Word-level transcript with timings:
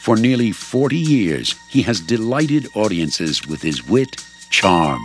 For 0.00 0.16
nearly 0.16 0.50
40 0.50 0.96
years, 0.96 1.54
he 1.68 1.82
has 1.82 2.00
delighted 2.00 2.68
audiences 2.74 3.46
with 3.46 3.60
his 3.60 3.86
wit, 3.86 4.16
charm, 4.48 5.02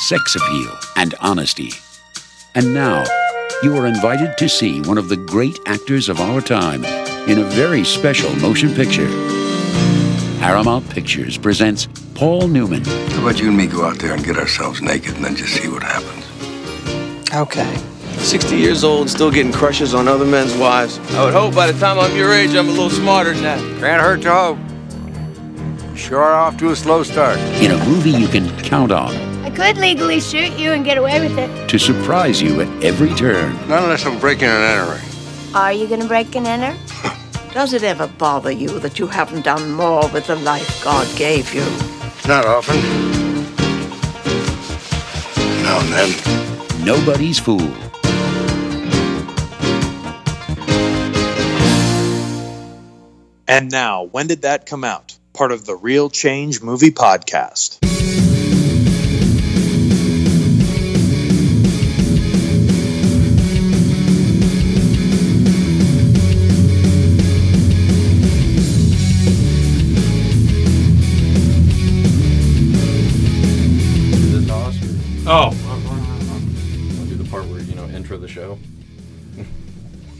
sex 0.00 0.34
appeal, 0.34 0.76
and 0.96 1.14
honesty. 1.20 1.70
And 2.56 2.74
now, 2.74 3.04
you 3.62 3.76
are 3.76 3.86
invited 3.86 4.36
to 4.38 4.48
see 4.48 4.80
one 4.80 4.98
of 4.98 5.08
the 5.08 5.16
great 5.16 5.56
actors 5.66 6.08
of 6.08 6.20
our 6.20 6.40
time 6.40 6.84
in 7.28 7.38
a 7.38 7.44
very 7.44 7.84
special 7.84 8.34
motion 8.40 8.74
picture. 8.74 9.06
Paramount 10.40 10.90
Pictures 10.90 11.38
presents 11.38 11.86
Paul 12.16 12.48
Newman. 12.48 12.84
How 12.84 13.22
about 13.22 13.38
you 13.38 13.46
and 13.46 13.56
me 13.56 13.68
go 13.68 13.84
out 13.84 14.00
there 14.00 14.12
and 14.12 14.24
get 14.24 14.38
ourselves 14.38 14.82
naked 14.82 15.14
and 15.14 15.24
then 15.24 15.36
just 15.36 15.54
see 15.54 15.68
what 15.68 15.84
happens? 15.84 17.32
Okay. 17.32 17.91
60 18.22 18.56
years 18.56 18.84
old, 18.84 19.02
and 19.02 19.10
still 19.10 19.30
getting 19.30 19.52
crushes 19.52 19.94
on 19.94 20.08
other 20.08 20.24
men's 20.24 20.54
wives. 20.56 20.98
I 21.14 21.24
would 21.24 21.34
hope 21.34 21.54
by 21.54 21.70
the 21.70 21.78
time 21.78 21.98
I'm 21.98 22.16
your 22.16 22.32
age, 22.32 22.54
I'm 22.54 22.68
a 22.68 22.70
little 22.70 22.90
smarter 22.90 23.32
than 23.34 23.42
that. 23.42 23.58
Can't 23.80 24.00
hurt 24.02 24.22
to 24.22 24.32
hope. 24.32 24.58
Sure 25.96 26.22
off 26.22 26.56
to 26.58 26.70
a 26.70 26.76
slow 26.76 27.02
start. 27.02 27.38
in 27.62 27.70
a 27.70 27.84
movie 27.84 28.10
you 28.10 28.26
can 28.26 28.48
count 28.62 28.90
on 28.90 29.14
I 29.44 29.50
could 29.50 29.76
legally 29.76 30.20
shoot 30.20 30.58
you 30.58 30.72
and 30.72 30.84
get 30.84 30.96
away 30.98 31.20
with 31.20 31.38
it. 31.38 31.68
to 31.68 31.78
surprise 31.78 32.40
you 32.40 32.60
at 32.62 32.84
every 32.84 33.10
turn. 33.14 33.54
Not 33.68 33.82
unless 33.82 34.06
I'm 34.06 34.18
breaking 34.18 34.48
and 34.48 34.64
entering. 34.64 35.02
Are 35.54 35.72
you 35.72 35.86
gonna 35.86 36.06
break 36.08 36.34
and 36.34 36.46
enter? 36.46 36.76
Does 37.52 37.74
it 37.74 37.82
ever 37.82 38.06
bother 38.06 38.50
you 38.50 38.78
that 38.80 38.98
you 38.98 39.06
haven't 39.06 39.44
done 39.44 39.72
more 39.72 40.08
with 40.08 40.26
the 40.26 40.36
life 40.36 40.82
God 40.82 41.06
gave 41.16 41.52
you? 41.52 41.64
Not 42.26 42.46
often. 42.46 42.80
Now 45.62 45.80
and 45.80 45.92
then. 45.92 46.84
Nobody's 46.84 47.38
fool. 47.38 47.70
And 53.52 53.70
now, 53.70 54.04
when 54.04 54.28
did 54.28 54.40
that 54.42 54.64
come 54.64 54.82
out? 54.82 55.14
Part 55.34 55.52
of 55.52 55.66
the 55.66 55.76
Real 55.76 56.08
Change 56.08 56.62
Movie 56.62 56.90
Podcast. 56.90 57.80
Oh, 75.24 75.52
I'll 76.98 77.06
do 77.06 77.16
the 77.16 77.28
part 77.30 77.44
where 77.48 77.60
you 77.60 77.74
know 77.74 77.84
intro 77.88 78.16
the 78.16 78.28
show. 78.28 78.58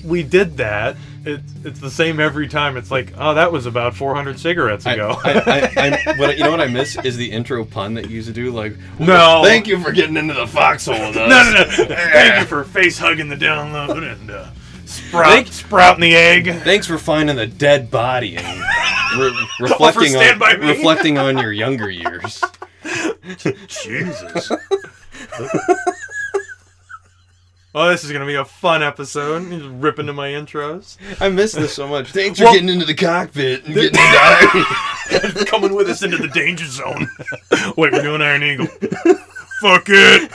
we 0.04 0.22
did 0.22 0.58
that. 0.58 0.96
It's 1.24 1.52
it's 1.64 1.80
the 1.80 1.90
same 1.90 2.18
every 2.20 2.48
time. 2.48 2.76
It's 2.76 2.90
like, 2.90 3.12
oh, 3.16 3.34
that 3.34 3.52
was 3.52 3.66
about 3.66 3.94
400 3.94 4.38
cigarettes 4.40 4.86
ago. 4.86 5.16
I, 5.24 5.32
I, 5.76 6.12
I, 6.12 6.14
what, 6.18 6.36
you 6.36 6.44
know 6.44 6.50
what 6.50 6.60
I 6.60 6.66
miss 6.66 6.96
is 7.04 7.16
the 7.16 7.30
intro 7.30 7.64
pun 7.64 7.94
that 7.94 8.08
you 8.10 8.16
used 8.16 8.28
to 8.28 8.34
do. 8.34 8.50
Like, 8.50 8.74
No. 8.98 9.42
thank 9.44 9.66
you 9.66 9.78
for 9.82 9.92
getting 9.92 10.16
into 10.16 10.34
the 10.34 10.46
foxhole 10.46 10.94
with 10.98 11.16
us. 11.16 11.28
no, 11.28 11.52
no, 11.52 11.52
no. 11.88 11.94
Thank 11.96 12.40
you 12.40 12.46
for 12.46 12.64
face 12.64 12.98
hugging 12.98 13.28
the 13.28 13.36
download 13.36 14.10
and 14.10 14.30
uh, 14.30 14.50
sprout, 14.84 15.32
Thank- 15.32 15.46
sprouting 15.48 16.00
the 16.02 16.14
egg. 16.16 16.46
Thanks 16.62 16.86
for 16.86 16.98
finding 16.98 17.36
the 17.36 17.46
dead 17.46 17.90
body 17.90 18.36
and 18.36 18.60
re- 19.18 19.48
reflecting 19.60 20.16
on 20.16 20.60
reflecting 20.60 21.18
on 21.18 21.38
your 21.38 21.52
younger 21.52 21.88
years. 21.90 22.42
Jesus. 23.68 24.50
Oh, 27.74 27.88
this 27.88 28.04
is 28.04 28.12
gonna 28.12 28.26
be 28.26 28.34
a 28.34 28.44
fun 28.44 28.82
episode. 28.82 29.48
Just 29.48 29.64
ripping 29.66 30.02
into 30.02 30.12
my 30.12 30.28
intros. 30.28 30.98
I 31.20 31.30
miss 31.30 31.52
this 31.52 31.72
so 31.72 31.88
much. 31.88 32.10
Thanks 32.12 32.38
for 32.38 32.44
Well- 32.44 32.52
getting 32.54 32.68
into 32.68 32.84
the 32.84 32.94
cockpit 32.94 33.64
and 33.64 33.74
getting 33.74 33.98
into 33.98 35.44
Coming 35.46 35.74
with 35.74 35.88
us 35.88 36.02
into 36.02 36.18
the 36.18 36.28
danger 36.28 36.66
zone. 36.66 37.08
Wait, 37.76 37.92
we're 37.92 38.02
doing 38.02 38.20
Iron 38.22 38.42
Eagle. 38.42 38.66
Fuck 39.60 39.84
it. 39.88 40.30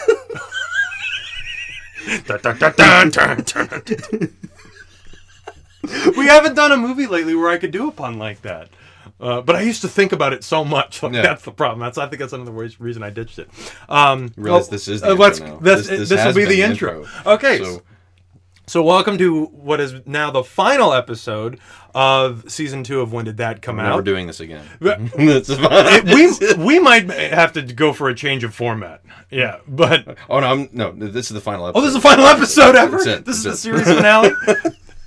Dun, 2.25 2.39
dun, 2.41 2.57
dun, 2.57 2.73
dun, 2.78 3.09
dun, 3.09 3.44
dun, 3.44 3.67
dun. 3.85 4.34
we 6.17 6.25
haven't 6.28 6.56
done 6.56 6.72
a 6.72 6.78
movie 6.78 7.06
lately 7.06 7.35
where 7.35 7.50
I 7.50 7.57
could 7.57 7.72
do 7.72 7.88
a 7.88 7.91
pun 7.91 8.17
like 8.17 8.41
that. 8.44 8.69
Uh, 9.19 9.41
but 9.41 9.55
I 9.55 9.61
used 9.61 9.81
to 9.81 9.88
think 9.88 10.11
about 10.11 10.33
it 10.33 10.44
so 10.44 10.63
much. 10.63 11.01
Yeah. 11.11 11.22
That's 11.22 11.44
the 11.44 11.51
problem. 11.51 11.79
That's 11.79 11.97
I 11.97 12.07
think 12.07 12.19
that's 12.19 12.33
another 12.33 12.51
reason 12.51 13.01
I 13.03 13.09
ditched 13.09 13.39
it. 13.39 13.50
Um, 13.89 14.31
Realize 14.35 14.63
well, 14.63 14.69
this 14.72 14.88
is 14.88 15.01
the 15.01 15.07
uh, 15.07 15.11
intro 15.11 15.25
let's-. 15.28 15.39
This, 15.61 15.88
This- 15.88 16.09
this, 16.09 16.25
will 16.25 16.33
be 16.33 16.45
the 16.45 16.61
intro. 16.61 17.00
intro. 17.05 17.31
Okay, 17.33 17.57
So- 17.63 17.81
so 18.69 18.83
welcome 18.83 19.17
to 19.19 19.45
what 19.45 19.79
is 19.79 19.95
now 20.05 20.29
the 20.29 20.44
final 20.44 20.91
episode 20.94 21.57
of 21.95 22.44
season 22.51 22.83
two 22.83 23.00
of 23.00 23.13
When 23.13 23.23
Did 23.23 23.38
That 23.38 23.61
Come 23.61 23.79
Out? 23.79 23.95
We're 23.95 24.01
doing 24.01 24.28
this 24.28 24.41
again. 24.41 24.66
It- 24.81 26.03
we 26.57 26.63
we 26.66 26.78
might 26.79 27.09
have 27.09 27.53
to 27.53 27.61
go 27.61 27.94
for 27.94 28.09
a 28.09 28.13
change 28.16 28.44
of 28.44 28.53
format. 28.53 29.01
Yeah, 29.31 29.59
but 29.67 30.17
oh 30.29 30.41
no, 30.41 30.47
I'm, 30.47 30.69
no. 30.73 30.91
This 30.91 31.28
is 31.28 31.34
the 31.34 31.39
final 31.41 31.66
episode. 31.67 31.79
oh, 31.79 31.81
this 31.81 31.95
is 31.95 31.95
the 31.95 32.01
final 32.09 32.25
episode 32.25 32.75
ever. 32.75 32.97
It. 33.07 33.23
This 33.25 33.38
is 33.38 33.44
the 33.44 33.55
series 33.55 33.84
finale. 33.88 34.31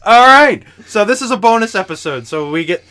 All 0.07 0.27
right, 0.27 0.65
so 0.87 1.05
this 1.05 1.21
is 1.21 1.31
a 1.31 1.37
bonus 1.37 1.75
episode. 1.75 2.27
So 2.27 2.51
we 2.51 2.65
get 2.65 2.83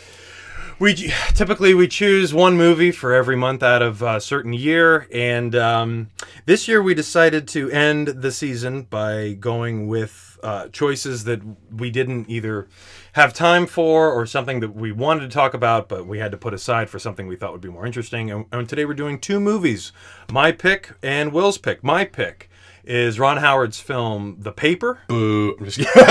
we 0.80 1.12
typically 1.34 1.74
we 1.74 1.88
choose 1.88 2.34
one 2.34 2.56
movie 2.56 2.92
for 2.92 3.14
every 3.14 3.36
month 3.36 3.62
out 3.62 3.82
of 3.82 4.02
a 4.02 4.22
certain 4.22 4.54
year, 4.54 5.08
and 5.14 5.54
um, 5.56 6.10
this 6.46 6.68
year 6.68 6.82
we 6.82 6.94
decided 6.94 7.48
to 7.50 7.70
end 7.70 8.08
the 8.08 8.32
season 8.32 8.84
by 8.84 9.34
going 9.34 9.88
with 9.88 10.40
uh, 10.42 10.70
choices 10.70 11.26
that 11.26 11.42
we 11.70 11.92
didn't 11.92 12.30
either 12.30 12.70
have 13.14 13.34
time 13.34 13.68
for 13.68 14.10
or 14.10 14.26
something 14.26 14.62
that 14.62 14.74
we 14.74 14.94
wanted 14.94 15.22
to 15.22 15.28
talk 15.28 15.54
about, 15.54 15.90
but 15.90 16.08
we 16.08 16.20
had 16.20 16.32
to 16.32 16.38
put 16.38 16.54
aside 16.54 16.90
for 16.90 16.98
something 16.98 17.28
we 17.28 17.36
thought 17.36 17.52
would 17.52 17.60
be 17.60 17.70
more 17.70 17.86
interesting. 17.86 18.32
And, 18.32 18.46
and 18.52 18.70
today 18.70 18.86
we're 18.86 18.94
doing 18.94 19.20
two 19.20 19.42
movies: 19.42 19.92
my 20.32 20.54
pick 20.54 20.94
and 21.04 21.34
Will's 21.34 21.58
pick. 21.58 21.84
My 21.84 22.06
pick 22.06 22.50
is 22.86 23.20
Ron 23.20 23.38
Howard's 23.38 23.80
film 23.80 24.38
The 24.40 24.52
Paper. 24.52 25.00
Boo. 25.08 25.56
I'm 25.60 25.66
just 25.66 25.78
kidding. 25.80 25.94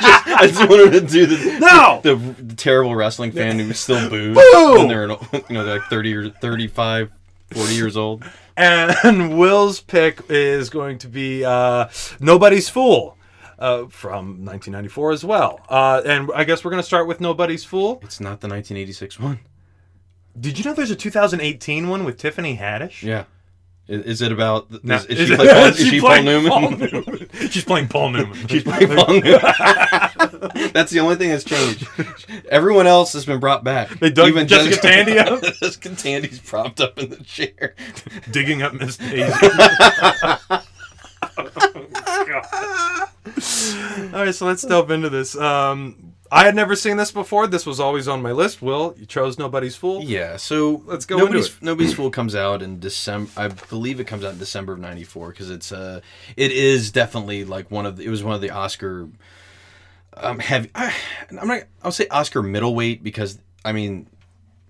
Just, 0.00 0.27
I 0.38 0.46
just 0.46 0.68
wanted 0.68 0.92
to 0.92 1.00
do 1.00 1.26
the, 1.26 1.58
No! 1.58 2.00
the, 2.02 2.14
the 2.42 2.54
terrible 2.54 2.94
wrestling 2.94 3.32
fan 3.32 3.58
who 3.58 3.72
still 3.72 4.08
boos 4.08 4.36
Boo! 4.36 4.74
when 4.78 4.88
they're, 4.88 5.04
an, 5.04 5.16
you 5.32 5.54
know, 5.54 5.64
they're 5.64 5.78
like 5.78 5.88
30 5.88 6.14
or 6.14 6.30
35, 6.30 7.10
40 7.52 7.74
years 7.74 7.96
old. 7.96 8.24
And 8.56 9.38
Will's 9.38 9.80
pick 9.80 10.20
is 10.28 10.70
going 10.70 10.98
to 10.98 11.08
be 11.08 11.44
uh, 11.44 11.88
Nobody's 12.20 12.68
Fool 12.68 13.16
uh, 13.58 13.86
from 13.88 14.44
1994 14.44 15.12
as 15.12 15.24
well. 15.24 15.60
Uh, 15.68 16.02
and 16.04 16.30
I 16.34 16.44
guess 16.44 16.64
we're 16.64 16.70
going 16.70 16.82
to 16.82 16.86
start 16.86 17.06
with 17.06 17.20
Nobody's 17.20 17.64
Fool. 17.64 18.00
It's 18.02 18.20
not 18.20 18.40
the 18.40 18.48
1986 18.48 19.18
one. 19.20 19.40
Did 20.38 20.58
you 20.58 20.64
know 20.64 20.72
there's 20.74 20.90
a 20.90 20.96
2018 20.96 21.88
one 21.88 22.04
with 22.04 22.16
Tiffany 22.18 22.56
Haddish? 22.56 23.02
Yeah. 23.02 23.24
Is, 23.88 24.04
is 24.04 24.22
it 24.22 24.32
about? 24.32 24.66
Is, 24.70 24.84
No, 24.84 24.94
is, 24.96 25.04
is 25.06 25.18
she, 25.28 25.32
it- 25.32 25.36
play 25.36 25.46
Paul, 25.48 25.64
is 25.66 25.76
she's 25.78 25.88
she 25.88 26.00
Paul 26.00 26.08
playing 26.10 26.24
Newman? 26.26 26.50
Paul 26.50 26.70
Newman. 26.72 27.28
She's 27.50 27.64
playing 27.64 27.88
Paul 27.88 28.10
Newman. 28.10 28.48
She's 28.48 28.62
playing 28.62 28.88
Paul 28.94 29.14
Newman. 29.14 29.40
That's 30.72 30.90
the 30.92 31.00
only 31.00 31.16
thing 31.16 31.30
that's 31.30 31.44
changed. 31.44 31.86
Everyone 32.50 32.86
else 32.86 33.12
has 33.14 33.24
been 33.24 33.40
brought 33.40 33.64
back. 33.64 33.88
They 33.98 34.10
dug 34.10 34.34
Jessica 34.48 34.76
Tandy 34.76 35.18
out? 35.18 35.42
Jessica 35.42 35.94
Tandy's 35.94 36.38
propped 36.40 36.80
up 36.80 36.98
in 36.98 37.10
the 37.10 37.16
chair. 37.24 37.74
digging 38.30 38.62
up 38.62 38.74
Miss 38.74 38.96
Daisy. 38.98 39.32
All 44.12 44.24
right, 44.24 44.34
so 44.34 44.46
let's 44.46 44.62
delve 44.62 44.90
into 44.90 45.08
this. 45.10 45.36
Um, 45.36 46.07
I 46.30 46.44
had 46.44 46.54
never 46.54 46.76
seen 46.76 46.96
this 46.96 47.10
before. 47.10 47.46
This 47.46 47.64
was 47.64 47.80
always 47.80 48.06
on 48.08 48.22
my 48.22 48.32
list. 48.32 48.60
Will 48.60 48.94
you 48.98 49.06
chose 49.06 49.38
Nobody's 49.38 49.76
Fool? 49.76 50.02
Yeah, 50.02 50.36
so 50.36 50.82
Let's 50.86 51.06
go 51.06 51.16
Nobody's 51.16 51.48
it. 51.48 51.62
Nobody's 51.62 51.94
Fool 51.94 52.10
comes 52.10 52.34
out 52.34 52.62
in 52.62 52.78
December. 52.80 53.30
I 53.36 53.48
believe 53.48 54.00
it 54.00 54.06
comes 54.06 54.24
out 54.24 54.32
in 54.32 54.38
December 54.38 54.74
of 54.74 54.78
'94 54.78 55.30
because 55.30 55.50
it's 55.50 55.72
uh, 55.72 56.00
it 56.36 56.52
is 56.52 56.90
definitely 56.90 57.44
like 57.44 57.70
one 57.70 57.86
of 57.86 57.96
the, 57.96 58.04
it 58.04 58.10
was 58.10 58.22
one 58.22 58.34
of 58.34 58.40
the 58.40 58.50
Oscar 58.50 59.08
um 60.16 60.38
heavy. 60.38 60.70
I, 60.74 60.94
I'm 61.40 61.48
not. 61.48 61.62
I'll 61.82 61.92
say 61.92 62.06
Oscar 62.08 62.42
middleweight 62.42 63.02
because 63.02 63.38
I 63.64 63.72
mean 63.72 64.08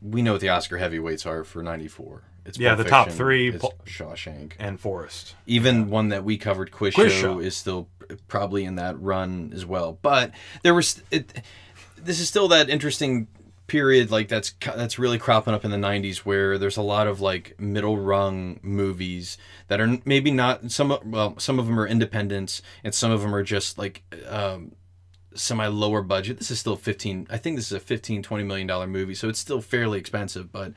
we 0.03 0.23
know 0.23 0.33
what 0.33 0.41
the 0.41 0.51
Oscar 0.51 0.79
heavyweights 0.79 1.27
are 1.27 1.45
for 1.45 1.63
'94. 1.63 2.23
It's 2.49 2.59
Yeah, 2.59 2.75
Pulp 2.75 2.85
the 2.85 2.91
top 2.91 3.07
Fiction, 3.07 3.19
three, 3.19 3.49
It's 3.49 3.59
Pul- 3.61 3.75
Shawshank. 3.87 4.53
And 4.59 4.81
Forrest. 4.81 5.35
Even 5.47 5.91
one 5.91 6.09
that 6.09 6.25
we 6.25 6.37
covered, 6.39 6.73
Quiz, 6.73 6.95
Quiz 6.95 7.13
Show, 7.13 7.21
Show. 7.35 7.39
is 7.41 7.57
still 7.57 7.89
probably 8.27 8.65
in 8.65 8.77
that 8.77 9.01
run 9.01 9.53
as 9.55 9.65
well. 9.67 9.99
But 10.03 10.33
there 10.63 10.75
was 10.75 11.03
it. 11.11 11.43
This 11.97 12.21
is 12.21 12.29
still 12.29 12.49
that 12.49 12.69
interesting 12.71 13.29
period, 13.67 14.11
like 14.11 14.29
that's 14.29 14.55
that's 14.65 14.99
really 14.99 15.19
cropping 15.19 15.53
up 15.53 15.65
in 15.65 15.71
the 15.71 15.77
'90s, 15.77 16.19
where 16.19 16.57
there's 16.59 16.77
a 16.79 16.83
lot 16.83 17.07
of 17.07 17.21
like 17.21 17.55
middle 17.61 17.99
rung 17.99 18.59
movies 18.63 19.37
that 19.67 19.81
are 19.81 19.99
maybe 20.07 20.31
not 20.31 20.71
some. 20.71 20.91
of- 20.91 21.05
Well, 21.07 21.39
some 21.39 21.59
of 21.59 21.67
them 21.67 21.79
are 21.79 21.87
independents, 21.87 22.63
and 22.83 22.95
some 22.95 23.11
of 23.11 23.21
them 23.21 23.35
are 23.35 23.43
just 23.43 23.77
like. 23.79 24.03
Um, 24.27 24.73
semi 25.35 25.67
lower 25.69 26.03
budget 26.03 26.39
this 26.39 26.51
is 26.51 26.59
still 26.59 26.75
15 26.75 27.29
i 27.31 27.37
think 27.37 27.55
this 27.55 27.67
is 27.67 27.73
a 27.73 27.79
15 27.79 28.25
20 28.25 28.43
million 28.43 28.67
dollar 28.67 28.89
movie 28.89 29.15
so 29.15 29.29
it's 29.29 29.39
still 29.39 29.61
fairly 29.61 29.97
expensive 29.97 30.51
but 30.51 30.73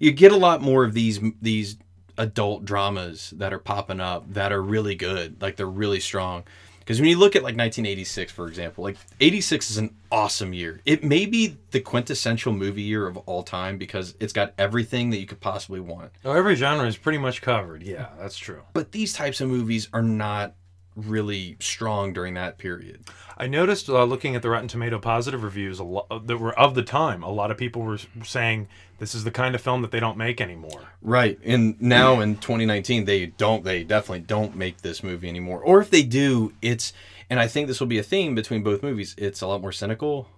you 0.00 0.10
get 0.10 0.32
a 0.32 0.36
lot 0.36 0.60
more 0.60 0.82
of 0.82 0.94
these 0.94 1.20
these 1.40 1.76
adult 2.18 2.64
dramas 2.64 3.32
that 3.36 3.52
are 3.52 3.58
popping 3.58 4.00
up 4.00 4.34
that 4.34 4.52
are 4.52 4.60
really 4.60 4.96
good 4.96 5.40
like 5.40 5.56
they're 5.56 5.66
really 5.66 6.00
strong 6.00 6.42
Because 6.80 7.00
when 7.00 7.08
you 7.08 7.18
look 7.18 7.36
at 7.36 7.42
like 7.42 7.56
1986, 7.56 8.32
for 8.32 8.48
example, 8.48 8.82
like 8.82 8.96
86 9.20 9.70
is 9.70 9.78
an 9.78 9.94
awesome 10.10 10.52
year. 10.52 10.80
It 10.84 11.04
may 11.04 11.24
be 11.24 11.56
the 11.70 11.78
quintessential 11.78 12.52
movie 12.52 12.82
year 12.82 13.06
of 13.06 13.16
all 13.18 13.44
time 13.44 13.78
because 13.78 14.16
it's 14.18 14.32
got 14.32 14.54
everything 14.58 15.10
that 15.10 15.18
you 15.18 15.26
could 15.26 15.40
possibly 15.40 15.78
want. 15.78 16.10
Oh, 16.24 16.32
every 16.32 16.56
genre 16.56 16.86
is 16.86 16.96
pretty 16.96 17.18
much 17.18 17.42
covered. 17.42 17.84
Yeah, 17.84 18.08
that's 18.18 18.36
true. 18.36 18.62
But 18.72 18.90
these 18.90 19.12
types 19.12 19.40
of 19.40 19.48
movies 19.48 19.88
are 19.92 20.02
not 20.02 20.56
really 20.96 21.56
strong 21.60 22.12
during 22.12 22.34
that 22.34 22.58
period. 22.58 23.04
I 23.38 23.46
noticed 23.46 23.88
uh, 23.88 24.02
looking 24.04 24.34
at 24.34 24.42
the 24.42 24.50
Rotten 24.50 24.68
Tomato 24.68 24.98
positive 24.98 25.44
reviews 25.44 25.78
a 25.78 25.84
lot 25.84 26.26
that 26.26 26.38
were 26.38 26.58
of 26.58 26.74
the 26.74 26.82
time. 26.82 27.22
A 27.22 27.30
lot 27.30 27.50
of 27.50 27.56
people 27.56 27.82
were 27.82 27.98
saying 28.24 28.68
this 29.00 29.14
is 29.14 29.24
the 29.24 29.30
kind 29.30 29.54
of 29.54 29.60
film 29.60 29.82
that 29.82 29.90
they 29.90 29.98
don't 29.98 30.16
make 30.16 30.40
anymore. 30.40 30.82
Right. 31.02 31.38
And 31.42 31.80
now 31.80 32.20
in 32.20 32.36
2019 32.36 33.06
they 33.06 33.26
don't 33.26 33.64
they 33.64 33.82
definitely 33.82 34.20
don't 34.20 34.54
make 34.54 34.82
this 34.82 35.02
movie 35.02 35.28
anymore. 35.28 35.60
Or 35.60 35.80
if 35.80 35.90
they 35.90 36.02
do, 36.02 36.52
it's 36.62 36.92
and 37.28 37.40
I 37.40 37.48
think 37.48 37.66
this 37.66 37.80
will 37.80 37.86
be 37.88 37.98
a 37.98 38.02
theme 38.04 38.34
between 38.34 38.62
both 38.62 38.82
movies. 38.82 39.14
It's 39.18 39.40
a 39.40 39.46
lot 39.46 39.62
more 39.62 39.72
cynical. 39.72 40.28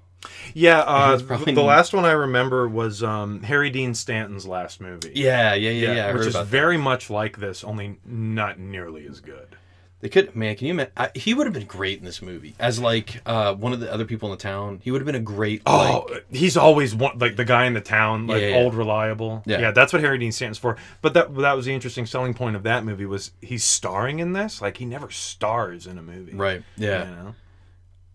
Yeah, 0.55 0.79
uh, 0.87 1.17
the 1.17 1.63
last 1.63 1.93
one 1.93 2.05
I 2.05 2.13
remember 2.13 2.69
was 2.69 3.03
um, 3.03 3.43
Harry 3.43 3.71
Dean 3.71 3.93
Stanton's 3.95 4.47
last 4.47 4.81
movie. 4.81 5.13
Yeah, 5.17 5.55
yeah, 5.55 5.71
yeah, 5.71 5.95
yeah. 5.95 6.07
I 6.07 6.13
which 6.13 6.29
is 6.29 6.37
very 6.37 6.77
much 6.77 7.11
like 7.11 7.39
this, 7.39 7.65
only 7.65 7.99
not 8.05 8.61
nearly 8.61 9.07
as 9.09 9.19
good. 9.19 9.57
They 10.03 10.09
could, 10.09 10.35
man. 10.35 10.57
Can 10.57 10.67
you 10.67 10.73
imagine? 10.73 10.93
I, 10.97 11.11
he 11.15 11.33
would 11.33 11.47
have 11.47 11.55
been 11.55 11.65
great 11.67 12.01
in 12.01 12.05
this 12.05 12.21
movie 12.21 12.57
as 12.59 12.81
like 12.81 13.23
uh, 13.25 13.55
one 13.55 13.73
of 13.73 13.79
the 13.79 13.91
other 13.91 14.05
people 14.05 14.31
in 14.33 14.37
the 14.37 14.43
town. 14.43 14.81
He 14.83 14.91
would 14.91 15.01
have 15.01 15.07
been 15.07 15.15
a 15.15 15.21
great. 15.21 15.63
Oh, 15.65 16.07
like, 16.11 16.27
he's 16.31 16.57
always 16.57 16.93
one 16.93 17.19
like 17.19 17.37
the 17.37 17.45
guy 17.45 17.67
in 17.67 17.73
the 17.73 17.81
town, 17.81 18.27
like 18.27 18.43
Yeah, 18.43 18.49
yeah. 18.49 18.57
old 18.57 18.75
reliable. 18.75 19.45
Yeah. 19.47 19.61
Yeah. 19.61 19.71
that's 19.71 19.93
what 19.93 20.03
Harry 20.03 20.19
Dean 20.19 20.33
Stanton's 20.33 20.59
for. 20.59 20.77
But 21.03 21.15
that 21.15 21.33
that 21.37 21.53
was 21.55 21.67
the 21.67 21.73
interesting 21.73 22.05
selling 22.05 22.35
point 22.35 22.57
of 22.57 22.65
that 22.65 22.85
movie 22.85 23.07
was 23.07 23.31
he's 23.41 23.63
starring 23.63 24.19
in 24.19 24.33
this. 24.33 24.61
Like 24.61 24.77
he 24.77 24.85
never 24.87 25.09
stars 25.09 25.87
in 25.87 25.99
a 25.99 26.03
movie. 26.03 26.35
right. 26.35 26.65
Yeah. 26.77 27.09
You 27.09 27.17
know? 27.17 27.35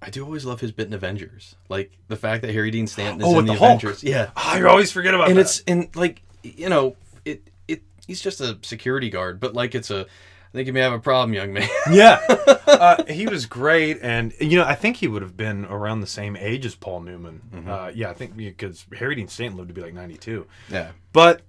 I 0.01 0.09
do 0.09 0.23
always 0.25 0.43
love 0.45 0.59
his 0.59 0.73
bit 0.73 0.87
in 0.87 0.93
Avengers, 0.93 1.55
like 1.69 1.91
the 2.09 2.15
fact 2.17 2.41
that 2.43 2.51
Harry 2.53 2.69
Dean 2.69 2.85
Stanton 2.85 3.21
is 3.21 3.27
Oh, 3.27 3.39
in 3.39 3.45
the, 3.45 3.53
the. 3.53 3.57
Avengers. 3.63 4.03
Yeah, 4.03 4.29
I 4.35 4.61
always 4.63 4.91
forget 4.91 5.13
about 5.15 5.29
and 5.29 5.37
that. 5.37 5.41
it's 5.41 5.63
and 5.65 5.87
like 5.95 6.21
you 6.43 6.69
know 6.69 6.95
it 7.25 7.41
it 7.67 7.81
he's 8.05 8.21
just 8.21 8.39
a 8.41 8.59
security 8.61 9.09
guard, 9.09 9.39
but 9.39 9.53
like 9.55 9.73
it's 9.73 9.89
a. 9.89 10.05
I 10.47 10.57
think 10.57 10.67
you 10.67 10.73
may 10.73 10.81
have 10.81 10.93
a 10.93 10.99
problem, 10.99 11.33
young 11.33 11.53
man. 11.53 11.67
yeah, 11.91 12.19
uh, 12.67 13.03
he 13.05 13.27
was 13.27 13.45
great, 13.45 13.99
and 14.01 14.33
you 14.39 14.57
know 14.57 14.65
I 14.65 14.75
think 14.75 14.97
he 14.97 15.07
would 15.07 15.21
have 15.21 15.35
been 15.35 15.65
around 15.65 15.99
the 16.01 16.07
same 16.07 16.35
age 16.35 16.65
as 16.65 16.75
Paul 16.75 17.01
Newman. 17.01 17.41
Mm-hmm. 17.53 17.69
Uh, 17.69 17.87
yeah, 17.93 18.09
I 18.09 18.13
think 18.13 18.35
because 18.35 18.85
Harry 18.97 19.15
Dean 19.15 19.27
Stanton 19.27 19.57
lived 19.57 19.69
to 19.69 19.73
be 19.73 19.81
like 19.81 19.93
ninety 19.93 20.17
two. 20.17 20.47
yeah. 20.69 20.91
But 21.11 21.41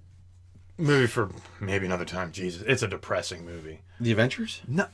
movie 0.77 1.07
for 1.07 1.29
maybe 1.59 1.85
another 1.85 2.05
time. 2.05 2.31
Jesus, 2.31 2.63
it's 2.65 2.81
a 2.81 2.87
depressing 2.87 3.45
movie. 3.45 3.81
The 3.99 4.11
Avengers? 4.11 4.61
No, 4.67 4.87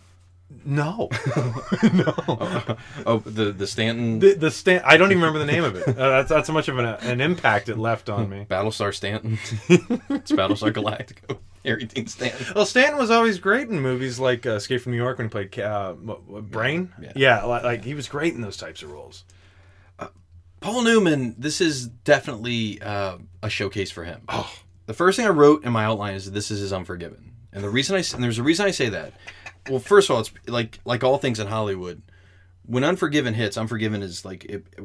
no, 0.66 1.10
no. 1.94 2.78
Oh, 3.06 3.20
the 3.26 3.52
the 3.52 3.68
Stanton 3.68 4.20
the 4.20 4.34
the 4.34 4.52
Stan. 4.52 4.82
I 4.86 4.98
don't 4.98 5.12
even 5.12 5.24
remember 5.24 5.40
the 5.40 5.52
name 5.52 5.64
of 5.64 5.76
it. 5.76 5.88
Uh, 5.88 5.94
that's 5.94 6.30
that's 6.30 6.48
how 6.48 6.54
much 6.54 6.68
of 6.68 6.78
an, 6.78 6.86
an 6.86 7.22
impact 7.22 7.70
it 7.70 7.78
left 7.78 8.10
on 8.10 8.30
me. 8.30 8.46
Battlestar 8.50 8.94
Stanton. 8.94 9.40
it's 9.70 10.32
Battlestar 10.32 10.72
Galactica. 10.72 11.38
Harry 11.64 11.86
Dean 11.86 12.06
Stanton. 12.06 12.46
Well, 12.56 12.66
Stanton 12.66 13.00
was 13.00 13.10
always 13.10 13.40
great 13.40 13.70
in 13.70 13.80
movies 13.82 14.20
like 14.20 14.46
uh, 14.46 14.52
Escape 14.52 14.82
from 14.82 14.92
New 14.92 15.00
York 15.00 15.18
when 15.18 15.28
he 15.28 15.32
played 15.32 15.60
uh, 15.60 15.94
what, 15.94 16.52
Brain. 16.52 16.94
Yeah. 17.02 17.14
Yeah, 17.16 17.44
like, 17.44 17.64
like 17.64 17.84
he 17.84 17.96
was 17.96 18.08
great 18.08 18.36
in 18.36 18.42
those 18.42 18.58
types 18.58 18.84
of 18.84 18.92
roles. 18.92 19.24
Paul 20.62 20.82
Newman, 20.82 21.36
this 21.38 21.62
is 21.62 21.86
definitely 21.88 22.82
uh, 22.82 23.18
a 23.44 23.50
showcase 23.52 23.92
for 23.92 24.04
him. 24.04 24.24
Oh. 24.30 24.52
The 24.88 24.94
first 24.94 25.18
thing 25.18 25.26
I 25.26 25.30
wrote 25.30 25.64
in 25.64 25.72
my 25.72 25.86
outline 25.86 26.14
is 26.16 26.32
this 26.32 26.52
is 26.52 26.60
his 26.60 26.74
Unforgiven, 26.74 27.34
and 27.52 27.64
the 27.64 27.70
reason 27.70 27.96
I 27.96 28.04
and 28.14 28.24
there's 28.24 28.38
a 28.38 28.44
reason 28.44 28.66
I 28.66 28.72
say 28.72 28.90
that. 28.90 29.14
Well, 29.70 29.80
first 29.80 30.10
of 30.10 30.16
all, 30.16 30.22
it's 30.22 30.32
like 30.48 30.80
like 30.86 31.04
all 31.04 31.18
things 31.18 31.40
in 31.40 31.48
Hollywood, 31.48 32.02
when 32.66 32.84
Unforgiven 32.84 33.34
hits, 33.34 33.58
Unforgiven 33.58 34.02
is 34.04 34.26
like 34.26 34.46
it, 34.46 34.66
it- 34.78 34.84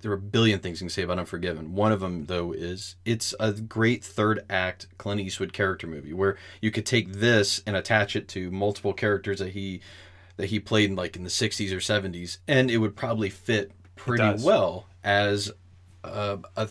there 0.00 0.12
are 0.12 0.14
a 0.14 0.18
billion 0.18 0.60
things 0.60 0.80
you 0.80 0.84
can 0.84 0.90
say 0.90 1.02
about 1.02 1.18
Unforgiven. 1.18 1.74
One 1.74 1.90
of 1.90 1.98
them, 1.98 2.26
though, 2.26 2.52
is 2.52 2.94
it's 3.04 3.34
a 3.40 3.50
great 3.52 4.04
third 4.04 4.44
act 4.48 4.86
Clint 4.96 5.20
Eastwood 5.20 5.52
character 5.52 5.88
movie 5.88 6.12
where 6.12 6.36
you 6.62 6.70
could 6.70 6.86
take 6.86 7.14
this 7.14 7.60
and 7.66 7.74
attach 7.74 8.14
it 8.14 8.28
to 8.28 8.52
multiple 8.52 8.92
characters 8.92 9.40
that 9.40 9.54
he 9.54 9.80
that 10.36 10.46
he 10.50 10.60
played 10.60 10.90
in 10.90 10.94
like 10.94 11.16
in 11.16 11.24
the 11.24 11.28
60s 11.28 11.72
or 11.72 11.78
70s, 11.78 12.38
and 12.46 12.70
it 12.70 12.78
would 12.78 12.94
probably 12.94 13.28
fit 13.28 13.72
pretty 13.96 14.22
well 14.44 14.86
as 15.02 15.50
a, 16.04 16.38
a, 16.56 16.68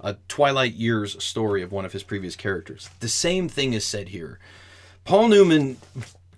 a 0.00 0.16
Twilight 0.28 0.74
Years 0.74 1.22
story 1.24 1.62
of 1.62 1.72
one 1.72 1.86
of 1.86 1.94
his 1.94 2.02
previous 2.02 2.36
characters. 2.36 2.90
The 3.00 3.08
same 3.08 3.48
thing 3.48 3.72
is 3.72 3.86
said 3.86 4.10
here. 4.10 4.38
Paul 5.04 5.28
Newman 5.28 5.78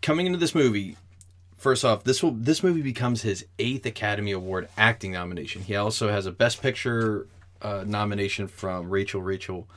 coming 0.08 0.24
into 0.24 0.38
this 0.38 0.54
movie. 0.54 0.96
First 1.58 1.84
off, 1.84 2.02
this 2.02 2.22
will 2.22 2.30
this 2.30 2.62
movie 2.62 2.80
becomes 2.80 3.20
his 3.20 3.44
eighth 3.58 3.84
Academy 3.84 4.32
Award 4.32 4.66
acting 4.78 5.12
nomination. 5.12 5.60
He 5.60 5.76
also 5.76 6.08
has 6.08 6.24
a 6.24 6.32
Best 6.32 6.62
Picture 6.62 7.26
uh, 7.60 7.84
nomination 7.86 8.48
from 8.48 8.88
Rachel 8.88 9.20
Rachel 9.20 9.68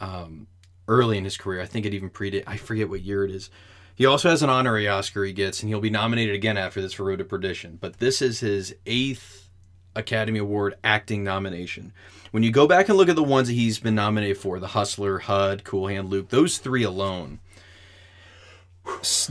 um, 0.00 0.46
early 0.86 1.18
in 1.18 1.24
his 1.24 1.36
career. 1.36 1.60
I 1.60 1.66
think 1.66 1.84
it 1.84 1.94
even 1.94 2.10
predate. 2.10 2.44
I 2.46 2.58
forget 2.58 2.88
what 2.88 3.00
year 3.00 3.24
it 3.24 3.32
is. 3.32 3.50
He 3.96 4.06
also 4.06 4.30
has 4.30 4.40
an 4.40 4.50
honorary 4.50 4.86
Oscar 4.86 5.24
he 5.24 5.32
gets, 5.32 5.62
and 5.62 5.68
he'll 5.68 5.80
be 5.80 5.90
nominated 5.90 6.36
again 6.36 6.56
after 6.56 6.80
this 6.80 6.92
for 6.92 7.02
Road 7.02 7.18
to 7.18 7.24
Perdition. 7.24 7.76
But 7.80 7.98
this 7.98 8.22
is 8.22 8.38
his 8.38 8.72
eighth 8.86 9.48
Academy 9.96 10.38
Award 10.38 10.76
acting 10.84 11.24
nomination. 11.24 11.92
When 12.30 12.44
you 12.44 12.52
go 12.52 12.68
back 12.68 12.88
and 12.88 12.96
look 12.96 13.08
at 13.08 13.16
the 13.16 13.22
ones 13.24 13.48
that 13.48 13.54
he's 13.54 13.80
been 13.80 13.96
nominated 13.96 14.38
for, 14.38 14.60
The 14.60 14.68
Hustler, 14.68 15.18
HUD, 15.18 15.64
Cool 15.64 15.88
Hand 15.88 16.08
Luke, 16.08 16.28
those 16.28 16.58
three 16.58 16.84
alone. 16.84 17.40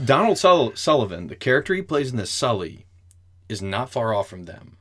Donald 0.04 0.38
Sul- 0.38 0.74
Sullivan, 0.74 1.28
the 1.28 1.36
character 1.36 1.74
he 1.74 1.82
plays 1.82 2.10
in 2.10 2.16
this 2.16 2.30
Sully, 2.30 2.86
is 3.48 3.62
not 3.62 3.90
far 3.90 4.14
off 4.14 4.28
from 4.28 4.44
them. 4.44 4.76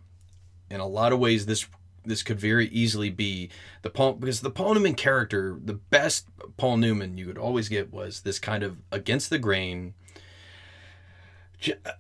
In 0.70 0.80
a 0.80 0.88
lot 0.88 1.14
of 1.14 1.20
ways, 1.20 1.46
this 1.46 1.68
this 2.08 2.24
could 2.24 2.40
very 2.40 2.68
easily 2.68 3.10
be 3.10 3.50
the 3.82 3.90
Paul 3.90 4.14
because 4.14 4.42
the 4.42 4.52
Paul 4.52 4.76
Newman 4.76 4.96
character, 4.96 5.58
the 5.64 5.74
best 5.74 6.28
Paul 6.58 6.78
Newman 6.78 7.18
you 7.18 7.26
could 7.26 7.38
always 7.38 7.70
get 7.70 7.92
was 7.92 8.22
this 8.22 8.40
kind 8.40 8.64
of 8.64 8.78
against 8.92 9.30
the 9.30 9.40
grain, 9.40 9.94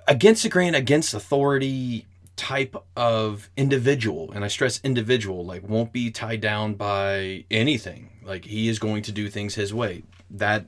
against 0.07 0.43
the 0.43 0.49
grain, 0.49 0.75
against 0.75 1.13
authority 1.13 2.05
type 2.35 2.75
of 2.95 3.49
individual, 3.55 4.31
and 4.31 4.43
I 4.43 4.47
stress 4.47 4.81
individual, 4.83 5.45
like 5.45 5.67
won't 5.67 5.93
be 5.93 6.11
tied 6.11 6.41
down 6.41 6.75
by 6.75 7.45
anything. 7.49 8.09
Like 8.23 8.45
he 8.45 8.67
is 8.67 8.79
going 8.79 9.03
to 9.03 9.11
do 9.11 9.29
things 9.29 9.55
his 9.55 9.73
way. 9.73 10.03
That 10.29 10.65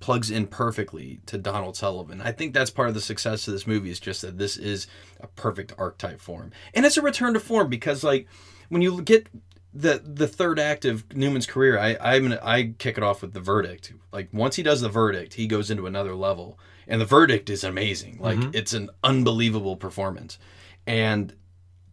plugs 0.00 0.30
in 0.30 0.46
perfectly 0.46 1.20
to 1.26 1.38
Donald 1.38 1.76
Sullivan. 1.76 2.20
I 2.20 2.32
think 2.32 2.52
that's 2.52 2.70
part 2.70 2.88
of 2.88 2.94
the 2.94 3.00
success 3.00 3.46
of 3.48 3.54
this 3.54 3.66
movie 3.66 3.90
is 3.90 4.00
just 4.00 4.22
that 4.22 4.38
this 4.38 4.56
is 4.56 4.86
a 5.20 5.26
perfect 5.26 5.72
archetype 5.78 6.20
for 6.20 6.42
him. 6.42 6.52
And 6.74 6.84
it's 6.84 6.96
a 6.96 7.02
return 7.02 7.34
to 7.34 7.40
form 7.40 7.68
because 7.68 8.04
like 8.04 8.28
when 8.68 8.82
you 8.82 9.00
get 9.02 9.28
the 9.72 10.02
the 10.04 10.28
third 10.28 10.58
act 10.58 10.84
of 10.84 11.14
Newman's 11.14 11.46
career, 11.46 11.78
I 11.78 11.96
I'm 12.00 12.32
I 12.42 12.74
kick 12.78 12.96
it 12.98 13.04
off 13.04 13.22
with 13.22 13.32
the 13.32 13.40
verdict. 13.40 13.92
Like 14.12 14.28
once 14.32 14.56
he 14.56 14.62
does 14.62 14.80
the 14.80 14.88
verdict, 14.88 15.34
he 15.34 15.46
goes 15.46 15.70
into 15.70 15.86
another 15.86 16.14
level. 16.14 16.58
And 16.88 17.00
the 17.00 17.06
verdict 17.06 17.50
is 17.50 17.64
amazing. 17.64 18.18
Like 18.20 18.38
it's 18.54 18.72
an 18.72 18.90
unbelievable 19.02 19.76
performance. 19.76 20.38
And 20.86 21.34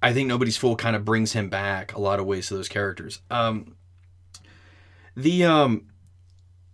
I 0.04 0.14
think 0.14 0.28
Nobody's 0.28 0.58
Fool 0.58 0.76
kind 0.76 0.96
of 0.96 1.04
brings 1.04 1.34
him 1.34 1.50
back 1.50 1.94
a 1.94 2.00
lot 2.00 2.20
of 2.20 2.26
ways 2.26 2.48
to 2.50 2.56
those 2.56 2.70
characters. 2.70 3.22
Um 3.32 3.76
the 5.16 5.46
um 5.46 5.88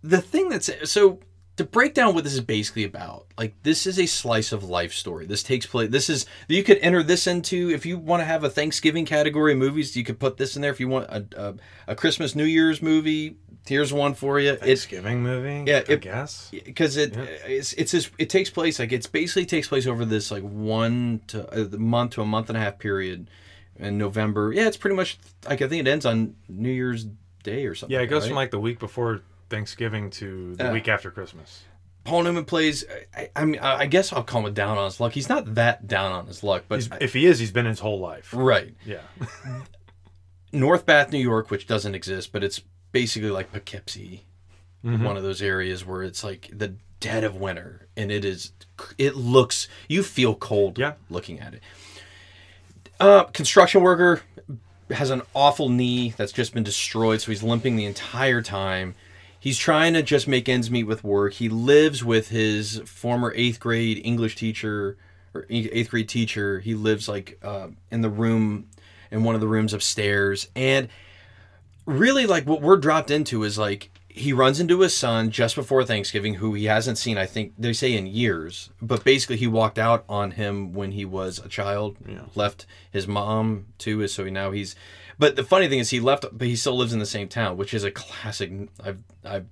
the 0.02 0.20
thing 0.20 0.48
that's 0.48 0.70
so 0.90 1.18
to 1.56 1.64
break 1.64 1.92
down 1.92 2.14
what 2.14 2.24
this 2.24 2.32
is 2.32 2.40
basically 2.40 2.84
about 2.84 3.26
like 3.36 3.54
this 3.64 3.86
is 3.86 3.98
a 3.98 4.06
slice 4.06 4.50
of 4.52 4.64
life 4.64 4.94
story 4.94 5.26
this 5.26 5.42
takes 5.42 5.66
place 5.66 5.90
this 5.90 6.08
is 6.08 6.24
you 6.48 6.62
could 6.62 6.78
enter 6.78 7.02
this 7.02 7.26
into 7.26 7.68
if 7.70 7.84
you 7.84 7.98
want 7.98 8.20
to 8.20 8.24
have 8.24 8.44
a 8.44 8.48
thanksgiving 8.50 9.04
category 9.04 9.52
of 9.52 9.58
movies 9.58 9.94
you 9.94 10.02
could 10.04 10.18
put 10.18 10.38
this 10.38 10.56
in 10.56 10.62
there 10.62 10.70
if 10.70 10.80
you 10.80 10.88
want 10.88 11.04
a, 11.10 11.26
a, 11.36 11.54
a 11.88 11.94
christmas 11.94 12.34
new 12.34 12.44
year's 12.44 12.80
movie 12.80 13.36
here's 13.66 13.92
one 13.92 14.14
for 14.14 14.40
you 14.40 14.52
it's 14.52 14.62
Thanksgiving 14.62 15.22
movie. 15.22 15.70
Yeah, 15.70 15.82
I 15.86 15.92
it- 15.92 16.00
guess. 16.00 16.50
because 16.50 16.96
it 16.96 17.14
it's 17.46 17.74
it's 17.74 17.92
this, 17.92 18.10
it 18.18 18.30
takes 18.30 18.48
place 18.48 18.78
like 18.78 18.90
it's 18.90 19.06
basically 19.06 19.44
takes 19.44 19.68
place 19.68 19.86
over 19.86 20.06
this 20.06 20.30
like 20.30 20.42
one 20.42 21.20
to 21.26 21.46
uh, 21.54 21.66
a 21.66 21.78
month 21.78 22.12
to 22.12 22.22
a 22.22 22.26
month 22.26 22.48
and 22.48 22.56
a 22.56 22.60
half 22.60 22.78
period 22.78 23.28
in 23.76 23.98
november 23.98 24.50
yeah 24.54 24.66
it's 24.66 24.76
pretty 24.78 24.96
much 24.96 25.18
like 25.46 25.60
i 25.60 25.68
think 25.68 25.86
it 25.86 25.90
ends 25.90 26.06
on 26.06 26.34
new 26.48 26.70
year's 26.70 27.06
day 27.42 27.66
or 27.66 27.74
something 27.74 27.94
Yeah, 27.94 28.02
it 28.02 28.06
goes 28.06 28.22
right? 28.22 28.28
from 28.28 28.36
like 28.36 28.50
the 28.50 28.60
week 28.60 28.78
before 28.78 29.20
Thanksgiving 29.50 30.08
to 30.10 30.54
the 30.56 30.64
Yeah. 30.64 30.72
week 30.72 30.88
after 30.88 31.10
Christmas. 31.10 31.64
Paul 32.04 32.22
Newman 32.22 32.46
plays. 32.46 32.84
I, 33.14 33.28
I 33.36 33.44
mean, 33.44 33.60
I 33.60 33.84
guess 33.86 34.10
I'll 34.12 34.22
call 34.22 34.46
him 34.46 34.54
down 34.54 34.78
on 34.78 34.86
his 34.86 35.00
luck. 35.00 35.12
He's 35.12 35.28
not 35.28 35.54
that 35.56 35.86
down 35.86 36.12
on 36.12 36.26
his 36.26 36.42
luck, 36.42 36.64
but 36.66 36.76
He's, 36.76 36.88
if 37.00 37.12
he 37.12 37.26
is, 37.26 37.38
he's 37.38 37.52
been 37.52 37.66
his 37.66 37.80
whole 37.80 38.00
life. 38.00 38.32
right. 38.32 38.74
Yeah. 38.86 39.02
North 40.52 40.86
Bath, 40.86 41.12
New 41.12 41.18
York, 41.18 41.50
which 41.50 41.66
doesn't 41.66 41.94
exist, 41.94 42.32
but 42.32 42.42
it's 42.42 42.60
basically 42.92 43.30
like 43.30 43.52
Poughkeepsie, 43.52 44.24
one 44.82 45.16
of 45.16 45.22
those 45.22 45.42
areas 45.42 45.84
where 45.86 46.02
it's 46.02 46.24
like 46.24 46.48
the 46.52 46.74
dead 46.98 47.22
of 47.22 47.36
winter, 47.36 47.86
and 47.96 48.10
it 48.10 48.24
is. 48.24 48.52
It 48.98 49.14
looks. 49.14 49.68
You 49.88 50.02
feel 50.02 50.34
cold. 50.34 50.78
Yeah. 50.78 50.94
Looking 51.10 51.38
at 51.38 51.54
it. 51.54 51.62
Uh, 52.98 53.24
construction 53.24 53.82
worker 53.82 54.22
has 54.90 55.10
an 55.10 55.22
awful 55.34 55.68
knee 55.68 56.14
that's 56.16 56.32
just 56.32 56.52
been 56.52 56.64
destroyed, 56.64 57.20
so 57.20 57.30
he's 57.30 57.42
limping 57.42 57.76
the 57.76 57.84
entire 57.84 58.42
time. 58.42 58.94
He's 59.40 59.56
trying 59.56 59.94
to 59.94 60.02
just 60.02 60.28
make 60.28 60.48
ends 60.48 60.70
meet 60.70 60.84
with 60.84 61.02
work. 61.02 61.32
He 61.32 61.48
lives 61.48 62.04
with 62.04 62.28
his 62.28 62.82
former 62.84 63.32
eighth 63.34 63.58
grade 63.58 64.00
English 64.04 64.36
teacher, 64.36 64.98
or 65.34 65.46
eighth 65.48 65.90
grade 65.90 66.10
teacher. 66.10 66.60
He 66.60 66.74
lives 66.74 67.08
like 67.08 67.38
uh, 67.42 67.68
in 67.90 68.02
the 68.02 68.10
room, 68.10 68.68
in 69.10 69.24
one 69.24 69.34
of 69.34 69.40
the 69.40 69.48
rooms 69.48 69.72
upstairs, 69.72 70.48
and 70.54 70.88
really 71.86 72.26
like 72.26 72.46
what 72.46 72.60
we're 72.60 72.76
dropped 72.76 73.10
into 73.10 73.42
is 73.42 73.58
like 73.58 73.90
he 74.08 74.32
runs 74.32 74.60
into 74.60 74.80
his 74.80 74.94
son 74.94 75.30
just 75.30 75.54
before 75.54 75.84
Thanksgiving, 75.84 76.34
who 76.34 76.52
he 76.52 76.64
hasn't 76.66 76.98
seen, 76.98 77.16
I 77.16 77.26
think 77.26 77.54
they 77.56 77.72
say 77.72 77.94
in 77.94 78.06
years. 78.06 78.70
But 78.82 79.04
basically, 79.04 79.36
he 79.36 79.46
walked 79.46 79.78
out 79.78 80.04
on 80.08 80.32
him 80.32 80.74
when 80.74 80.92
he 80.92 81.04
was 81.04 81.38
a 81.38 81.48
child, 81.48 81.96
left 82.34 82.66
his 82.90 83.06
mom 83.08 83.66
too, 83.78 84.06
so 84.08 84.24
now 84.24 84.50
he's. 84.50 84.76
But 85.20 85.36
the 85.36 85.44
funny 85.44 85.68
thing 85.68 85.78
is, 85.80 85.90
he 85.90 86.00
left, 86.00 86.24
but 86.32 86.48
he 86.48 86.56
still 86.56 86.76
lives 86.76 86.94
in 86.94 86.98
the 86.98 87.04
same 87.06 87.28
town, 87.28 87.58
which 87.58 87.74
is 87.74 87.84
a 87.84 87.90
classic. 87.90 88.50
I've, 88.82 88.98
I 89.22 89.42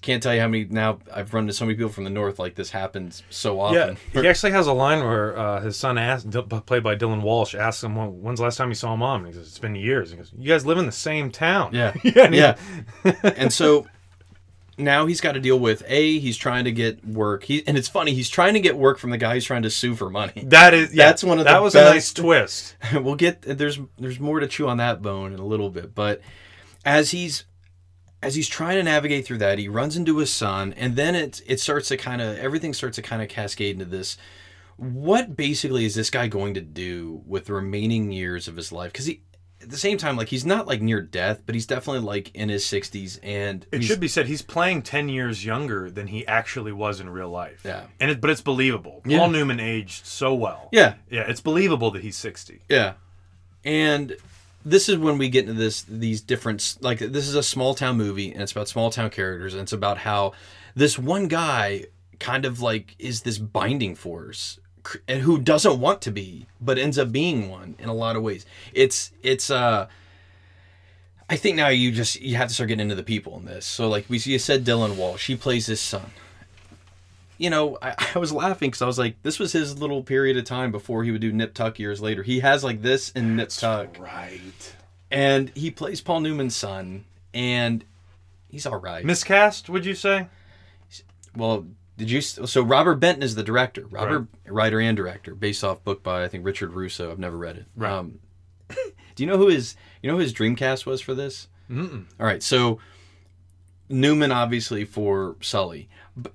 can't 0.00 0.20
tell 0.20 0.34
you 0.34 0.40
how 0.40 0.48
many 0.48 0.64
now 0.64 0.98
I've 1.14 1.32
run 1.32 1.44
into 1.44 1.52
so 1.54 1.64
many 1.64 1.76
people 1.76 1.92
from 1.92 2.02
the 2.02 2.10
north 2.10 2.40
like 2.40 2.56
this 2.56 2.70
happens 2.70 3.22
so 3.30 3.60
often. 3.60 3.96
Yeah, 4.12 4.22
he 4.22 4.28
actually 4.32 4.50
has 4.50 4.66
a 4.66 4.72
line 4.72 4.98
where 4.98 5.38
uh, 5.38 5.60
his 5.60 5.76
son 5.76 5.96
asked, 5.96 6.28
played 6.66 6.82
by 6.82 6.96
Dylan 6.96 7.22
Walsh, 7.22 7.54
asks 7.54 7.84
him, 7.84 7.94
"When- 7.94 8.20
"When's 8.20 8.40
the 8.40 8.44
last 8.44 8.56
time 8.56 8.68
you 8.68 8.74
saw 8.74 8.96
mom?" 8.96 9.24
And 9.24 9.28
he 9.28 9.38
says, 9.38 9.46
"It's 9.46 9.60
been 9.60 9.76
years." 9.76 10.10
He 10.10 10.16
goes, 10.16 10.32
"You 10.36 10.48
guys 10.48 10.66
live 10.66 10.78
in 10.78 10.86
the 10.86 10.92
same 10.92 11.30
town." 11.30 11.70
Yeah. 11.72 11.94
yeah, 12.02 12.28
yeah. 12.30 12.56
and 13.22 13.52
so 13.52 13.86
now 14.78 15.06
he's 15.06 15.20
got 15.20 15.32
to 15.32 15.40
deal 15.40 15.58
with 15.58 15.82
a 15.86 16.18
he's 16.18 16.36
trying 16.36 16.64
to 16.64 16.72
get 16.72 17.06
work. 17.06 17.44
He 17.44 17.66
and 17.66 17.76
it's 17.76 17.88
funny 17.88 18.14
he's 18.14 18.28
trying 18.28 18.54
to 18.54 18.60
get 18.60 18.76
work 18.76 18.98
from 18.98 19.10
the 19.10 19.18
guy 19.18 19.34
who's 19.34 19.44
trying 19.44 19.62
to 19.62 19.70
sue 19.70 19.94
for 19.94 20.10
money. 20.10 20.32
That 20.52 20.74
is, 20.74 20.94
yeah, 20.94 21.06
That's 21.06 21.24
one 21.24 21.38
of 21.38 21.44
that 21.44 21.56
the 21.56 21.62
was 21.62 21.74
a 21.74 21.84
nice 21.84 22.12
twist. 22.12 22.76
we'll 22.94 23.14
get 23.14 23.42
there's 23.42 23.78
there's 23.98 24.20
more 24.20 24.40
to 24.40 24.46
chew 24.46 24.68
on 24.68 24.78
that 24.78 25.02
bone 25.02 25.32
in 25.32 25.38
a 25.38 25.46
little 25.46 25.70
bit, 25.70 25.94
but 25.94 26.20
as 26.84 27.10
he's 27.10 27.44
as 28.22 28.34
he's 28.34 28.48
trying 28.48 28.76
to 28.76 28.82
navigate 28.82 29.26
through 29.26 29.38
that, 29.38 29.58
he 29.58 29.68
runs 29.68 29.96
into 29.96 30.18
his 30.18 30.32
son, 30.32 30.72
and 30.74 30.96
then 30.96 31.14
it 31.14 31.42
it 31.46 31.60
starts 31.60 31.88
to 31.88 31.96
kind 31.96 32.22
of 32.22 32.38
everything 32.38 32.72
starts 32.72 32.96
to 32.96 33.02
kind 33.02 33.22
of 33.22 33.28
cascade 33.28 33.74
into 33.74 33.84
this. 33.84 34.16
What 34.76 35.36
basically 35.36 35.84
is 35.84 35.94
this 35.94 36.10
guy 36.10 36.28
going 36.28 36.54
to 36.54 36.60
do 36.60 37.22
with 37.26 37.46
the 37.46 37.52
remaining 37.52 38.10
years 38.10 38.48
of 38.48 38.56
his 38.56 38.72
life? 38.72 38.92
Because 38.92 39.06
he, 39.06 39.22
at 39.62 39.70
the 39.70 39.76
same 39.76 39.96
time, 39.98 40.16
like 40.16 40.28
he's 40.28 40.44
not 40.44 40.66
like 40.66 40.82
near 40.82 41.00
death, 41.00 41.42
but 41.46 41.54
he's 41.54 41.66
definitely 41.66 42.02
like 42.02 42.34
in 42.34 42.48
his 42.48 42.66
sixties, 42.66 43.20
and 43.22 43.64
It 43.70 43.82
should 43.82 44.00
be 44.00 44.08
said 44.08 44.26
he's 44.26 44.42
playing 44.42 44.82
ten 44.82 45.08
years 45.08 45.44
younger 45.44 45.90
than 45.90 46.08
he 46.08 46.26
actually 46.26 46.72
was 46.72 47.00
in 47.00 47.08
real 47.08 47.30
life. 47.30 47.62
Yeah. 47.64 47.84
and 48.00 48.10
it, 48.10 48.20
but 48.20 48.30
it's 48.30 48.40
believable. 48.40 49.02
Yeah. 49.04 49.18
Paul 49.18 49.30
Newman 49.30 49.60
aged 49.60 50.06
so 50.06 50.34
well. 50.34 50.68
Yeah. 50.72 50.94
yeah, 51.10 51.22
it's 51.22 51.40
believable 51.40 51.90
that 51.92 52.02
he's 52.02 52.16
sixty. 52.16 52.62
Yeah. 52.68 52.94
And 53.64 54.16
this 54.64 54.88
is 54.88 54.96
when 54.96 55.18
we 55.18 55.28
get 55.28 55.48
into 55.48 55.54
this 55.54 55.82
these 55.82 56.20
different 56.20 56.76
like 56.80 56.98
this 56.98 57.28
is 57.28 57.34
a 57.34 57.42
small 57.42 57.74
town 57.74 57.96
movie 57.96 58.32
and 58.32 58.42
it's 58.42 58.52
about 58.52 58.68
small 58.68 58.90
town 58.90 59.10
characters 59.10 59.54
and 59.54 59.62
it's 59.62 59.72
about 59.72 59.98
how 59.98 60.32
this 60.74 60.98
one 60.98 61.28
guy 61.28 61.84
kind 62.20 62.44
of 62.44 62.60
like 62.60 62.94
is 62.98 63.22
this 63.22 63.38
binding 63.38 63.94
force 63.94 64.58
and 65.08 65.22
who 65.22 65.38
doesn't 65.38 65.78
want 65.80 66.02
to 66.02 66.10
be 66.10 66.46
but 66.60 66.78
ends 66.78 66.98
up 66.98 67.12
being 67.12 67.48
one 67.50 67.74
in 67.78 67.88
a 67.88 67.94
lot 67.94 68.16
of 68.16 68.22
ways. 68.22 68.46
It's 68.72 69.12
it's 69.22 69.50
uh 69.50 69.88
I 71.28 71.36
think 71.36 71.56
now 71.56 71.68
you 71.68 71.92
just 71.92 72.20
you 72.20 72.36
have 72.36 72.48
to 72.48 72.54
start 72.54 72.68
getting 72.68 72.82
into 72.82 72.94
the 72.94 73.02
people 73.02 73.36
in 73.38 73.44
this. 73.44 73.64
So 73.66 73.88
like 73.88 74.06
we 74.08 74.18
see 74.18 74.32
you 74.32 74.38
said 74.38 74.64
Dylan 74.64 74.96
Walsh, 74.96 75.22
she 75.22 75.36
plays 75.36 75.66
his 75.66 75.80
son 75.80 76.10
you 77.38 77.50
know, 77.50 77.76
I, 77.82 77.94
I 78.14 78.18
was 78.18 78.32
laughing 78.32 78.70
because 78.70 78.82
I 78.82 78.86
was 78.86 78.98
like, 78.98 79.20
this 79.22 79.38
was 79.40 79.52
his 79.52 79.78
little 79.78 80.02
period 80.04 80.36
of 80.36 80.44
time 80.44 80.70
before 80.70 81.02
he 81.02 81.10
would 81.10 81.20
do 81.20 81.32
Nip 81.32 81.54
Tuck 81.54 81.78
years 81.78 82.00
later. 82.00 82.22
He 82.22 82.38
has 82.40 82.62
like 82.62 82.82
this 82.82 83.10
in 83.10 83.34
Nip 83.36 83.48
Tuck, 83.48 83.98
Right. 83.98 84.76
and 85.10 85.50
he 85.56 85.70
plays 85.72 86.00
Paul 86.00 86.20
Newman's 86.20 86.54
son, 86.54 87.04
and 87.34 87.84
he's 88.48 88.64
all 88.64 88.76
right. 88.76 89.04
Miscast? 89.04 89.68
Would 89.68 89.84
you 89.84 89.94
say? 89.96 90.28
well, 91.36 91.66
did 91.96 92.10
you? 92.10 92.20
So 92.20 92.62
Robert 92.62 92.96
Benton 92.96 93.22
is 93.22 93.34
the 93.34 93.42
director, 93.42 93.86
Robert 93.90 94.26
writer 94.46 94.80
and 94.80 94.96
director, 94.96 95.34
based 95.34 95.62
off 95.64 95.84
book 95.84 96.02
by 96.02 96.24
I 96.24 96.28
think 96.28 96.44
Richard 96.44 96.72
Russo. 96.72 97.10
I've 97.10 97.18
never 97.18 97.36
read 97.36 97.56
it. 97.58 97.66
Right. 97.76 97.92
Um, 97.92 98.18
do 98.68 99.22
you 99.22 99.26
know 99.26 99.36
who 99.36 99.48
his? 99.48 99.76
You 100.02 100.08
know 100.10 100.16
who 100.16 100.22
his 100.22 100.32
Dreamcast 100.32 100.86
was 100.86 101.00
for 101.00 101.14
this? 101.14 101.48
All 101.70 101.86
right, 102.18 102.42
so 102.42 102.80
Newman 103.88 104.30
obviously 104.32 104.84
for 104.84 105.36
Sully. 105.40 105.88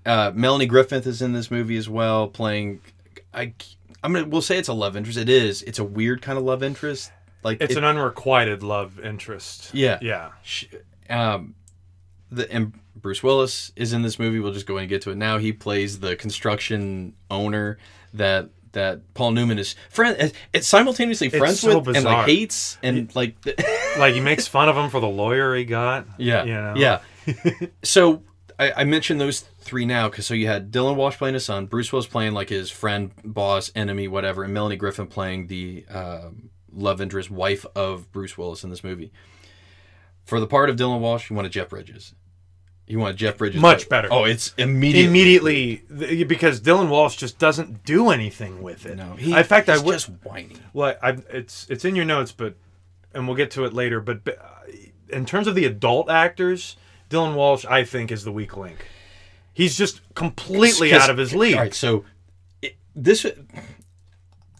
Uh, 0.05 0.31
Melanie 0.33 0.65
Griffith 0.65 1.05
is 1.05 1.21
in 1.21 1.33
this 1.33 1.51
movie 1.51 1.77
as 1.77 1.87
well, 1.89 2.27
playing. 2.27 2.81
I 3.33 3.53
I'm 4.03 4.13
gonna 4.13 4.27
we'll 4.27 4.41
say 4.41 4.57
it's 4.57 4.67
a 4.67 4.73
love 4.73 4.95
interest. 4.95 5.17
It 5.17 5.29
is. 5.29 5.61
It's 5.63 5.79
a 5.79 5.83
weird 5.83 6.21
kind 6.21 6.37
of 6.37 6.43
love 6.43 6.63
interest. 6.63 7.11
Like 7.43 7.61
It's 7.61 7.73
it- 7.73 7.77
an 7.77 7.83
unrequited 7.83 8.63
love 8.63 8.99
interest. 8.99 9.73
Yeah. 9.73 9.99
Yeah. 10.01 10.31
sh- 10.43 10.65
um, 11.09 11.55
the 12.31 12.51
and 12.51 12.73
Bruce 13.01 13.23
Willis 13.23 13.71
is 13.75 13.93
in 13.93 14.01
this 14.01 14.19
movie. 14.19 14.39
We'll 14.39 14.53
just 14.53 14.65
go 14.67 14.77
and 14.77 14.87
get 14.89 15.01
to 15.03 15.11
it 15.11 15.15
now. 15.17 15.37
He 15.37 15.51
plays 15.53 15.99
the 15.99 16.15
construction 16.15 17.13
owner 17.31 17.77
that 18.13 18.49
that 18.73 19.13
Paul 19.13 19.31
Newman 19.31 19.57
is 19.57 19.75
friend. 19.89 20.31
It's 20.53 20.67
simultaneously 20.67 21.29
friends 21.29 21.61
so 21.61 21.79
with 21.79 21.95
and 21.95 22.05
like 22.05 22.25
hates 22.27 22.77
and 22.83 23.13
like 23.15 23.41
the- 23.41 23.55
Like 23.97 24.13
he 24.13 24.19
makes 24.19 24.47
fun 24.47 24.69
of 24.69 24.77
him 24.77 24.89
for 24.91 24.99
the 24.99 25.07
lawyer 25.07 25.55
he 25.55 25.65
got. 25.65 26.05
yeah 26.19 26.43
You 26.43 26.53
know? 26.53 26.73
yeah. 26.75 26.99
so 27.83 28.21
I, 28.59 28.71
I 28.71 28.83
mentioned 28.83 29.19
those 29.19 29.39
three 29.61 29.85
now 29.85 30.09
because 30.09 30.27
so 30.27 30.33
you 30.35 30.45
had 30.47 30.71
Dylan 30.71 30.95
Walsh 30.95 31.17
playing 31.17 31.33
his 31.33 31.45
son, 31.45 31.65
Bruce 31.65 31.91
Willis 31.91 32.05
playing 32.07 32.33
like 32.33 32.49
his 32.49 32.69
friend, 32.69 33.11
boss, 33.23 33.71
enemy, 33.75 34.07
whatever, 34.07 34.43
and 34.43 34.53
Melanie 34.53 34.75
Griffith 34.75 35.09
playing 35.09 35.47
the 35.47 35.85
um, 35.89 36.49
love 36.71 37.01
interest, 37.01 37.31
wife 37.31 37.65
of 37.75 38.11
Bruce 38.11 38.37
Willis 38.37 38.63
in 38.63 38.69
this 38.69 38.83
movie. 38.83 39.11
For 40.25 40.39
the 40.39 40.47
part 40.47 40.69
of 40.69 40.75
Dylan 40.75 40.99
Walsh, 40.99 41.29
you 41.29 41.35
wanted 41.35 41.51
Jeff 41.53 41.69
Bridges. 41.69 42.13
You 42.87 42.99
wanted 42.99 43.17
Jeff 43.17 43.37
Bridges. 43.37 43.61
Much 43.61 43.89
better. 43.89 44.07
Oh, 44.09 44.23
it's 44.23 44.53
immediately. 44.57 45.07
Immediately, 45.09 45.83
th- 45.99 46.27
because 46.27 46.61
Dylan 46.61 46.87
Walsh 46.87 47.17
just 47.17 47.37
doesn't 47.37 47.83
do 47.83 48.09
anything 48.11 48.61
with 48.61 48.85
it. 48.85 48.95
No, 48.95 49.13
he, 49.13 49.35
in 49.35 49.43
fact, 49.43 49.67
I 49.67 49.73
he's 49.73 49.83
would. 49.83 49.93
just 49.93 50.07
whiny. 50.23 50.55
Well, 50.71 50.95
I, 51.03 51.17
it's 51.29 51.67
it's 51.69 51.83
in 51.83 51.97
your 51.97 52.05
notes, 52.05 52.31
but 52.31 52.55
and 53.13 53.27
we'll 53.27 53.35
get 53.35 53.51
to 53.51 53.65
it 53.65 53.73
later. 53.73 53.99
But, 53.99 54.23
but 54.23 54.39
uh, 54.39 54.71
in 55.09 55.25
terms 55.25 55.47
of 55.47 55.55
the 55.55 55.65
adult 55.65 56.09
actors, 56.09 56.77
Dylan 57.09 57.35
Walsh, 57.35 57.65
I 57.65 57.83
think, 57.83 58.09
is 58.09 58.23
the 58.23 58.31
weak 58.31 58.55
link. 58.55 58.87
He's 59.53 59.77
just 59.77 59.99
completely 60.13 60.93
out 60.93 61.09
of 61.09 61.17
his 61.17 61.35
league. 61.35 61.55
All 61.55 61.61
right, 61.61 61.73
so 61.73 62.05
it, 62.61 62.77
this 62.95 63.25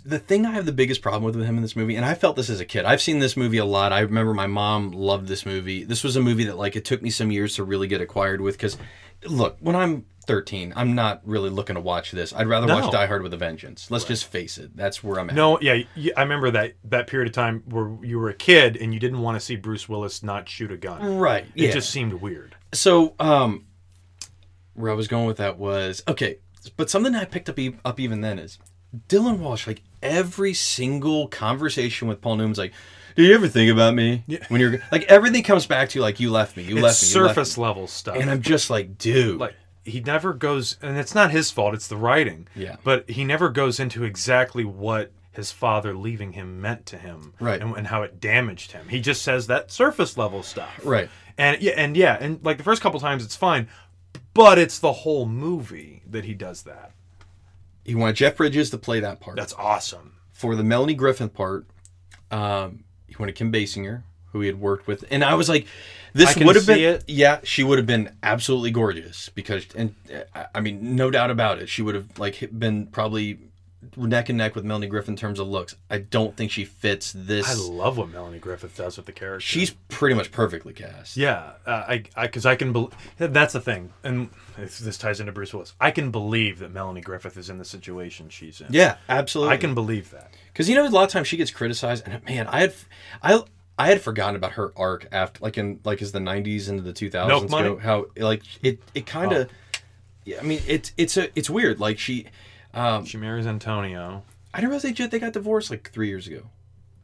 the 0.08 0.20
thing 0.20 0.46
I 0.46 0.52
have 0.52 0.66
the 0.66 0.72
biggest 0.72 1.02
problem 1.02 1.24
with 1.24 1.36
with 1.36 1.46
him 1.46 1.58
in 1.58 1.62
this 1.62 1.76
movie, 1.76 1.96
and 1.96 2.06
I 2.06 2.14
felt 2.14 2.36
this 2.36 2.50
as 2.50 2.60
a 2.60 2.66
kid. 2.66 2.86
I've 2.86 3.02
seen 3.02 3.20
this 3.20 3.36
movie 3.36 3.58
a 3.58 3.66
lot. 3.66 3.92
I 3.92 4.00
remember 4.00 4.34
my 4.34 4.48
mom 4.48 4.92
loved 4.92 5.28
this 5.28 5.46
movie. 5.46 5.84
This 5.84 6.04
was 6.04 6.16
a 6.16 6.22
movie 6.22 6.46
that 6.46 6.58
like 6.58 6.76
it 6.76 6.86
took 6.86 7.02
me 7.02 7.10
some 7.10 7.32
years 7.32 7.56
to 7.56 7.64
really 7.64 7.88
get 7.88 8.00
acquired 8.02 8.40
with 8.42 8.56
because 8.56 8.78
look, 9.26 9.58
when 9.60 9.76
I'm 9.76 10.06
13, 10.28 10.74
I'm 10.76 10.94
not 10.94 11.22
really 11.26 11.50
looking 11.50 11.76
to 11.76 11.82
watch 11.82 12.12
this. 12.12 12.34
I'd 12.34 12.48
rather 12.48 12.68
No. 12.68 12.80
watch 12.80 12.92
Die 12.92 13.06
Hard 13.06 13.24
with 13.24 13.34
a 13.34 13.38
Vengeance. 13.38 13.90
Let's 13.90 14.04
just 14.06 14.26
face 14.26 14.58
it. 14.58 14.76
That's 14.76 15.04
where 15.04 15.20
I'm 15.20 15.30
at. 15.30 15.36
No, 15.36 15.60
yeah, 15.62 15.82
I 16.16 16.22
remember 16.22 16.52
that 16.52 16.74
that 16.86 17.08
period 17.08 17.28
of 17.28 17.34
time 17.34 17.64
where 17.68 17.96
you 18.02 18.20
were 18.20 18.30
a 18.30 18.34
kid 18.34 18.78
and 18.78 18.94
you 18.94 19.00
didn't 19.00 19.22
want 19.22 19.36
to 19.36 19.40
see 19.40 19.56
Bruce 19.56 19.88
Willis 19.90 20.24
not 20.24 20.48
shoot 20.48 20.72
a 20.72 20.78
gun. 20.78 21.18
Right. 21.18 21.46
It 21.56 21.64
yeah. 21.68 21.72
just 21.72 21.90
seemed 21.90 22.14
weird. 22.14 22.56
so 22.74 23.14
um 23.20 23.66
where 24.74 24.92
I 24.92 24.96
was 24.96 25.08
going 25.08 25.26
with 25.26 25.38
that 25.38 25.58
was 25.58 26.04
okay, 26.08 26.38
but 26.76 26.90
something 26.90 27.16
I 27.16 27.26
picked 27.26 27.50
up 27.50 27.58
e- 27.58 27.76
up 27.84 28.00
even 28.00 28.22
then 28.22 28.38
is 28.38 28.60
Dylan 29.10 29.40
Walsh. 29.40 29.66
Like 29.66 29.82
every 30.02 30.54
single 30.54 31.28
conversation 31.28 32.08
with 32.08 32.22
Paul 32.22 32.38
Newman's 32.38 32.58
like, 32.58 32.74
"Do 33.16 33.24
you 33.24 33.34
ever 33.36 33.48
think 33.48 33.72
about 33.72 33.94
me?" 33.94 34.24
Yeah. 34.28 34.46
When 34.50 34.62
you're 34.62 34.80
like 34.92 35.04
everything 35.04 35.44
comes 35.44 35.66
back 35.66 35.90
to 35.90 36.00
you 36.00 36.02
like 36.02 36.20
you 36.20 36.32
left 36.32 36.56
me, 36.58 36.64
you 36.64 36.76
It's 36.78 36.84
left 36.84 37.04
me, 37.04 37.10
you 37.20 37.26
left 37.26 37.36
surface 37.36 37.58
me." 37.58 37.64
level 37.64 37.88
stuff. 37.88 38.18
and 38.18 38.30
I'm 38.30 38.42
just 38.42 38.70
like, 38.70 38.98
dude, 38.98 39.40
like 39.40 39.56
he 39.84 40.02
never 40.02 40.34
goes 40.34 40.78
and 40.82 40.98
it's 40.98 41.16
not 41.16 41.32
his 41.32 41.50
fault 41.50 41.74
it's 41.74 41.88
the 41.88 41.96
writing 41.96 42.46
Yeah. 42.56 42.76
but 42.84 43.10
he 43.10 43.24
never 43.24 43.48
goes 43.48 43.80
into 43.80 44.04
exactly 44.04 44.66
what 44.66 45.14
his 45.32 45.54
father 45.54 45.94
leaving 45.96 46.34
him 46.34 46.60
meant 46.60 46.86
to 46.88 46.98
him 46.98 47.34
Right. 47.40 47.62
and, 47.62 47.74
and 47.78 47.88
how 47.88 48.02
it 48.04 48.20
damaged 48.20 48.74
him 48.74 48.90
he 48.90 49.00
just 49.00 49.22
says 49.22 49.48
that 49.48 49.72
surface 49.72 50.18
level 50.18 50.44
stuff 50.44 50.78
Right. 50.84 51.10
and 51.38 51.62
yeah 51.62 51.72
and 51.78 51.96
yeah 51.96 52.18
and 52.20 52.44
like 52.44 52.58
the 52.58 52.66
first 52.66 52.82
couple 52.82 53.00
times 53.00 53.24
it's 53.24 53.38
fine 53.38 53.70
but 54.34 54.58
it's 54.58 54.78
the 54.80 54.92
whole 54.92 55.26
movie 55.26 56.04
that 56.06 56.26
he 56.26 56.34
does 56.34 56.64
that 56.64 56.92
he 57.88 57.96
wanted 57.96 58.18
Jeff 58.18 58.38
Bridges 58.38 58.70
to 58.70 58.78
play 58.78 59.00
that 59.00 59.20
part. 59.20 59.36
that's 59.38 59.54
awesome 59.54 60.18
for 60.38 60.56
the 60.56 60.64
Melanie 60.64 60.94
Griffith 60.94 61.34
part, 61.34 61.66
um, 62.30 62.84
he 63.08 63.16
wanted 63.18 63.34
Kim 63.34 63.52
Basinger, 63.52 64.04
who 64.28 64.42
he 64.42 64.48
had 64.48 64.60
worked 64.60 64.86
with, 64.86 65.04
and 65.10 65.24
I 65.24 65.34
was 65.34 65.50
like, 65.50 65.66
this 66.14 66.36
would 66.36 66.56
have 66.56 66.68
been, 66.68 66.80
it. 66.80 67.04
yeah, 67.08 67.40
she 67.44 67.64
would 67.64 67.80
have 67.80 67.88
been 67.88 68.16
absolutely 68.22 68.70
gorgeous 68.70 69.30
because, 69.30 69.66
and 69.76 69.96
uh, 70.36 70.44
I 70.54 70.62
mean, 70.62 70.96
no 70.96 71.10
doubt 71.10 71.32
about 71.32 71.58
it, 71.58 71.70
she 71.70 71.82
would 71.82 71.96
have 71.96 72.20
like 72.20 72.48
been 72.58 72.86
probably 72.86 73.40
neck 73.98 74.30
and 74.30 74.38
neck 74.38 74.56
with 74.56 74.64
Melanie 74.64 74.88
Griffith 74.88 75.10
in 75.10 75.16
terms 75.16 75.40
of 75.40 75.48
looks. 75.48 75.76
I 75.90 75.98
don't 75.98 76.38
think 76.38 76.52
she 76.52 76.66
fits 76.66 77.14
this. 77.16 77.50
i 77.50 77.54
love 77.54 77.98
what 77.98 78.10
melanie 78.10 78.40
griffith 78.40 78.78
does 78.78 78.98
with 78.98 79.06
the 79.06 79.12
character 79.12 79.42
She's 79.42 79.72
pretty 79.90 80.16
much 80.16 80.32
perfectly 80.32 80.74
cast. 80.74 81.18
Yeah, 81.18 81.54
uh, 81.66 81.84
I, 81.88 82.04
I, 82.16 82.28
because 82.28 82.46
I 82.46 82.56
can 82.56 82.72
believe 82.74 82.94
that's 83.18 83.54
the 83.54 83.62
thing, 83.62 83.92
and 84.04 84.30
this 84.58 84.98
ties 84.98 85.20
into 85.20 85.32
Bruce 85.32 85.54
Willis. 85.54 85.74
I 85.80 85.92
can 85.92 86.12
believe 86.12 86.60
that 86.60 86.72
Melanie 86.72 87.02
Griffith 87.02 87.38
is 87.38 87.50
in 87.50 87.58
the 87.58 87.66
situation 87.66 88.30
she's 88.30 88.62
in. 88.62 88.68
Yeah, 88.70 88.98
absolutely. 89.10 89.54
I 89.54 89.58
can 89.58 89.74
believe 89.74 90.12
that. 90.12 90.34
Because 90.52 90.70
you 90.70 90.76
know, 90.76 90.88
a 90.88 90.90
lot 90.90 91.04
of 91.04 91.10
times 91.10 91.28
she 91.28 91.38
gets 91.38 91.52
criticized, 91.52 92.08
and 92.08 92.24
man, 92.26 92.48
I 92.48 92.60
had, 92.62 92.74
I, 93.22 93.44
I 93.78 93.88
had 93.90 94.02
forgotten 94.02 94.36
about 94.36 94.54
her 94.54 94.74
arc 94.76 95.08
after, 95.12 95.44
like 95.44 95.58
in 95.58 95.80
like 95.84 96.02
as 96.02 96.12
the 96.12 96.20
'90s 96.20 96.70
into 96.70 96.84
the 96.84 96.94
2000s 96.94 97.28
Milk 97.28 97.50
Money? 97.50 97.70
go. 97.70 97.78
How 97.78 98.06
like 98.18 98.44
it, 98.64 98.80
it 98.96 99.06
kind 99.06 99.32
of, 99.34 99.50
yeah. 100.26 100.38
I 100.40 100.44
mean, 100.44 100.62
it's 100.68 100.94
it's 100.98 101.18
a 101.18 101.38
it's 101.38 101.50
weird. 101.50 101.80
Like 101.80 102.00
she, 102.00 102.26
Um, 102.74 103.06
She 103.06 103.18
marries 103.18 103.48
Antonio. 103.48 104.24
I 104.54 104.60
didn't 104.60 104.72
realize 104.72 104.84
they, 104.98 105.08
they 105.08 105.20
got 105.20 105.34
divorced 105.34 105.70
like 105.70 105.92
three 105.92 106.08
years 106.08 106.28
ago. 106.28 106.42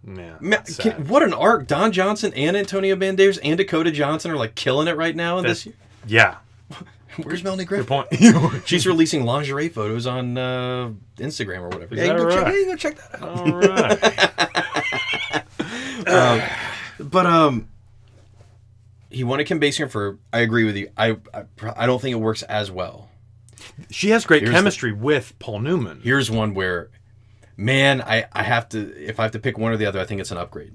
Yeah, 0.05 0.35
Ma- 0.41 0.57
can- 0.79 1.07
what 1.07 1.23
an 1.23 1.33
arc! 1.33 1.65
Don 1.67 1.93
Johnson 1.93 2.33
and 2.35 2.57
Antonio 2.57 2.95
Banderas 2.97 3.39
and 3.41 3.57
Dakota 3.57 3.89
Johnson 3.91 4.31
are 4.31 4.35
like 4.37 4.53
killing 4.55 4.87
it 4.89 4.97
right 4.97 5.15
now 5.15 5.37
in 5.37 5.45
this. 5.45 5.63
That's- 5.63 5.79
yeah. 6.05 6.35
Where's 7.23 7.41
Melanie 7.43 7.63
Griffith? 7.63 7.87
Good 7.87 8.09
point. 8.11 8.63
She's 8.67 8.85
releasing 8.87 9.23
lingerie 9.23 9.69
photos 9.69 10.05
on 10.07 10.37
uh, 10.37 10.91
Instagram 11.17 11.59
or 11.59 11.69
whatever. 11.69 11.93
Is 11.95 12.01
yeah, 12.01 12.17
go 12.17 12.29
check, 12.29 12.43
right? 12.43 12.55
yeah, 12.59 12.65
go 12.65 12.75
check 12.75 12.97
that 12.97 13.21
out. 13.21 13.39
All 13.39 13.59
right. 13.59 13.99
But 16.99 17.25
um, 17.25 17.67
he 19.09 19.23
wanted 19.23 19.45
Kim 19.45 19.59
Basinger 19.59 19.89
for. 19.89 20.17
I 20.31 20.39
agree 20.39 20.63
with 20.63 20.77
you. 20.77 20.89
I 20.97 21.17
I, 21.33 21.43
I 21.75 21.85
don't 21.85 22.01
think 22.01 22.13
it 22.13 22.19
works 22.19 22.43
as 22.43 22.71
well. 22.71 23.09
She 23.89 24.09
has 24.11 24.25
great 24.25 24.41
Here's 24.43 24.51
the- 24.51 24.57
chemistry 24.57 24.91
with 24.91 25.37
Paul 25.39 25.59
Newman. 25.59 26.01
Here's 26.03 26.29
one 26.31 26.53
where, 26.53 26.89
man, 27.57 28.01
I 28.01 28.25
I 28.33 28.43
have 28.43 28.69
to 28.69 28.95
if 29.03 29.19
I 29.19 29.23
have 29.23 29.31
to 29.31 29.39
pick 29.39 29.57
one 29.57 29.71
or 29.71 29.77
the 29.77 29.85
other, 29.85 29.99
I 29.99 30.05
think 30.05 30.21
it's 30.21 30.31
an 30.31 30.37
upgrade. 30.37 30.73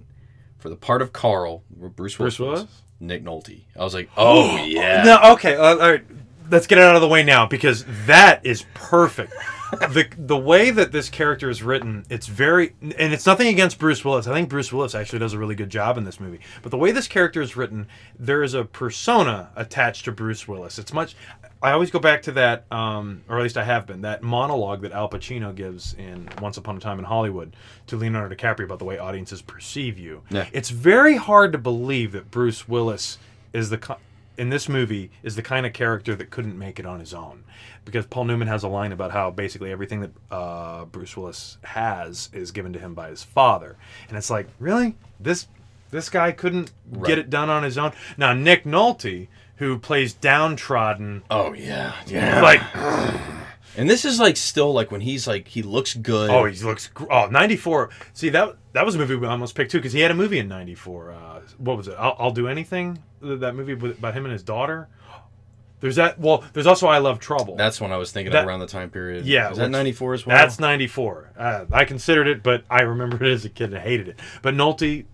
For 0.59 0.69
the 0.69 0.77
part 0.77 1.03
of 1.03 1.13
Carl, 1.13 1.63
Bruce 1.71 2.19
Willis, 2.19 2.37
Bruce 2.37 2.39
Willis? 2.41 2.61
was, 2.63 2.83
Nick 3.01 3.25
Nolte. 3.25 3.63
I 3.79 3.85
was 3.85 3.95
like, 3.95 4.11
oh 4.17 4.57
yeah. 4.65 5.03
No, 5.05 5.33
okay. 5.35 5.55
Uh, 5.57 5.63
all 5.63 5.77
right. 5.91 6.05
Let's 6.51 6.67
get 6.67 6.79
it 6.79 6.85
out 6.85 6.95
of 6.97 7.03
the 7.03 7.09
way 7.09 7.23
now 7.23 7.45
because 7.47 7.85
that 8.07 8.45
is 8.45 8.65
perfect. 8.73 9.35
the 9.73 10.09
The 10.17 10.37
way 10.37 10.71
that 10.71 10.93
this 10.93 11.11
character 11.11 11.51
is 11.51 11.63
written, 11.63 12.07
it's 12.09 12.27
very, 12.27 12.75
and 12.81 13.13
it's 13.13 13.27
nothing 13.27 13.49
against 13.49 13.79
Bruce 13.79 14.03
Willis. 14.03 14.27
I 14.27 14.33
think 14.33 14.49
Bruce 14.49 14.73
Willis 14.73 14.95
actually 14.95 15.19
does 15.19 15.35
a 15.35 15.39
really 15.39 15.55
good 15.55 15.69
job 15.69 15.99
in 15.99 16.05
this 16.05 16.19
movie. 16.19 16.41
But 16.63 16.71
the 16.71 16.79
way 16.79 16.91
this 16.91 17.07
character 17.07 17.43
is 17.43 17.55
written, 17.55 17.87
there 18.19 18.43
is 18.43 18.55
a 18.55 18.65
persona 18.65 19.51
attached 19.57 20.07
to 20.07 20.13
Bruce 20.13 20.49
Willis. 20.49 20.79
It's 20.79 20.95
much. 20.95 21.15
I 21.61 21.73
always 21.73 21.91
go 21.91 21.99
back 21.99 22.23
to 22.23 22.33
that, 22.33 22.65
um, 22.71 23.23
or 23.29 23.39
at 23.39 23.43
least 23.43 23.57
I 23.57 23.65
have 23.65 23.87
been, 23.87 24.03
that 24.03 24.23
monologue 24.23 24.83
that 24.83 24.93
Al 24.93 25.09
Pacino 25.09 25.53
gives 25.55 25.95
in 25.95 26.29
Once 26.41 26.57
Upon 26.57 26.77
a 26.77 26.81
Time 26.81 26.99
in 27.01 27.05
Hollywood 27.05 27.57
to 27.89 27.97
Leonardo 27.97 28.35
DiCaprio 28.35 28.65
about 28.65 28.79
the 28.79 28.85
way 28.85 28.97
audiences 28.99 29.43
perceive 29.43 29.99
you. 29.99 30.23
Yeah. 30.31 30.47
It's 30.53 30.71
very 30.71 31.17
hard 31.17 31.51
to 31.53 31.59
believe 31.59 32.13
that 32.13 32.31
Bruce 32.31 32.69
Willis 32.69 33.19
is 33.53 33.71
the 33.71 33.97
in 34.37 34.51
this 34.51 34.69
movie 34.69 35.11
is 35.25 35.35
the 35.35 35.43
kind 35.43 35.67
of 35.67 35.73
character 35.73 36.15
that 36.15 36.31
couldn't 36.31 36.57
make 36.57 36.79
it 36.79 36.87
on 36.87 37.01
his 37.01 37.13
own 37.13 37.43
because 37.85 38.07
Paul 38.07 38.27
Newman 38.27 38.47
has 38.47 38.63
a 38.63 38.69
line 38.69 38.93
about 38.93 39.11
how 39.11 39.33
basically 39.33 39.73
everything 39.73 39.99
that 40.01 40.11
uh, 40.31 40.85
Bruce 40.85 41.17
Willis 41.17 41.59
has 41.65 42.31
is 42.33 42.53
given 42.53 42.73
to 42.75 42.79
him 42.79 42.95
by 42.95 43.09
his 43.09 43.25
father, 43.25 43.77
and 44.09 44.17
it's 44.17 44.31
like 44.31 44.47
really 44.61 44.95
this 45.19 45.49
this 45.91 46.09
guy 46.09 46.31
couldn't 46.31 46.71
Right. 46.93 47.09
get 47.09 47.19
it 47.19 47.31
done 47.31 47.51
on 47.51 47.65
his 47.65 47.77
own. 47.79 47.93
Now 48.17 48.33
Nick 48.33 48.63
Nolte, 48.65 49.27
who 49.59 49.79
plays 49.79 50.13
downtrodden, 50.15 51.23
Oh 51.31 51.53
yeah, 51.53 51.95
yeah. 52.07 52.41
like 52.43 52.61
And 53.77 53.89
this 53.89 54.05
is 54.05 54.19
like 54.19 54.37
still 54.37 54.73
like 54.73 54.91
when 54.91 55.01
he's 55.01 55.27
like 55.29 55.47
he 55.49 55.63
looks 55.63 55.95
good. 55.95 56.31
oh 56.31 56.45
he 56.47 56.59
looks 56.65 56.89
gr- 56.89 57.07
oh 57.13 57.27
94. 57.27 57.91
See 58.13 58.29
that 58.31 58.57
that 58.73 58.85
was 58.85 58.95
a 58.95 58.99
movie 58.99 59.15
we 59.17 59.27
almost 59.27 59.55
picked 59.55 59.71
too 59.71 59.79
because 59.79 59.93
he 59.93 60.01
had 60.01 60.11
a 60.11 60.15
movie 60.15 60.39
in 60.39 60.49
94. 60.49 61.13
Uh, 61.13 61.41
what 61.59 61.77
was 61.77 61.89
it? 61.89 61.95
I'll, 61.99 62.17
I'll 62.19 62.31
do 62.33 62.49
anything. 62.49 62.99
That 63.21 63.55
movie 63.55 63.75
with, 63.75 63.99
about 63.99 64.15
him 64.15 64.25
and 64.25 64.33
his 64.33 64.43
daughter. 64.43 64.89
There's 65.81 65.95
that. 65.95 66.19
Well, 66.19 66.43
there's 66.55 66.67
also 66.67 66.89
I 66.89 66.99
Love 66.99 67.21
Trouble. 67.21 67.55
that's 67.55 67.81
when 67.81 67.93
I 67.93 67.99
was 67.99 68.11
thinking 68.11 68.33
That- 68.33 68.43
of 68.43 68.49
around 68.49 68.61
the 68.61 68.67
time 68.67 68.91
period. 68.91 69.27
Yeah, 69.27 69.51
is 69.53 69.59
that 69.59 69.65
which- 69.65 69.71
ninety 69.73 69.93
four 69.93 70.13
as 70.15 70.27
well? 70.27 70.37
That's 70.37 70.59
94. 70.59 71.31
Uh, 71.39 71.65
I 71.71 71.85
considered 71.85 72.27
it, 72.27 72.43
but 72.43 72.65
I 72.69 72.83
remember 72.83 73.17
it 73.25 73.31
as 73.33 73.45
a 73.45 73.49
kid 73.49 73.73
and 73.73 73.81
hated 73.83 74.09
it. 74.09 74.19
But 74.43 74.55
Nolte, 74.55 75.05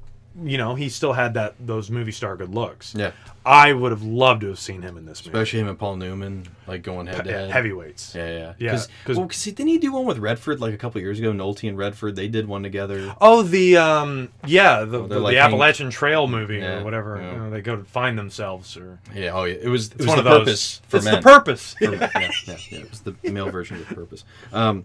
you 0.42 0.58
know, 0.58 0.74
he 0.74 0.88
still 0.88 1.12
had 1.12 1.34
that 1.34 1.54
those 1.60 1.90
movie 1.90 2.10
star 2.12 2.36
good 2.36 2.52
looks. 2.54 2.92
yeah, 2.96 3.12
I 3.46 3.72
would 3.72 3.92
have 3.92 4.02
loved 4.02 4.40
to 4.40 4.48
have 4.48 4.58
seen 4.58 4.82
him 4.82 4.96
in 4.96 5.06
this 5.06 5.24
movie. 5.24 5.36
especially 5.36 5.60
him 5.60 5.68
and 5.68 5.78
Paul 5.78 5.96
Newman 5.96 6.44
like 6.66 6.82
going 6.82 7.06
head 7.06 7.24
to 7.24 7.30
head. 7.32 7.50
Heavyweights. 7.50 8.14
Yeah, 8.14 8.26
yeah, 8.26 8.38
Yeah, 8.38 8.70
Because 8.72 8.88
'cause- 9.04 9.16
well, 9.16 9.26
'cause 9.28 9.44
didn't 9.44 9.68
he 9.68 9.78
do 9.78 9.92
one 9.92 10.06
with 10.06 10.18
Redford 10.18 10.60
like 10.60 10.74
a 10.74 10.76
couple 10.76 11.00
years 11.00 11.18
ago? 11.20 11.30
Nolte 11.32 11.68
and 11.68 11.76
Redford, 11.78 12.16
they 12.16 12.26
did 12.26 12.48
one 12.48 12.62
together. 12.62 13.14
Oh, 13.20 13.42
the 13.42 13.76
um, 13.76 14.30
yeah, 14.46 14.84
the, 14.84 15.02
Oh, 15.02 15.06
the, 15.06 15.20
like 15.20 15.34
the 15.34 15.38
Appalachian 15.38 15.90
Trail 15.90 16.26
movie 16.26 16.56
Yeah, 16.56 16.80
or 16.80 16.84
whatever. 16.84 17.20
yeah. 17.20 17.32
You 17.32 17.38
know, 17.38 17.50
they 17.50 17.60
go 17.60 17.76
to 17.76 17.84
find 17.84 18.18
themselves, 18.18 18.76
or 18.76 18.98
Yeah, 19.14 19.30
oh 19.34 19.44
yeah, 19.44 19.56
it 19.62 19.68
was. 19.68 19.92
It 19.92 19.98
was 19.98 20.06
one 20.08 20.16
the 20.16 20.20
of 20.22 20.24
those. 20.24 20.38
purpose 20.46 20.80
for 20.88 20.96
it's 20.96 21.04
men. 21.06 21.14
the 21.16 21.22
purpose. 21.22 21.74
For- 21.78 21.84
yeah, 21.94 22.10
yeah, 22.16 22.30
yeah. 22.70 22.78
It 22.80 22.90
was 22.90 23.00
the 23.00 23.14
male 23.30 23.50
version 23.50 23.76
of 23.76 23.88
the 23.88 23.94
purpose. 23.94 24.24
Um, 24.52 24.84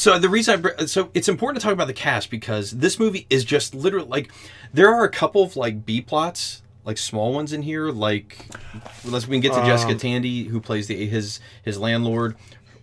so 0.00 0.18
the 0.18 0.28
reason 0.30 0.64
I 0.78 0.86
so 0.86 1.10
it's 1.12 1.28
important 1.28 1.60
to 1.60 1.64
talk 1.64 1.74
about 1.74 1.86
the 1.86 1.92
cast 1.92 2.30
because 2.30 2.70
this 2.70 2.98
movie 2.98 3.26
is 3.28 3.44
just 3.44 3.74
literally 3.74 4.08
like 4.08 4.32
there 4.72 4.92
are 4.94 5.04
a 5.04 5.10
couple 5.10 5.42
of 5.42 5.56
like 5.56 5.84
B 5.84 6.00
plots 6.00 6.62
like 6.86 6.96
small 6.96 7.34
ones 7.34 7.52
in 7.52 7.60
here 7.60 7.90
like 7.90 8.46
let's 9.04 9.28
we 9.28 9.34
can 9.36 9.40
get 9.42 9.52
to 9.52 9.64
Jessica 9.66 9.92
Um, 9.92 9.98
Tandy 9.98 10.44
who 10.44 10.58
plays 10.60 10.86
the 10.86 11.06
his 11.06 11.38
his 11.62 11.78
landlord 11.78 12.36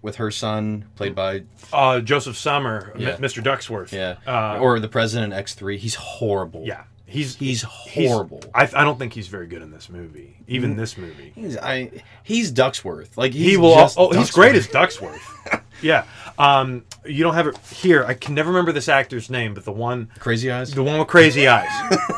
with 0.03 0.17
her 0.17 0.30
son 0.30 0.86
played 0.95 1.15
by 1.15 1.41
uh, 1.73 1.99
Josef 2.01 2.38
Sommer, 2.38 2.91
M- 2.93 3.01
Yeah. 3.01 3.17
Mr. 3.17 3.41
Ducksworth. 3.43 3.91
yeah 3.91 4.17
Uh, 4.27 4.60
or 4.60 4.80
the 4.80 4.88
president 4.88 5.34
X 5.34 5.56
three 5.56 5.77
he's 5.80 5.95
horrible 5.95 6.63
yeah, 6.65 6.84
he's 7.08 7.36
he's 7.38 7.63
horrible 7.63 8.41
I, 8.53 8.69
I 8.75 8.84
don't 8.84 8.99
think 8.99 9.13
he's 9.13 9.27
very 9.27 9.47
good 9.47 9.63
in 9.63 9.71
this 9.71 9.89
movie. 9.89 10.38
Even 10.47 10.75
this 10.77 10.97
movie. 10.99 11.32
he's 11.34 11.58
I 11.58 11.89
he's 12.23 12.51
Ducksworth 12.53 13.17
like 13.17 13.34
he's 13.34 13.49
he 13.51 13.58
will. 13.58 13.89
Oh, 13.97 14.12
he's 14.13 14.30
great 14.30 14.53
as 14.56 14.67
Ducksworth. 14.67 15.63
yeah. 15.82 16.06
Um, 16.38 16.84
you 17.06 17.24
don't 17.24 17.34
have 17.34 17.48
it 17.48 17.58
here. 17.70 18.04
I 18.06 18.13
can 18.13 18.36
never 18.36 18.50
remember 18.50 18.72
this 18.72 18.88
actor's 18.90 19.30
name, 19.30 19.54
but 19.54 19.66
the 19.66 19.72
one, 19.72 20.10
Crazy 20.20 20.52
Eyes 20.52 20.72
the 20.72 20.84
one 20.84 21.00
with 21.00 21.08
crazy 21.08 21.48
eyes, 21.48 21.68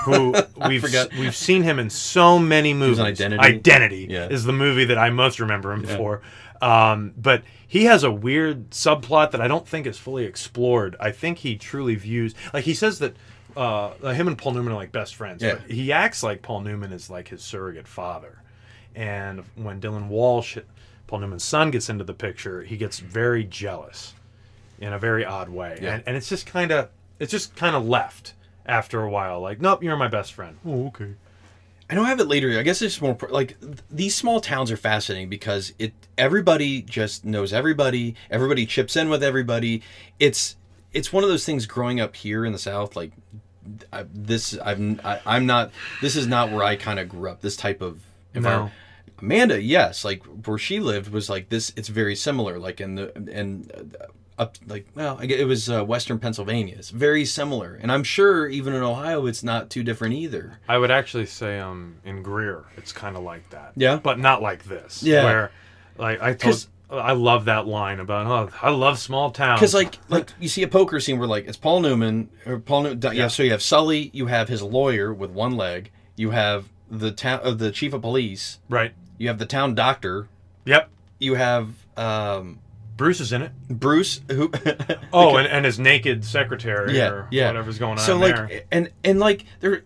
who 0.03 0.33
we've 0.67 0.81
forgot. 0.81 1.11
we've 1.13 1.35
seen 1.35 1.63
him 1.63 1.79
in 1.79 1.89
so 1.89 2.37
many 2.39 2.73
movies. 2.73 2.99
on 2.99 3.05
Identity. 3.07 3.41
Identity 3.43 4.07
Yeah. 4.09 4.27
is 4.27 4.43
the 4.43 4.51
movie 4.53 4.85
that 4.85 4.97
I 4.97 5.09
most 5.09 5.39
remember 5.39 5.71
him 5.71 5.83
for. 5.85 6.21
Um, 6.61 7.13
but 7.15 7.43
he 7.67 7.85
has 7.85 8.03
a 8.03 8.11
weird 8.11 8.71
subplot 8.71 9.31
that 9.31 9.39
I 9.41 9.47
don't 9.47 9.65
think 9.67 9.87
is 9.87 9.97
fully 9.97 10.25
explored. 10.25 10.97
I 10.99 11.11
think 11.11 11.37
he 11.37 11.55
truly 11.55 11.95
views 11.95 12.35
like 12.53 12.65
he 12.65 12.73
says 12.73 12.99
that. 12.99 13.15
Uh, 13.57 13.91
him 14.13 14.27
and 14.27 14.37
Paul 14.37 14.53
Newman 14.53 14.71
are 14.71 14.75
like 14.75 14.91
best 14.91 15.15
friends. 15.15 15.41
Yeah. 15.41 15.55
But 15.55 15.71
he 15.71 15.91
acts 15.91 16.21
like 16.23 16.41
Paul 16.43 16.61
Newman 16.61 16.93
is 16.93 17.09
like 17.09 17.27
his 17.29 17.41
surrogate 17.41 17.87
father. 17.87 18.41
And 18.95 19.43
when 19.55 19.81
Dylan 19.81 20.07
Walsh, 20.07 20.57
Paul 21.09 21.19
Newman's 21.21 21.43
son, 21.43 21.71
gets 21.71 21.89
into 21.89 22.03
the 22.03 22.13
picture, 22.13 22.61
he 22.61 22.77
gets 22.77 22.99
very 22.99 23.43
jealous 23.43 24.13
in 24.77 24.93
a 24.93 24.99
very 24.99 25.25
odd 25.25 25.49
way. 25.49 25.79
Yeah. 25.81 25.95
And, 25.95 26.03
and 26.05 26.15
it's 26.15 26.29
just 26.29 26.45
kind 26.45 26.71
of 26.71 26.89
it's 27.17 27.31
just 27.31 27.55
kind 27.55 27.75
of 27.75 27.83
left 27.83 28.35
after 28.67 29.01
a 29.01 29.09
while. 29.09 29.41
Like, 29.41 29.59
nope, 29.59 29.83
you're 29.83 29.97
my 29.97 30.07
best 30.07 30.33
friend. 30.33 30.57
Oh, 30.63 30.85
okay. 30.87 31.15
I 31.89 31.95
don't 31.95 32.05
have 32.05 32.19
it 32.19 32.27
later. 32.27 32.59
I 32.59 32.61
guess 32.61 32.83
it's 32.83 33.01
more 33.01 33.17
like 33.29 33.57
these 33.89 34.13
small 34.13 34.39
towns 34.39 34.69
are 34.69 34.77
fascinating 34.77 35.29
because 35.29 35.73
it 35.79 35.93
everybody 36.15 36.83
just 36.83 37.25
knows 37.25 37.51
everybody. 37.53 38.13
Everybody 38.29 38.67
chips 38.67 38.95
in 38.95 39.09
with 39.09 39.23
everybody. 39.23 39.81
It's 40.19 40.57
it's 40.93 41.11
one 41.11 41.23
of 41.23 41.29
those 41.31 41.43
things 41.43 41.65
growing 41.65 41.99
up 41.99 42.15
here 42.15 42.45
in 42.45 42.51
the 42.51 42.59
South. 42.59 42.95
Like 42.95 43.13
I, 43.91 44.05
this, 44.13 44.55
I'm 44.63 45.01
I, 45.03 45.21
I'm 45.25 45.47
not. 45.47 45.71
This 46.03 46.15
is 46.15 46.27
not 46.27 46.51
where 46.51 46.63
I 46.63 46.75
kind 46.75 46.99
of 46.99 47.09
grew 47.09 47.31
up. 47.31 47.41
This 47.41 47.57
type 47.57 47.81
of 47.81 47.99
environment. 48.35 48.73
Amanda, 49.21 49.61
yes, 49.61 50.03
like 50.05 50.23
where 50.23 50.57
she 50.57 50.79
lived 50.79 51.11
was 51.11 51.29
like 51.29 51.49
this. 51.49 51.71
It's 51.75 51.89
very 51.89 52.15
similar. 52.15 52.59
Like 52.59 52.81
in 52.81 52.95
the 52.95 53.15
and 53.31 53.71
uh, 53.99 54.05
up 54.39 54.55
like 54.67 54.87
well, 54.95 55.19
it 55.21 55.45
was 55.45 55.69
uh, 55.69 55.83
Western 55.83 56.17
Pennsylvania. 56.17 56.75
It's 56.77 56.89
very 56.89 57.25
similar, 57.25 57.77
and 57.81 57.91
I'm 57.91 58.03
sure 58.03 58.47
even 58.47 58.73
in 58.73 58.81
Ohio, 58.81 59.25
it's 59.25 59.43
not 59.43 59.69
too 59.69 59.83
different 59.83 60.15
either. 60.15 60.59
I 60.67 60.77
would 60.77 60.91
actually 60.91 61.25
say 61.25 61.59
um 61.59 61.97
in 62.05 62.23
Greer, 62.23 62.65
it's 62.77 62.91
kind 62.91 63.17
of 63.17 63.23
like 63.23 63.49
that. 63.49 63.73
Yeah? 63.75 63.99
But 64.01 64.19
not 64.19 64.41
like 64.41 64.63
this. 64.63 65.03
Yeah. 65.03 65.23
Where 65.25 65.51
like 65.97 66.21
I 66.21 66.33
told 66.33 66.67
I 66.89 67.11
love 67.11 67.45
that 67.45 67.67
line 67.67 67.99
about 67.99 68.25
oh 68.27 68.57
I 68.61 68.71
love 68.71 68.97
small 68.97 69.31
towns. 69.31 69.59
Because 69.59 69.73
like 69.73 69.99
like 70.07 70.31
you 70.39 70.47
see 70.47 70.63
a 70.63 70.67
poker 70.67 70.99
scene 70.99 71.19
where 71.19 71.27
like 71.27 71.47
it's 71.47 71.57
Paul 71.57 71.81
Newman 71.81 72.29
or 72.45 72.59
Paul 72.59 72.83
New- 72.83 72.99
yeah. 73.01 73.11
Yeah. 73.11 73.27
so 73.27 73.43
you 73.43 73.51
have 73.51 73.61
Sully, 73.61 74.09
you 74.13 74.27
have 74.27 74.47
his 74.47 74.61
lawyer 74.63 75.13
with 75.13 75.29
one 75.31 75.55
leg, 75.55 75.91
you 76.15 76.31
have 76.31 76.69
the 76.89 77.11
town 77.11 77.41
of 77.41 77.59
the 77.59 77.71
chief 77.71 77.93
of 77.93 78.01
police, 78.01 78.57
right. 78.69 78.93
You 79.19 79.27
have 79.27 79.37
the 79.37 79.45
town 79.45 79.75
doctor, 79.75 80.27
Yep. 80.65 80.89
you 81.19 81.35
have 81.35 81.69
um, 81.95 82.57
Bruce 82.97 83.19
is 83.19 83.31
in 83.31 83.43
it. 83.43 83.51
Bruce 83.69 84.21
who 84.31 84.51
Oh, 85.13 85.37
and, 85.37 85.47
and 85.47 85.65
his 85.65 85.77
naked 85.79 86.25
secretary 86.25 86.97
yeah 86.97 87.09
or 87.09 87.27
yeah 87.31 87.47
whatever's 87.47 87.77
going 87.77 87.93
on 87.99 87.99
So 87.99 88.17
like 88.17 88.35
there. 88.35 88.61
and 88.71 88.89
and 89.03 89.19
like 89.19 89.45
there. 89.59 89.83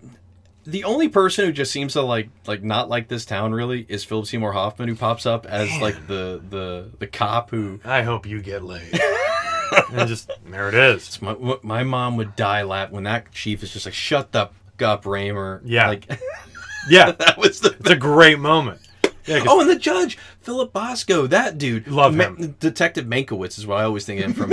The 0.66 0.86
only 0.86 1.10
person 1.10 1.44
who 1.46 1.52
just 1.52 1.74
seems 1.74 1.92
to 1.94 2.02
like 2.02 2.30
like 2.48 2.64
not 2.64 2.88
like 2.88 3.10
this 3.10 3.26
town 3.26 3.52
really 3.52 3.86
is 3.90 4.06
Philip 4.06 4.26
Seymour 4.28 4.54
Hoffman, 4.54 4.88
who 4.88 4.96
pops 4.96 5.26
up 5.26 5.46
as 5.46 5.70
like 5.82 6.08
the 6.08 6.42
the 6.50 6.90
the 7.00 7.08
cop 7.08 7.50
who 7.50 7.82
I 7.84 8.04
hope 8.04 8.26
you 8.26 8.42
get 8.42 8.64
laid. 8.64 8.98
and 9.92 10.08
just 10.08 10.32
there 10.46 10.70
it 10.70 10.74
is. 10.76 11.22
my 11.22 11.36
my 11.64 11.84
mom 11.84 12.16
would 12.16 12.38
die 12.38 12.64
laugh 12.64 12.92
when 12.92 13.04
that 13.04 13.32
chief 13.34 13.62
is 13.62 13.74
just 13.74 13.86
like 13.86 13.94
shut 13.94 14.32
the 14.32 14.50
up 14.82 15.06
Raymer 15.06 15.62
Yeah. 15.66 15.88
like 15.90 16.10
Yeah. 16.90 17.12
that 17.12 17.38
was 17.38 17.60
the 17.60 17.72
It's 17.80 17.90
a 17.90 17.96
great 17.98 18.40
moment. 18.40 18.80
Yeah, 19.26 19.44
Oh, 19.48 19.62
and 19.62 19.70
the 19.70 19.76
judge, 19.78 20.18
Philip 20.42 20.74
Bosco, 20.74 21.28
that 21.28 21.58
dude. 21.58 21.88
Love 21.88 22.16
him. 22.20 22.56
Detective 22.60 23.06
Mankiewicz 23.06 23.58
is 23.58 23.66
what 23.68 23.80
I 23.80 23.84
always 23.84 24.06
think 24.06 24.20
of 24.20 24.26
him 24.26 24.34
from. 24.34 24.52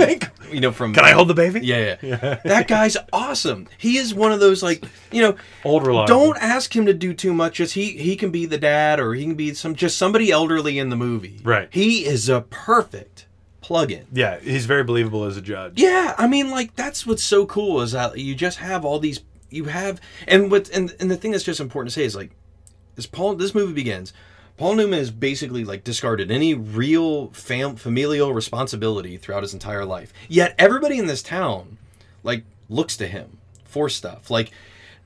you 0.51 0.59
know, 0.61 0.71
from. 0.71 0.93
Can 0.93 1.03
I 1.05 1.11
hold 1.11 1.27
the 1.27 1.33
baby? 1.33 1.59
Yeah, 1.61 1.97
yeah. 2.01 2.39
that 2.43 2.67
guy's 2.67 2.97
awesome. 3.11 3.67
He 3.77 3.97
is 3.97 4.13
one 4.13 4.31
of 4.31 4.39
those 4.39 4.61
like 4.63 4.83
you 5.11 5.21
know. 5.21 5.35
Old 5.63 5.85
reliable. 5.85 6.07
Don't 6.07 6.37
ask 6.41 6.75
him 6.75 6.85
to 6.85 6.93
do 6.93 7.13
too 7.13 7.33
much. 7.33 7.55
Just 7.55 7.73
he 7.73 7.91
he 7.97 8.15
can 8.15 8.31
be 8.31 8.45
the 8.45 8.57
dad 8.57 8.99
or 8.99 9.13
he 9.13 9.23
can 9.25 9.35
be 9.35 9.53
some 9.53 9.75
just 9.75 9.97
somebody 9.97 10.31
elderly 10.31 10.79
in 10.79 10.89
the 10.89 10.95
movie. 10.95 11.39
Right. 11.43 11.67
He 11.71 12.05
is 12.05 12.29
a 12.29 12.41
perfect. 12.41 13.27
plug-in. 13.61 14.05
Yeah, 14.11 14.39
he's 14.39 14.65
very 14.65 14.83
believable 14.83 15.23
as 15.25 15.37
a 15.37 15.41
judge. 15.41 15.73
Yeah, 15.79 16.15
I 16.17 16.27
mean, 16.27 16.49
like 16.49 16.75
that's 16.75 17.05
what's 17.05 17.23
so 17.23 17.45
cool 17.45 17.81
is 17.81 17.91
that 17.91 18.17
you 18.17 18.35
just 18.35 18.57
have 18.59 18.83
all 18.85 18.99
these. 18.99 19.21
You 19.49 19.65
have, 19.65 19.99
and 20.27 20.49
what, 20.49 20.69
and 20.69 20.95
and 20.99 21.11
the 21.11 21.17
thing 21.17 21.31
that's 21.31 21.43
just 21.43 21.59
important 21.59 21.89
to 21.93 21.99
say 21.99 22.05
is 22.05 22.15
like, 22.15 22.31
as 22.97 23.05
Paul, 23.05 23.35
this 23.35 23.53
movie 23.53 23.73
begins. 23.73 24.13
Paul 24.61 24.75
Newman 24.75 24.99
has 24.99 25.09
basically 25.09 25.65
like 25.65 25.83
discarded 25.83 26.29
any 26.29 26.53
real 26.53 27.31
fam- 27.31 27.77
familial 27.77 28.31
responsibility 28.31 29.17
throughout 29.17 29.41
his 29.41 29.53
entire 29.53 29.85
life. 29.85 30.13
Yet 30.29 30.53
everybody 30.59 30.99
in 30.99 31.07
this 31.07 31.23
town, 31.23 31.79
like, 32.23 32.43
looks 32.69 32.95
to 32.97 33.07
him 33.07 33.39
for 33.65 33.89
stuff. 33.89 34.29
Like, 34.29 34.51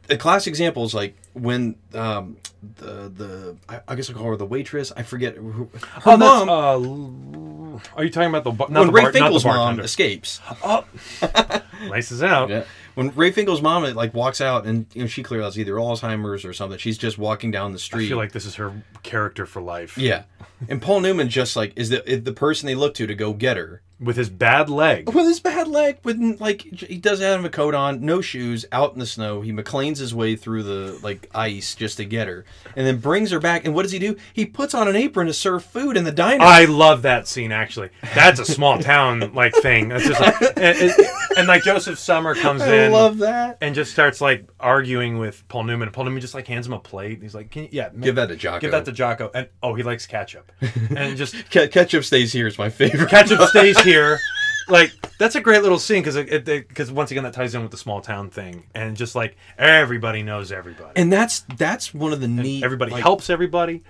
a 0.09 0.17
classic 0.17 0.51
example 0.51 0.83
is 0.83 0.93
like 0.93 1.15
when 1.31 1.75
um, 1.93 2.35
the 2.77 3.09
the 3.09 3.55
I, 3.69 3.79
I 3.87 3.95
guess 3.95 4.09
I 4.09 4.13
call 4.13 4.25
her 4.25 4.35
the 4.35 4.45
waitress. 4.45 4.91
I 4.95 5.03
forget 5.03 5.35
who, 5.37 5.69
her 5.73 6.01
Oh, 6.05 6.17
mom. 6.17 6.49
uh, 6.49 7.79
are 7.95 8.03
you 8.03 8.09
talking 8.09 8.29
about 8.35 8.43
the 8.43 8.51
not 8.51 8.69
when 8.71 8.87
the 8.87 8.91
Ray 8.91 9.01
bar- 9.03 9.11
the 9.13 9.19
Finkle's 9.19 9.45
mom 9.45 9.79
escapes. 9.79 10.41
Laces 11.89 12.21
out. 12.23 12.49
Yeah. 12.49 12.63
When 12.95 13.13
Ray 13.15 13.31
Finkle's 13.31 13.61
mom 13.61 13.83
like 13.93 14.13
walks 14.13 14.41
out 14.41 14.65
and 14.65 14.85
you 14.93 15.01
know 15.01 15.07
she 15.07 15.21
clearly 15.21 15.45
has 15.45 15.59
either 15.59 15.73
Alzheimer's 15.73 16.43
or 16.45 16.53
something. 16.53 16.79
She's 16.79 16.97
just 16.97 17.17
walking 17.17 17.51
down 17.51 17.73
the 17.73 17.79
street. 17.79 18.05
I 18.05 18.09
feel 18.09 18.17
like 18.17 18.31
this 18.31 18.45
is 18.45 18.55
her 18.55 18.83
character 19.03 19.45
for 19.45 19.61
life. 19.61 19.97
yeah. 19.97 20.23
And 20.69 20.81
Paul 20.81 21.01
Newman 21.01 21.29
just 21.29 21.55
like 21.55 21.73
is 21.75 21.89
the 21.89 22.09
is 22.09 22.23
the 22.23 22.33
person 22.33 22.67
they 22.67 22.75
look 22.75 22.93
to 22.95 23.05
to 23.05 23.15
go 23.15 23.33
get 23.33 23.57
her. 23.57 23.81
With 23.99 24.17
his 24.17 24.29
bad 24.29 24.69
leg. 24.69 25.07
With 25.07 25.25
his 25.25 25.39
bad 25.39 25.67
leg, 25.69 25.99
with 26.03 26.19
like 26.41 26.61
he 26.63 26.97
doesn't 26.97 27.25
have 27.25 27.45
a 27.45 27.49
coat 27.49 27.73
on, 27.73 28.01
no 28.05 28.19
shoes, 28.19 28.65
out 28.73 28.91
in 28.93 28.99
the 28.99 29.05
snow. 29.05 29.39
He 29.41 29.53
McClane's 29.53 29.99
his 29.99 30.13
way 30.13 30.35
through 30.35 30.63
the 30.63 30.99
like 31.01 31.29
ice 31.33 31.75
just 31.75 31.95
to 31.97 32.05
get 32.05 32.27
her, 32.27 32.43
and 32.75 32.85
then 32.85 32.97
brings 32.97 33.31
her 33.31 33.39
back. 33.39 33.63
And 33.63 33.73
what 33.73 33.83
does 33.83 33.93
he 33.93 33.99
do? 33.99 34.17
He 34.33 34.45
puts 34.45 34.73
on 34.73 34.89
an 34.89 34.97
apron 34.97 35.27
to 35.27 35.33
serve 35.33 35.63
food 35.63 35.95
in 35.95 36.03
the 36.03 36.11
diner. 36.11 36.43
I 36.43 36.65
love 36.65 37.03
that 37.03 37.25
scene 37.27 37.53
actually. 37.53 37.89
That's 38.13 38.39
a 38.41 38.45
small 38.45 38.79
town 38.79 39.33
like 39.33 39.53
thing. 39.55 39.87
That's 39.89 40.05
just 40.05 40.19
like, 40.19 40.41
and, 40.41 40.77
and- 40.77 40.93
and, 41.37 41.47
like 41.49 41.63
Josef 41.63 41.99
Sommer 41.99 42.33
comes 42.33 42.61
I 42.61 42.73
in 42.85 42.91
love 42.93 43.17
that. 43.17 43.57
and 43.59 43.75
just 43.75 43.91
starts 43.91 44.21
like 44.21 44.47
arguing 44.57 45.17
with 45.17 45.45
Paul 45.49 45.63
Newman. 45.65 45.89
Paul 45.91 46.05
Newman 46.05 46.21
just 46.21 46.33
like 46.33 46.47
hands 46.47 46.65
him 46.65 46.71
a 46.71 46.79
plate. 46.79 47.21
He's 47.21 47.35
like, 47.35 47.51
"Can 47.51 47.63
you, 47.63 47.69
yeah, 47.73 47.89
Give 47.89 48.15
that 48.15 48.27
to 48.27 48.37
Jocko. 48.37 48.59
Give 48.61 48.71
that 48.71 48.85
to 48.85 48.93
Jocko." 48.93 49.31
And 49.33 49.49
oh, 49.61 49.73
he 49.73 49.83
likes 49.83 50.05
ketchup. 50.07 50.49
And 50.95 51.17
just 51.17 51.35
Ke- 51.49 51.69
ketchup 51.69 52.05
stays 52.05 52.31
here 52.31 52.47
is 52.47 52.57
my 52.57 52.69
favorite. 52.69 53.09
ketchup 53.09 53.41
stays 53.49 53.77
here. 53.85 54.19
Like 54.67 54.93
that's 55.17 55.35
a 55.35 55.41
great 55.41 55.61
little 55.61 55.79
scene 55.79 56.01
because 56.01 56.15
it 56.15 56.45
because 56.45 56.91
once 56.91 57.11
again 57.11 57.23
that 57.23 57.33
ties 57.33 57.53
in 57.53 57.61
with 57.61 57.71
the 57.71 57.77
small 57.77 58.01
town 58.01 58.29
thing 58.29 58.63
and 58.73 58.97
just 58.97 59.15
like 59.15 59.37
everybody 59.57 60.23
knows 60.23 60.51
everybody. 60.51 60.91
And 60.95 61.11
that's 61.11 61.41
that's 61.57 61.93
one 61.93 62.13
of 62.13 62.19
the 62.19 62.27
neat. 62.27 62.63
everybody 62.63 62.91
like, 62.91 63.03
helps 63.03 63.29
everybody. 63.29 63.83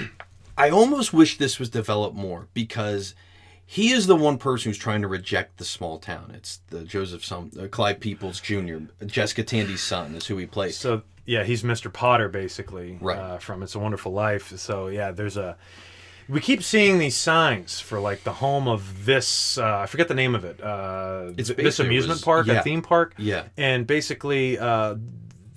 I 0.56 0.70
almost 0.70 1.12
wish 1.12 1.38
this 1.38 1.58
was 1.58 1.70
developed 1.70 2.14
more 2.14 2.48
because 2.54 3.14
he 3.64 3.90
is 3.90 4.06
the 4.06 4.16
one 4.16 4.38
person 4.38 4.68
who's 4.68 4.78
trying 4.78 5.02
to 5.02 5.08
reject 5.08 5.56
the 5.56 5.64
small 5.64 5.98
town. 5.98 6.32
It's 6.34 6.60
the 6.68 6.84
Joseph 6.84 7.24
Sum, 7.24 7.50
uh, 7.58 7.68
Clive 7.68 8.00
Peoples 8.00 8.38
Jr., 8.38 8.76
Jessica 9.06 9.42
Tandy's 9.42 9.82
son 9.82 10.14
is 10.14 10.26
who 10.26 10.36
he 10.36 10.46
plays. 10.46 10.76
So 10.76 11.02
yeah, 11.24 11.44
he's 11.44 11.62
Mr. 11.62 11.92
Potter 11.92 12.28
basically, 12.28 12.98
Right. 13.00 13.18
Uh, 13.18 13.38
from 13.38 13.62
It's 13.62 13.74
a 13.74 13.78
Wonderful 13.78 14.12
Life. 14.12 14.56
So 14.58 14.88
yeah, 14.88 15.10
there's 15.10 15.36
a. 15.36 15.56
We 16.28 16.40
keep 16.40 16.62
seeing 16.62 16.98
these 16.98 17.16
signs 17.16 17.80
for 17.80 18.00
like 18.00 18.24
the 18.24 18.32
home 18.34 18.68
of 18.68 19.04
this. 19.04 19.58
Uh, 19.58 19.78
I 19.78 19.86
forget 19.86 20.08
the 20.08 20.14
name 20.14 20.34
of 20.34 20.44
it. 20.44 20.62
Uh, 20.62 21.32
It's 21.36 21.48
th- 21.48 21.56
this 21.58 21.78
amusement 21.80 22.16
was- 22.18 22.22
park, 22.22 22.46
yeah. 22.46 22.54
a 22.60 22.62
theme 22.62 22.82
park. 22.82 23.14
Yeah. 23.18 23.44
and 23.56 23.86
basically. 23.86 24.58
Uh, 24.58 24.96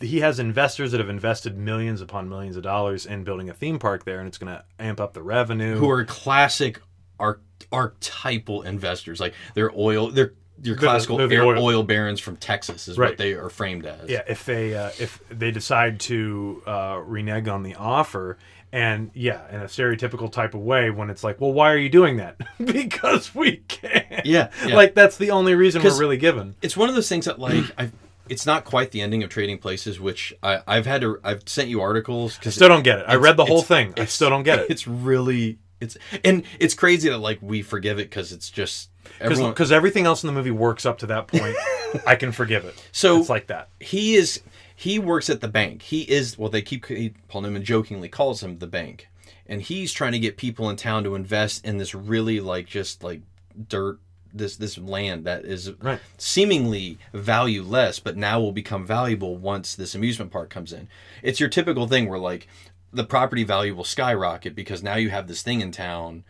he 0.01 0.19
has 0.19 0.39
investors 0.39 0.91
that 0.91 0.99
have 0.99 1.09
invested 1.09 1.57
millions 1.57 2.01
upon 2.01 2.27
millions 2.27 2.57
of 2.57 2.63
dollars 2.63 3.05
in 3.05 3.23
building 3.23 3.49
a 3.49 3.53
theme 3.53 3.79
park 3.79 4.03
there, 4.03 4.19
and 4.19 4.27
it's 4.27 4.37
going 4.37 4.53
to 4.53 4.61
amp 4.77 4.99
up 4.99 5.13
the 5.13 5.23
revenue. 5.23 5.77
who 5.77 5.89
are 5.89 6.03
classic 6.03 6.81
arch- 7.17 7.39
archetypal 7.71 8.61
investors. 8.63 9.19
Like 9.21 9.33
they're 9.53 9.71
oil, 9.75 10.09
they're 10.11 10.33
your 10.61 10.75
They're 10.75 10.75
the- 10.75 10.79
classical 10.81 11.17
the 11.17 11.33
air- 11.35 11.45
oil- 11.45 11.63
oil. 11.63 11.83
barons 11.83 12.19
from 12.19 12.35
Texas 12.37 12.87
is 12.89 12.97
Right. 12.97 13.11
what 13.11 13.17
they 13.17 13.33
are 13.33 13.49
framed 13.49 13.85
as. 13.85 14.09
Yeah, 14.09 14.21
if 14.27 14.45
they 14.45 14.75
uh, 14.75 14.89
if 14.99 15.21
they 15.29 15.51
decide 15.51 15.99
to 16.01 16.61
uh, 16.67 17.01
renege 17.05 17.47
on 17.47 17.63
the 17.63 17.75
offer, 17.75 18.37
and 18.75 19.09
yeah, 19.13 19.47
in 19.49 19.61
a 19.61 19.65
stereotypical 19.65 20.29
type 20.29 20.53
of 20.53 20.59
way, 20.59 20.89
when 20.89 21.09
it's 21.09 21.23
like, 21.23 21.39
well, 21.39 21.53
why 21.53 21.71
are 21.71 21.77
you 21.77 21.87
doing 21.87 22.17
that? 22.17 22.35
because 22.65 23.33
we 23.33 23.63
can. 23.69 24.21
Yeah, 24.25 24.49
yeah. 24.67 24.75
like 24.75 24.93
that's 24.93 25.15
the 25.15 25.31
only 25.31 25.55
reason 25.55 25.81
we're 25.81 25.97
really 25.97 26.17
given. 26.17 26.55
it's 26.61 26.75
one 26.75 26.89
of 26.89 26.95
those 26.95 27.07
things 27.07 27.25
that 27.25 27.39
like 27.39 27.63
I. 27.77 27.91
It's 28.27 28.45
not 28.45 28.65
quite 28.65 28.91
the 28.91 29.01
ending 29.01 29.21
of 29.23 29.29
Trading 29.29 29.59
Places, 29.59 29.99
which 29.99 30.33
I, 30.41 30.59
I've 30.67 30.87
had 30.87 31.01
to. 31.01 31.19
I've 31.23 31.47
sent 31.47 31.69
you 31.69 31.79
articles 31.79 32.35
because 32.35 32.55
Still 32.55 32.67
don't 32.67 32.83
get 32.83 32.99
it. 32.99 33.05
I 33.07 33.15
read 33.15 33.37
the 33.37 33.45
whole 33.45 33.61
thing. 33.61 33.93
I 33.97 34.05
still 34.05 34.29
don't 34.29 34.43
get 34.43 34.59
it. 34.59 34.65
It's 34.69 34.87
really 34.87 35.59
it's 35.79 35.95
and 36.23 36.43
it's 36.59 36.73
crazy 36.73 37.07
that 37.09 37.19
like 37.19 37.39
we 37.41 37.61
forgive 37.61 37.97
it 37.99 38.09
because 38.09 38.31
it's 38.33 38.49
just. 38.49 38.89
Because 39.19 39.71
everything 39.71 40.05
else 40.05 40.23
in 40.23 40.27
the 40.27 40.33
movie 40.33 40.51
works 40.51 40.85
up 40.85 40.97
to 40.97 41.05
that 41.05 41.27
point. 41.27 41.55
I 42.07 42.15
can 42.15 42.31
forgive 42.33 42.65
it. 42.65 42.75
So- 42.91 43.19
it's 43.19 43.29
like 43.29 43.47
that. 43.47 43.69
he 43.79 44.15
is 44.15 44.41
he 44.75 44.99
works 44.99 45.29
at 45.29 45.41
the 45.41 45.47
bank. 45.47 45.81
He 45.83 46.01
is 46.01 46.37
well. 46.37 46.49
They 46.49 46.61
keep 46.61 46.85
he, 46.87 47.13
Paul 47.27 47.41
Newman 47.41 47.63
jokingly 47.63 48.09
calls 48.09 48.43
him 48.43 48.59
the 48.59 48.67
bank, 48.67 49.07
and 49.47 49.61
he's 49.61 49.93
trying 49.93 50.11
to 50.11 50.19
get 50.19 50.37
people 50.37 50.69
in 50.69 50.75
town 50.75 51.03
to 51.05 51.15
invest 51.15 51.65
in 51.65 51.77
this 51.77 51.95
really 51.95 52.39
like 52.39 52.65
just 52.67 53.03
like 53.03 53.21
dirt 53.69 53.99
this 54.33 54.57
this 54.57 54.77
land 54.77 55.23
that 55.25 55.45
is 55.45 55.71
Right. 55.81 55.99
seemingly 56.17 56.97
valueless, 57.13 57.99
but 57.99 58.17
now 58.17 58.39
will 58.41 58.51
become 58.51 58.85
valuable 58.85 59.37
once 59.37 59.75
this 59.75 59.95
amusement 59.95 60.31
park 60.31 60.49
comes 60.49 60.73
in. 60.73 60.87
It's 61.23 61.39
your 61.39 61.47
typical 61.49 61.87
thing 61.87 62.09
where 62.09 62.19
like 62.19 62.47
the 62.91 63.05
property 63.05 63.43
value 63.43 63.73
will 63.75 63.83
skyrocket 63.85 64.55
because 64.55 64.83
now 64.83 64.95
you 64.95 65.09
have 65.09 65.27
this 65.27 65.41
thing 65.41 65.61
in 65.61 65.71
town. 65.71 66.23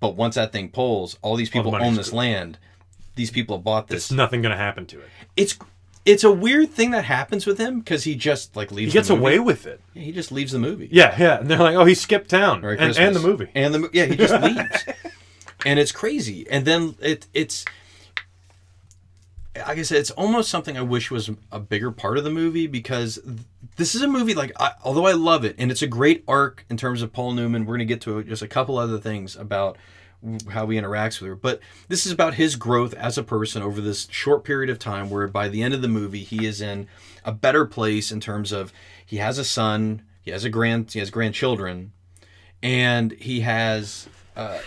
But 0.00 0.16
once 0.16 0.34
that 0.36 0.52
thing 0.52 0.70
pulls, 0.70 1.18
all 1.20 1.36
these 1.36 1.54
All 1.54 1.62
the 1.62 1.70
people 1.70 1.86
own 1.86 1.94
this 1.96 2.08
gone. 2.10 2.18
land. 2.18 2.58
These 3.16 3.30
people 3.30 3.56
have 3.58 3.64
bought 3.64 3.88
this 3.88 4.04
It's 4.04 4.12
nothing 4.12 4.40
going 4.42 4.50
to 4.52 4.56
happen 4.56 4.86
to 4.86 5.00
it. 5.00 5.08
it's 5.36 5.58
it's 6.04 6.24
a 6.24 6.30
weird 6.30 6.70
thing 6.70 6.90
that 6.90 7.04
happens 7.04 7.46
with 7.46 7.58
him 7.58 7.80
because 7.80 8.04
he 8.04 8.14
just 8.14 8.56
like 8.56 8.70
leaves. 8.70 8.92
He 8.92 8.98
gets 8.98 9.10
away 9.10 9.38
with 9.38 9.66
it. 9.66 9.80
Yeah, 9.94 10.02
he 10.02 10.12
just 10.12 10.30
leaves 10.30 10.52
the 10.52 10.58
movie. 10.58 10.88
Yeah, 10.92 11.14
yeah. 11.18 11.38
And 11.40 11.50
they're 11.50 11.58
like, 11.58 11.76
oh, 11.76 11.84
he 11.84 11.94
skipped 11.94 12.28
town 12.30 12.64
and, 12.64 12.96
and 12.96 13.16
the 13.16 13.20
movie. 13.20 13.48
and 13.54 13.74
the 13.74 13.90
yeah, 13.92 14.04
he 14.04 14.16
just 14.16 14.34
leaves, 14.42 14.84
and 15.64 15.78
it's 15.78 15.92
crazy. 15.92 16.46
And 16.50 16.64
then 16.64 16.96
it 17.00 17.26
it's 17.32 17.64
like 19.56 19.78
I 19.78 19.82
said, 19.82 19.98
it's 19.98 20.10
almost 20.10 20.50
something 20.50 20.76
I 20.76 20.82
wish 20.82 21.10
was 21.10 21.30
a 21.52 21.60
bigger 21.60 21.90
part 21.90 22.18
of 22.18 22.24
the 22.24 22.30
movie 22.30 22.66
because 22.66 23.20
this 23.76 23.94
is 23.94 24.02
a 24.02 24.08
movie 24.08 24.34
like 24.34 24.52
I, 24.60 24.72
although 24.82 25.06
I 25.06 25.12
love 25.12 25.44
it 25.44 25.54
and 25.58 25.70
it's 25.70 25.82
a 25.82 25.86
great 25.86 26.24
arc 26.26 26.64
in 26.68 26.76
terms 26.76 27.02
of 27.02 27.12
Paul 27.12 27.32
Newman. 27.32 27.64
We're 27.64 27.74
gonna 27.74 27.84
get 27.84 28.00
to 28.02 28.22
just 28.24 28.42
a 28.42 28.48
couple 28.48 28.78
other 28.78 28.98
things 28.98 29.36
about 29.36 29.78
how 30.50 30.66
he 30.68 30.78
interacts 30.78 31.20
with 31.20 31.28
her, 31.28 31.34
but 31.36 31.60
this 31.88 32.06
is 32.06 32.12
about 32.12 32.34
his 32.34 32.56
growth 32.56 32.94
as 32.94 33.18
a 33.18 33.22
person 33.22 33.62
over 33.62 33.80
this 33.80 34.08
short 34.10 34.44
period 34.44 34.70
of 34.70 34.78
time. 34.78 35.10
Where 35.10 35.28
by 35.28 35.48
the 35.48 35.62
end 35.62 35.74
of 35.74 35.82
the 35.82 35.88
movie, 35.88 36.24
he 36.24 36.46
is 36.46 36.60
in 36.60 36.88
a 37.24 37.32
better 37.32 37.64
place 37.64 38.10
in 38.10 38.20
terms 38.20 38.52
of 38.52 38.72
he 39.04 39.18
has 39.18 39.38
a 39.38 39.44
son, 39.44 40.02
he 40.22 40.30
has 40.30 40.44
a 40.44 40.50
grand, 40.50 40.92
he 40.92 40.98
has 40.98 41.10
grandchildren, 41.10 41.92
and 42.62 43.12
he 43.12 43.40
has 43.40 44.08
uh, 44.36 44.58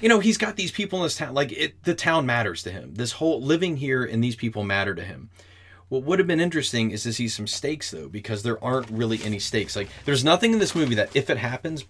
you 0.00 0.08
know 0.08 0.18
he's 0.18 0.38
got 0.38 0.56
these 0.56 0.72
people 0.72 0.98
in 0.98 1.04
this 1.04 1.16
town 1.16 1.34
like 1.34 1.52
it 1.52 1.82
the 1.84 1.94
town 1.94 2.26
matters 2.26 2.62
to 2.64 2.70
him. 2.70 2.94
This 2.94 3.12
whole 3.12 3.40
living 3.40 3.76
here 3.76 4.04
and 4.04 4.22
these 4.22 4.36
people 4.36 4.64
matter 4.64 4.94
to 4.94 5.04
him. 5.04 5.30
What 5.88 6.02
would 6.04 6.18
have 6.18 6.26
been 6.26 6.40
interesting 6.40 6.90
is 6.90 7.04
to 7.04 7.12
see 7.12 7.28
some 7.28 7.46
stakes 7.46 7.90
though 7.90 8.08
because 8.08 8.42
there 8.42 8.62
aren't 8.62 8.90
really 8.90 9.22
any 9.22 9.38
stakes. 9.38 9.76
Like 9.76 9.88
there's 10.04 10.24
nothing 10.24 10.52
in 10.52 10.58
this 10.58 10.74
movie 10.74 10.96
that 10.96 11.14
if 11.14 11.30
it 11.30 11.38
happens 11.38 11.84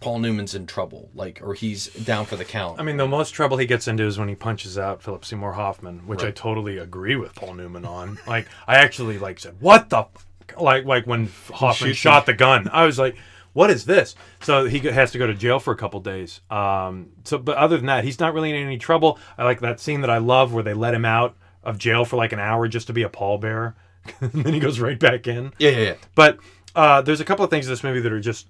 paul 0.00 0.18
newman's 0.18 0.54
in 0.54 0.66
trouble 0.66 1.08
like 1.14 1.40
or 1.42 1.54
he's 1.54 1.86
down 1.88 2.26
for 2.26 2.36
the 2.36 2.44
count 2.44 2.78
I 2.78 2.82
mean, 2.82 2.96
the 2.98 3.06
most 3.08 3.30
trouble 3.30 3.56
he 3.56 3.66
gets 3.66 3.88
into 3.88 4.04
is 4.04 4.18
when 4.18 4.28
he 4.28 4.34
punches 4.34 4.76
out 4.76 5.02
Philip 5.02 5.24
Seymour 5.24 5.52
Hoffman, 5.52 6.06
which 6.06 6.22
I 6.22 6.30
totally 6.30 6.76
agree 6.78 7.16
with 7.16 7.34
Paul 7.34 7.54
Newman 7.54 7.84
on. 7.86 8.18
Like, 8.26 8.46
I 8.66 8.76
actually 8.76 9.18
like 9.18 9.38
said, 9.38 9.56
"What 9.60 9.88
the?" 9.88 10.00
F-? 10.00 10.26
Like, 10.58 10.84
like 10.84 11.06
when 11.06 11.30
Hoffman 11.52 11.94
shot 11.94 12.26
the 12.26 12.34
gun, 12.34 12.68
I 12.72 12.84
was 12.84 12.98
like, 12.98 13.16
"What 13.54 13.70
is 13.70 13.86
this?" 13.86 14.14
So 14.40 14.66
he 14.66 14.78
has 14.80 15.12
to 15.12 15.18
go 15.18 15.26
to 15.26 15.34
jail 15.34 15.58
for 15.58 15.72
a 15.72 15.76
couple 15.76 16.00
days. 16.00 16.40
Um, 16.50 17.10
so, 17.24 17.38
but 17.38 17.56
other 17.56 17.76
than 17.78 17.86
that, 17.86 18.04
he's 18.04 18.20
not 18.20 18.34
really 18.34 18.50
in 18.50 18.56
any 18.56 18.76
trouble. 18.78 19.18
I 19.38 19.44
like 19.44 19.60
that 19.60 19.80
scene 19.80 20.02
that 20.02 20.10
I 20.10 20.18
love 20.18 20.52
where 20.52 20.62
they 20.62 20.74
let 20.74 20.92
him 20.94 21.04
out 21.06 21.36
of 21.64 21.78
jail 21.78 22.04
for 22.04 22.16
like 22.16 22.32
an 22.32 22.38
hour 22.38 22.68
just 22.68 22.86
to 22.88 22.92
be 22.92 23.02
a 23.02 23.08
pallbearer, 23.08 23.74
and 24.20 24.32
then 24.44 24.52
he 24.52 24.60
goes 24.60 24.78
right 24.78 24.98
back 25.00 25.26
in. 25.26 25.52
yeah 25.58 25.70
yeah 25.70 25.78
yeah 25.78 25.94
But 26.14 26.38
uh, 26.74 27.00
there's 27.02 27.20
a 27.20 27.24
couple 27.24 27.44
of 27.44 27.50
things 27.50 27.66
in 27.66 27.72
this 27.72 27.82
movie 27.82 28.00
that 28.00 28.12
are 28.12 28.20
just. 28.20 28.46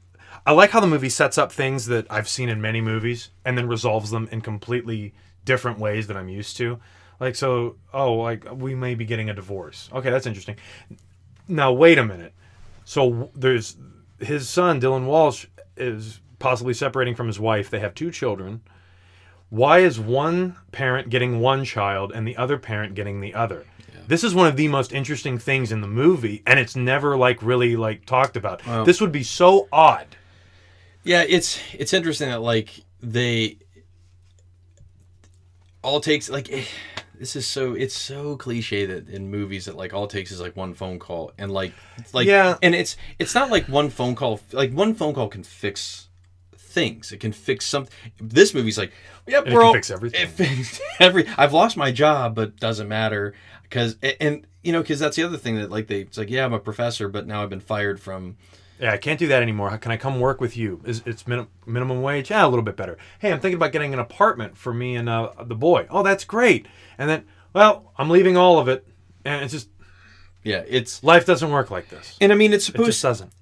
I 0.47 0.53
like 0.53 0.71
how 0.71 0.79
the 0.79 0.87
movie 0.87 1.09
sets 1.09 1.39
up 1.39 1.51
things 1.51 1.87
that 1.87 2.07
I've 2.09 2.29
seen 2.29 2.49
in 2.49 2.61
many 2.63 2.81
movies 2.81 3.31
and 3.45 3.59
then 3.59 3.67
resolves 3.67 4.11
them 4.11 4.29
in 4.31 4.41
completely 4.41 5.13
different 5.45 5.81
ways 5.81 6.07
that 6.07 6.17
I'm 6.17 6.29
used 6.29 6.57
to. 6.59 6.79
Like, 7.19 7.35
so, 7.35 7.77
oh, 7.93 8.15
like, 8.15 8.47
we 8.53 8.75
may 8.75 8.95
be 8.95 9.05
getting 9.05 9.29
a 9.29 9.35
divorce. 9.35 9.91
Okay, 9.93 10.11
that's 10.11 10.27
interesting. 10.27 10.57
Now, 11.49 11.73
wait 11.73 11.99
a 11.99 12.05
minute. 12.05 12.33
So, 12.85 13.31
there's 13.35 13.77
his 14.21 14.49
son, 14.49 14.81
Dylan 14.81 15.07
Walsh, 15.07 15.47
is 15.77 16.21
possibly 16.39 16.75
separating 16.75 17.17
from 17.17 17.27
his 17.27 17.41
wife. 17.41 17.69
They 17.69 17.81
have 17.81 17.95
two 17.95 18.11
children. 18.13 18.61
Why 19.49 19.79
is 19.81 19.99
one 19.99 20.57
parent 20.71 21.09
getting 21.09 21.41
one 21.41 21.65
child 21.65 22.13
and 22.15 22.27
the 22.27 22.37
other 22.37 22.59
parent 22.59 22.95
getting 22.95 23.21
the 23.21 23.35
other? 23.35 23.65
This 24.07 24.23
is 24.23 24.35
one 24.35 24.47
of 24.47 24.57
the 24.57 24.69
most 24.69 24.93
interesting 24.93 25.39
things 25.39 25.73
in 25.73 25.81
the 25.81 25.89
movie, 25.89 26.43
and 26.47 26.61
it's 26.61 26.77
never 26.77 27.17
like 27.17 27.43
really 27.43 27.75
like 27.75 28.05
talked 28.07 28.37
about. 28.37 28.63
this 28.85 29.01
would 29.01 29.11
be 29.13 29.25
so 29.25 29.67
odd. 29.73 30.07
Yeah, 31.07 31.23
it's 31.27 31.59
it's 31.73 31.93
interesting 31.93 32.29
that 32.31 32.43
like 32.43 32.71
they 33.01 33.59
all 35.83 36.01
takes 36.01 36.29
like 36.29 36.51
eh, 36.53 36.65
this 37.19 37.37
is 37.37 37.47
so 37.47 37.75
it's 37.75 37.95
so 37.97 38.37
cliche 38.37 38.87
that 38.87 39.09
in 39.09 39.31
movies 39.31 39.67
that 39.67 39.77
like 39.77 39.95
all 39.95 40.05
it 40.05 40.11
takes 40.11 40.31
is 40.33 40.41
like 40.41 40.57
one 40.57 40.75
phone 40.75 40.99
call 40.99 41.33
and 41.39 41.51
like 41.51 41.73
like 42.13 42.27
Yeah. 42.27 42.57
and 42.63 42.75
it's 42.75 42.97
it's 43.19 43.35
not 43.35 43.51
like 43.51 43.69
one 43.69 43.89
phone 43.91 44.15
call 44.17 44.41
like 44.53 44.73
one 44.73 44.95
phone 44.95 45.15
call 45.15 45.29
can 45.29 45.45
fix 45.45 46.09
things 46.57 47.13
it 47.13 47.21
can 47.21 47.33
fix 47.33 47.65
something 47.65 47.93
this 48.21 48.53
movie's 48.53 48.77
like 48.77 48.93
yeah 49.27 49.39
And 49.39 49.49
can 49.57 49.73
fix 49.73 49.91
everything. 49.91 50.65
every 51.01 51.27
i've 51.39 51.53
lost 51.53 51.77
my 51.77 51.91
job 51.93 52.35
but 52.35 52.57
doesn't 52.57 52.89
matter 52.89 53.33
because 53.63 53.97
and 54.21 54.47
you 54.63 54.73
know 54.73 54.83
because 54.83 54.99
that's 54.99 55.17
the 55.17 55.23
other 55.23 55.39
thing 55.39 55.55
that 55.57 55.71
like 55.71 55.87
they 55.87 56.01
it's 56.01 56.19
like 56.19 56.29
yeah 56.31 56.45
i'm 56.45 56.53
a 56.53 56.59
professor 56.59 57.09
but 57.09 57.27
now 57.27 57.43
i've 57.43 57.49
been 57.51 57.61
fired 57.61 57.99
from 58.01 58.37
Yeah, 58.79 58.93
I 58.93 58.99
can't 58.99 59.19
do 59.19 59.27
that 59.29 59.43
anymore. 59.43 59.71
How 59.71 59.77
Can 59.79 59.91
I 59.93 59.97
come 59.97 60.21
work 60.21 60.41
with 60.41 60.57
you? 60.57 60.83
Is 60.85 61.03
it's 61.07 61.27
minim- 61.27 61.49
minimum 61.65 62.03
wage? 62.03 62.31
Yeah, 62.31 62.45
a 62.45 62.49
little 62.49 62.65
bit 62.65 62.77
better. 62.77 62.99
Hey, 63.21 63.33
I'm 63.33 63.41
thinking 63.41 63.57
about 63.57 63.73
getting 63.73 63.95
an 63.95 63.99
apartment 63.99 64.57
for 64.59 64.75
me 64.75 64.97
and 64.97 65.09
uh, 65.09 65.31
the 65.45 65.55
boy. 65.55 65.87
Oh, 65.91 66.03
that's 66.03 66.25
great. 66.25 66.67
And 66.99 67.09
then, 67.09 67.25
well, 67.55 67.93
I'm 67.97 68.11
leaving 68.11 68.37
all 68.37 68.59
of 68.59 68.69
it, 68.69 68.87
and 69.25 69.43
it's 69.45 69.53
just 69.53 69.69
yeah 70.45 70.63
it's 70.69 71.03
life 71.03 71.27
doesn't 71.27 71.51
work 71.51 71.73
like 71.73 71.89
this. 71.89 72.17
and 72.21 72.31
i 72.31 72.37
mean 72.37 72.53
it's 72.53 72.69
It 72.69 72.73
supposed 72.73 72.87
just 72.87 73.03
doesn't. 73.03 73.33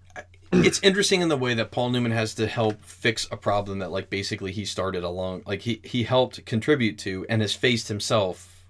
it's 0.52 0.80
interesting 0.82 1.20
in 1.20 1.28
the 1.28 1.36
way 1.36 1.52
that 1.52 1.70
Paul 1.70 1.90
Newman 1.90 2.12
has 2.12 2.34
to 2.36 2.46
help 2.46 2.82
fix 2.82 3.28
a 3.30 3.36
problem 3.36 3.80
that 3.80 3.90
like 3.90 4.08
basically 4.08 4.52
he 4.52 4.64
started 4.64 5.04
along 5.04 5.42
like 5.46 5.60
he 5.62 5.80
he 5.84 6.04
helped 6.04 6.46
contribute 6.46 6.96
to 7.00 7.26
and 7.28 7.42
has 7.42 7.52
faced 7.52 7.88
himself 7.88 8.64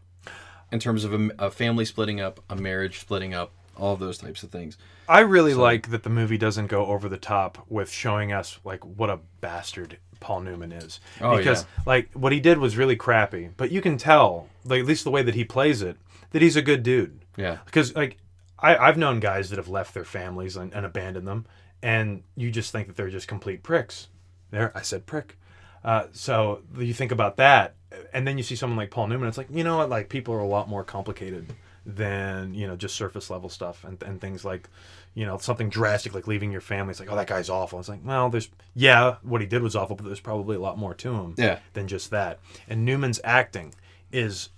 in 0.73 0.81
terms 0.81 1.05
of 1.05 1.13
a, 1.15 1.31
a 1.39 1.51
family 1.53 1.85
splitting 1.85 2.21
up, 2.21 2.41
a 2.51 2.57
marriage 2.57 2.99
splitting 2.99 3.35
up, 3.35 3.53
all 3.77 3.93
of 3.95 4.01
those 4.01 4.19
types 4.19 4.43
of 4.43 4.51
things. 4.51 4.77
I 5.09 5.21
really 5.21 5.55
like 5.55 5.91
that 5.91 6.03
the 6.03 6.11
movie 6.11 6.39
doesn't 6.39 6.69
go 6.69 6.87
over 6.87 7.09
the 7.09 7.19
top 7.19 7.65
with 7.69 7.91
showing 7.91 8.33
us 8.33 8.59
like 8.65 8.85
what 8.85 9.11
a 9.11 9.21
bastard 9.41 9.99
Paul 10.21 10.41
Newman 10.41 10.73
is. 10.73 11.01
Oh, 11.21 11.37
because 11.37 11.67
like 11.87 12.11
what 12.13 12.33
he 12.33 12.41
did 12.41 12.59
was 12.59 12.77
really 12.77 12.97
crappy, 12.97 13.51
but 13.57 13.71
you 13.71 13.81
can 13.81 13.99
tell, 13.99 14.49
like 14.65 14.81
at 14.81 14.87
least 14.87 15.05
the 15.05 15.11
way 15.11 15.23
that 15.23 15.35
he 15.35 15.45
plays 15.45 15.83
it, 15.83 15.97
that 16.31 16.43
he's 16.43 16.57
a 16.57 16.63
good 16.63 16.83
dude. 16.83 17.21
Yeah. 17.37 17.59
Because 17.65 17.95
like 17.95 18.19
I, 18.59 18.77
I've 18.77 18.97
known 18.97 19.21
guys 19.21 19.51
that 19.51 19.57
have 19.57 19.69
left 19.69 19.95
their 19.95 20.05
families 20.05 20.57
and, 20.57 20.73
and 20.73 20.87
abandoned 20.87 21.29
them, 21.29 21.47
and 21.83 22.23
you 22.37 22.51
just 22.51 22.73
think 22.73 22.87
that 22.87 22.97
they're 22.97 23.11
just 23.11 23.29
complete 23.29 23.63
pricks. 23.63 24.09
There, 24.51 24.73
I 24.77 24.83
said 24.83 25.07
prick. 25.07 25.39
Uh, 25.85 26.07
so 26.13 26.63
you 26.79 26.95
think 26.95 27.13
about 27.13 27.37
that, 27.37 27.75
and 28.15 28.27
then 28.27 28.39
you 28.39 28.45
see 28.45 28.57
someone 28.57 28.79
like 28.79 28.91
Paul 28.91 29.09
Newman. 29.09 29.29
It's 29.29 29.37
like 29.37 29.49
you 29.51 29.65
know 29.65 29.77
what, 29.77 29.91
like 29.91 30.09
people 30.09 30.35
are 30.35 30.41
a 30.41 30.47
lot 30.47 30.69
more 30.69 30.85
complicated 30.85 31.53
than 31.87 32.55
you 32.55 32.67
know 32.67 32.77
just 32.77 32.95
surface 32.95 33.29
level 33.31 33.49
stuff 33.49 33.85
and, 33.85 34.03
and 34.03 34.21
things 34.21 34.45
like 34.45 34.69
you 35.15 35.27
know 35.27 35.37
something 35.39 35.69
drastic 35.69 36.15
like 36.15 36.27
leaving 36.27 36.51
your 36.51 36.61
family. 36.61 36.91
It's 36.93 37.01
like 37.01 37.11
oh 37.13 37.17
that 37.17 37.27
guy's 37.27 37.49
awful. 37.51 37.79
It's 37.79 37.89
like 37.89 38.01
well 38.05 38.31
there's 38.31 38.49
yeah 38.75 39.17
what 39.23 39.41
he 39.41 39.47
did 39.47 39.63
was 39.63 39.77
awful, 39.77 39.97
but 39.97 40.07
there's 40.07 40.21
probably 40.21 40.57
a 40.57 40.61
lot 40.61 40.79
more 40.79 40.95
to 40.95 41.15
him 41.15 41.35
Yeah. 41.37 41.59
than 41.75 41.87
just 41.89 42.11
that. 42.11 42.41
And 42.69 42.85
Newman's 42.85 43.21
acting 43.23 43.75
is 44.13 44.49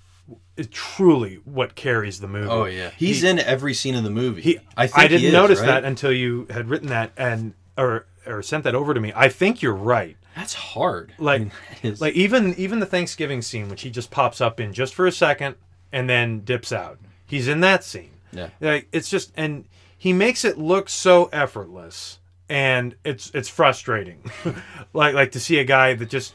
is 0.56 0.66
truly 0.68 1.36
what 1.44 1.74
carries 1.74 2.20
the 2.20 2.28
movie. 2.28 2.48
Oh 2.48 2.64
yeah, 2.64 2.90
he's 2.96 3.22
He- 3.22 3.28
in 3.28 3.38
every 3.38 3.74
scene 3.74 3.94
of 3.94 4.04
the 4.04 4.10
movie. 4.10 4.42
he, 4.42 4.58
I 4.76 4.84
I, 4.84 4.86
think 4.86 5.02
he 5.02 5.08
didn't 5.18 5.26
is, 5.26 5.32
notice 5.32 5.58
right? 5.60 5.66
that 5.66 5.84
until 5.84 6.12
you 6.12 6.46
had 6.50 6.68
written 6.70 6.88
that 6.88 7.12
and 7.16 7.54
or 7.78 8.06
or 8.26 8.42
sent 8.42 8.64
that 8.64 8.74
over 8.74 8.92
to 8.94 9.00
me. 9.00 9.12
I 9.14 9.28
think 9.28 9.62
you're 9.62 9.74
right. 9.74 10.16
That's 10.34 10.52
hard. 10.54 11.12
I 11.18 11.22
Like 11.22 11.40
mean, 11.42 11.52
that 11.82 11.88
is- 11.88 12.00
like 12.00 12.14
even 12.14 12.54
even 12.54 12.78
the 12.80 12.86
Thanksgiving 12.86 13.42
scene, 13.42 13.68
which 13.68 13.82
he 13.82 13.90
just 13.90 14.10
pops 14.10 14.40
up 14.40 14.58
in 14.60 14.72
just 14.72 14.94
for 14.94 15.06
a 15.06 15.12
second 15.12 15.56
and 15.92 16.08
then 16.10 16.40
dips 16.40 16.72
out. 16.72 16.98
He's 17.26 17.48
in 17.48 17.60
that 17.60 17.84
scene. 17.84 18.10
Yeah. 18.32 18.50
Like 18.60 18.88
it's 18.92 19.08
just 19.08 19.32
and 19.36 19.64
he 19.98 20.12
makes 20.12 20.44
it 20.44 20.58
look 20.58 20.88
so 20.88 21.26
effortless 21.32 22.18
and 22.48 22.94
it's 23.04 23.30
it's 23.34 23.48
frustrating. 23.48 24.30
like 24.92 25.14
like 25.14 25.32
to 25.32 25.40
see 25.40 25.58
a 25.58 25.64
guy 25.64 25.94
that 25.94 26.08
just 26.08 26.34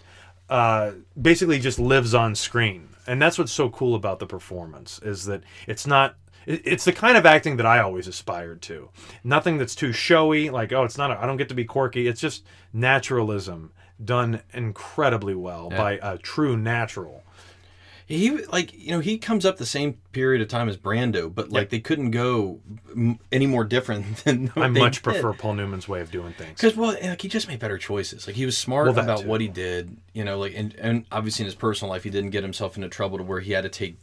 uh 0.50 0.92
basically 1.22 1.60
just 1.60 1.80
lives 1.80 2.14
on 2.14 2.36
screen. 2.36 2.90
And 3.08 3.22
that's 3.22 3.38
what's 3.38 3.52
so 3.52 3.70
cool 3.70 3.96
about 3.96 4.20
the 4.20 4.28
performance 4.28 5.00
is 5.04 5.26
that 5.26 5.44
it's 5.68 5.88
not 5.88 6.16
it's 6.48 6.86
the 6.86 6.92
kind 6.92 7.18
of 7.18 7.26
acting 7.26 7.58
that 7.58 7.66
I 7.68 7.80
always 7.80 8.08
aspired 8.08 8.64
to. 8.64 8.90
Nothing 9.24 9.58
that's 9.60 9.76
too 9.76 9.92
showy, 9.94 10.50
like 10.50 10.74
oh, 10.74 10.84
it's 10.84 10.98
not. 10.98 11.12
I 11.12 11.26
don't 11.28 11.38
get 11.38 11.50
to 11.50 11.56
be 11.56 11.66
quirky. 11.66 12.08
It's 12.08 12.20
just 12.20 12.44
naturalism 12.74 13.72
done 14.04 14.42
incredibly 14.54 15.36
well 15.36 15.70
Yeah. 15.72 15.78
by 15.78 16.00
a 16.02 16.18
true 16.18 16.58
natural. 16.58 17.24
He 18.12 18.32
like 18.46 18.74
you 18.78 18.92
know 18.92 19.00
he 19.00 19.18
comes 19.18 19.46
up 19.46 19.58
the 19.58 19.66
same 19.66 19.94
period 20.12 20.42
of 20.42 20.48
time 20.48 20.70
as 20.70 20.78
Brando, 20.78 21.34
but 21.34 21.50
like 21.52 21.70
they 21.70 21.80
couldn't 21.80 22.12
go 22.12 22.60
m- 22.96 23.20
any 23.32 23.48
more 23.48 23.64
different 23.64 24.18
than 24.24 24.52
I 24.56 24.68
much 24.68 24.96
did. 24.98 25.04
prefer 25.04 25.34
Paul 25.34 25.54
Newman's 25.56 25.88
way 25.88 26.02
of 26.02 26.12
doing 26.12 26.34
things. 26.34 26.60
Because 26.62 26.76
well, 26.76 26.96
like 27.02 27.22
he 27.22 27.28
just 27.28 27.48
made 27.48 27.60
better 27.60 27.78
choices. 27.78 28.28
Like 28.28 28.36
he 28.36 28.46
was 28.46 28.58
smart 28.58 28.88
Well, 28.88 29.00
about 29.00 29.20
too. 29.22 29.28
what 29.28 29.42
he 29.42 29.48
did. 29.48 29.98
You 30.14 30.24
know, 30.24 30.38
like 30.40 30.54
and, 30.56 30.76
and 30.76 31.06
obviously 31.12 31.44
in 31.44 31.46
his 31.48 31.56
personal 31.56 31.90
life, 31.92 32.04
he 32.04 32.10
didn't 32.10 32.30
get 32.32 32.44
himself 32.44 32.76
into 32.76 32.90
trouble 32.90 33.18
to 33.18 33.24
where 33.24 33.40
he 33.40 33.52
had 33.54 33.64
to 33.64 33.70
take, 33.70 33.98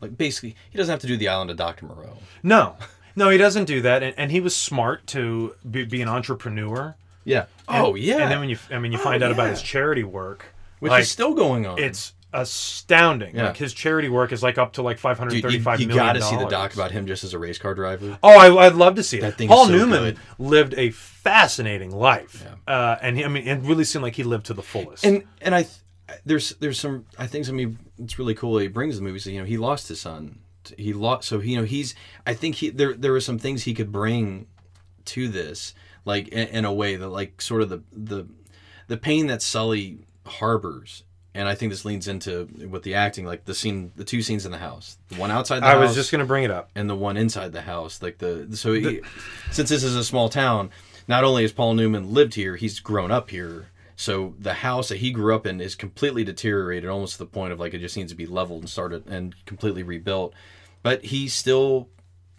like 0.00 0.16
basically, 0.16 0.56
he 0.70 0.76
doesn't 0.78 0.90
have 0.92 1.00
to 1.00 1.06
do 1.06 1.16
the 1.16 1.28
island 1.28 1.50
of 1.50 1.56
Doctor 1.56 1.86
Moreau. 1.86 2.16
No, 2.42 2.76
no, 3.16 3.28
he 3.28 3.38
doesn't 3.38 3.64
do 3.66 3.80
that, 3.82 4.02
and, 4.02 4.14
and 4.16 4.30
he 4.30 4.40
was 4.40 4.56
smart 4.56 5.06
to 5.08 5.54
be, 5.70 5.84
be 5.84 6.00
an 6.02 6.08
entrepreneur. 6.08 6.96
Yeah. 7.24 7.46
And- 7.68 7.84
oh 7.86 7.94
yeah. 7.94 8.18
And 8.22 8.30
then 8.32 8.40
when 8.40 8.48
you, 8.48 8.58
I 8.70 8.78
mean, 8.78 8.92
you 8.92 8.98
Oh, 8.98 9.02
find 9.02 9.22
out 9.22 9.30
about 9.32 9.50
his 9.50 9.60
charity 9.62 10.04
work, 10.04 10.46
which 10.78 10.90
like, 10.90 11.02
is 11.02 11.10
still 11.10 11.34
going 11.34 11.66
on. 11.66 11.78
it's 11.78 12.14
astounding. 12.32 13.34
Yeah. 13.34 13.46
Like 13.46 13.56
his 13.56 13.72
charity 13.72 14.08
work 14.08 14.32
is 14.32 14.42
like 14.42 14.58
up 14.58 14.74
to 14.74 14.82
like 14.82 14.98
five 14.98 15.18
hundred 15.18 15.34
you, 15.34 15.42
thirty-five 15.42 15.80
you 15.80 15.88
got 15.88 16.14
to 16.14 16.22
see 16.22 16.36
the 16.36 16.46
doc 16.46 16.74
about 16.74 16.90
him 16.90 17.06
just 17.06 17.24
as 17.24 17.34
a 17.34 17.38
race 17.38 17.58
car 17.58 17.74
driver. 17.74 18.18
Oh, 18.22 18.58
I, 18.58 18.66
I'd 18.66 18.74
love 18.74 18.96
to 18.96 19.02
see 19.02 19.18
it. 19.18 19.22
That 19.22 19.36
thing 19.36 19.48
is 19.48 19.54
Paul 19.54 19.66
so 19.66 19.72
Newman 19.72 20.02
good. 20.02 20.18
lived 20.38 20.74
a 20.76 20.90
fascinating 20.90 21.90
life, 21.90 22.46
uh, 22.66 22.96
and 23.02 23.16
he, 23.16 23.24
I 23.24 23.28
mean, 23.28 23.46
it 23.46 23.60
really 23.62 23.84
seemed 23.84 24.02
like 24.02 24.14
he 24.14 24.24
lived 24.24 24.46
to 24.46 24.54
the 24.54 24.62
fullest. 24.62 25.04
and 25.04 25.24
and 25.40 25.54
I 25.54 25.66
there's 26.24 26.50
there's 26.60 26.78
some 26.78 27.06
I 27.18 27.26
think 27.26 27.44
some 27.44 27.58
of 27.58 27.76
it's 27.98 28.18
really 28.18 28.34
cool 28.34 28.58
he 28.58 28.68
brings 28.68 28.96
the 28.96 29.02
movie. 29.02 29.18
So 29.18 29.30
you 29.30 29.40
know 29.40 29.46
he 29.46 29.56
lost 29.56 29.88
his 29.88 30.00
son. 30.00 30.40
He 30.76 30.92
lost 30.92 31.28
so 31.28 31.40
you 31.40 31.56
know 31.56 31.64
he's 31.64 31.94
I 32.26 32.34
think 32.34 32.56
he 32.56 32.70
there 32.70 32.94
there 32.94 33.12
were 33.12 33.20
some 33.20 33.38
things 33.38 33.64
he 33.64 33.74
could 33.74 33.92
bring 33.92 34.46
to 35.06 35.28
this 35.28 35.74
like 36.04 36.28
in, 36.28 36.48
in 36.48 36.64
a 36.64 36.72
way 36.72 36.96
that 36.96 37.08
like 37.08 37.40
sort 37.40 37.62
of 37.62 37.68
the 37.68 37.82
the 37.92 38.26
the 38.88 38.96
pain 38.96 39.26
that 39.28 39.42
Sully 39.42 40.00
harbors. 40.26 41.04
And 41.32 41.48
I 41.48 41.54
think 41.54 41.70
this 41.70 41.84
leans 41.84 42.08
into 42.08 42.48
with 42.68 42.82
the 42.82 42.94
acting, 42.94 43.24
like 43.24 43.44
the 43.44 43.54
scene, 43.54 43.92
the 43.94 44.04
two 44.04 44.20
scenes 44.20 44.46
in 44.46 44.52
the 44.52 44.58
house, 44.58 44.98
the 45.08 45.16
one 45.16 45.30
outside 45.30 45.60
the 45.60 45.66
house. 45.66 45.76
I 45.76 45.78
house, 45.78 45.88
was 45.88 45.94
just 45.96 46.10
going 46.10 46.20
to 46.20 46.26
bring 46.26 46.42
it 46.42 46.50
up. 46.50 46.70
and 46.74 46.90
the 46.90 46.96
one 46.96 47.16
inside 47.16 47.52
the 47.52 47.60
house. 47.60 48.02
Like 48.02 48.18
the 48.18 48.48
so 48.56 48.72
he, 48.72 49.00
since 49.52 49.68
this 49.68 49.84
is 49.84 49.94
a 49.94 50.02
small 50.02 50.28
town, 50.28 50.70
not 51.06 51.22
only 51.22 51.42
has 51.42 51.52
Paul 51.52 51.74
Newman 51.74 52.12
lived 52.12 52.34
here, 52.34 52.56
he's 52.56 52.80
grown 52.80 53.10
up 53.10 53.30
here. 53.30 53.68
So 53.94 54.34
the 54.38 54.54
house 54.54 54.88
that 54.88 54.96
he 54.98 55.12
grew 55.12 55.34
up 55.34 55.46
in 55.46 55.60
is 55.60 55.74
completely 55.74 56.24
deteriorated, 56.24 56.88
almost 56.88 57.12
to 57.12 57.18
the 57.18 57.26
point 57.26 57.52
of 57.52 57.60
like 57.60 57.74
it 57.74 57.80
just 57.80 57.96
needs 57.96 58.10
to 58.10 58.16
be 58.16 58.26
leveled 58.26 58.62
and 58.62 58.70
started 58.70 59.06
and 59.06 59.34
completely 59.44 59.82
rebuilt. 59.82 60.34
But 60.82 61.04
he 61.04 61.28
still 61.28 61.88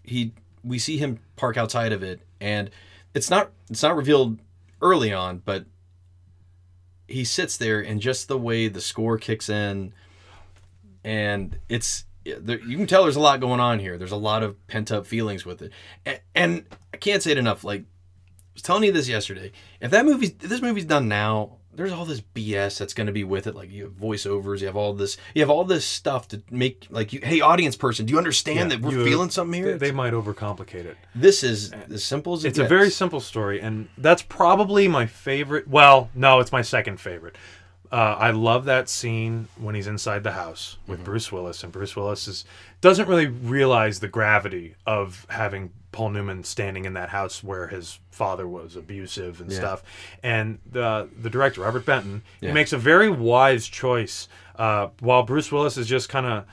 he 0.04 0.34
we 0.64 0.80
see 0.80 0.98
him 0.98 1.20
park 1.36 1.58
outside 1.58 1.94
of 1.94 2.04
it, 2.04 2.22
and 2.42 2.70
it's 3.14 3.30
not 3.30 3.52
it's 3.70 3.84
not 3.84 3.96
revealed 3.96 4.40
early 4.82 5.14
on, 5.14 5.42
but 5.46 5.66
he 7.12 7.24
sits 7.24 7.58
there 7.58 7.82
and 7.82 8.02
just 8.02 8.28
the 8.28 8.38
way 8.38 8.68
the 8.68 8.82
score 8.82 9.18
kicks 9.18 9.50
in 9.50 9.94
and 11.04 11.58
it's 11.70 12.06
there, 12.24 12.60
you 12.60 12.78
can 12.78 12.88
tell 12.88 13.04
there's 13.04 13.16
a 13.16 13.20
lot 13.20 13.40
going 13.40 13.60
on 13.60 13.80
here. 13.80 13.98
There's 13.98 14.12
a 14.12 14.18
lot 14.18 14.44
of 14.44 14.68
pent 14.68 14.92
up 14.92 15.08
feelings 15.08 15.46
with 15.46 15.62
it. 15.62 15.72
And, 16.06 16.20
and 16.36 16.66
i 16.94 16.98
can't 16.98 17.24
say 17.24 17.32
it 17.32 17.38
enough 17.38 17.64
like 17.64 17.82
i 17.82 18.54
was 18.54 18.62
telling 18.62 18.84
you 18.84 18.92
this 18.92 19.08
yesterday. 19.08 19.52
If 19.80 19.92
that 19.92 20.06
movie 20.06 20.28
if 20.28 20.40
this 20.40 20.62
movie's 20.62 20.86
done 20.86 21.08
now 21.08 21.58
there's 21.74 21.92
all 21.92 22.06
this 22.06 22.22
bs 22.22 22.78
that's 22.78 22.94
going 22.94 23.08
to 23.08 23.14
be 23.14 23.24
with 23.24 23.48
it 23.48 23.56
like 23.56 23.72
you 23.72 23.84
have 23.86 23.94
voiceovers 23.94 24.60
you 24.60 24.68
have 24.68 24.76
all 24.76 24.94
this 24.94 25.18
you 25.34 25.42
have 25.42 25.50
all 25.50 25.64
this 25.64 25.86
stuff 25.86 26.28
to 26.28 26.42
make 26.52 26.86
like 26.90 27.14
you 27.14 27.20
hey 27.24 27.42
audience 27.42 27.76
person 27.76 28.06
do 28.06 28.12
you 28.14 28.18
understand 28.18 28.72
Yeah, 28.72 28.78
that 28.78 28.82
we're 28.82 28.92
you- 29.00 29.06
feeling 29.06 29.30
something 29.30 29.62
here 29.64 29.78
They, 29.78 29.88
they 29.88 29.92
might 29.92 30.14
overcomplicate 30.14 30.86
it. 30.86 30.98
this 31.16 31.44
is 31.44 31.72
uh, 31.74 31.78
as 31.94 32.04
simple 32.04 32.34
as 32.34 32.44
it 32.46 32.50
It's 32.50 32.60
a 32.60 32.68
very 32.68 32.90
simple 32.90 33.20
story, 33.20 33.62
and 33.62 33.88
that's 33.98 34.22
probably 34.22 34.88
my 34.88 35.06
favorite. 35.06 35.68
Well, 35.68 36.10
no, 36.16 36.40
it's 36.40 36.52
my 36.52 36.62
second 36.62 37.00
favorite. 37.00 37.36
Uh, 37.92 38.16
I 38.18 38.32
love 38.32 38.66
that 38.66 38.88
scene 38.88 39.50
when 39.58 39.76
he's 39.76 39.88
inside 39.88 40.24
the 40.24 40.32
house 40.32 40.78
with 40.88 41.00
Mm-hmm. 41.00 41.06
Bruce 41.06 41.32
Willis, 41.32 41.64
and 41.64 41.74
Bruce 41.74 41.96
Willis 41.96 42.28
is 42.28 42.46
doesn't 42.80 43.08
really 43.08 43.28
realize 43.28 44.00
the 44.00 44.08
gravity 44.08 44.76
of 44.88 45.26
having 45.30 45.72
Paul 45.92 46.12
Newman 46.12 46.44
standing 46.46 46.86
in 46.86 46.94
that 46.94 47.10
house 47.10 47.44
where 47.44 47.68
his 47.68 48.00
father 48.10 48.48
was 48.48 48.78
abusive 48.78 49.42
and 49.42 49.52
Yeah. 49.52 49.58
stuff. 49.58 49.84
And 50.24 50.60
the 50.72 51.10
the 51.22 51.30
director 51.30 51.62
Robert 51.62 51.86
Benton 51.86 52.22
Yeah. 52.40 52.50
he 52.50 52.54
makes 52.54 52.72
a 52.72 52.78
very 52.78 53.10
wise 53.10 53.68
choice. 53.68 54.30
Uh, 54.56 54.88
while 55.02 55.24
Bruce 55.24 55.52
Willis 55.52 55.76
is 55.78 55.88
just 55.88 56.08
kind 56.08 56.26
of 56.26 56.46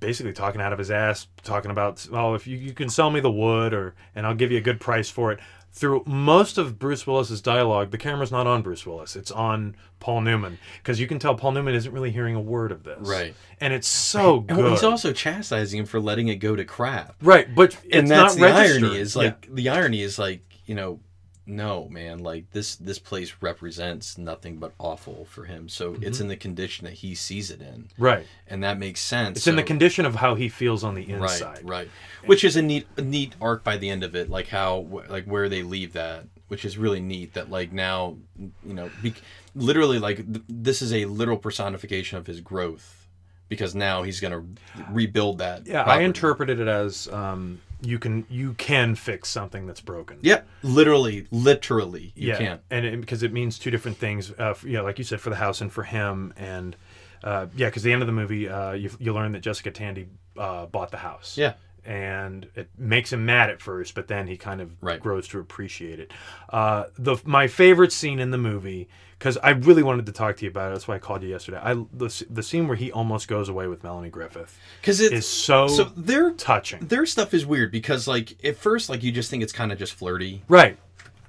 basically 0.00 0.32
talking 0.32 0.60
out 0.60 0.72
of 0.72 0.78
his 0.78 0.90
ass, 0.90 1.26
talking 1.44 1.70
about, 1.70 2.06
oh, 2.12 2.34
if 2.34 2.46
you, 2.46 2.56
you 2.56 2.72
can 2.72 2.88
sell 2.88 3.10
me 3.10 3.20
the 3.20 3.30
wood, 3.30 3.72
or 3.72 3.94
and 4.14 4.26
I'll 4.26 4.34
give 4.34 4.50
you 4.50 4.58
a 4.58 4.62
good 4.62 4.80
price 4.80 5.08
for 5.08 5.32
it. 5.32 5.38
Through 5.78 6.04
most 6.06 6.56
of 6.56 6.78
Bruce 6.78 7.06
Willis's 7.06 7.42
dialogue, 7.42 7.90
the 7.90 7.98
camera's 7.98 8.32
not 8.32 8.46
on 8.46 8.62
Bruce 8.62 8.86
Willis; 8.86 9.14
it's 9.14 9.30
on 9.30 9.76
Paul 10.00 10.22
Newman, 10.22 10.56
because 10.78 10.98
you 10.98 11.06
can 11.06 11.18
tell 11.18 11.34
Paul 11.34 11.52
Newman 11.52 11.74
isn't 11.74 11.92
really 11.92 12.10
hearing 12.10 12.34
a 12.34 12.40
word 12.40 12.72
of 12.72 12.82
this. 12.82 13.06
Right. 13.06 13.34
and 13.60 13.74
it's 13.74 13.86
so 13.86 14.38
And 14.48 14.56
good. 14.56 14.70
he's 14.70 14.82
also 14.82 15.12
chastising 15.12 15.80
him 15.80 15.84
for 15.84 16.00
letting 16.00 16.28
it 16.28 16.36
go 16.36 16.56
to 16.56 16.64
crap 16.64 17.14
right, 17.20 17.54
but 17.54 17.74
and 17.92 18.04
it's 18.04 18.08
that's 18.08 18.36
not 18.36 18.40
the 18.40 18.54
registered. 18.54 18.84
irony 18.84 18.98
is 18.98 19.14
Yeah. 19.16 19.22
like 19.22 19.54
the 19.54 19.68
irony 19.68 20.00
is 20.00 20.18
like 20.18 20.40
you 20.64 20.74
know 20.74 20.98
no, 21.46 21.88
man, 21.88 22.18
like 22.18 22.50
this 22.50 22.74
this 22.76 22.98
place 22.98 23.34
represents 23.40 24.18
nothing 24.18 24.56
but 24.56 24.72
awful 24.78 25.24
for 25.26 25.44
him. 25.44 25.68
So 25.68 25.92
Mm-hmm. 25.92 26.02
it's 26.02 26.20
in 26.20 26.28
the 26.28 26.36
condition 26.36 26.84
that 26.86 26.94
he 26.94 27.14
sees 27.14 27.50
it 27.50 27.60
in, 27.62 27.88
Right. 27.98 28.26
and 28.48 28.62
that 28.64 28.78
makes 28.78 29.00
sense. 29.00 29.38
It's 29.38 29.46
in 29.46 29.56
the 29.56 29.62
condition 29.62 30.04
of 30.06 30.16
how 30.16 30.34
he 30.34 30.48
feels 30.48 30.82
on 30.84 30.94
the 30.94 31.06
right, 31.14 31.30
inside. 31.32 31.60
right, 31.62 31.88
which 32.24 32.42
is 32.44 32.56
a 32.56 32.62
neat 32.62 32.86
a 32.96 33.02
neat 33.02 33.34
arc 33.40 33.62
by 33.62 33.76
the 33.76 33.88
end 33.88 34.02
of 34.02 34.14
it, 34.16 34.28
like 34.28 34.48
how 34.48 34.86
like 35.08 35.24
where 35.24 35.48
they 35.48 35.62
leave 35.62 35.92
that, 35.92 36.24
which 36.48 36.64
is 36.64 36.76
really 36.76 37.00
neat. 37.00 37.34
That 37.34 37.50
like 37.50 37.72
now, 37.72 38.16
you 38.38 38.74
know, 38.74 38.90
be, 39.02 39.14
literally 39.54 39.98
like 39.98 40.16
th- 40.16 40.44
this 40.48 40.82
is 40.82 40.92
a 40.92 41.04
literal 41.06 41.38
personification 41.38 42.18
of 42.18 42.26
his 42.26 42.40
growth, 42.40 43.06
because 43.48 43.74
now 43.74 44.02
he's 44.02 44.18
gonna 44.20 44.44
rebuild 44.90 45.38
that. 45.38 45.66
Yeah, 45.66 45.82
I 45.82 46.00
interpreted 46.00 46.58
it 46.60 46.68
as 46.68 47.06
um, 47.08 47.60
you 47.82 47.98
can 47.98 48.24
you 48.30 48.54
can 48.54 48.94
fix 48.94 49.28
something 49.28 49.66
that's 49.66 49.80
broken. 49.80 50.18
Yeah, 50.22 50.42
literally, 50.62 51.26
literally, 51.30 52.12
you 52.14 52.28
yeah, 52.28 52.36
can. 52.38 52.60
and 52.70 52.84
it, 52.86 53.00
because 53.00 53.22
it 53.22 53.32
means 53.32 53.58
two 53.58 53.70
different 53.70 53.96
things. 53.98 54.30
Uh, 54.32 54.50
f- 54.50 54.64
yeah, 54.64 54.80
like 54.80 54.98
you 54.98 55.04
said, 55.04 55.20
for 55.20 55.30
the 55.30 55.36
house 55.36 55.60
and 55.60 55.72
for 55.72 55.82
him, 55.84 56.32
and 56.36 56.76
uh, 57.24 57.46
yeah, 57.56 57.66
because 57.68 57.82
the 57.82 57.92
end 57.92 58.02
of 58.02 58.06
the 58.06 58.12
movie, 58.12 58.48
uh, 58.48 58.72
you 58.72 58.90
you 58.98 59.12
learn 59.14 59.32
that 59.32 59.40
Jessica 59.40 59.70
Tandy 59.70 60.08
uh, 60.36 60.66
bought 60.66 60.90
the 60.90 60.98
house. 60.98 61.36
Yeah. 61.38 61.54
and 61.84 62.48
it 62.56 62.68
makes 62.76 63.12
him 63.12 63.24
mad 63.24 63.48
at 63.48 63.60
first, 63.62 63.94
but 63.94 64.08
then 64.08 64.26
he 64.26 64.36
kind 64.36 64.60
of 64.60 64.72
Right. 64.80 64.98
grows 65.00 65.28
to 65.28 65.38
appreciate 65.38 66.00
it. 66.00 66.12
Uh, 66.48 66.84
the 66.98 67.16
my 67.24 67.46
favorite 67.46 67.92
scene 67.92 68.18
in 68.18 68.30
the 68.32 68.38
movie 68.38 68.88
because 69.18 69.36
I 69.38 69.50
really 69.50 69.82
wanted 69.82 70.06
to 70.06 70.12
talk 70.12 70.36
to 70.38 70.44
you 70.44 70.50
about 70.50 70.70
it. 70.70 70.74
That's 70.74 70.86
why 70.88 70.96
I 70.96 70.98
called 70.98 71.22
you 71.22 71.28
yesterday. 71.28 71.58
I 71.62 71.74
the, 71.74 72.24
the 72.30 72.42
scene 72.42 72.68
where 72.68 72.76
he 72.76 72.92
almost 72.92 73.28
goes 73.28 73.48
away 73.48 73.66
with 73.66 73.82
Melanie 73.82 74.10
Griffith 74.10 74.58
Because 74.80 75.00
it 75.00 75.12
is 75.12 75.26
so, 75.26 75.68
so 75.68 75.84
their 75.96 76.32
touching. 76.32 76.86
their 76.86 77.06
stuff 77.06 77.32
is 77.34 77.46
weird 77.46 77.70
because 77.72 78.06
like 78.06 78.36
at 78.44 78.56
first 78.56 78.88
like 78.88 79.02
you 79.02 79.12
just 79.12 79.30
think 79.30 79.42
it's 79.42 79.52
kind 79.52 79.72
of 79.72 79.78
just 79.78 79.94
flirty, 79.94 80.42
Right. 80.48 80.76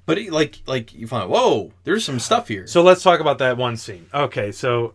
but 0.05 0.17
it, 0.17 0.31
like 0.31 0.59
like 0.67 0.93
you 0.93 1.07
find 1.07 1.29
whoa, 1.29 1.71
there's 1.85 2.03
some 2.03 2.19
stuff 2.19 2.47
here. 2.47 2.67
So 2.67 2.81
let's 2.83 3.03
talk 3.03 3.19
about 3.19 3.37
that 3.39 3.57
one 3.57 3.77
scene. 3.77 4.07
Okay, 4.13 4.51
so 4.51 4.93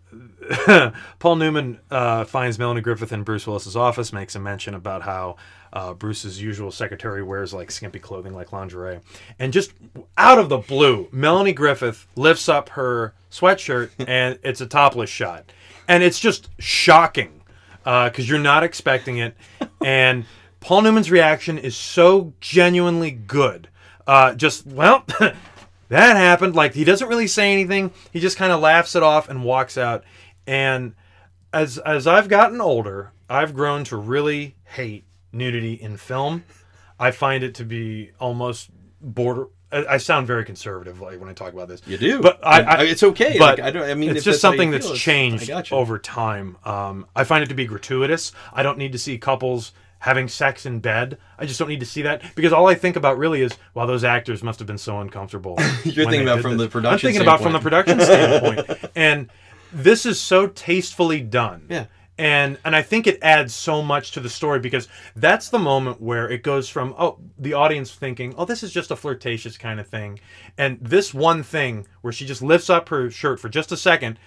Paul 1.19 1.37
Newman 1.37 1.79
uh, 1.91 2.25
finds 2.25 2.59
Melanie 2.59 2.81
Griffith 2.81 3.13
in 3.13 3.23
Bruce 3.23 3.47
Willis's 3.47 3.77
office, 3.77 4.13
makes 4.13 4.35
a 4.35 4.41
mention 4.41 4.75
about 4.75 5.03
how 5.03 5.37
uh, 5.73 5.95
Bruce's 5.95 6.41
usual 6.41 6.71
secretary 6.71 7.23
wears 7.23 7.55
like 7.55 7.71
skimpy 7.71 7.99
clothing, 7.99 8.35
like 8.35 8.53
lingerie, 8.53 9.01
and 9.39 9.53
just 9.53 9.73
out 10.17 10.39
of 10.39 10.49
the 10.49 10.59
blue, 10.59 11.09
Melanie 11.13 11.53
Griffith 11.53 12.07
lifts 12.17 12.49
up 12.49 12.71
her 12.71 13.15
sweatshirt 13.31 13.91
and 14.07 14.39
it's 14.43 14.61
a 14.61 14.67
topless 14.67 15.11
shot, 15.11 15.53
and 15.89 16.03
it's 16.03 16.21
just 16.21 16.49
shocking 16.59 17.41
because 17.85 18.29
you're 18.29 18.39
not 18.39 18.63
expecting 18.63 19.19
it, 19.19 19.37
and 19.85 20.25
Paul 20.61 20.83
Newman's 20.83 21.11
reaction 21.11 21.59
is 21.59 21.77
so 21.77 22.33
genuinely 22.41 23.11
good. 23.11 23.69
Uh, 24.07 24.35
just 24.35 24.67
well. 24.67 25.05
that 25.89 26.17
happened. 26.17 26.55
Like 26.55 26.75
he 26.75 26.85
doesn't 26.85 27.09
really 27.09 27.27
say 27.27 27.53
anything. 27.53 27.93
He 28.13 28.21
just 28.21 28.37
kind 28.37 28.53
of 28.53 28.61
laughs 28.61 28.95
it 28.95 29.03
off 29.03 29.29
and 29.29 29.45
walks 29.45 29.77
out. 29.77 30.05
And 30.47 30.95
as 31.53 31.79
as 31.79 32.07
I've 32.07 32.29
gotten 32.29 32.61
older, 32.61 33.13
I've 33.29 33.55
grown 33.55 33.85
to 33.85 33.97
really 33.97 34.55
hate 34.65 35.05
nudity 35.33 35.75
in 35.75 35.97
film. 35.97 36.45
I 36.99 37.11
find 37.11 37.43
it 37.43 37.55
to 37.57 37.65
be 37.65 38.13
almost 38.21 38.71
border. 39.01 39.47
I, 39.73 39.85
I 39.87 39.97
sound 39.97 40.27
very 40.27 40.45
conservative 40.45 41.01
like 41.01 41.19
when 41.19 41.29
I 41.29 41.33
talk 41.33 41.53
about 41.53 41.69
this. 41.69 41.83
You 41.87 41.97
do, 41.99 42.21
but 42.21 42.39
I, 42.47 42.61
I 42.63 42.77
uh, 42.79 42.83
it's 42.85 43.03
okay. 43.03 43.37
But 43.39 43.59
Like, 43.59 43.67
I 43.67 43.71
don't- 43.71 43.91
I 43.91 43.95
mean, 43.95 44.11
it's 44.11 44.25
just 44.25 44.41
that's 44.41 44.43
how 44.43 44.51
you 44.51 44.57
something 44.59 44.71
that's 44.71 44.87
it's- 44.87 45.01
changed 45.01 45.51
over 45.73 45.99
time. 45.99 46.59
Um, 46.65 47.07
I 47.17 47.25
find 47.25 47.43
it 47.43 47.49
to 47.49 47.55
be 47.55 47.65
gratuitous. 47.67 48.33
I 48.53 48.63
don't 48.63 48.79
need 48.79 48.93
to 48.93 48.99
see 48.99 49.19
couples 49.19 49.73
having 50.01 50.27
sex 50.29 50.67
in 50.67 50.81
bed. 50.81 51.17
I 51.39 51.47
just 51.47 51.59
don't 51.61 51.69
need 51.69 51.81
to 51.81 51.87
see 51.87 52.03
that 52.03 52.23
because 52.35 52.53
all 52.53 52.67
I 52.67 52.75
think 52.75 52.97
about 52.97 53.19
really 53.19 53.41
is, 53.41 53.53
well, 53.73 53.87
those 53.87 54.03
actors 54.05 54.43
must 54.43 54.59
have 54.59 54.67
been 54.67 54.77
so 54.79 55.01
uncomfortable. 55.01 55.57
You're 55.85 56.07
thinking 56.11 56.23
about 56.23 56.41
from 56.43 56.57
this. 56.57 56.67
the 56.67 56.71
production 56.71 57.09
I'm 57.09 57.13
thinking 57.13 57.23
about 57.23 57.41
from 57.41 57.53
the 57.53 57.61
production 57.61 58.01
standpoint, 58.01 58.91
and 58.97 59.31
this 59.73 60.05
is 60.05 60.21
so 60.21 60.49
tastefully 60.49 61.21
done. 61.21 61.67
Yeah. 61.71 61.87
And 62.19 62.59
and 62.65 62.77
I 62.77 62.83
think 62.83 63.07
it 63.07 63.19
adds 63.23 63.55
so 63.55 63.83
much 63.83 64.13
to 64.13 64.21
the 64.21 64.29
story 64.29 64.61
because 64.61 64.87
that's 65.17 65.49
the 65.49 65.59
moment 65.59 66.01
where 66.01 66.29
it 66.29 66.43
goes 66.43 66.69
from 66.69 66.95
oh 66.99 67.19
the 67.39 67.55
audience 67.55 67.93
thinking 67.95 68.35
oh 68.37 68.45
this 68.45 68.63
is 68.63 68.71
just 68.71 68.91
a 68.91 68.97
flirtatious 68.97 69.57
kind 69.57 69.81
of 69.81 69.89
thing, 69.89 70.21
and 70.59 70.79
this 70.81 71.15
one 71.15 71.43
thing 71.43 71.87
where 72.03 72.13
she 72.13 72.27
just 72.27 72.43
lifts 72.43 72.69
up 72.69 72.91
her 72.91 73.11
shirt 73.11 73.41
for 73.41 73.49
just 73.49 73.73
a 73.73 73.77
second 73.77 74.19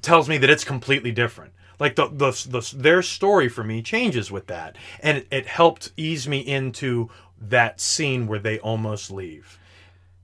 tells 0.00 0.28
me 0.28 0.38
that 0.38 0.50
it's 0.50 0.64
completely 0.64 1.10
different. 1.12 1.52
Like 1.78 1.96
the, 1.96 2.06
the, 2.06 2.30
the 2.48 2.74
their 2.76 3.02
story 3.02 3.48
for 3.48 3.64
me 3.64 3.82
changes 3.82 4.30
with 4.30 4.46
that, 4.46 4.76
and 5.00 5.18
it, 5.18 5.26
it 5.32 5.46
helped 5.46 5.90
ease 5.96 6.28
me 6.28 6.38
into 6.38 7.10
that 7.40 7.80
scene 7.80 8.28
where 8.28 8.38
they 8.38 8.60
almost 8.60 9.10
leave. 9.10 9.58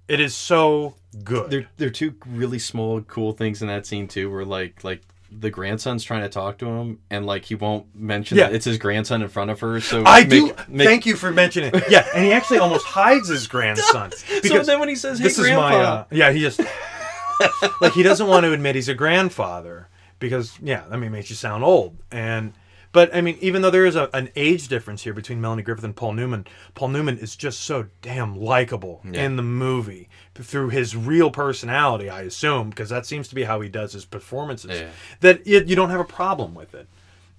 It 0.06 0.20
is 0.20 0.36
so 0.36 0.94
good. 1.24 1.50
there 1.50 1.66
there 1.76 1.88
are 1.88 1.90
two 1.90 2.14
really 2.26 2.60
small 2.60 3.00
cool 3.00 3.32
things 3.32 3.60
in 3.60 3.68
that 3.68 3.86
scene 3.86 4.06
too, 4.06 4.30
where 4.30 4.44
like 4.44 4.84
like 4.84 5.02
the 5.30 5.50
grandson's 5.50 6.02
trying 6.04 6.22
to 6.22 6.28
talk 6.28 6.58
to 6.58 6.66
him 6.66 6.98
and 7.10 7.26
like 7.26 7.44
he 7.44 7.54
won't 7.54 7.86
mention 7.94 8.38
Yeah. 8.38 8.46
that 8.46 8.54
it's 8.54 8.64
his 8.64 8.78
grandson 8.78 9.20
in 9.22 9.28
front 9.28 9.50
of 9.50 9.60
her. 9.60 9.80
So 9.80 10.02
I 10.06 10.20
make- 10.20 10.30
do. 10.30 10.54
make- 10.68 10.86
Thank 10.88 11.06
you 11.06 11.16
for 11.16 11.30
mentioning 11.30 11.70
it. 11.74 11.84
Yeah, 11.90 12.06
and 12.14 12.24
he 12.24 12.32
actually 12.32 12.58
almost 12.58 12.86
hides 12.86 13.28
his 13.28 13.46
grandson 13.46 14.10
So 14.42 14.62
then 14.62 14.80
when 14.80 14.88
he 14.88 14.96
says, 14.96 15.18
"Hey, 15.18 15.24
this 15.24 15.38
is 15.38 15.46
my 15.50 15.74
uh, 15.76 16.04
yeah, 16.10 16.32
he 16.32 16.40
just 16.40 16.60
like 17.80 17.92
he 17.92 18.02
doesn't 18.02 18.26
want 18.26 18.44
to 18.44 18.52
admit 18.52 18.74
he's 18.74 18.88
a 18.88 18.94
grandfather 18.94 19.88
because 20.18 20.58
yeah, 20.62 20.84
I 20.90 20.96
mean, 20.96 21.04
it 21.08 21.10
makes 21.10 21.30
you 21.30 21.36
sound 21.36 21.62
old. 21.62 21.96
And 22.10 22.52
but 22.92 23.14
I 23.14 23.20
mean, 23.20 23.36
even 23.40 23.62
though 23.62 23.70
there 23.70 23.86
is 23.86 23.96
a, 23.96 24.08
an 24.14 24.30
age 24.36 24.68
difference 24.68 25.02
here 25.02 25.12
between 25.12 25.40
Melanie 25.40 25.62
Griffith 25.62 25.84
and 25.84 25.94
Paul 25.94 26.14
Newman, 26.14 26.46
Paul 26.74 26.88
Newman 26.88 27.18
is 27.18 27.36
just 27.36 27.60
so 27.60 27.86
damn 28.02 28.36
likable 28.36 29.00
in 29.04 29.36
the 29.36 29.42
movie 29.42 30.08
through 30.34 30.70
his 30.70 30.96
real 30.96 31.30
personality, 31.30 32.08
I 32.08 32.22
assume, 32.22 32.70
because 32.70 32.88
that 32.88 33.06
seems 33.06 33.28
to 33.28 33.34
be 33.34 33.44
how 33.44 33.60
he 33.60 33.68
does 33.68 33.92
his 33.92 34.04
performances. 34.04 34.80
Yeah. 34.80 34.90
That 35.20 35.46
it, 35.46 35.66
you 35.66 35.76
don't 35.76 35.90
have 35.90 36.00
a 36.00 36.04
problem 36.04 36.54
with 36.54 36.74
it, 36.74 36.88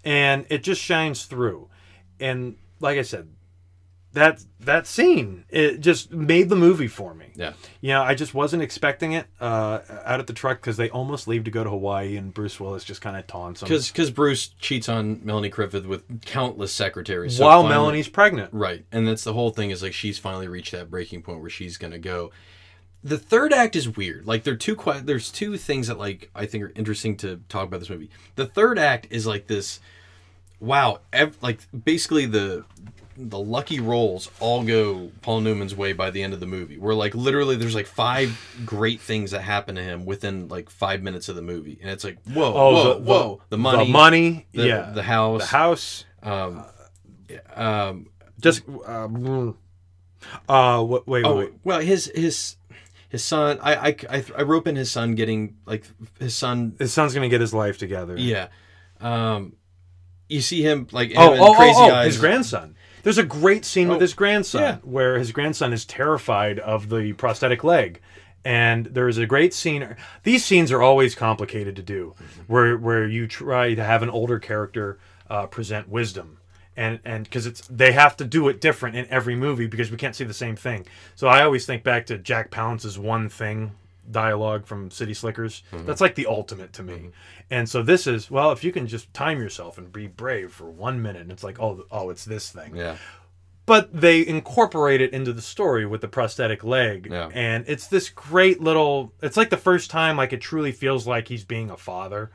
and 0.04 0.46
it 0.50 0.64
just 0.64 0.82
shines 0.82 1.26
through. 1.26 1.70
And 2.20 2.58
like 2.80 2.98
I 2.98 3.04
said, 3.04 3.28
that 4.14 4.44
that 4.60 4.88
scene 4.88 5.46
it 5.50 5.80
just 5.82 6.12
made 6.12 6.50
the 6.50 6.56
movie 6.56 6.88
for 6.88 7.14
me. 7.14 7.28
Yeah. 7.36 7.54
You 7.80 7.90
know, 7.90 8.02
I 8.02 8.16
just 8.16 8.34
wasn't 8.34 8.64
expecting 8.64 9.14
it 9.14 9.28
uh, 9.40 9.80
out 10.04 10.20
at 10.20 10.28
the 10.28 10.34
truck 10.34 10.60
because 10.60 10.78
they 10.78 10.90
almost 10.90 11.28
leave 11.28 11.44
to 11.46 11.52
go 11.52 11.64
to 11.64 11.70
Hawaii, 11.70 12.18
and 12.18 12.34
Bruce 12.34 12.60
Willis 12.60 12.84
just 12.84 13.02
kind 13.02 13.16
of 13.16 13.28
taunts 13.28 13.62
him 13.62 13.68
because 13.70 14.10
Bruce 14.12 14.48
cheats 14.60 14.90
on 14.90 15.22
Melanie 15.24 15.50
Griffith 15.50 15.86
with 15.86 16.26
countless 16.26 16.74
secretaries 16.74 17.38
So 17.38 17.46
while 17.46 17.62
finally- 17.62 17.76
Melanie's 17.76 18.08
pregnant. 18.10 18.50
Right. 18.54 18.84
And 18.92 19.08
that's 19.08 19.24
the 19.24 19.34
whole 19.34 19.52
thing 19.52 19.70
is 19.70 19.84
like 19.84 19.94
she's 19.94 20.18
finally 20.18 20.48
reached 20.48 20.72
that 20.72 20.90
breaking 20.90 21.22
point 21.22 21.42
where 21.42 21.50
she's 21.50 21.78
going 21.78 21.92
to 21.94 22.00
go. 22.00 22.32
The 23.04 23.18
third 23.18 23.54
act 23.54 23.76
is 23.78 23.96
weird. 23.96 24.26
Like 24.26 24.44
there 24.44 24.56
are 24.56 24.58
two 24.58 24.76
there's 25.04 25.32
two 25.32 25.56
things 25.56 25.88
that 25.88 25.98
like 25.98 26.30
I 26.36 26.46
think 26.48 26.64
are 26.66 26.74
interesting 26.76 27.16
to 27.18 27.40
talk 27.48 27.66
about 27.68 27.80
this 27.80 27.90
movie. 27.90 28.10
The 28.36 28.46
third 28.48 28.78
act 28.78 29.08
is 29.12 29.26
like 29.26 29.48
this 29.48 29.80
wow, 30.60 31.00
ev- 31.14 31.38
like 31.42 31.60
basically 31.86 32.26
the 32.26 32.66
the 33.22 33.38
lucky 33.38 33.82
rolls 33.82 34.32
all 34.40 34.64
go 34.64 35.12
Paul 35.22 35.42
Newman's 35.42 35.76
way 35.76 35.92
by 35.92 36.10
the 36.10 36.24
end 36.24 36.34
of 36.34 36.40
the 36.40 36.46
movie. 36.46 36.78
Where 36.78 36.96
like 36.96 37.14
literally 37.14 37.58
there's 37.58 37.76
like 37.76 37.86
five 37.86 38.40
great 38.66 39.02
things 39.02 39.32
that 39.32 39.42
happen 39.42 39.76
to 39.76 39.84
him 39.84 40.06
within 40.06 40.48
like 40.48 40.70
5 40.70 41.02
minutes 41.04 41.28
of 41.28 41.36
the 41.36 41.42
movie. 41.42 41.78
And 41.82 41.90
it's 41.92 42.06
like 42.06 42.18
whoa, 42.24 42.54
Oh, 42.54 42.74
whoa, 42.74 42.94
the, 42.94 43.00
whoa, 43.02 43.42
the, 43.50 43.58
money, 43.58 43.86
the 43.86 43.92
money, 43.92 44.48
the, 44.54 44.68
yeah, 44.68 44.92
the 44.92 45.04
house, 45.04 45.42
the 45.42 45.48
house. 45.48 46.06
um 46.24 46.64
um 47.56 48.08
Just 48.40 48.62
uh, 48.70 49.08
mm. 49.10 49.56
uh 50.48 50.86
wait, 50.88 51.08
wait, 51.08 51.26
Oh 51.26 51.36
wait. 51.38 51.54
well, 51.64 51.80
his 51.82 52.12
his 52.16 52.56
his 53.10 53.24
son. 53.24 53.60
I 53.62 53.76
I 53.90 53.96
I, 54.10 54.26
I 54.38 54.42
rope 54.44 54.68
in 54.68 54.76
his 54.76 54.90
son 54.92 55.16
getting 55.16 55.58
like 55.66 55.84
his 56.20 56.36
son. 56.36 56.76
His 56.80 56.94
son's 56.94 57.14
gonna 57.14 57.28
get 57.30 57.42
his 57.42 57.54
life 57.54 57.78
together. 57.78 58.16
Yeah, 58.18 58.48
um, 59.02 59.56
you 60.30 60.42
see 60.42 60.62
him 60.62 60.88
like 60.92 61.12
Oh, 61.18 61.34
him 61.34 61.42
oh, 61.42 61.48
and 61.48 61.56
crazy 61.58 61.80
oh, 61.80 61.90
oh, 61.90 61.96
eyes. 61.96 62.06
his 62.14 62.18
grandson. 62.20 62.76
There's 63.10 63.18
a 63.18 63.24
great 63.24 63.66
scene 63.66 63.88
with 63.88 63.98
Oh, 63.98 64.02
his 64.02 64.14
grandson 64.14 64.62
yeah. 64.62 64.78
where 64.84 65.18
his 65.18 65.32
grandson 65.32 65.74
is 65.74 65.84
terrified 65.84 66.60
of 66.60 66.90
the 66.90 67.14
prosthetic 67.14 67.64
leg. 67.64 68.02
And 68.46 68.86
there's 68.86 69.18
a 69.18 69.26
great 69.26 69.52
scene. 69.52 69.96
These 70.22 70.46
scenes 70.46 70.72
are 70.72 70.84
always 70.84 71.16
complicated 71.16 71.76
to 71.78 71.82
do, 71.82 72.14
where 72.46 72.78
where 72.78 73.08
you 73.08 73.26
try 73.26 73.74
to 73.74 73.84
have 73.84 74.04
an 74.04 74.12
older 74.12 74.38
character 74.38 75.00
uh, 75.28 75.48
present 75.48 75.90
wisdom, 75.90 76.38
and 76.78 77.00
and 77.04 77.24
because 77.24 77.48
it's 77.48 77.62
they 77.68 77.94
have 77.94 78.16
to 78.18 78.26
do 78.26 78.48
it 78.48 78.62
different 78.62 78.96
in 78.96 79.08
every 79.08 79.36
movie 79.36 79.66
because 79.66 79.90
we 79.90 79.98
can't 79.98 80.16
see 80.16 80.24
the 80.24 80.32
same 80.34 80.56
thing. 80.56 80.86
So 81.16 81.28
I 81.28 81.42
always 81.44 81.66
think 81.66 81.84
back 81.84 82.06
to 82.06 82.18
Jack 82.20 82.52
Palance's 82.52 83.00
one 83.00 83.28
thing 83.28 83.72
dialogue 84.12 84.66
from 84.66 84.92
City 84.92 85.14
Slickers. 85.14 85.64
That's 85.72 86.02
like 86.02 86.16
the 86.16 86.26
ultimate 86.28 86.74
to 86.74 86.84
me. 86.84 87.10
And 87.50 87.68
so 87.70 87.82
this 87.84 88.08
is 88.08 88.30
well, 88.30 88.52
if 88.52 88.64
you 88.64 88.72
can 88.72 88.88
just 88.88 89.14
time 89.14 89.40
yourself 89.40 89.78
and 89.78 89.92
be 89.92 90.08
brave 90.08 90.52
for 90.52 90.70
one 90.70 91.02
minute, 91.02 91.22
and 91.24 91.32
it's 91.32 91.44
like 91.44 91.60
oh 91.60 91.86
oh 91.92 92.10
it's 92.10 92.26
this 92.26 92.50
thing. 92.52 92.76
Yeah, 92.76 92.98
But 93.66 93.94
they 94.02 94.26
incorporate 94.26 95.00
it 95.02 95.14
into 95.14 95.32
the 95.34 95.42
story 95.42 95.86
with 95.86 96.02
the 96.02 96.08
prosthetic 96.08 96.64
leg, 96.64 97.08
Yeah. 97.12 97.30
and 97.34 97.66
it's 97.68 97.88
this 97.88 98.10
great 98.10 98.62
little. 98.62 99.14
It's 99.22 99.38
like 99.38 99.50
the 99.50 99.58
first 99.58 99.90
time 99.92 100.18
like 100.18 100.34
it 100.34 100.42
truly 100.42 100.72
feels 100.72 101.06
like 101.08 101.28
he's 101.28 101.44
being 101.46 101.70
a 101.70 101.78
father. 101.78 102.32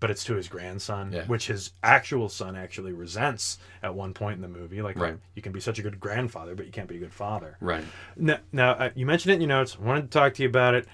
but 0.00 0.10
it's 0.10 0.24
to 0.24 0.34
his 0.34 0.48
grandson, 0.48 1.10
Yeah. 1.12 1.24
which 1.24 1.46
his 1.46 1.70
actual 1.82 2.28
son 2.28 2.56
actually 2.56 2.92
resents 2.92 3.56
at 3.82 3.94
one 3.94 4.12
point 4.12 4.34
in 4.36 4.42
the 4.42 4.48
movie. 4.48 4.82
Like, 4.82 4.98
Right. 4.98 5.16
you 5.34 5.40
can 5.40 5.50
be 5.52 5.60
such 5.60 5.78
a 5.78 5.82
good 5.82 5.98
grandfather, 5.98 6.54
but 6.54 6.66
you 6.66 6.72
can't 6.72 6.88
be 6.88 6.96
a 6.96 6.98
good 6.98 7.12
father. 7.14 7.56
Right. 7.58 7.84
Now, 8.14 8.38
now 8.52 8.72
uh, 8.72 8.90
you 8.94 9.06
mentioned 9.06 9.32
it 9.32 9.36
in 9.36 9.40
your 9.40 9.48
notes. 9.48 9.78
I 9.80 9.82
wanted 9.82 10.02
to 10.02 10.08
talk 10.08 10.34
to 10.34 10.42
you 10.42 10.48
about 10.50 10.74
it. 10.74 10.86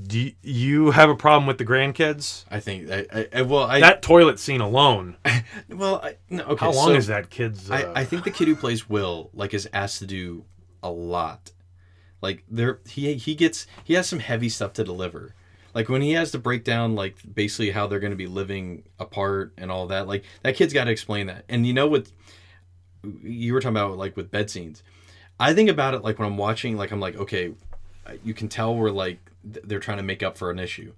Do 0.00 0.30
you 0.42 0.90
have 0.92 1.10
a 1.10 1.14
problem 1.14 1.46
with 1.46 1.58
the 1.58 1.66
grandkids? 1.66 2.44
I 2.50 2.60
think 2.60 2.90
I, 2.90 3.28
I, 3.32 3.42
well 3.42 3.64
I 3.64 3.80
that 3.80 4.00
toilet 4.00 4.38
scene 4.38 4.62
alone. 4.62 5.16
well 5.68 6.00
I, 6.02 6.16
no, 6.30 6.44
okay. 6.44 6.64
How 6.64 6.72
long 6.72 6.88
so 6.88 6.94
is 6.94 7.08
that 7.08 7.28
kid's? 7.28 7.70
Uh, 7.70 7.92
I, 7.94 8.00
I 8.00 8.04
think 8.04 8.24
the 8.24 8.30
kid 8.30 8.48
who 8.48 8.56
plays 8.56 8.88
Will 8.88 9.30
like 9.34 9.52
is 9.52 9.68
asked 9.72 9.98
to 9.98 10.06
do 10.06 10.44
a 10.82 10.90
lot. 10.90 11.52
Like 12.22 12.44
there 12.48 12.80
he 12.88 13.14
he 13.14 13.34
gets 13.34 13.66
he 13.84 13.92
has 13.94 14.08
some 14.08 14.20
heavy 14.20 14.48
stuff 14.48 14.72
to 14.74 14.84
deliver. 14.84 15.34
Like 15.74 15.88
when 15.88 16.00
he 16.00 16.12
has 16.12 16.30
to 16.32 16.38
break 16.38 16.64
down 16.64 16.94
like 16.94 17.16
basically 17.34 17.70
how 17.70 17.86
they're 17.86 18.00
going 18.00 18.12
to 18.12 18.16
be 18.16 18.26
living 18.26 18.84
apart 18.98 19.52
and 19.58 19.70
all 19.70 19.88
that. 19.88 20.06
Like 20.06 20.24
that 20.42 20.56
kid's 20.56 20.72
got 20.72 20.84
to 20.84 20.90
explain 20.90 21.26
that. 21.26 21.44
And 21.48 21.66
you 21.66 21.74
know 21.74 21.86
what 21.86 22.10
you 23.22 23.52
were 23.52 23.60
talking 23.60 23.76
about 23.76 23.98
like 23.98 24.16
with 24.16 24.30
bed 24.30 24.48
scenes. 24.48 24.82
I 25.38 25.52
think 25.52 25.68
about 25.68 25.92
it 25.92 26.02
like 26.02 26.18
when 26.18 26.28
I'm 26.28 26.38
watching 26.38 26.78
like 26.78 26.92
I'm 26.92 27.00
like 27.00 27.16
okay, 27.16 27.52
you 28.24 28.32
can 28.32 28.48
tell 28.48 28.74
we're 28.74 28.90
like 28.90 29.18
they're 29.44 29.78
trying 29.80 29.98
to 29.98 30.02
make 30.02 30.22
up 30.22 30.36
for 30.38 30.50
an 30.50 30.58
issue. 30.58 30.92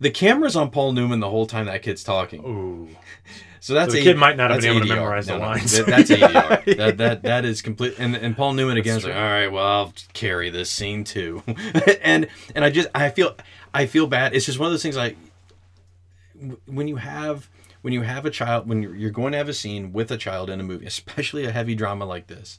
The 0.00 0.10
camera's 0.10 0.56
on 0.56 0.70
Paul 0.70 0.92
Newman 0.92 1.20
the 1.20 1.30
whole 1.30 1.46
time 1.46 1.66
that 1.66 1.82
kid's 1.82 2.02
talking. 2.02 2.42
Ooh. 2.44 2.88
So 3.60 3.74
that's 3.74 3.90
So 3.92 3.94
the 3.94 4.00
A- 4.00 4.02
kid 4.02 4.16
might 4.16 4.36
not 4.36 4.50
have 4.50 4.60
been 4.60 4.70
able 4.76 4.80
to 4.86 4.92
memorize 4.92 5.26
the 5.26 5.34
No, 5.34 5.38
no, 5.38 5.44
lines. 5.46 5.72
that- 5.76 5.86
that's 5.86 6.10
ADR. 6.10 6.76
that, 6.76 6.98
that 6.98 7.22
that 7.22 7.44
is 7.44 7.62
complete. 7.62 7.94
And, 7.98 8.16
and 8.16 8.36
Paul 8.36 8.54
Newman 8.54 8.76
again 8.76 8.96
is 8.98 9.04
like, 9.04 9.14
all 9.14 9.20
right, 9.22 9.46
well, 9.46 9.64
I'll 9.64 9.94
carry 10.12 10.50
this 10.50 10.68
scene 10.70 11.04
too. 11.04 11.42
and 12.02 12.26
and 12.56 12.64
I 12.64 12.70
just 12.70 12.88
I 12.94 13.10
feel 13.10 13.36
I 13.72 13.86
feel 13.86 14.08
bad. 14.08 14.34
It's 14.34 14.46
just 14.46 14.58
one 14.58 14.66
of 14.66 14.72
those 14.72 14.82
things 14.82 14.96
like 14.96 15.16
when 16.66 16.88
you 16.88 16.96
have 16.96 17.48
when 17.82 17.92
you 17.92 18.02
have 18.02 18.26
a 18.26 18.30
child 18.30 18.68
when 18.68 18.82
you're, 18.82 18.94
you're 18.96 19.10
going 19.10 19.32
to 19.32 19.38
have 19.38 19.48
a 19.48 19.54
scene 19.54 19.92
with 19.92 20.10
a 20.10 20.16
child 20.16 20.50
in 20.50 20.60
a 20.60 20.64
movie, 20.64 20.86
especially 20.86 21.44
a 21.44 21.52
heavy 21.52 21.74
drama 21.74 22.04
like 22.04 22.26
this. 22.26 22.58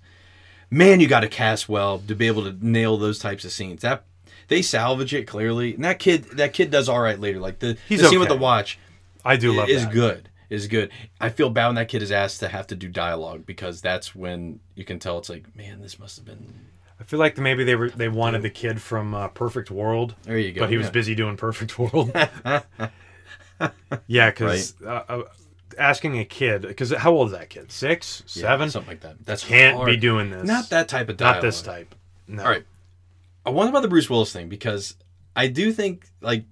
Man, 0.70 1.00
you 1.00 1.08
got 1.08 1.20
to 1.22 1.28
cast 1.30 1.68
well 1.70 2.00
to 2.00 2.16
be 2.16 2.28
able 2.28 2.44
to 2.44 2.58
nail 2.66 2.98
those 2.98 3.20
types 3.20 3.44
of 3.46 3.52
scenes. 3.52 3.82
That 3.82 4.06
they 4.48 4.62
salvage 4.62 5.14
it 5.14 5.26
clearly. 5.28 5.76
And 5.76 5.84
that 5.84 6.00
kid 6.00 6.24
that 6.38 6.54
kid 6.54 6.72
does 6.72 6.90
all 6.90 7.00
right 7.00 7.20
later. 7.20 7.40
Like 7.40 7.60
the, 7.60 7.78
He's 7.88 8.02
the 8.02 8.08
scene 8.10 8.20
with 8.20 8.30
the 8.30 8.36
watch 8.38 8.80
I 9.26 9.38
do 9.38 9.54
love 9.54 9.70
is 9.70 9.84
that. 9.86 9.94
good 9.94 10.30
is 10.50 10.68
good 10.68 10.92
i 11.20 11.30
feel 11.30 11.50
bad 11.50 11.66
when 11.68 11.76
that 11.76 11.88
kid 11.88 12.04
is 12.04 12.12
asked 12.12 12.40
to 12.42 12.48
have 12.48 12.68
to 12.68 12.76
do 12.76 12.88
dialogue 12.88 13.44
because 13.46 13.82
that's 13.82 14.14
when 14.14 14.60
you 14.76 14.84
can 14.86 15.00
tell 15.00 15.18
it's 15.18 15.30
like 15.30 15.56
man 15.56 15.82
this 15.82 15.98
must 15.98 16.18
have 16.18 16.26
been 16.26 16.54
I 17.00 17.06
feel 17.06 17.18
like 17.20 17.38
maybe 17.40 17.64
they 17.64 17.76
were 17.76 17.90
they 17.90 18.08
wanted 18.08 18.44
the 18.44 18.50
kid 18.52 18.80
from 18.82 19.14
uh, 19.16 19.28
Perfect 19.30 19.70
World. 19.72 20.16
There 20.24 20.38
you 20.38 20.54
go, 20.54 20.62
But 20.62 20.70
he 20.70 20.78
was 20.78 20.86
yeah. 20.88 20.92
busy 20.92 21.16
doing 21.16 21.36
Perfect 21.38 21.78
World. 21.80 22.12
yeah, 24.08 24.30
because 24.30 24.76
uh, 24.86 25.02
uh, 25.10 25.24
asking 25.78 26.20
a 26.20 26.26
kid 26.26 26.62
because 26.64 26.92
how 26.92 27.12
old 27.12 27.28
is 27.30 27.34
that 27.38 27.50
kid? 27.50 27.72
Six, 27.72 28.24
yeah, 28.28 28.42
seven, 28.44 28.70
something 28.70 28.90
like 28.92 29.02
that 29.02 29.26
that's 29.26 29.44
Can't 29.44 29.76
hard. 29.78 29.88
be 29.88 29.98
doing 29.98 30.30
this. 30.30 30.46
not 30.46 30.70
that 30.70 30.88
type 30.88 31.10
of 31.10 31.18
dialogue 31.18 31.38
Not 31.38 31.42
this 31.42 31.62
type. 31.62 31.96
No. 32.28 32.44
all 32.44 32.50
right 32.50 32.66
i 33.46 33.50
wonder 33.50 33.70
about 33.70 33.82
the 33.82 33.88
bruce 33.88 34.10
willis 34.10 34.32
thing 34.34 34.50
because 34.50 34.96
i 35.36 35.48
do 35.48 35.72
think 35.72 36.06
like 36.22 36.46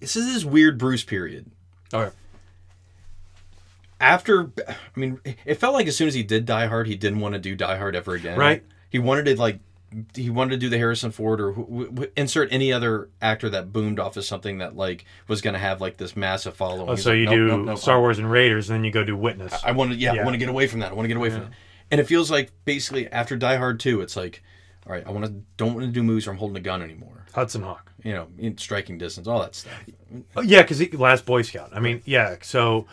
this 0.00 0.16
is 0.16 0.32
this 0.32 0.44
weird 0.44 0.78
bruce 0.78 1.04
period 1.04 1.50
All 1.92 2.00
right. 2.02 2.12
after 4.00 4.50
i 4.68 4.74
mean 4.96 5.20
it 5.44 5.54
felt 5.56 5.74
like 5.74 5.86
as 5.86 5.96
soon 5.96 6.08
as 6.08 6.14
he 6.14 6.22
did 6.22 6.44
die 6.46 6.66
hard 6.66 6.86
he 6.86 6.96
didn't 6.96 7.20
want 7.20 7.34
to 7.34 7.38
do 7.40 7.54
die 7.54 7.76
hard 7.76 7.94
ever 7.94 8.14
again 8.14 8.38
Right. 8.38 8.62
he 8.90 8.98
wanted 8.98 9.24
to 9.26 9.36
like 9.38 9.60
he 10.14 10.30
wanted 10.30 10.52
to 10.52 10.56
do 10.56 10.68
the 10.70 10.78
harrison 10.78 11.10
ford 11.12 11.38
or 11.40 11.52
wh- 11.52 11.98
wh- 12.00 12.04
insert 12.16 12.48
any 12.50 12.72
other 12.72 13.10
actor 13.20 13.50
that 13.50 13.72
boomed 13.72 14.00
off 14.00 14.16
of 14.16 14.24
something 14.24 14.58
that 14.58 14.74
like 14.74 15.04
was 15.28 15.42
going 15.42 15.52
to 15.52 15.60
have 15.60 15.80
like 15.82 15.98
this 15.98 16.16
massive 16.16 16.56
following 16.56 16.88
Oh, 16.88 16.94
He's 16.94 17.04
so 17.04 17.10
like, 17.10 17.18
you 17.18 17.24
"Nope, 17.26 17.34
do 17.34 17.46
nope, 17.48 17.66
nope, 17.66 17.78
Star 17.78 18.00
Wars 18.00 18.18
and 18.18 18.30
Raiders, 18.30 18.70
and 18.70 18.78
then 18.78 18.84
you 18.84 18.90
go 18.90 19.04
do 19.04 19.14
Witness. 19.14 19.52
I 19.62 19.72
want 19.72 19.92
to, 19.92 19.96
yeah, 19.98 20.14
Yeah. 20.14 20.22
I 20.22 20.24
want 20.24 20.32
to 20.34 20.38
get 20.38 20.48
away 20.48 20.66
from 20.66 20.80
that. 20.80 20.92
I 20.92 20.94
want 20.94 21.04
to 21.04 21.08
get 21.08 21.18
away 21.18 21.28
from 21.28 21.40
that. 21.40 21.50
And 21.90 22.00
it 22.00 22.04
feels 22.04 22.30
like 22.30 22.50
basically 22.64 23.06
after 23.08 23.36
Die 23.36 23.56
Hard 23.56 23.78
2, 23.80 24.00
it's 24.00 24.16
like, 24.16 24.42
all 24.86 24.92
right, 24.92 25.06
I 25.06 25.10
want 25.10 25.26
to, 25.26 25.32
don't 25.56 25.74
want 25.74 25.86
to 25.86 25.92
do 25.92 26.02
movies 26.02 26.26
where 26.26 26.32
I'm 26.32 26.38
holding 26.38 26.56
a 26.56 26.60
gun 26.60 26.82
anymore. 26.82 27.24
Hudson 27.32 27.62
Hawk. 27.62 27.92
You 28.02 28.12
know, 28.14 28.28
in 28.38 28.58
striking 28.58 28.98
distance, 28.98 29.28
all 29.28 29.40
that 29.40 29.54
stuff. 29.54 29.72
Oh, 30.36 30.40
yeah, 30.42 30.62
because 30.62 30.92
Last 30.94 31.24
Boy 31.24 31.42
Scout. 31.42 31.70
I 31.72 31.78
mean, 31.80 32.02
yeah. 32.04 32.36
So, 32.42 32.86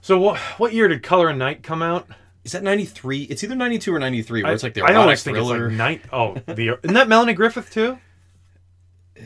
so 0.00 0.18
what? 0.18 0.38
What 0.58 0.72
year 0.72 0.88
did 0.88 1.02
Color 1.02 1.30
of 1.30 1.36
Night 1.36 1.62
come 1.62 1.82
out? 1.82 2.08
Is 2.42 2.52
that 2.52 2.62
93? 2.62 3.24
It's 3.24 3.44
either 3.44 3.54
92 3.54 3.94
or 3.94 3.98
93, 3.98 4.42
where 4.44 4.52
it's 4.52 4.62
like 4.62 4.74
the 4.74 4.82
I 4.82 4.94
always 4.94 5.22
think 5.22 5.36
thriller. 5.36 5.66
it's 5.66 5.72
like 5.72 5.78
night. 5.78 6.02
Oh, 6.12 6.34
the 6.54 6.78
isn't 6.82 6.94
that 6.94 7.08
Melanie 7.08 7.34
Griffith 7.34 7.70
too? 7.70 7.98
Uh, 9.18 9.22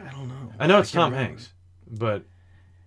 I 0.00 0.10
don't 0.10 0.28
know. 0.28 0.52
I 0.58 0.66
know 0.66 0.78
it's 0.78 0.90
can't 0.92 1.02
Tom 1.02 1.12
remember. 1.12 1.28
Hanks, 1.30 1.52
but 1.86 2.22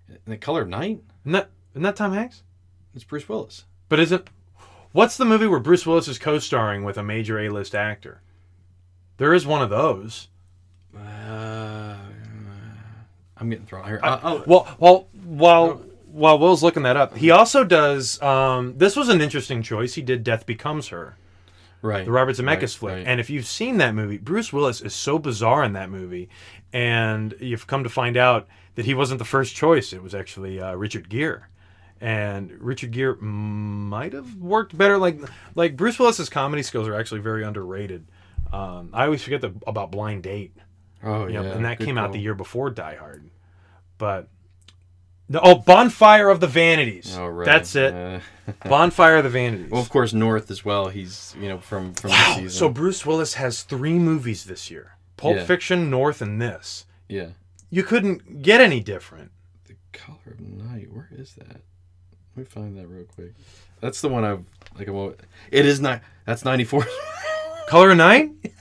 uh, 0.09 0.15
The 0.25 0.37
Color 0.37 0.61
of 0.61 0.69
Night? 0.69 1.01
isn't 1.23 1.33
that 1.33 1.49
isn't 1.73 1.83
that 1.83 1.95
Tom 1.95 2.13
Hanks? 2.13 2.43
It's 2.95 3.03
Bruce 3.03 3.29
Willis. 3.29 3.65
But 3.87 3.99
is 3.99 4.11
it? 4.11 4.29
What's 4.93 5.15
the 5.17 5.25
movie 5.25 5.47
where 5.47 5.59
Bruce 5.59 5.85
Willis 5.85 6.07
is 6.07 6.17
co-starring 6.19 6.83
with 6.83 6.97
a 6.97 7.03
major 7.03 7.39
A-list 7.39 7.75
actor? 7.75 8.21
There 9.21 9.35
is 9.35 9.45
one 9.45 9.61
of 9.61 9.69
those. 9.69 10.29
Uh, 10.97 11.95
I'm 13.37 13.49
getting 13.51 13.67
thrown 13.67 13.85
here. 13.85 13.99
Uh, 14.01 14.19
oh, 14.23 14.43
Well, 14.47 14.75
well, 14.79 15.07
while 15.23 15.81
while 16.11 16.39
Will's 16.39 16.63
looking 16.63 16.81
that 16.83 16.97
up, 16.97 17.15
he 17.15 17.29
also 17.29 17.63
does. 17.63 18.19
Um, 18.19 18.79
this 18.79 18.95
was 18.95 19.09
an 19.09 19.21
interesting 19.21 19.61
choice. 19.61 19.93
He 19.93 20.01
did 20.01 20.23
Death 20.23 20.47
Becomes 20.47 20.87
Her, 20.87 21.17
right. 21.83 22.03
the 22.03 22.11
Robert 22.11 22.35
Zemeckis 22.35 22.61
Right, 22.61 22.69
flick. 22.71 22.93
right. 22.95 23.05
And 23.05 23.19
if 23.19 23.29
you've 23.29 23.45
seen 23.45 23.77
that 23.77 23.93
movie, 23.93 24.17
Bruce 24.17 24.51
Willis 24.51 24.81
is 24.81 24.95
so 24.95 25.19
bizarre 25.19 25.63
in 25.63 25.73
that 25.73 25.91
movie, 25.91 26.27
and 26.73 27.35
you've 27.39 27.67
come 27.67 27.83
to 27.83 27.89
find 27.89 28.17
out 28.17 28.47
that 28.73 28.85
he 28.85 28.95
wasn't 28.95 29.19
the 29.19 29.25
first 29.25 29.55
choice. 29.55 29.93
It 29.93 30.01
was 30.01 30.15
actually 30.15 30.59
uh, 30.59 30.73
Richard 30.73 31.09
Gere. 31.09 31.41
And 32.03 32.49
Richard 32.59 32.89
Gere 32.89 33.17
might 33.21 34.13
have 34.13 34.37
worked 34.37 34.75
better. 34.75 34.97
Like 34.97 35.19
like 35.53 35.77
Bruce 35.77 35.99
Willis's 35.99 36.27
comedy 36.29 36.63
skills 36.63 36.87
are 36.87 36.95
actually 36.95 37.21
very 37.21 37.43
underrated. 37.43 38.07
Um, 38.51 38.89
I 38.93 39.05
always 39.05 39.21
forget 39.23 39.41
the, 39.41 39.53
about 39.67 39.91
Blind 39.91 40.23
Date. 40.23 40.55
oh, 41.03 41.27
Yep, 41.27 41.43
yeah. 41.43 41.51
and 41.51 41.65
that 41.65 41.79
came 41.79 41.97
out 41.97 42.11
the 42.11 42.19
year 42.19 42.35
before 42.35 42.69
Die 42.69 42.95
Hard. 42.95 43.29
But 43.97 44.27
no, 45.29 45.39
oh, 45.41 45.55
Bonfire 45.55 46.29
of 46.29 46.41
the 46.41 46.47
Vanities. 46.47 47.15
Oh, 47.17 47.27
right. 47.27 47.45
That's 47.45 47.75
it. 47.75 47.93
Uh, 47.93 48.19
Bonfire 48.67 49.17
of 49.17 49.23
the 49.23 49.29
Vanities. 49.29 49.71
well, 49.71 49.81
of 49.81 49.89
course, 49.89 50.11
North 50.11 50.51
as 50.51 50.65
well. 50.65 50.89
He's, 50.89 51.33
you 51.39 51.47
know, 51.47 51.59
from, 51.59 51.93
from 51.93 52.09
the 52.09 52.15
wow. 52.15 52.33
season. 52.35 52.49
So 52.49 52.67
Bruce 52.67 53.05
Willis 53.05 53.35
has 53.35 53.61
three 53.63 53.97
movies 53.97 54.43
this 54.43 54.69
year: 54.69 54.97
Pulp 55.15 55.37
Yeah. 55.37 55.45
Fiction, 55.45 55.89
North, 55.89 56.21
and 56.21 56.41
this. 56.41 56.85
yeah. 57.07 57.29
You 57.73 57.83
couldn't 57.83 58.41
get 58.41 58.59
any 58.59 58.81
different. 58.81 59.31
The 59.65 59.75
Color 59.93 60.33
of 60.33 60.41
Night. 60.41 60.91
Where 60.91 61.07
is 61.17 61.35
that? 61.35 61.47
Let 61.47 62.35
me 62.35 62.43
find 62.43 62.77
that 62.77 62.85
real 62.87 63.05
quick. 63.05 63.31
That's 63.79 64.01
the 64.01 64.09
one 64.09 64.25
I've 64.25 64.43
like. 64.77 64.89
I'm, 64.89 65.15
it 65.51 65.65
is 65.65 65.79
not. 65.79 66.01
That's 66.25 66.43
ninety 66.43 66.65
four. 66.65 66.85
Color 67.71 67.91
of 67.91 67.97
Night. 67.97 68.31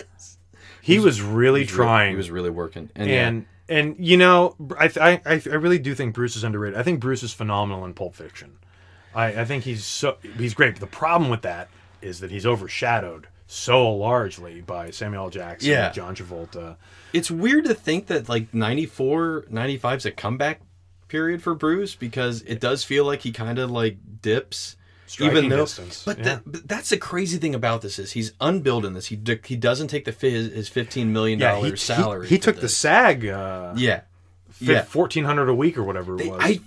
He 0.83 0.99
was 0.99 1.21
really 1.21 1.67
trying. 1.67 2.13
He 2.13 2.17
was 2.17 2.31
really 2.31 2.51
working. 2.51 2.91
And, 2.97 3.09
yeah, 3.11 3.29
and 3.29 3.47
and 3.69 3.97
you 3.99 4.17
know, 4.17 4.57
I, 4.79 4.91
I 5.01 5.21
I 5.27 5.43
I 5.45 5.55
really 5.57 5.79
do 5.79 5.95
think 5.95 6.15
Bruce 6.15 6.37
is 6.37 6.43
underrated. 6.43 6.79
I 6.79 6.83
think 6.83 7.01
Bruce 7.01 7.23
is 7.23 7.33
phenomenal 7.33 7.85
in 7.85 7.93
Pulp 7.95 8.15
Fiction. 8.17 8.57
I 9.15 9.43
I 9.43 9.45
think 9.45 9.65
he's 9.65 9.85
so 9.85 10.17
he's 10.39 10.55
great. 10.55 10.75
But 10.75 10.81
the 10.81 10.87
problem 10.87 11.31
with 11.31 11.43
that 11.43 11.69
is 12.01 12.21
that 12.21 12.31
he's 12.31 12.47
overshadowed 12.47 13.29
so 13.47 13.89
largely 13.93 14.63
by 14.63 14.91
Samuel 14.91 15.29
Jackson, 15.29 15.71
Yeah. 15.71 15.91
John 15.93 16.17
Travolta. 16.17 16.77
it's 17.13 17.31
weird 17.31 17.65
to 17.67 17.75
think 17.75 18.07
that 18.07 18.29
like 18.29 18.55
94, 18.55 19.47
95 19.51 19.99
is 19.99 20.07
a 20.07 20.13
comeback 20.13 20.63
period 21.09 21.43
for 21.43 21.55
Bruce 21.55 21.95
because 21.95 22.41
it 22.43 22.59
does 22.59 22.85
feel 22.85 23.05
like 23.05 23.21
he 23.21 23.33
kind 23.33 23.59
of 23.59 23.71
like 23.71 23.99
dips. 24.23 24.77
Striking 25.11 25.37
even 25.39 25.49
though, 25.51 25.57
distance, 25.65 26.05
but, 26.05 26.19
yeah. 26.19 26.25
that, 26.25 26.43
but 26.47 26.69
that's 26.69 26.91
the 26.91 26.97
crazy 26.97 27.39
thing 27.39 27.55
about 27.55 27.83
this 27.83 27.99
is 27.99 28.13
he's 28.13 28.33
unbilled 28.41 28.85
in 28.87 28.93
this. 28.95 29.07
He 29.07 29.17
d- 29.17 29.41
he 29.45 29.57
doesn't 29.57 29.89
take 29.89 30.05
the 30.05 30.13
fi- 30.13 30.31
his, 30.31 30.53
his 30.53 30.69
fifteen 30.69 31.13
million 31.13 31.39
Yeah, 31.41 31.53
dollar 31.53 31.65
he, 31.65 31.71
he, 31.73 31.77
salary. 31.77 32.29
he 32.29 32.39
took 32.39 32.61
the. 32.61 32.69
SAG. 32.69 33.27
Uh, 33.27 33.75
yeah, 33.77 34.03
yeah, 34.61 34.73
yeah. 34.73 34.83
fourteen 34.83 35.25
hundred 35.25 35.49
a 35.49 35.55
week 35.55 35.77
or 35.77 35.83
whatever 35.83 36.17
it 36.21 36.31
was. 36.31 36.41
I 36.43 36.61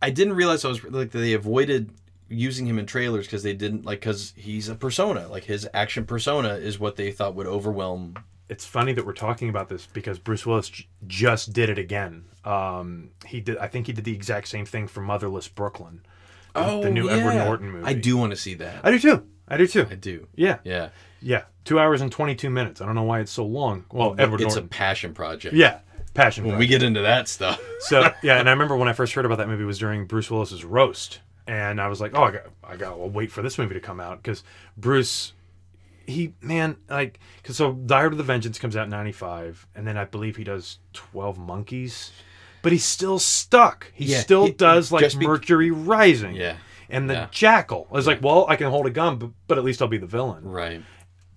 I 0.00 0.10
didn't 0.10 0.32
realize 0.34 0.64
I 0.64 0.68
was 0.68 0.82
like 0.84 1.10
they 1.10 1.34
avoided 1.34 1.90
using 2.30 2.66
him 2.66 2.78
in 2.78 2.86
trailers 2.86 3.26
because 3.26 3.42
they 3.42 3.52
didn't 3.52 3.84
like 3.84 4.00
because 4.00 4.32
he's 4.34 4.68
a 4.70 4.74
persona 4.74 5.28
like 5.28 5.44
his 5.44 5.68
action 5.74 6.06
persona 6.06 6.54
is 6.54 6.78
what 6.80 6.96
they 6.96 7.12
thought 7.12 7.34
would 7.34 7.46
overwhelm. 7.46 8.14
it's 8.48 8.64
funny 8.64 8.94
that 8.94 9.04
we're 9.04 9.12
talking 9.12 9.50
about 9.50 9.68
this 9.68 9.86
because 9.92 10.18
Bruce 10.18 10.46
Willis 10.46 10.70
j- 10.70 10.88
just 11.06 11.52
did 11.52 11.68
it 11.68 11.78
again. 11.78 12.24
Um, 12.46 13.10
he 13.26 13.40
did. 13.40 13.58
I 13.58 13.68
think 13.68 13.86
he 13.88 13.92
did 13.92 14.04
the 14.04 14.14
exact 14.14 14.48
same 14.48 14.64
thing 14.64 14.86
for 14.88 15.00
Motherless 15.02 15.48
Brooklyn. 15.48 16.00
The- 16.54 16.80
the 16.82 16.90
new 16.90 17.10
Edward 17.10 17.34
Norton 17.34 17.70
movie. 17.70 17.84
Oh, 17.84 17.88
I 17.88 17.92
do 17.94 18.16
want 18.16 18.30
to 18.30 18.36
see 18.36 18.54
that. 18.54 18.80
I 18.84 18.90
do 18.90 18.98
too. 18.98 19.26
I 19.46 19.56
do 19.56 19.66
too. 19.66 19.86
I 19.90 19.94
do. 19.94 20.26
Yeah, 20.34 20.58
Yeah. 20.64 20.88
yeah. 21.20 21.42
Two 21.64 21.78
hours 21.78 22.00
and 22.00 22.10
twenty 22.10 22.34
two 22.34 22.50
minutes. 22.50 22.80
I 22.80 22.86
don't 22.86 22.94
know 22.94 23.02
why 23.02 23.20
it's 23.20 23.32
so 23.32 23.44
long. 23.44 23.84
Well, 23.92 24.14
Edward 24.18 24.40
it's 24.40 24.54
Norton. 24.54 24.64
a 24.64 24.68
passion 24.68 25.12
project. 25.14 25.54
yeah, 25.54 25.80
passion. 26.14 26.44
When 26.46 26.56
we 26.58 26.66
get 26.66 26.82
into 26.82 27.02
that 27.02 27.28
stuff. 27.28 27.60
so 27.80 28.10
yeah, 28.22 28.38
and 28.38 28.48
I 28.48 28.52
remember 28.52 28.76
when 28.76 28.88
I 28.88 28.92
first 28.92 29.12
heard 29.14 29.24
about 29.26 29.38
that 29.38 29.48
movie 29.48 29.64
was 29.64 29.78
during 29.78 30.06
Bruce 30.06 30.30
Willis's 30.30 30.64
roast, 30.64 31.20
and 31.46 31.80
I 31.80 31.88
was 31.88 32.00
like, 32.00 32.12
oh, 32.14 32.22
I 32.24 32.30
got, 32.32 32.42
I 32.62 32.76
got 32.76 32.90
to 32.90 32.96
wait 33.06 33.30
for 33.32 33.42
this 33.42 33.58
movie 33.58 33.74
to 33.74 33.80
come 33.80 34.00
out 34.00 34.22
because 34.22 34.42
Bruce, 34.76 35.32
he 36.06 36.34
man, 36.40 36.76
like, 36.88 37.18
because 37.42 37.56
so 37.56 37.78
Hard 37.88 38.12
with 38.12 38.18
the 38.18 38.24
Vengeance 38.24 38.58
comes 38.58 38.76
out 38.76 38.84
in 38.84 38.90
'95, 38.90 39.66
and 39.74 39.86
then 39.86 39.96
I 39.98 40.04
believe 40.04 40.36
he 40.36 40.44
does 40.44 40.78
Twelve 40.92 41.38
Monkeys. 41.38 42.12
But 42.64 42.72
he's 42.72 42.84
still 42.84 43.20
stuck. 43.20 43.92
He 43.94 44.06
Yeah, 44.06 44.20
still 44.20 44.46
he- 44.46 44.52
does 44.52 44.90
like 44.90 45.16
be- 45.16 45.24
Mercury 45.26 45.70
Rising. 45.70 46.34
Yeah. 46.34 46.56
And 46.90 47.08
the 47.08 47.14
Yeah. 47.14 47.26
Jackal. 47.30 47.86
I 47.90 47.94
was 47.94 48.06
like, 48.08 48.22
well, 48.22 48.46
I 48.48 48.56
can 48.56 48.68
hold 48.70 48.86
a 48.86 48.90
gun, 48.90 49.16
but, 49.16 49.30
but 49.46 49.58
at 49.58 49.64
least 49.64 49.80
I'll 49.80 49.88
be 49.88 49.98
the 49.98 50.06
villain. 50.06 50.42
Right. 50.44 50.82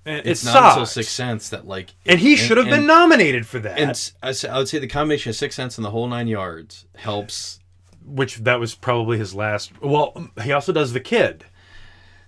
And 0.06 0.26
It's 0.26 0.42
it 0.44 0.46
not 0.48 0.54
sucks. 0.54 0.72
until 0.74 0.86
Sixth 0.88 1.12
Sense 1.12 1.50
that 1.50 1.68
like, 1.68 1.94
and 2.06 2.20
he 2.20 2.36
should 2.36 2.58
have 2.58 2.68
been 2.70 2.86
nominated 2.88 3.46
for 3.46 3.60
that. 3.60 3.78
And 3.78 4.12
I 4.24 4.58
would 4.58 4.68
say 4.70 4.80
the 4.80 4.88
combination 4.88 5.30
of 5.32 5.36
Sixth 5.36 5.56
Sense 5.56 5.78
and 5.78 5.84
the 5.86 5.92
whole 5.92 6.08
nine 6.08 6.28
yards 6.28 6.86
helps. 6.96 7.60
which 8.06 8.38
that 8.38 8.58
was 8.60 8.74
probably 8.74 9.18
his 9.18 9.36
last. 9.36 9.72
Well, 9.82 10.14
um, 10.16 10.32
he 10.42 10.54
also 10.54 10.72
does 10.72 10.94
the 10.94 11.02
kid. 11.02 11.44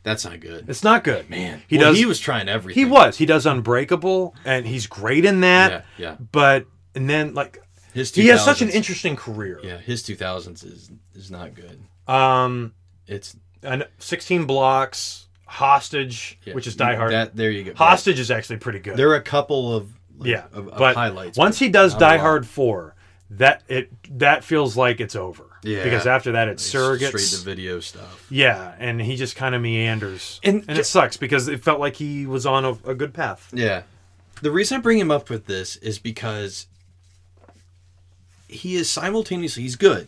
That's 0.04 0.26
not 0.26 0.40
good. 0.42 0.70
It's 0.70 0.84
not 0.84 1.04
good, 1.06 1.30
Man, 1.30 1.62
He 1.68 1.78
Well, 1.78 1.92
does. 1.92 1.98
He 2.00 2.06
was 2.06 2.20
trying 2.20 2.50
everything. 2.50 2.84
He 2.86 2.90
was. 2.90 3.18
He 3.18 3.26
does 3.26 3.46
Unbreakable, 3.46 4.36
and 4.44 4.66
he's 4.66 4.88
great 4.88 5.24
in 5.24 5.40
that. 5.42 5.86
Yeah, 5.98 6.10
yeah. 6.10 6.16
But 6.34 6.66
and 6.96 7.10
then 7.10 7.34
like 7.34 7.62
His 7.94 8.14
he 8.14 8.28
has 8.28 8.44
such 8.44 8.62
an 8.62 8.70
interesting 8.70 9.16
career. 9.16 9.60
Yeah, 9.64 9.78
his 9.78 10.04
two 10.04 10.16
thousands 10.16 10.64
is 10.64 10.92
is 11.16 11.32
not 11.32 11.54
good. 11.56 11.80
Um, 12.08 12.74
It's 13.08 13.36
and 13.64 13.88
sixteen 13.98 14.46
blocks, 14.46 15.28
Hostage, 15.46 16.40
yeah, 16.46 16.54
which 16.54 16.68
is 16.68 16.76
Die 16.76 16.96
Hard. 16.96 17.12
That 17.12 17.36
there 17.36 17.52
you 17.52 17.64
go. 17.64 17.74
Hostage 17.76 18.20
is 18.20 18.32
actually 18.32 18.58
pretty 18.58 18.80
good. 18.80 18.96
There 18.98 19.10
are 19.10 19.16
a 19.16 19.22
couple 19.22 19.76
of 19.76 19.92
like, 20.18 20.30
yeah, 20.30 20.46
of, 20.54 20.68
of 20.68 20.78
but 20.78 20.96
highlights. 20.96 21.38
once 21.38 21.60
but 21.60 21.66
he 21.66 21.72
does 21.72 21.96
Die. 21.96 22.18
Hard 22.18 22.46
four, 22.48 22.96
that 23.32 23.64
it 23.68 23.90
that 24.20 24.44
feels 24.44 24.78
like 24.78 25.00
it's 25.00 25.16
over. 25.16 25.46
Yeah. 25.62 25.84
because 25.84 26.08
after 26.08 26.32
that 26.34 26.48
it's 26.48 26.64
surrogates. 26.74 27.08
straight 27.20 27.40
to 27.40 27.44
video 27.46 27.82
stuff. 27.82 28.28
Yeah, 28.30 28.76
and 28.80 29.02
he 29.02 29.18
just 29.18 29.36
kind 29.36 29.54
of 29.54 29.62
meanders, 29.62 30.40
And 30.42 30.64
and, 30.70 30.78
it 30.78 30.86
sucks 30.86 31.18
because 31.18 31.50
it 31.50 31.62
felt 31.62 31.82
like 31.82 31.98
he 31.98 32.26
was 32.26 32.46
on 32.46 32.64
a, 32.64 32.72
a 32.86 32.96
good 32.96 33.14
path. 33.14 33.50
Yeah. 33.54 33.82
The 34.42 34.52
reason 34.52 34.78
I 34.78 34.82
bring 34.82 35.00
him 35.00 35.12
up 35.12 35.30
with 35.30 35.48
this 35.48 35.76
is 35.76 36.00
because 36.00 36.68
he 38.50 38.76
is 38.76 38.90
simultaneously 38.90 39.64
he's 39.64 39.76
good. 39.76 40.08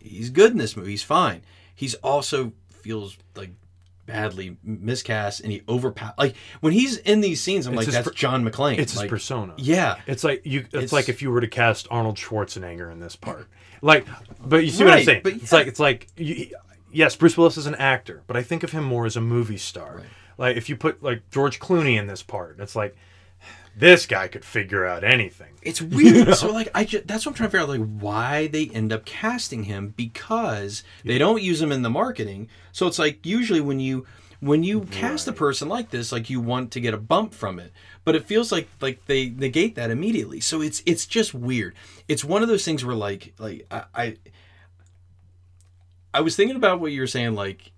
He's 0.00 0.30
good 0.30 0.52
in 0.52 0.58
this 0.58 0.76
movie. 0.76 0.90
He's 0.92 1.02
fine. 1.02 1.42
He's 1.74 1.94
also 1.96 2.52
feels 2.70 3.16
like 3.36 3.50
badly 4.06 4.56
miscast 4.62 5.40
and 5.40 5.50
he 5.50 5.62
overpowers 5.66 6.12
like 6.18 6.34
when 6.60 6.74
he's 6.74 6.98
in 6.98 7.22
these 7.22 7.40
scenes 7.40 7.66
I'm 7.66 7.72
It's 7.78 7.86
like 7.86 7.94
that's 7.94 8.08
per- 8.08 8.14
John 8.14 8.44
McClane. 8.48 8.78
It's 8.78 8.92
his 8.92 9.08
persona. 9.08 9.54
Yeah. 9.56 9.96
It's 10.06 10.22
like 10.24 10.42
you. 10.44 10.60
It's, 10.60 10.74
It's- 10.74 10.92
like 10.92 11.08
if 11.08 11.22
you 11.22 11.30
were 11.30 11.40
to 11.40 11.48
cast 11.48 11.86
Arnold 11.90 12.16
Schwarzenegger 12.16 12.90
in 12.92 13.00
this 13.00 13.16
part. 13.16 13.48
Like, 13.80 14.06
but 14.44 14.64
you 14.64 14.70
see 14.70 14.84
what 14.84 14.92
I'm 14.92 14.96
Right, 14.98 15.04
saying? 15.06 15.20
but 15.24 15.32
It's 15.34 15.52
like 15.52 15.66
it's 15.66 15.80
like 15.80 16.08
you, 16.16 16.48
yes, 16.92 17.16
Bruce 17.16 17.36
Willis 17.36 17.56
is 17.56 17.66
an 17.66 17.74
actor, 17.76 18.22
but 18.26 18.36
I 18.36 18.42
think 18.42 18.62
of 18.62 18.72
him 18.72 18.84
more 18.84 19.04
as 19.06 19.16
a 19.16 19.20
movie 19.20 19.56
star. 19.58 19.96
Right. 19.96 20.06
Like 20.38 20.56
if 20.56 20.68
you 20.68 20.76
put 20.76 21.02
like 21.02 21.28
George 21.30 21.58
Clooney 21.60 21.98
in 21.98 22.06
this 22.06 22.22
part, 22.22 22.56
it's 22.60 22.74
like 22.76 22.96
this 23.76 24.06
guy 24.06 24.28
could 24.28 24.44
figure 24.44 24.86
out 24.86 25.04
anything. 25.04 25.54
It's 25.62 25.82
weird. 25.82 26.28
So 26.34 26.50
like 26.50 26.68
I 26.74 26.84
just, 26.84 27.06
that's 27.06 27.26
what 27.26 27.32
I'm 27.32 27.36
trying 27.36 27.48
to 27.48 27.58
figure 27.58 27.74
out 27.74 27.80
like 27.80 28.00
why 28.00 28.46
they 28.48 28.68
end 28.68 28.92
up 28.92 29.04
casting 29.04 29.64
him 29.64 29.94
because 29.96 30.82
they 31.04 31.18
don't 31.18 31.42
use 31.42 31.60
him 31.60 31.72
in 31.72 31.82
the 31.82 31.90
marketing. 31.90 32.48
So 32.72 32.86
it's 32.86 32.98
like 32.98 33.24
usually 33.24 33.60
when 33.60 33.80
you 33.80 34.06
when 34.40 34.62
you 34.62 34.82
cast 34.82 35.26
a 35.26 35.32
person 35.32 35.68
like 35.68 35.90
this 35.90 36.12
like 36.12 36.28
you 36.28 36.40
want 36.40 36.70
to 36.72 36.80
get 36.80 36.94
a 36.94 36.98
bump 36.98 37.32
from 37.32 37.58
it. 37.58 37.72
But 38.04 38.14
it 38.14 38.26
feels 38.26 38.52
like 38.52 38.68
like 38.80 39.04
they 39.06 39.30
negate 39.30 39.74
that 39.76 39.90
immediately. 39.90 40.40
So 40.40 40.60
it's 40.60 40.82
it's 40.86 41.06
just 41.06 41.34
weird. 41.34 41.74
It's 42.08 42.24
one 42.24 42.42
of 42.42 42.48
those 42.48 42.64
things 42.64 42.84
where 42.84 42.96
like 42.96 43.34
like 43.38 43.66
I 43.70 43.84
I, 43.94 44.16
I 46.12 46.20
was 46.20 46.36
thinking 46.36 46.56
about 46.56 46.80
what 46.80 46.92
you 46.92 47.00
were 47.00 47.06
saying 47.06 47.34
like 47.34 47.72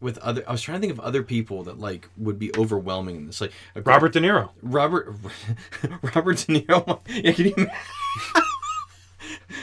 with 0.00 0.18
other 0.18 0.42
I 0.48 0.52
was 0.52 0.62
trying 0.62 0.76
to 0.76 0.80
think 0.80 0.92
of 0.92 1.00
other 1.00 1.22
people 1.22 1.64
that 1.64 1.78
like 1.78 2.08
would 2.16 2.38
be 2.38 2.50
overwhelming 2.56 3.16
in 3.16 3.26
this 3.26 3.40
like 3.40 3.52
a- 3.74 3.82
Robert 3.82 4.12
De 4.12 4.20
Niro. 4.20 4.50
Robert 4.62 5.14
Robert 6.14 6.36
De 6.38 6.60
Niro. 6.60 7.00
Yeah, 7.08 7.32
can 7.32 7.44
you 7.46 7.54
imagine? 7.56 7.72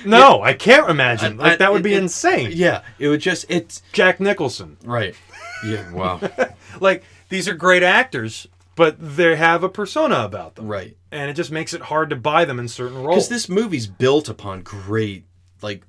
No, 0.06 0.42
I 0.44 0.54
can't 0.54 0.90
imagine. 0.90 1.38
Like 1.38 1.54
I- 1.54 1.56
that 1.58 1.72
would 1.74 1.84
be 1.84 1.94
it- 1.94 2.04
insane. 2.04 2.52
Yeah, 2.54 2.84
it 3.00 3.08
would 3.08 3.22
just 3.22 3.46
it's 3.50 3.82
Jack 3.94 4.20
Nicholson. 4.20 4.78
right. 4.84 5.16
Yeah, 5.66 5.92
wow. 5.92 6.20
Like 6.80 7.04
these 7.30 7.48
are 7.48 7.56
great 7.56 7.82
actors, 7.82 8.48
but 8.76 8.98
they 9.00 9.36
have 9.36 9.64
a 9.64 9.70
persona 9.70 10.20
about 10.24 10.54
them, 10.56 10.68
right. 10.68 10.96
and 11.12 11.32
it 11.32 11.34
just 11.34 11.52
makes 11.52 11.74
it 11.74 11.82
hard 11.82 12.12
to 12.12 12.16
buy 12.16 12.46
them 12.46 12.60
in 12.60 12.68
certain 12.68 12.98
roles. 12.98 13.16
Because 13.16 13.30
this 13.30 13.50
movie's 13.50 13.88
built 13.88 14.30
upon 14.30 14.62
great 14.62 15.24
like 15.62 15.84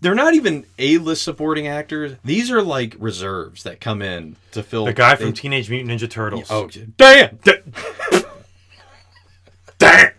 they're 0.00 0.14
not 0.14 0.34
even 0.34 0.66
A-list 0.78 1.22
supporting 1.22 1.66
actors. 1.66 2.16
These 2.24 2.50
are 2.50 2.62
like 2.62 2.94
reserves 2.98 3.62
that 3.64 3.80
come 3.80 4.02
in 4.02 4.36
to 4.52 4.62
fill 4.62 4.84
the 4.84 4.92
guy 4.92 5.16
from 5.16 5.26
they- 5.26 5.32
Teenage 5.32 5.70
Mutant 5.70 5.90
Ninja 6.00 6.10
Turtles. 6.10 6.48
Oh, 6.50 6.68
damn! 6.96 7.38
damn! 9.78 10.12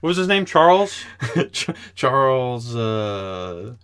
What 0.00 0.08
was 0.08 0.16
his 0.16 0.28
name? 0.28 0.44
Charles 0.44 1.04
Ch- 1.52 1.70
Charles 1.94 2.74
uh 2.76 3.74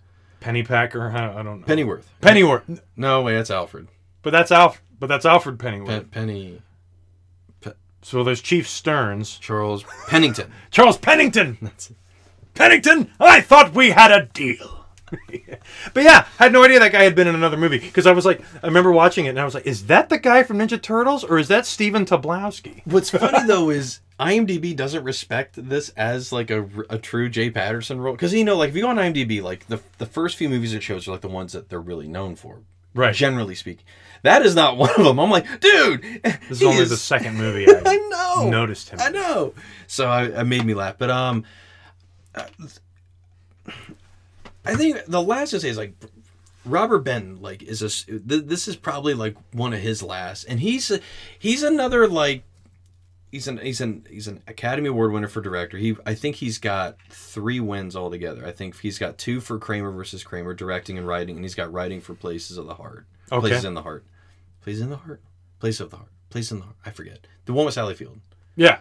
Pennypacker. 0.41 1.13
I 1.13 1.43
don't 1.43 1.61
know. 1.61 1.65
Pennyworth. 1.65 2.09
Pennyworth. 2.21 2.81
No, 2.95 3.21
wait, 3.21 3.35
that's 3.35 3.51
Alfred. 3.51 3.87
But 4.21 4.31
that's 4.31 4.51
Alf. 4.51 4.81
But 4.99 5.07
that's 5.07 5.25
Alfred 5.25 5.59
Pennyworth. 5.59 5.87
Pen- 5.89 6.05
Penny 6.05 6.61
so 8.03 8.23
there's 8.23 8.41
Chief 8.41 8.67
Stearns. 8.67 9.37
Charles 9.39 9.85
Pennington. 10.07 10.51
Charles 10.71 10.97
Pennington. 10.97 11.57
Pennington, 12.53 13.11
I 13.19 13.41
thought 13.41 13.73
we 13.73 13.91
had 13.91 14.11
a 14.11 14.25
deal. 14.33 14.85
but 15.93 16.03
yeah, 16.03 16.25
I 16.39 16.43
had 16.45 16.53
no 16.53 16.63
idea 16.63 16.79
that 16.79 16.91
guy 16.91 17.03
had 17.03 17.15
been 17.15 17.27
in 17.27 17.35
another 17.35 17.57
movie 17.57 17.77
because 17.77 18.07
I 18.07 18.11
was 18.13 18.25
like, 18.25 18.41
I 18.63 18.67
remember 18.67 18.91
watching 18.91 19.25
it 19.25 19.29
and 19.29 19.39
I 19.39 19.45
was 19.45 19.53
like, 19.53 19.67
is 19.67 19.85
that 19.85 20.09
the 20.09 20.17
guy 20.17 20.41
from 20.43 20.57
Ninja 20.57 20.81
Turtles 20.81 21.23
or 21.23 21.37
is 21.37 21.47
that 21.49 21.65
Stephen 21.67 22.05
Tobolowsky? 22.05 22.81
What's 22.85 23.11
funny 23.11 23.45
though 23.47 23.69
is 23.69 23.99
IMDb 24.19 24.75
doesn't 24.75 25.03
respect 25.03 25.69
this 25.69 25.89
as 25.89 26.31
like 26.31 26.49
a, 26.49 26.67
a 26.89 26.97
true 26.97 27.29
Jay 27.29 27.51
Patterson 27.51 28.01
role 28.01 28.13
because 28.15 28.33
you 28.33 28.43
know 28.43 28.55
like 28.57 28.69
if 28.69 28.75
you 28.75 28.81
go 28.81 28.87
on 28.89 28.95
IMDb 28.97 29.41
like 29.41 29.67
the 29.67 29.81
the 29.99 30.05
first 30.07 30.35
few 30.35 30.49
movies 30.49 30.73
it 30.73 30.81
shows 30.81 31.07
are 31.07 31.11
like 31.11 31.21
the 31.21 31.27
ones 31.27 31.53
that 31.53 31.69
they're 31.69 31.79
really 31.81 32.07
known 32.07 32.35
for 32.35 32.59
Right. 32.95 33.13
generally 33.13 33.55
speaking 33.55 33.83
that 34.21 34.43
is 34.43 34.55
not 34.55 34.77
one 34.77 34.91
of 34.97 35.03
them 35.03 35.19
I'm 35.19 35.29
like 35.31 35.45
dude 35.59 36.03
This 36.23 36.61
is 36.61 36.63
only 36.63 36.83
is- 36.83 36.89
the 36.91 36.97
second 36.97 37.37
movie 37.37 37.67
I, 37.67 37.81
I 37.85 37.97
know 37.97 38.49
noticed 38.49 38.89
him. 38.89 38.99
I 39.01 39.09
know 39.09 39.53
so 39.87 40.07
I, 40.07 40.39
I 40.39 40.43
made 40.43 40.63
me 40.65 40.73
laugh 40.73 40.95
but 40.97 41.09
um 41.11 41.43
uh, 42.35 42.45
I 44.65 44.75
think 44.75 45.05
the 45.05 45.21
last 45.21 45.51
to 45.51 45.59
say 45.59 45.69
is 45.69 45.77
like 45.77 45.93
Robert 46.65 46.99
Benton 46.99 47.41
like 47.41 47.61
is 47.63 47.81
a 47.81 48.19
this 48.19 48.67
is 48.67 48.75
probably 48.75 49.13
like 49.13 49.35
one 49.51 49.73
of 49.73 49.79
his 49.79 50.01
last 50.01 50.45
and 50.45 50.59
he's 50.59 50.91
he's 51.37 51.63
another 51.63 52.07
like 52.07 52.43
he's 53.33 53.47
an 53.47 53.57
he's 53.57 53.81
an 53.81 54.05
he's 54.09 54.27
an 54.27 54.41
Academy 54.47 54.87
Award 54.87 55.11
winner 55.11 55.27
for 55.27 55.41
director. 55.41 55.77
He 55.77 55.97
I 56.05 56.13
think 56.13 56.37
he's 56.37 56.59
got 56.59 56.97
three 57.09 57.59
wins 57.59 57.95
altogether. 57.95 58.45
I 58.45 58.51
think 58.51 58.79
he's 58.79 58.99
got 58.99 59.17
two 59.17 59.41
for 59.41 59.59
Kramer 59.59 59.91
versus 59.91 60.23
Kramer 60.23 60.53
directing 60.53 60.97
and 60.97 61.07
writing, 61.07 61.35
and 61.35 61.43
he's 61.43 61.55
got 61.55 61.73
writing 61.73 61.99
for 61.99 62.13
Places 62.13 62.57
of 62.57 62.67
the 62.67 62.75
Heart. 62.75 63.05
Okay. 63.31 63.47
Places 63.47 63.65
in 63.65 63.73
the 63.73 63.81
Heart. 63.81 64.05
Places 64.61 64.81
in 64.81 64.89
the 64.89 64.97
Heart. 64.97 65.21
Place 65.59 65.79
of 65.79 65.89
the 65.89 65.97
Heart. 65.97 66.09
Place 66.29 66.51
in 66.51 66.59
the 66.59 66.65
Heart. 66.65 66.77
I 66.85 66.91
forget 66.91 67.27
the 67.45 67.53
one 67.53 67.65
with 67.65 67.73
Sally 67.73 67.95
Field. 67.95 68.19
Yeah. 68.55 68.77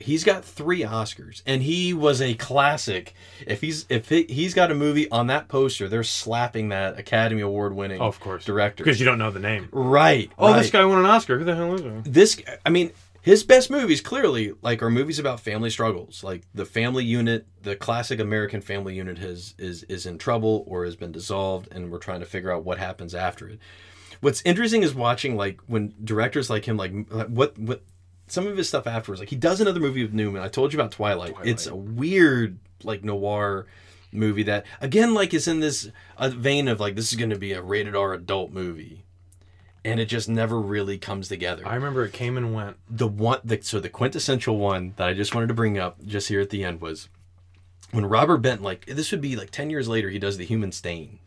He's 0.00 0.24
got 0.24 0.44
three 0.44 0.80
Oscars, 0.82 1.42
and 1.46 1.62
he 1.62 1.92
was 1.92 2.20
a 2.22 2.34
classic. 2.34 3.14
If 3.46 3.60
he's 3.60 3.86
if 3.88 4.08
he, 4.08 4.24
he's 4.24 4.54
got 4.54 4.70
a 4.70 4.74
movie 4.74 5.10
on 5.10 5.26
that 5.28 5.48
poster, 5.48 5.88
they're 5.88 6.02
slapping 6.04 6.68
that 6.70 6.98
Academy 6.98 7.42
Award 7.42 7.74
winning, 7.74 8.00
Oh, 8.00 8.06
of 8.06 8.20
course. 8.20 8.44
director. 8.44 8.84
Because 8.84 8.98
you 9.00 9.06
don't 9.06 9.18
know 9.18 9.30
the 9.30 9.40
name. 9.40 9.68
right. 9.72 10.30
Oh, 10.38 10.52
right 10.52 10.60
this 10.62 10.70
guy 10.70 10.84
won 10.84 10.98
an 10.98 11.06
Oscar. 11.06 11.38
Who 11.38 11.44
the 11.44 11.54
hell 11.56 11.74
is 11.74 11.80
he? 11.82 12.10
this 12.10 12.40
i 12.64 12.70
mean 12.70 12.90
his 13.22 13.42
best 13.44 13.70
movies 13.70 14.00
clearly 14.00 14.52
like 14.62 14.82
are 14.82 14.90
movies 14.90 15.18
about 15.18 15.40
family 15.40 15.68
struggles 15.70 16.22
like 16.24 16.42
the 16.54 16.64
family 16.64 17.04
unit 17.04 17.46
the 17.62 17.74
classic 17.76 18.20
american 18.20 18.60
family 18.60 18.94
unit 18.94 19.18
has 19.18 19.54
is 19.58 19.82
is 19.84 20.06
in 20.06 20.16
trouble 20.18 20.64
or 20.66 20.84
has 20.84 20.96
been 20.96 21.12
dissolved 21.12 21.68
and 21.72 21.90
we're 21.90 21.98
trying 21.98 22.20
to 22.20 22.26
figure 22.26 22.50
out 22.52 22.64
what 22.64 22.78
happens 22.78 23.14
after 23.14 23.48
it 23.48 23.58
what's 24.20 24.40
interesting 24.42 24.82
is 24.82 24.94
watching 24.94 25.36
like 25.36 25.60
when 25.66 25.92
directors 26.04 26.48
like 26.48 26.64
him 26.64 26.76
like 26.76 26.92
like, 27.10 27.26
what 27.28 27.58
what 27.58 27.82
some 28.30 28.46
of 28.46 28.56
his 28.56 28.68
stuff 28.68 28.86
afterwards 28.86 29.20
like 29.20 29.30
he 29.30 29.36
does 29.36 29.60
another 29.60 29.80
movie 29.80 30.02
with 30.02 30.12
newman 30.12 30.42
i 30.42 30.48
told 30.48 30.72
you 30.72 30.78
about 30.78 30.92
twilight, 30.92 31.34
it's 31.44 31.66
a 31.66 31.74
weird 31.74 32.58
like 32.84 33.02
noir 33.04 33.66
movie 34.12 34.42
that 34.42 34.64
again 34.80 35.12
like 35.14 35.34
is 35.34 35.46
in 35.48 35.60
this 35.60 35.90
uh, 36.16 36.28
vein 36.30 36.68
of 36.68 36.80
like 36.80 36.94
this 36.94 37.12
is 37.12 37.18
going 37.18 37.30
to 37.30 37.38
be 37.38 37.52
a 37.52 37.60
rated 37.62 37.94
r 37.94 38.14
adult 38.14 38.50
movie 38.50 39.04
and 39.84 40.00
it 40.00 40.06
just 40.06 40.28
never 40.28 40.60
really 40.60 40.98
comes 40.98 41.28
together 41.28 41.66
I 41.66 41.74
remember 41.74 42.04
it 42.04 42.12
came 42.12 42.36
and 42.36 42.52
went. 42.54 42.76
the 42.90 43.06
one 43.06 43.40
the, 43.44 43.60
so 43.62 43.80
the 43.80 43.88
quintessential 43.88 44.58
one 44.58 44.92
that 44.96 45.08
I 45.08 45.14
just 45.14 45.34
wanted 45.34 45.46
to 45.48 45.54
bring 45.54 45.78
up 45.78 46.04
just 46.04 46.28
here 46.28 46.40
at 46.40 46.50
the 46.50 46.64
end 46.64 46.80
was 46.80 47.08
when 47.92 48.04
Robert 48.04 48.38
Bent 48.38 48.60
like 48.60 48.86
this 48.86 49.10
would 49.12 49.20
be 49.20 49.36
like 49.36 49.50
10 49.50 49.70
years 49.70 49.88
later 49.88 50.10
he 50.10 50.18
does 50.18 50.36
the 50.36 50.44
human 50.44 50.72
stain. 50.72 51.20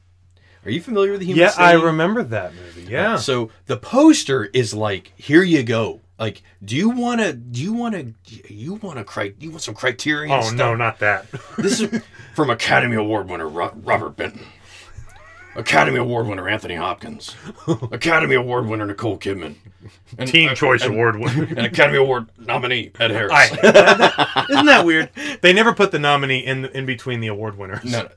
Are 0.64 0.70
you 0.70 0.82
familiar 0.82 1.12
with 1.12 1.22
the 1.22 1.26
human 1.28 1.41
Yeah, 1.41 1.49
stain? 1.49 1.64
Yeah, 1.64 1.70
I 1.80 1.84
remember 1.84 2.22
that 2.24 2.54
movie. 2.54 2.84
Yeah. 2.91 3.16
So 3.16 3.49
the 3.66 3.78
poster 3.78 4.45
is 4.54 4.74
like 4.74 5.14
here 5.16 5.43
you 5.43 5.64
go. 5.64 6.01
Like 6.22 6.43
do 6.63 6.76
you 6.76 6.89
want 6.91 7.19
to 7.19 7.34
do 7.34 7.61
you 7.61 7.74
want 7.74 7.95
to 7.95 8.53
you 8.53 8.76
want 8.76 8.99
to 8.99 9.03
cri- 9.03 9.34
you 9.39 9.49
want 9.49 9.63
some 9.63 9.74
criterion 9.74 10.32
oh 10.32 10.41
stuff? 10.43 10.53
no, 10.55 10.76
not 10.76 10.99
that. 10.99 11.26
This 11.57 11.82
is 11.82 12.03
from 12.36 12.51
Academy 12.51 12.95
Award 12.95 13.28
winner 13.28 13.47
Robert 13.49 14.15
Benton. 14.15 14.45
Academy 15.55 15.97
Award 15.97 16.28
winner 16.28 16.47
Anthony 16.47 16.76
Hopkins. 16.76 17.36
Academy 17.91 18.36
Award 18.36 18.67
winner 18.67 18.86
Nicole 18.86 19.17
Kidman. 19.17 19.55
And, 20.17 20.30
Teen 20.30 20.49
uh, 20.49 20.55
Choice 20.55 20.84
and- 20.84 20.93
Award 20.93 21.17
winner. 21.19 21.43
and 21.43 21.65
Academy 21.65 21.97
Award 21.97 22.28
nominee 22.38 22.91
Ed 22.99 23.11
Harris. 23.11 23.32
I, 23.34 24.45
isn't 24.49 24.65
that 24.67 24.86
weird? 24.86 25.09
They 25.41 25.51
never 25.53 25.74
put 25.74 25.91
the 25.91 25.99
nominee 25.99 26.45
in 26.45 26.65
in 26.65 26.86
between 26.86 27.19
the 27.19 27.28
award 27.28 27.57
winners. 27.57 27.84
No. 27.84 28.07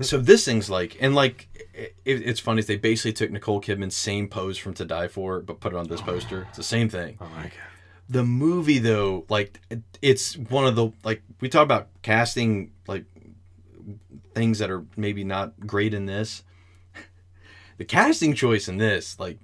so 0.00 0.18
this 0.18 0.44
thing's 0.44 0.68
like, 0.70 0.96
and 1.00 1.14
like, 1.14 1.48
it, 1.76 1.94
it's 2.04 2.40
funny. 2.40 2.60
Is 2.60 2.66
they 2.66 2.76
basically 2.76 3.12
took 3.12 3.30
Nicole 3.30 3.60
Kidman's 3.60 3.96
same 3.96 4.28
pose 4.28 4.58
from 4.58 4.74
To 4.74 4.84
Die 4.84 5.08
For, 5.08 5.40
but 5.40 5.60
put 5.60 5.72
it 5.72 5.76
on 5.76 5.88
this 5.88 6.00
poster. 6.00 6.46
It's 6.48 6.56
the 6.56 6.62
same 6.62 6.88
thing. 6.88 7.18
Oh 7.20 7.28
my 7.34 7.42
god. 7.44 7.52
The 8.08 8.24
movie 8.24 8.78
though, 8.78 9.24
like, 9.28 9.60
it, 9.68 9.82
it's 10.00 10.36
one 10.36 10.66
of 10.66 10.76
the 10.76 10.90
like 11.04 11.22
we 11.40 11.48
talk 11.48 11.64
about 11.64 11.88
casting 12.02 12.72
like 12.86 13.04
things 14.34 14.58
that 14.58 14.70
are 14.70 14.84
maybe 14.96 15.24
not 15.24 15.58
great 15.66 15.94
in 15.94 16.06
this. 16.06 16.42
The 17.78 17.84
casting 17.84 18.34
choice 18.34 18.68
in 18.68 18.78
this, 18.78 19.20
like, 19.20 19.38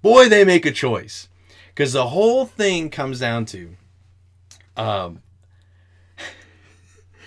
boy, 0.00 0.30
they 0.30 0.44
make 0.44 0.64
a 0.64 0.72
choice 0.72 1.28
because 1.68 1.92
the 1.92 2.06
whole 2.06 2.46
thing 2.46 2.88
comes 2.88 3.20
down 3.20 3.44
to, 3.46 3.76
um, 4.76 5.20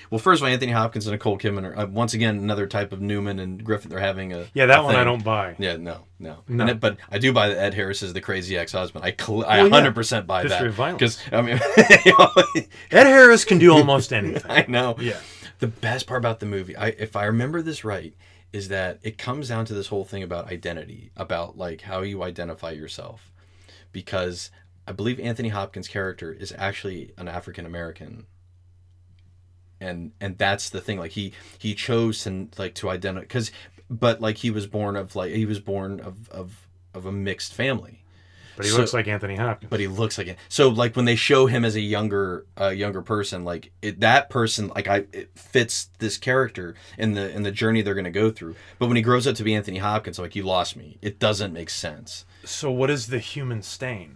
well, 0.10 0.20
first 0.20 0.42
of 0.42 0.46
all, 0.48 0.52
Anthony 0.54 0.72
Hopkins 0.72 1.06
and 1.08 1.14
Nicole 1.14 1.38
Kidman 1.38 1.64
are 1.66 1.78
uh, 1.80 1.86
once 1.86 2.14
again 2.14 2.38
another 2.38 2.68
type 2.68 2.92
of 2.92 3.02
Newman 3.02 3.40
and 3.40 3.64
Griffith. 3.64 3.90
They're 3.92 4.00
having 4.00 4.34
a 4.34 4.46
Yeah, 4.54 4.66
that 4.68 4.80
a 4.80 4.84
one 4.84 4.96
I 4.96 5.04
don't 5.04 5.24
buy. 5.24 5.56
Yeah, 5.60 5.78
no, 5.78 6.06
no, 6.20 6.38
No. 6.48 6.62
And 6.62 6.70
it- 6.72 6.80
but 6.80 6.98
I 7.12 7.18
do 7.18 7.34
buy 7.34 7.50
that 7.50 7.58
Ed 7.58 7.74
Harris 7.74 8.02
is 8.04 8.14
the 8.14 8.22
crazy 8.22 8.58
ex-husband. 8.58 9.04
I 9.06 9.16
cl- 9.20 9.44
I 9.46 9.58
Well, 9.58 9.66
yeah. 9.66 9.72
100 9.72 9.96
percent 9.96 10.28
buy 10.28 10.44
History 10.44 10.60
that 10.60 10.68
of 10.68 10.74
violence. 10.74 11.18
because 11.20 11.34
I 11.34 11.42
mean, 11.42 11.60
Ed 12.92 13.06
Harris 13.08 13.46
can 13.46 13.58
do 13.58 13.72
almost 13.74 14.14
anything. 14.14 14.42
I 14.52 14.66
know. 14.68 14.96
Yeah. 15.00 15.20
The 15.60 15.68
best 15.68 16.08
part 16.08 16.20
about 16.22 16.40
the 16.40 16.46
movie, 16.46 16.76
I 16.76 16.88
if 16.90 17.16
I 17.16 17.26
remember 17.26 17.62
this 17.62 17.84
right, 17.84 18.14
is 18.54 18.68
that 18.70 19.00
it 19.04 19.18
comes 19.18 19.50
down 19.50 19.66
to 19.66 19.74
this 19.74 19.88
whole 19.88 20.06
thing 20.06 20.24
about 20.24 20.52
identity, 20.52 21.12
about 21.18 21.58
like 21.58 21.82
how 21.82 22.02
you 22.02 22.24
identify 22.24 22.72
yourself. 22.72 23.32
Because 23.92 24.52
I 24.88 24.92
believe 24.92 25.20
Anthony 25.20 25.50
Hopkins' 25.50 25.88
character 25.88 26.32
is 26.32 26.54
actually 26.58 27.14
an 27.18 27.28
African 27.28 27.66
American. 27.66 28.26
And 29.80 30.12
and 30.20 30.38
that's 30.38 30.70
the 30.70 30.82
thing. 30.82 30.98
Like 31.00 31.12
he 31.12 31.34
he 31.60 31.74
chose 31.76 32.24
to 32.24 32.48
like 32.58 32.74
to 32.76 32.90
identify 32.90 33.22
because, 33.22 33.52
but 33.90 34.22
like 34.22 34.38
he 34.38 34.50
was 34.50 34.66
born 34.68 34.96
of 34.96 35.16
like 35.16 35.32
he 35.34 35.46
was 35.46 35.60
born 35.60 36.00
of 36.00 36.30
of 36.30 36.68
of 36.94 37.06
a 37.06 37.12
mixed 37.12 37.54
family 37.54 38.02
But 38.56 38.66
he 38.66 38.72
So- 38.72 38.80
looks 38.80 38.92
like 38.94 39.08
Anthony 39.08 39.36
Hopkins. 39.36 39.70
but 39.70 39.80
he 39.80 39.86
looks 39.88 40.18
like 40.18 40.26
it. 40.26 40.38
So 40.50 40.68
like 40.70 40.96
when 40.96 41.06
they 41.06 41.16
show 41.16 41.46
him 41.46 41.64
as 41.64 41.76
a 41.76 41.80
younger 41.82 42.48
uh, 42.60 42.70
younger 42.70 43.04
person, 43.04 43.46
like 43.46 43.72
it, 43.84 44.00
that 44.00 44.32
person 44.32 44.70
like 44.70 44.88
I 44.88 45.06
it 45.14 45.30
fits 45.36 45.90
this 46.00 46.18
character 46.18 46.74
in 46.98 47.14
the 47.14 47.30
in 47.36 47.44
the 47.44 47.52
journey 47.52 47.84
they're 47.84 47.94
going 47.94 48.04
to 48.06 48.10
go 48.10 48.32
through. 48.32 48.56
But 48.80 48.88
when 48.88 48.96
he 48.96 49.04
grows 49.04 49.28
up 49.28 49.36
to 49.36 49.44
be 49.44 49.54
Anthony 49.54 49.78
Hopkins, 49.78 50.18
like 50.18 50.36
you 50.36 50.42
lost 50.42 50.76
me. 50.76 50.98
It 51.04 51.20
doesn't 51.20 51.54
make 51.54 51.70
sense. 51.70 52.26
So 52.46 52.72
what 52.72 52.90
is 52.90 53.08
the 53.08 53.20
human 53.20 53.62
stain? 53.62 54.16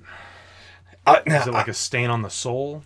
I, 1.06 1.22
Is 1.26 1.48
it 1.48 1.52
like 1.54 1.68
a 1.68 1.74
stain 1.74 2.10
on 2.10 2.22
the 2.24 2.30
soul? 2.30 2.84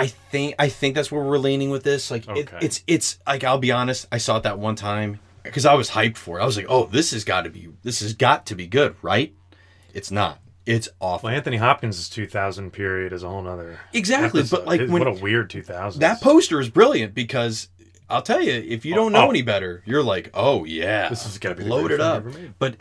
I 0.00 0.06
think 0.06 0.54
I 0.58 0.68
think 0.68 0.94
that's 0.94 1.10
where 1.12 1.22
we're 1.22 1.38
leaning 1.38 1.70
with 1.70 1.82
this. 1.84 2.10
Like 2.10 2.26
it, 2.28 2.50
it's 2.60 2.82
it's 2.86 3.18
like 3.26 3.44
I'll 3.44 3.58
be 3.58 3.72
honest, 3.72 4.06
I 4.10 4.18
saw 4.18 4.36
it 4.38 4.42
that 4.44 4.58
one 4.58 4.74
time 4.76 5.20
because 5.42 5.64
I 5.66 5.74
was 5.74 5.90
hyped 5.90 6.16
for 6.16 6.38
it. 6.38 6.42
I 6.42 6.46
was 6.46 6.56
like, 6.56 6.66
oh, 6.68 6.86
this 6.86 7.10
has 7.12 7.24
got 7.24 7.42
to 7.42 7.50
be 7.50 7.68
this 7.82 8.00
has 8.00 8.14
got 8.14 8.46
to 8.46 8.54
be 8.54 8.66
good, 8.66 8.96
right? 9.02 9.34
It's 9.94 10.10
not. 10.10 10.40
It's 10.66 10.88
awful. 11.00 11.28
Well, 11.28 11.34
Anthony 11.36 11.56
Hopkins' 11.56 12.08
2000 12.08 12.70
period 12.70 13.12
is 13.12 13.22
a 13.22 13.28
whole 13.28 13.42
nother. 13.42 13.80
Exactly, 13.92 14.40
episode. 14.40 14.56
but 14.56 14.66
like 14.66 14.80
His- 14.80 14.90
when 14.90 15.04
what 15.04 15.18
a 15.18 15.20
weird 15.20 15.50
2000. 15.50 16.00
that 16.00 16.20
poster 16.20 16.60
is 16.60 16.68
brilliant 16.68 17.14
because 17.14 17.68
I'll 18.08 18.22
tell 18.22 18.42
you, 18.42 18.52
if 18.52 18.84
you 18.84 18.92
oh, 18.94 18.96
don't 18.96 19.12
know 19.12 19.26
Oh. 19.26 19.30
any 19.30 19.42
better, 19.42 19.82
you're 19.86 20.02
like, 20.02 20.30
oh 20.34 20.64
yeah, 20.64 21.08
This 21.08 21.26
is 21.26 21.38
gonna 21.38 21.54
be 21.54 21.64
the 21.64 21.70
load 21.70 21.88
greatest 21.88 22.06
it 22.26 22.32
thing 22.34 22.46
up. 22.46 22.54
But 22.58 22.76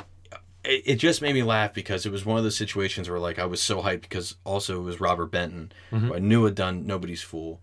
it, 0.69 0.83
it 0.85 0.95
just 0.95 1.21
made 1.21 1.33
me 1.33 1.43
laugh 1.43 1.73
because 1.73 2.05
it 2.05 2.11
was 2.11 2.25
one 2.25 2.37
of 2.37 2.43
those 2.43 2.55
situations 2.57 3.09
where 3.09 3.19
like 3.19 3.39
I 3.39 3.45
was 3.45 3.61
so 3.61 3.81
hyped 3.81 4.01
because 4.01 4.35
also 4.45 4.79
it 4.79 4.83
was 4.83 5.01
Robert 5.01 5.27
Benton, 5.31 5.71
Mm-hmm. 5.91 6.07
who 6.07 6.15
I 6.15 6.19
knew 6.19 6.45
had 6.45 6.55
done 6.55 6.85
Nobody's 6.85 7.21
Fool, 7.21 7.59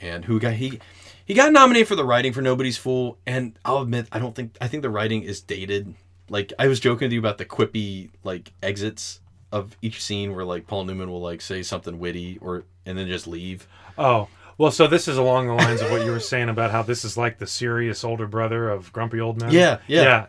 and 0.00 0.24
who 0.24 0.40
got 0.40 0.54
he 0.54 0.80
he 1.24 1.34
got 1.34 1.52
nominated 1.52 1.88
for 1.88 1.94
the 1.96 2.04
writing 2.04 2.32
for 2.32 2.42
Nobody's 2.42 2.76
Fool, 2.76 3.18
and 3.26 3.58
I'll 3.64 3.82
admit 3.82 4.06
I 4.12 4.18
don't 4.18 4.34
think 4.34 4.56
I 4.60 4.68
think 4.68 4.82
the 4.82 4.90
writing 4.90 5.22
is 5.22 5.40
dated. 5.40 5.94
Like 6.28 6.52
I 6.58 6.66
was 6.68 6.80
joking 6.80 7.06
with 7.06 7.12
you 7.12 7.18
about 7.20 7.38
the 7.38 7.44
quippy 7.44 8.10
like 8.24 8.52
exits 8.62 9.20
of 9.52 9.76
each 9.82 10.02
scene 10.02 10.34
where 10.34 10.44
like 10.44 10.66
Paul 10.66 10.84
Newman 10.84 11.10
will 11.10 11.20
like 11.20 11.40
say 11.40 11.62
something 11.62 11.98
witty 11.98 12.38
or 12.40 12.64
and 12.86 12.96
then 12.96 13.08
just 13.08 13.26
leave. 13.26 13.66
Oh, 13.98 14.28
well, 14.56 14.70
so 14.70 14.86
this 14.86 15.08
is 15.08 15.16
along 15.16 15.46
the 15.48 15.54
lines 15.54 15.80
of 15.80 15.90
what 15.90 16.04
you 16.04 16.10
were 16.10 16.20
saying 16.20 16.48
about 16.48 16.70
how 16.70 16.82
this 16.82 17.04
is 17.04 17.16
like 17.16 17.38
the 17.38 17.46
serious 17.46 18.04
older 18.04 18.26
brother 18.26 18.70
of 18.70 18.92
Grumpy 18.92 19.18
Old 19.20 19.40
Men. 19.40 19.50
Yeah, 19.52 19.78
yeah. 19.86 20.02
Yeah. 20.02 20.26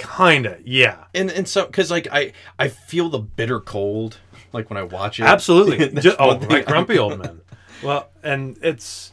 Kinda, 0.00 0.58
yeah. 0.64 1.04
and 1.14 1.30
and 1.30 1.46
so 1.46 1.66
because 1.66 1.90
like 1.90 2.08
I 2.10 2.32
I 2.58 2.68
feel 2.68 3.08
the 3.08 3.18
bitter 3.18 3.60
cold 3.60 4.18
like 4.52 4.70
when 4.70 4.76
I 4.76 4.82
watch 4.82 5.20
it. 5.20 5.24
Absolutely. 5.24 5.88
That's 5.88 6.04
Ju- 6.04 6.16
oh, 6.18 6.36
like 6.48 6.66
grumpy 6.66 6.98
old 6.98 7.18
men. 7.18 7.40
Well, 7.82 8.08
and 8.22 8.58
it's 8.62 9.12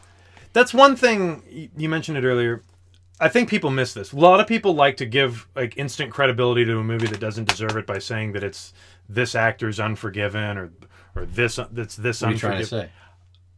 that's 0.53 0.73
one 0.73 0.95
thing 0.95 1.69
you 1.75 1.89
mentioned 1.89 2.17
it 2.17 2.23
earlier. 2.23 2.63
I 3.19 3.29
think 3.29 3.49
people 3.49 3.71
miss 3.71 3.93
this. 3.93 4.11
A 4.11 4.15
lot 4.15 4.39
of 4.39 4.47
people 4.47 4.75
like 4.75 4.97
to 4.97 5.05
give 5.05 5.47
like 5.55 5.77
instant 5.77 6.11
credibility 6.11 6.65
to 6.65 6.77
a 6.77 6.83
movie 6.83 7.07
that 7.07 7.19
doesn't 7.19 7.47
deserve 7.47 7.75
it 7.77 7.87
by 7.87 7.99
saying 7.99 8.33
that 8.33 8.43
it's 8.43 8.73
this 9.09 9.35
actor's 9.35 9.79
Unforgiven 9.79 10.57
or 10.57 10.71
or 11.15 11.25
this 11.25 11.57
uh, 11.57 11.67
that's 11.71 11.95
this 11.95 12.21
What 12.21 12.29
are 12.29 12.33
you 12.33 12.39
trying 12.39 12.59
to 12.59 12.65
say? 12.65 12.89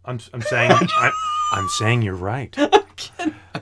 I'm 0.05 0.19
I'm 0.33 0.41
saying 0.41 0.71
I, 0.97 1.11
I'm 1.53 1.67
saying 1.69 2.01
you're 2.01 2.15
right. 2.15 2.55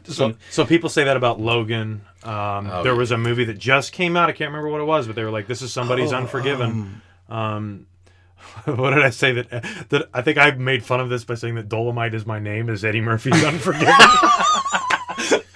So, 0.06 0.36
so 0.50 0.66
people 0.66 0.90
say 0.90 1.04
that 1.04 1.18
about 1.18 1.40
Logan. 1.40 2.02
Um, 2.24 2.68
Oh, 2.72 2.84
there 2.84 2.94
yeah. 2.94 2.98
was 2.98 3.12
a 3.12 3.18
movie 3.18 3.44
that 3.46 3.58
just 3.58 3.92
came 3.94 4.18
out. 4.18 4.30
I 4.30 4.34
can't 4.34 4.50
remember 4.50 4.70
what 4.70 4.82
it 4.82 4.86
was, 4.86 5.08
but 5.08 5.16
they 5.16 5.24
were 5.24 5.32
like, 5.32 5.48
"This 5.48 5.62
is 5.62 5.72
somebody's 5.72 6.12
Oh, 6.14 6.18
Unforgiven." 6.18 7.02
Um, 7.30 7.88
what 8.66 8.92
did 8.92 9.04
I 9.04 9.10
say 9.12 9.34
that? 9.34 9.50
That 9.90 10.10
I 10.14 10.22
think 10.22 10.38
I 10.38 10.52
made 10.52 10.84
fun 10.84 11.00
of 11.00 11.10
this 11.10 11.24
by 11.24 11.36
saying 11.36 11.56
that 11.56 11.70
Dolemite 11.70 12.14
is 12.14 12.26
my 12.26 12.40
name 12.40 12.70
is 12.70 12.84
Eddie 12.86 13.02
Murphy's 13.02 13.44
Unforgiven. 13.44 13.94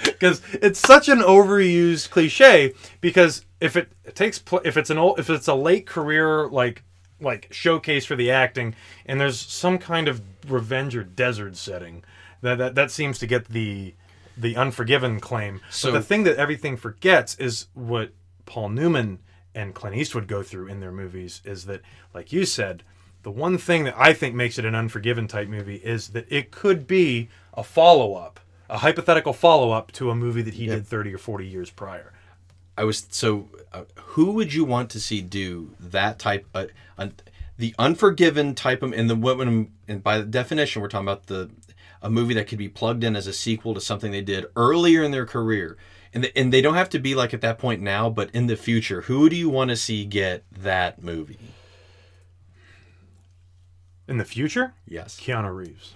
Because 0.04 0.42
it's 0.54 0.80
such 0.80 1.10
an 1.10 1.18
overused 1.20 2.12
cliche. 2.12 2.74
Because 3.02 3.44
if 3.60 3.76
it 3.76 3.92
takes 4.14 4.38
pl- 4.38 4.62
if 4.64 4.78
it's 4.78 4.92
an 4.92 5.00
old 5.00 5.18
if 5.20 5.32
it's 5.32 5.48
a 5.48 5.56
late 5.56 5.88
career 5.88 6.48
like 6.48 6.84
like 7.20 7.48
showcase 7.52 8.06
for 8.06 8.16
the 8.16 8.30
acting, 8.30 8.76
and 9.08 9.20
there's 9.20 9.40
some 9.40 9.80
kind 9.80 10.08
of 10.08 10.22
revenge 10.48 10.96
or 10.96 11.04
desert 11.04 11.56
setting, 11.58 12.04
that 12.42 12.60
that, 12.60 12.76
that 12.76 12.92
seems 12.92 13.18
to 13.18 13.26
get 13.26 13.46
the 13.48 13.96
the 14.42 14.56
Unforgiven 14.56 15.20
claim. 15.20 15.62
So- 15.70 15.92
but 15.92 16.00
the 16.00 16.06
thing 16.06 16.24
that 16.24 16.38
everything 16.38 16.78
forgets 16.78 17.36
is 17.36 17.68
what 17.74 18.12
Paul 18.46 18.70
Newman 18.70 19.20
and 19.54 19.74
Clint 19.76 19.96
Eastwood 19.96 20.28
go 20.28 20.44
through 20.44 20.68
in 20.68 20.80
their 20.80 20.92
movies 20.92 21.42
is 21.46 21.66
that, 21.66 21.82
like 22.14 22.32
you 22.32 22.46
said, 22.46 22.84
the 23.24 23.32
one 23.32 23.58
thing 23.58 23.84
that 23.84 23.96
I 23.98 24.14
think 24.14 24.34
makes 24.34 24.58
it 24.58 24.66
an 24.66 24.74
Unforgiven 24.76 25.28
type 25.28 25.48
movie 25.48 25.76
is 25.76 26.10
that 26.10 26.26
it 26.32 26.52
could 26.52 26.88
be 26.88 27.30
a 27.54 27.64
follow 27.64 28.16
up, 28.16 28.40
a 28.70 28.80
hypothetical 28.80 29.34
follow 29.34 29.72
up 29.72 29.92
to 29.94 30.10
a 30.10 30.16
movie 30.16 30.42
that 30.42 30.56
he 30.56 30.66
did 30.66 30.88
30 30.88 31.14
or 31.14 31.18
40 31.18 31.46
years 31.46 31.70
prior. 31.70 32.14
I 32.78 32.84
was 32.86 33.06
so. 33.10 33.50
Uh, 33.74 33.84
who 33.96 34.32
would 34.32 34.54
you 34.54 34.64
want 34.66 34.90
to 34.92 35.00
see 35.00 35.22
do 35.22 35.76
that 35.80 36.18
type? 36.18 36.48
Uh, 36.56 36.66
un, 36.98 37.14
the 37.58 37.76
Unforgiven 37.78 38.56
type 38.56 38.82
of, 38.82 38.92
and 38.94 39.08
the 39.10 39.16
women, 39.16 39.72
and 39.88 40.02
by 40.02 40.22
definition, 40.22 40.82
we're 40.82 40.88
talking 40.88 41.06
about 41.06 41.28
the 41.28 41.50
a 42.02 42.10
movie 42.10 42.34
that 42.34 42.48
could 42.48 42.58
be 42.58 42.70
plugged 42.70 43.04
in 43.04 43.16
as 43.16 43.28
a 43.28 43.34
sequel 43.34 43.74
to 43.74 43.82
something 43.82 44.12
they 44.12 44.22
did 44.22 44.46
earlier 44.56 45.04
in 45.04 45.12
their 45.12 45.26
career, 45.26 45.78
and 46.14 46.24
the, 46.24 46.38
and 46.38 46.52
they 46.52 46.62
don't 46.62 46.74
have 46.76 46.90
to 46.90 47.00
be 47.00 47.14
like 47.16 47.34
at 47.34 47.42
that 47.42 47.58
point 47.60 47.82
now, 47.82 48.10
but 48.10 48.30
in 48.34 48.48
the 48.48 48.56
future, 48.58 49.02
who 49.02 49.30
do 49.30 49.36
you 49.36 49.50
want 49.50 49.70
to 49.70 49.76
see 49.78 50.04
get 50.06 50.44
that 50.52 51.02
movie? 51.04 51.38
In 54.08 54.18
the 54.18 54.26
future, 54.26 54.74
Yes, 54.88 55.20
Keanu 55.20 55.56
Reeves. 55.56 55.94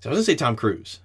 so 0.00 0.08
I 0.08 0.12
was 0.12 0.16
gonna 0.18 0.24
say 0.24 0.34
Tom 0.34 0.56
Cruise. 0.56 0.98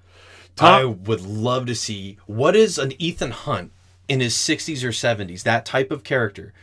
Tom- 0.55 0.73
I 0.73 0.85
would 0.85 1.21
love 1.21 1.65
to 1.67 1.75
see 1.75 2.17
what 2.25 2.55
is 2.55 2.77
an 2.77 2.93
Ethan 2.99 3.31
Hunt 3.31 3.71
in 4.07 4.21
his 4.21 4.33
60s 4.35 4.83
or 4.83 4.89
70s, 4.91 5.43
that 5.43 5.65
type 5.65 5.91
of 5.91 6.03
character 6.03 6.53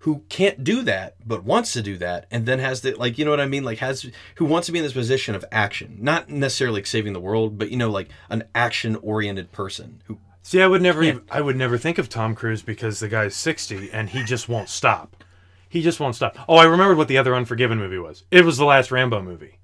who 0.00 0.22
can't 0.28 0.64
do 0.64 0.82
that 0.82 1.14
but 1.26 1.44
wants 1.44 1.72
to 1.72 1.82
do 1.82 1.96
that 1.98 2.26
and 2.30 2.46
then 2.46 2.58
has 2.58 2.80
the 2.80 2.94
like 2.94 3.18
you 3.18 3.24
know 3.24 3.30
what 3.30 3.40
I 3.40 3.46
mean 3.46 3.64
like 3.64 3.78
has 3.78 4.10
who 4.36 4.44
wants 4.44 4.66
to 4.66 4.72
be 4.72 4.78
in 4.78 4.84
this 4.84 4.92
position 4.92 5.34
of 5.34 5.44
action 5.52 5.98
not 6.00 6.28
necessarily 6.28 6.78
like 6.78 6.86
saving 6.86 7.12
the 7.12 7.20
world 7.20 7.58
but 7.58 7.70
you 7.70 7.76
know 7.76 7.90
like 7.90 8.08
an 8.28 8.44
action 8.54 8.96
oriented 8.96 9.52
person 9.52 10.02
who 10.06 10.18
See, 10.42 10.62
I 10.62 10.66
would 10.66 10.82
never, 10.82 11.02
even, 11.02 11.22
I 11.30 11.42
would 11.42 11.56
never 11.56 11.76
think 11.76 11.98
of 11.98 12.08
Tom 12.08 12.34
Cruise 12.34 12.62
because 12.62 12.98
the 12.98 13.08
guy's 13.08 13.36
sixty 13.36 13.90
and 13.92 14.08
he 14.08 14.24
just 14.24 14.48
won't 14.48 14.68
stop. 14.68 15.22
He 15.68 15.82
just 15.82 16.00
won't 16.00 16.16
stop. 16.16 16.36
Oh, 16.48 16.56
I 16.56 16.64
remembered 16.64 16.96
what 16.96 17.08
the 17.08 17.18
other 17.18 17.36
Unforgiven 17.36 17.78
movie 17.78 17.98
was. 17.98 18.24
It 18.30 18.44
was 18.44 18.56
the 18.56 18.64
last 18.64 18.90
Rambo 18.90 19.22
movie. 19.22 19.58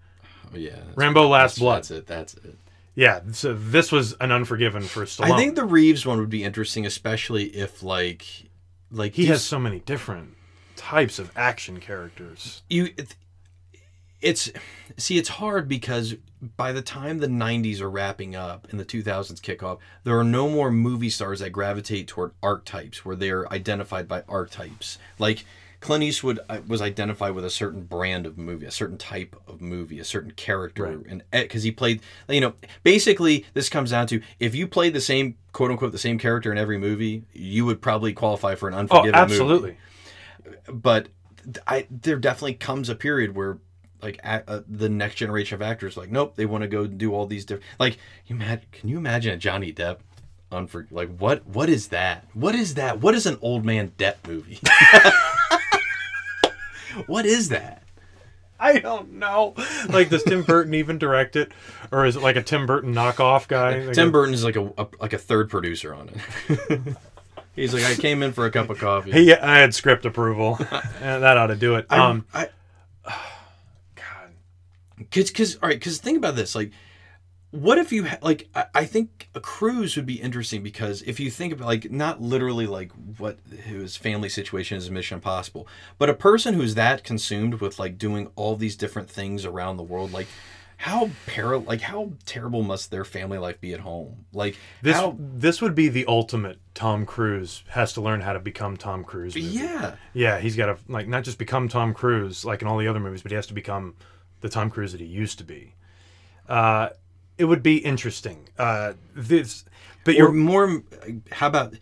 oh, 0.53 0.57
yeah 0.57 0.79
Rambo: 0.95 1.27
Last 1.29 1.53
that's, 1.53 1.59
Blood. 1.59 1.77
that's 1.77 1.91
it 1.91 2.07
that's 2.07 2.35
it 2.35 2.59
Yeah, 2.95 3.21
so 3.33 3.55
this 3.55 3.91
was 3.91 4.13
an 4.21 4.31
Unforgiven 4.31 4.83
for 4.83 5.05
Stallone. 5.07 5.33
I 5.33 5.37
think 5.37 5.57
the 5.57 5.65
Reeves 5.65 6.07
one 6.07 6.21
would 6.21 6.31
be 6.31 6.45
interesting 6.45 6.87
especially 6.87 7.45
if 7.47 7.83
like 7.83 8.46
like 8.91 9.15
he 9.15 9.27
has 9.27 9.43
so 9.45 9.59
many 9.59 9.81
different 9.81 10.35
types 10.77 11.19
of 11.19 11.31
action 11.37 11.81
characters. 11.81 12.63
you 12.69 12.87
it- 12.97 13.17
it's 14.23 14.51
see 14.97 15.19
it's 15.19 15.29
hard 15.29 15.69
because 15.69 16.15
by 16.57 16.73
the 16.73 16.81
time 16.81 17.19
the 17.19 17.27
90s 17.29 17.81
are 17.83 17.91
wrapping 17.91 18.35
up 18.35 18.67
and 18.71 18.81
the 18.81 18.85
2000s 18.85 19.41
kick 19.43 19.63
off 19.63 19.79
there 20.05 20.19
are 20.19 20.25
no 20.25 20.49
more 20.49 20.71
movie 20.71 21.11
stars 21.11 21.41
that 21.41 21.51
gravitate 21.51 22.09
toward 22.09 22.33
archetypes 22.43 23.05
where 23.05 23.15
they're 23.15 23.51
identified 23.53 24.09
by 24.09 24.23
archetypes 24.27 24.99
like 25.19 25.45
Clint 25.87 26.03
Eastwood 26.03 26.41
uh, 26.49 26.59
was 26.67 26.83
identified 26.83 27.33
with 27.35 27.45
a 27.45 27.51
certain 27.51 27.83
brand 27.83 28.27
of 28.27 28.37
movie, 28.37 28.67
a 28.67 28.71
certain 28.71 28.99
type 28.99 29.37
of 29.47 29.61
movie, 29.61 30.01
a 30.01 30.05
certain 30.05 30.33
character, 30.33 30.85
Right. 30.85 30.99
and 31.09 31.23
because 31.31 31.63
he 31.63 31.71
played, 31.71 32.01
you 32.29 32.41
know, 32.41 32.55
basically 32.83 33.45
this 33.55 33.69
comes 33.69 33.91
down 33.93 34.07
to 34.09 34.21
if 34.41 34.55
you 34.55 34.67
played 34.67 34.95
the 34.95 35.01
same 35.01 35.37
quote 35.53 35.71
unquote 35.71 35.93
the 35.93 35.99
same 35.99 36.19
character 36.19 36.51
in 36.51 36.59
every 36.59 36.77
movie, 36.79 37.23
you 37.33 37.65
would 37.65 37.81
probably 37.81 38.13
qualify 38.13 38.55
for 38.57 38.67
an 38.69 38.75
Oh, 38.75 38.79
Unforgiven 38.79 39.13
movie 39.13 39.33
absolutely. 39.33 39.77
but 40.73 41.09
I 41.67 41.87
there 41.91 42.17
definitely 42.17 42.55
comes 42.55 42.89
a 42.89 42.95
period 42.97 43.37
where 43.37 43.59
like 44.03 44.19
uh, 44.25 44.61
the 44.69 44.89
next 44.89 45.15
generation 45.15 45.55
of 45.55 45.63
actors 45.63 45.97
like 45.97 46.11
nope 46.11 46.35
they 46.37 46.47
want 46.47 46.63
to 46.63 46.69
go 46.69 46.87
do 46.87 47.15
all 47.15 47.27
these 47.27 47.45
different 47.45 47.65
like 47.79 47.97
you 48.27 48.37
can 48.37 48.89
you 48.89 48.99
imagine 48.99 49.33
a 49.33 49.37
Johnny 49.37 49.73
Depp 49.73 49.99
unfor 50.53 50.87
like 50.91 51.17
what 51.17 51.47
what 51.47 51.69
is 51.69 51.89
that 51.89 52.25
what 52.35 52.55
is 52.55 52.75
that 52.75 53.01
what 53.01 53.15
is 53.15 53.25
an 53.27 53.39
old 53.41 53.65
man 53.65 53.93
Depp 53.99 54.17
movie 54.29 54.59
what 57.07 57.27
is 57.27 57.49
that 57.51 57.83
I 58.59 58.79
don't 58.79 59.13
know. 59.15 59.55
Like, 59.91 60.09
does 60.09 60.23
Tim 60.23 60.43
Burton 60.43 60.73
even 60.73 60.97
direct 60.97 61.37
it, 61.37 61.53
or 61.93 62.07
is 62.07 62.17
it 62.17 62.23
like 62.23 62.37
a 62.37 62.43
Tim 62.43 62.65
Burton 62.65 62.95
knockoff 62.95 63.49
guy? 63.49 63.81
Like 63.81 63.95
Tim 63.95 64.09
a- 64.09 64.11
Burton 64.13 64.33
is 64.33 64.45
like 64.45 64.57
a, 64.57 64.73
a 64.79 64.87
like 64.99 65.13
a 65.13 65.19
third 65.19 65.51
producer 65.51 65.95
on 65.95 66.09
it 66.49 66.81
he's 67.55 67.75
like 67.75 67.85
I 67.85 67.95
came 67.95 68.23
in 68.23 68.33
for 68.33 68.47
a 68.47 68.51
cup 68.51 68.71
of 68.71 68.79
coffee 68.79 69.13
He, 69.13 69.35
I 69.35 69.59
had 69.59 69.75
script 69.75 70.07
approval, 70.07 70.57
and 71.03 71.23
that 71.23 71.37
ought 71.37 71.49
to 71.49 71.57
do 71.57 71.75
it. 71.75 71.87
I, 71.91 71.99
Um, 71.99 72.25
I 72.33 72.49
God, 73.95 74.31
Cause, 75.11 75.31
cause, 75.31 75.59
all 75.63 75.69
right, 75.69 75.81
cause 75.81 75.99
think 75.99 76.17
about 76.17 76.35
this. 76.37 76.55
Like, 76.55 76.73
what 77.51 77.79
if 77.79 77.93
you 77.93 78.05
ha- 78.05 78.19
like? 78.23 78.49
I, 78.55 78.67
I 78.75 78.85
think 78.85 79.29
a 79.35 79.41
cruise 79.41 79.97
would 79.97 80.07
be 80.07 80.21
interesting 80.21 80.63
because 80.63 81.03
if 81.03 81.21
you 81.21 81.31
think 81.31 81.53
about 81.53 81.67
like 81.67 81.91
not 81.91 82.21
literally 82.21 82.67
like 82.67 82.93
what 83.19 83.39
his 83.65 83.97
family 83.97 84.29
situation 84.29 84.77
is 84.77 84.89
in 84.89 84.95
Mission 84.95 85.17
Impossible, 85.17 85.67
but 85.99 86.11
a 86.11 86.15
person 86.15 86.55
who's 86.55 86.75
that 86.75 87.05
consumed 87.05 87.55
with 87.55 87.79
like 87.79 87.99
doing 87.99 88.31
all 88.37 88.57
these 88.57 88.77
different 88.77 89.09
things 89.09 89.45
around 89.45 89.77
the 89.77 89.83
world, 89.83 90.13
like 90.13 90.27
how 90.79 91.11
para 91.27 91.59
like 91.59 91.81
how 91.81 92.13
terrible 92.27 92.63
must 92.63 92.91
their 92.91 93.05
family 93.05 93.39
life 93.39 93.61
be 93.61 93.73
at 93.73 93.81
home? 93.81 94.27
Like 94.33 94.57
this 94.83 94.97
how 94.97 95.17
this 95.19 95.63
would 95.63 95.75
be 95.75 95.89
the 95.89 96.05
ultimate. 96.07 96.59
Tom 96.75 97.07
Cruise 97.07 97.65
has 97.69 97.95
to 97.95 98.03
learn 98.03 98.21
how 98.21 98.35
to 98.35 98.41
become 98.41 98.77
Tom 98.77 99.03
Cruise. 99.03 99.35
movie. 99.35 99.47
yeah. 99.47 99.95
yeah, 100.13 100.39
he's 100.39 100.57
got 100.57 100.67
to 100.67 100.79
like 100.89 101.09
not 101.09 101.25
just 101.25 101.39
become 101.39 101.69
Tom 101.69 101.95
Cruise 101.95 102.45
like 102.45 102.61
in 102.61 102.69
all 102.69 102.77
the 102.77 102.89
other 102.89 103.01
movies, 103.01 103.23
but 103.23 103.31
he 103.31 103.37
has 103.37 103.47
to 103.47 103.55
become 103.55 103.95
the 104.41 104.49
Tom 104.49 104.69
Cruise 104.69 104.93
that 104.93 105.01
he 105.01 105.07
used 105.07 105.39
to 105.39 105.45
be. 105.45 105.75
Uh, 106.49 106.91
it 107.39 107.45
would 107.45 107.63
be 107.63 107.79
interesting. 107.79 108.49
Uh, 108.59 108.95
this, 109.15 109.65
but 110.05 110.15
Or 110.15 110.19
you're 110.19 110.33
more. 110.33 110.83
How 111.33 111.49
about 111.49 111.75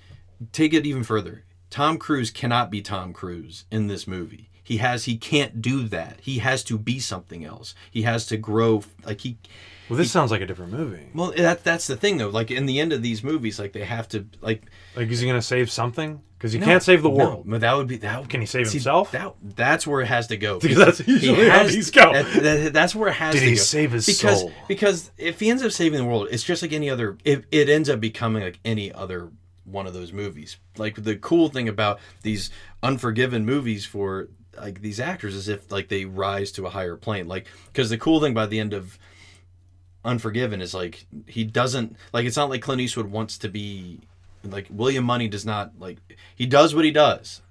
take 0.52 0.74
it 0.74 0.86
even 0.86 1.04
further? 1.04 1.44
Tom 1.70 1.98
Cruise 1.98 2.30
cannot 2.30 2.70
be 2.70 2.80
Tom 2.82 3.12
Cruise 3.12 3.64
in 3.70 3.88
this 3.88 4.06
movie. 4.06 4.50
He 4.62 4.78
has. 4.78 5.04
He 5.04 5.16
can't 5.16 5.60
do 5.60 5.86
that. 5.88 6.18
He 6.22 6.38
has 6.38 6.64
to 6.64 6.78
be 6.78 6.98
something 6.98 7.44
else. 7.44 7.74
He 7.90 8.02
has 8.02 8.26
to 8.26 8.36
grow. 8.36 8.82
Like 9.04 9.20
he. 9.20 9.38
well. 9.88 9.98
This 9.98 10.10
sounds 10.10 10.30
like 10.30 10.40
a 10.40 10.46
different 10.46 10.72
movie. 10.72 11.08
Well, 11.14 11.32
that 11.36 11.62
that's 11.64 11.86
the 11.86 11.96
thing 11.96 12.16
though. 12.16 12.30
Like 12.30 12.50
in 12.50 12.66
the 12.66 12.80
end 12.80 12.92
of 12.92 13.02
these 13.02 13.22
movies, 13.22 13.58
like 13.58 13.72
they 13.72 13.84
have 13.84 14.08
to 14.08 14.26
like. 14.40 14.62
Like, 14.96 15.08
is 15.10 15.20
he 15.20 15.26
going 15.26 15.38
to 15.38 15.46
save 15.46 15.70
something? 15.70 16.22
Because 16.44 16.52
he 16.52 16.58
no, 16.58 16.66
can't 16.66 16.82
save 16.82 17.02
the 17.02 17.08
no, 17.08 17.14
world. 17.14 17.44
but 17.46 17.62
that 17.62 17.74
would 17.74 17.86
be 17.86 17.96
that. 17.96 18.28
Can 18.28 18.40
he 18.40 18.46
save 18.46 18.68
see, 18.68 18.76
himself? 18.76 19.12
That 19.12 19.34
that's 19.42 19.86
where 19.86 20.02
it 20.02 20.08
has 20.08 20.26
to 20.26 20.36
go. 20.36 20.58
Because 20.60 20.76
that's 20.76 21.08
usually 21.08 21.48
how 21.48 21.64
these 21.64 21.90
go. 21.90 22.12
that- 22.12 22.42
that- 22.42 22.72
that's 22.74 22.94
where 22.94 23.08
it 23.08 23.14
has 23.14 23.32
Did 23.32 23.40
to 23.40 23.46
he 23.46 23.52
go. 23.52 23.62
save 23.62 23.92
his 23.92 24.04
because, 24.04 24.40
soul? 24.40 24.52
Because 24.68 25.10
if 25.16 25.40
he 25.40 25.48
ends 25.48 25.62
up 25.62 25.72
saving 25.72 25.98
the 26.00 26.04
world, 26.04 26.28
it's 26.30 26.42
just 26.42 26.60
like 26.60 26.74
any 26.74 26.90
other. 26.90 27.16
It, 27.24 27.46
it 27.50 27.70
ends 27.70 27.88
up 27.88 27.98
becoming 27.98 28.42
like 28.42 28.60
any 28.62 28.92
other 28.92 29.30
one 29.64 29.86
of 29.86 29.94
those 29.94 30.12
movies. 30.12 30.58
Like 30.76 31.02
the 31.02 31.16
cool 31.16 31.48
thing 31.48 31.66
about 31.66 31.98
these 32.20 32.50
Unforgiven 32.82 33.46
movies 33.46 33.86
for 33.86 34.28
like 34.54 34.82
these 34.82 35.00
actors 35.00 35.34
is 35.34 35.48
if 35.48 35.72
like 35.72 35.88
they 35.88 36.04
rise 36.04 36.52
to 36.52 36.66
a 36.66 36.68
higher 36.68 36.96
plane. 36.96 37.26
Like 37.26 37.46
because 37.72 37.88
the 37.88 37.96
cool 37.96 38.20
thing 38.20 38.34
by 38.34 38.44
the 38.44 38.60
end 38.60 38.74
of 38.74 38.98
Unforgiven 40.04 40.60
is 40.60 40.74
like 40.74 41.06
he 41.26 41.42
doesn't 41.44 41.96
like 42.12 42.26
it's 42.26 42.36
not 42.36 42.50
like 42.50 42.60
Clint 42.60 42.82
Eastwood 42.82 43.06
wants 43.10 43.38
to 43.38 43.48
be 43.48 44.00
like 44.44 44.66
William 44.70 45.04
Munny 45.04 45.28
does 45.28 45.44
not 45.46 45.72
like 45.78 45.98
he 46.36 46.46
does 46.46 46.74
what 46.74 46.84
he 46.84 46.90
does, 46.90 47.42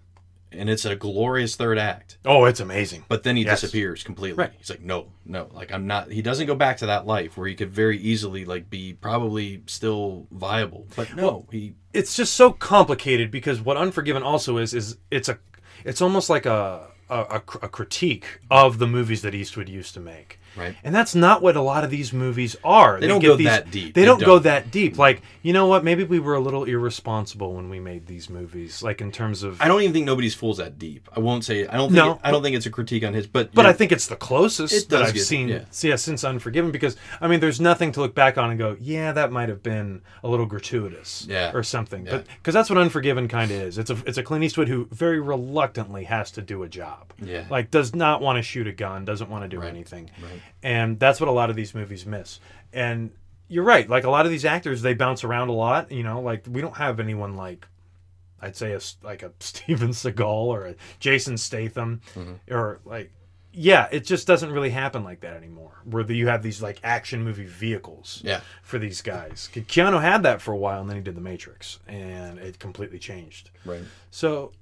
and 0.51 0.69
it's 0.69 0.85
a 0.85 0.95
glorious 0.95 1.55
third 1.55 1.77
act. 1.77 2.17
Oh, 2.25 2.45
it's 2.45 2.59
amazing. 2.59 3.05
But 3.07 3.23
then 3.23 3.35
he 3.35 3.43
Yes. 3.43 3.61
disappears 3.61 4.03
completely. 4.03 4.37
Right. 4.37 4.51
He's 4.57 4.69
like, 4.69 4.81
no, 4.81 5.07
no, 5.25 5.49
like 5.51 5.71
I'm 5.71 5.87
not. 5.87 6.11
He 6.11 6.21
doesn't 6.21 6.47
go 6.47 6.55
back 6.55 6.77
to 6.77 6.85
that 6.87 7.05
life 7.05 7.37
where 7.37 7.47
he 7.47 7.55
could 7.55 7.71
very 7.71 7.97
easily 7.97 8.45
like 8.45 8.69
be 8.69 8.93
probably 8.93 9.63
still 9.67 10.27
viable. 10.31 10.87
But 10.95 11.15
no, 11.15 11.47
he 11.51 11.73
it's 11.93 12.15
just 12.15 12.33
so 12.33 12.51
complicated 12.51 13.31
because 13.31 13.61
what 13.61 13.77
Unforgiven 13.77 14.23
also 14.23 14.57
is 14.57 14.73
is 14.73 14.97
it's 15.11 15.29
a 15.29 15.39
it's 15.85 16.01
almost 16.01 16.29
like 16.29 16.45
a 16.45 16.87
a, 17.09 17.15
a 17.19 17.35
a 17.63 17.69
critique 17.69 18.39
of 18.49 18.79
the 18.79 18.87
movies 18.87 19.21
that 19.23 19.35
Eastwood 19.35 19.69
used 19.69 19.93
to 19.95 19.99
make. 19.99 20.39
Right. 20.55 20.75
And 20.83 20.93
that's 20.93 21.15
not 21.15 21.41
what 21.41 21.55
a 21.55 21.61
lot 21.61 21.83
of 21.83 21.89
these 21.89 22.13
movies 22.13 22.55
are. 22.63 22.99
They 22.99 23.07
don't 23.07 23.19
get 23.19 23.27
go 23.27 23.37
that 23.43 23.71
deep. 23.71 23.93
They, 23.93 24.01
They 24.01 24.05
don't, 24.05 24.19
go 24.19 24.25
don't. 24.35 24.43
that 24.43 24.71
deep. 24.71 24.97
Like, 24.97 25.21
you 25.41 25.53
know 25.53 25.67
what? 25.67 25.83
Maybe 25.83 26.03
we 26.03 26.19
were 26.19 26.35
a 26.35 26.39
little 26.39 26.63
irresponsible 26.63 27.53
when 27.53 27.69
we 27.69 27.79
made 27.79 28.05
these 28.07 28.29
movies. 28.29 28.81
Like 28.83 29.01
in 29.01 29.11
terms 29.11 29.43
of 29.43 29.61
I 29.61 29.67
don't 29.67 29.81
even 29.81 29.93
think 29.93 30.05
nobody's 30.05 30.33
fools 30.35 30.57
that 30.57 30.77
deep. 30.79 31.09
I 31.15 31.19
won't 31.19 31.43
say. 31.43 31.65
I 31.67 31.77
don't. 31.77 31.87
Think 31.89 31.95
No, 31.95 32.19
I 32.23 32.31
don't 32.31 32.43
think 32.43 32.55
it's 32.55 32.65
a 32.65 32.69
critique 32.71 33.03
on 33.03 33.13
his. 33.13 33.27
But 33.27 33.53
But 33.53 33.63
you're- 33.63 33.69
I 33.69 33.73
think 33.73 33.91
it's 33.91 34.07
the 34.07 34.15
closest 34.15 34.73
It 34.73 34.89
that 34.89 35.01
I've 35.03 35.13
get- 35.13 35.23
seen 35.23 35.47
yeah. 35.49 35.65
yeah. 35.81 35.93
Uh, 35.93 35.97
since 35.97 36.23
Unforgiven 36.23 36.71
because 36.71 36.95
I 37.21 37.27
mean 37.27 37.39
there's 37.39 37.59
nothing 37.59 37.91
to 37.93 37.99
look 38.01 38.13
back 38.15 38.37
on 38.37 38.49
and 38.49 38.59
go, 38.59 38.77
yeah, 38.79 39.11
that 39.11 39.31
might 39.31 39.49
have 39.49 39.63
been 39.63 40.01
a 40.23 40.27
little 40.27 40.45
gratuitous 40.45 41.25
Yeah. 41.29 41.51
or 41.53 41.63
something. 41.63 42.05
Yeah. 42.05 42.11
But 42.11 42.27
because 42.37 42.53
that's 42.53 42.69
what 42.69 42.77
Unforgiven 42.79 43.27
kind 43.27 43.51
of 43.51 43.57
is. 43.57 43.77
It's 43.77 43.89
a 43.89 43.97
it's 44.05 44.17
a 44.17 44.23
Clint 44.23 44.43
Eastwood 44.43 44.67
who 44.67 44.87
very 44.91 45.19
reluctantly 45.19 46.03
has 46.05 46.31
to 46.31 46.41
do 46.41 46.63
a 46.63 46.69
job. 46.69 47.13
Yeah. 47.21 47.45
Like 47.49 47.71
does 47.71 47.93
not 47.95 48.21
want 48.21 48.37
to 48.37 48.41
shoot 48.43 48.67
a 48.67 48.71
gun, 48.71 49.05
doesn't 49.05 49.29
want 49.29 49.43
to 49.43 49.47
do 49.47 49.59
Right. 49.59 49.69
anything. 49.69 50.09
Right. 50.21 50.41
And 50.61 50.99
that's 50.99 51.19
what 51.19 51.27
a 51.29 51.31
lot 51.33 51.49
of 51.49 51.55
these 51.55 51.73
movies 51.75 52.05
miss. 52.05 52.39
And 52.71 53.11
you're 53.47 53.63
right. 53.63 53.89
Like 53.89 54.03
a 54.05 54.09
lot 54.09 54.25
of 54.25 54.31
these 54.31 54.45
actors 54.45 54.81
they 54.81 54.93
bounce 54.93 55.23
around 55.23 55.49
a 55.49 55.53
lot, 55.53 55.91
you 55.91 56.03
know, 56.03 56.21
like 56.21 56.45
we 56.49 56.61
don't 56.61 56.77
have 56.77 56.99
anyone 56.99 57.35
like 57.35 57.67
I'd 58.41 58.55
say 58.55 58.73
a 58.73 58.79
like 59.03 59.23
a 59.23 59.31
Steven 59.39 59.89
Seagal 59.89 60.25
or 60.25 60.65
a 60.67 60.75
Jason 60.99 61.37
Statham 61.37 62.01
Mm-hmm. 62.15 62.53
or 62.53 62.79
like 62.85 63.11
yeah, 63.55 63.87
it 63.91 64.03
just 64.03 64.25
doesn't 64.25 64.51
really 64.51 64.71
happen 64.71 65.03
like 65.03 65.19
that 65.19 65.35
anymore. 65.35 65.73
Where 65.83 66.03
the, 66.03 66.15
you 66.15 66.27
have 66.27 66.41
these 66.41 66.59
like 66.59 66.79
action 66.83 67.23
movie 67.23 67.45
vehicles 67.45 68.19
Yeah. 68.25 68.41
for 68.63 68.79
these 68.79 69.03
guys. 69.03 69.47
Keanu 69.53 70.01
had 70.01 70.23
that 70.23 70.41
for 70.41 70.53
a 70.53 70.57
while, 70.57 70.81
and 70.81 70.89
then 70.89 70.97
he 70.97 71.03
did 71.03 71.15
The 71.15 71.21
Matrix, 71.21 71.77
and 71.87 72.39
it 72.39 72.57
completely 72.57 72.97
changed. 72.97 73.51
Right. 73.63 73.83
So 74.09 74.53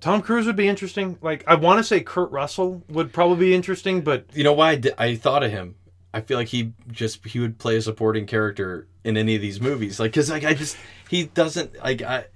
Tom 0.00 0.22
Cruise 0.22 0.46
would 0.46 0.56
be 0.56 0.68
interesting. 0.68 1.18
Like 1.22 1.44
I 1.46 1.54
want 1.56 1.78
to 1.78 1.84
say 1.84 2.00
Kurt 2.00 2.30
Russell 2.30 2.82
would 2.88 3.12
probably 3.12 3.48
be 3.48 3.54
interesting, 3.54 4.02
but 4.02 4.26
You 4.34 4.44
know 4.44 4.52
why 4.52 4.70
I, 4.70 4.76
di- 4.76 4.92
I 4.98 5.14
thought 5.16 5.42
of 5.42 5.50
him? 5.50 5.74
I 6.14 6.20
feel 6.20 6.38
like 6.38 6.48
he 6.48 6.72
just 6.90 7.24
he 7.26 7.38
would 7.38 7.58
play 7.58 7.76
a 7.76 7.82
supporting 7.82 8.26
character 8.26 8.86
in 9.04 9.16
any 9.16 9.34
of 9.34 9.42
these 9.42 9.60
movies. 9.60 10.00
Like, 10.00 10.12
cause 10.12 10.30
like 10.30 10.44
I 10.44 10.54
just 10.54 10.76
he 11.08 11.24
doesn't 11.24 11.76
like 11.82 12.02
I. 12.02 12.26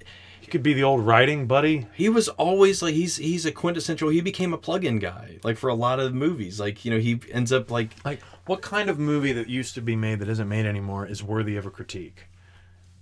he 0.40 0.46
could 0.48 0.62
be 0.62 0.74
the 0.74 0.82
old 0.82 1.06
writing 1.06 1.46
buddy. 1.46 1.86
He 1.94 2.08
was 2.08 2.28
always 2.28 2.82
like 2.82 2.94
he's 2.94 3.16
he's 3.16 3.46
a 3.46 3.52
quintessential. 3.52 4.10
He 4.10 4.20
became 4.20 4.52
a 4.52 4.58
plug-in 4.58 4.98
guy 4.98 5.38
like 5.42 5.56
for 5.56 5.70
a 5.70 5.74
lot 5.74 6.00
of 6.00 6.12
movies. 6.14 6.60
Like 6.60 6.84
you 6.84 6.90
know 6.90 6.98
he 6.98 7.20
ends 7.32 7.52
up 7.52 7.70
like 7.70 7.90
Like 8.04 8.20
what 8.46 8.60
kind 8.60 8.90
of 8.90 8.98
movie 8.98 9.32
that 9.32 9.48
used 9.48 9.74
to 9.76 9.80
be 9.80 9.96
made 9.96 10.18
that 10.18 10.28
isn't 10.28 10.48
made 10.48 10.66
anymore 10.66 11.06
is 11.06 11.22
worthy 11.22 11.56
of 11.56 11.64
a 11.64 11.70
critique? 11.70 12.26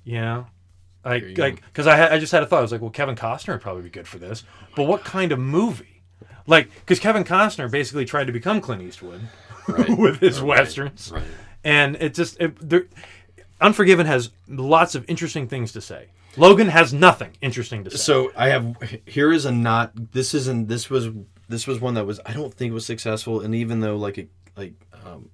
You 0.04 0.20
know? 0.20 0.46
Like, 1.04 1.38
like, 1.38 1.62
because 1.64 1.86
I, 1.86 1.96
had- 1.96 2.12
I 2.12 2.18
just 2.18 2.32
had 2.32 2.42
a 2.42 2.46
thought. 2.46 2.58
I 2.58 2.62
was 2.62 2.72
like, 2.72 2.80
well, 2.80 2.90
Kevin 2.90 3.14
Costner 3.16 3.54
would 3.54 3.60
probably 3.62 3.82
be 3.82 3.90
good 3.90 4.06
for 4.08 4.18
this. 4.18 4.44
But 4.76 4.84
what 4.84 5.04
kind 5.04 5.32
of 5.32 5.38
movie? 5.38 6.02
Like, 6.46 6.68
because 6.80 6.98
Kevin 6.98 7.24
Costner 7.24 7.70
basically 7.70 8.04
tried 8.04 8.26
to 8.26 8.32
become 8.32 8.60
Clint 8.60 8.82
Eastwood 8.82 9.20
Right. 9.68 9.88
with 9.98 10.20
his 10.20 10.40
Right. 10.40 10.58
westerns, 10.58 11.10
Right. 11.14 11.22
and 11.64 11.96
it 11.96 12.14
just 12.14 12.40
it, 12.40 12.56
there, 12.68 12.86
Unforgiven 13.60 14.06
has 14.06 14.30
lots 14.48 14.94
of 14.94 15.04
interesting 15.08 15.46
things 15.48 15.72
to 15.72 15.80
say. 15.80 16.06
Logan 16.36 16.68
has 16.68 16.92
nothing 16.94 17.32
interesting 17.42 17.84
to 17.84 17.90
say. 17.90 17.96
So 17.98 18.32
I 18.36 18.48
have 18.48 18.76
here 19.06 19.32
is 19.32 19.44
a 19.44 19.52
not. 19.52 20.12
This 20.12 20.32
isn't. 20.34 20.68
This 20.68 20.88
was 20.88 21.08
this 21.48 21.66
was 21.66 21.80
one 21.80 21.94
that 21.94 22.06
was. 22.06 22.20
I 22.24 22.32
don't 22.32 22.54
think 22.54 22.72
was 22.72 22.86
successful. 22.86 23.40
And 23.40 23.54
even 23.54 23.80
though 23.80 23.96
like 23.96 24.16
it 24.16 24.30
like 24.56 24.72
um, 25.04 25.28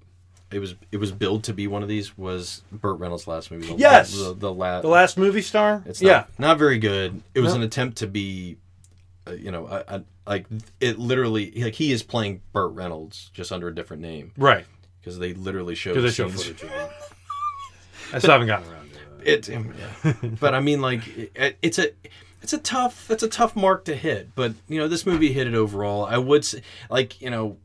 it 0.51 0.59
was 0.59 0.74
it 0.92 0.99
was 0.99 1.12
billed 1.12 1.44
to 1.44 1.53
be 1.53 1.66
one 1.66 1.82
of 1.82 1.88
these 1.88 2.16
was 2.16 2.62
Burt 2.72 2.99
Reynolds' 2.99 3.26
last 3.26 3.51
movie. 3.51 3.66
The, 3.66 3.74
Yes! 3.74 4.12
the, 4.16 4.34
the, 4.34 4.53
la- 4.53 4.80
the 4.80 4.88
last 4.88 5.18
movie 5.18 5.42
star, 5.42 5.82
It's 5.86 6.01
not, 6.01 6.09
yeah, 6.09 6.24
not 6.38 6.59
very 6.59 6.78
good. 6.78 7.20
It 7.34 7.40
was 7.40 7.53
No. 7.53 7.61
an 7.61 7.62
attempt 7.64 7.99
to 7.99 8.07
be, 8.07 8.57
uh, 9.26 9.32
you 9.32 9.51
know, 9.51 9.66
a, 9.66 9.84
a, 9.88 10.05
like 10.26 10.47
it 10.80 10.99
literally 10.99 11.51
like 11.57 11.74
he 11.74 11.92
is 11.92 12.03
playing 12.03 12.42
Burt 12.53 12.72
Reynolds 12.74 13.30
just 13.34 13.51
under 13.53 13.68
a 13.68 13.74
different 13.74 14.03
name 14.03 14.32
right. 14.36 14.64
because 15.01 15.18
they 15.18 15.34
literally 15.34 15.74
showed 15.74 15.94
they 15.94 16.11
show 16.11 16.28
footage 16.28 16.62
of. 16.62 16.70
I 18.12 18.18
still 18.18 18.30
haven't 18.30 18.47
gotten 18.47 18.72
around 18.72 18.90
to 18.92 19.32
it. 19.32 19.49
It, 19.49 19.66
yeah. 20.05 20.12
but 20.40 20.55
I 20.55 20.61
mean, 20.61 20.80
like 20.80 21.03
it, 21.16 21.59
it's 21.61 21.78
a 21.80 21.90
it's 22.42 22.53
a 22.53 22.59
tough 22.59 23.11
it's 23.11 23.24
a 23.24 23.28
tough 23.28 23.57
mark 23.57 23.84
to 23.86 23.97
hit. 23.97 24.34
But 24.36 24.55
you 24.68 24.78
know, 24.78 24.86
this 24.86 25.05
movie 25.07 25.32
hit 25.32 25.49
it 25.49 25.55
overall. 25.55 26.05
I 26.05 26.18
would 26.18 26.44
say, 26.44 26.62
like 26.88 27.20
you 27.20 27.30
know, 27.30 27.57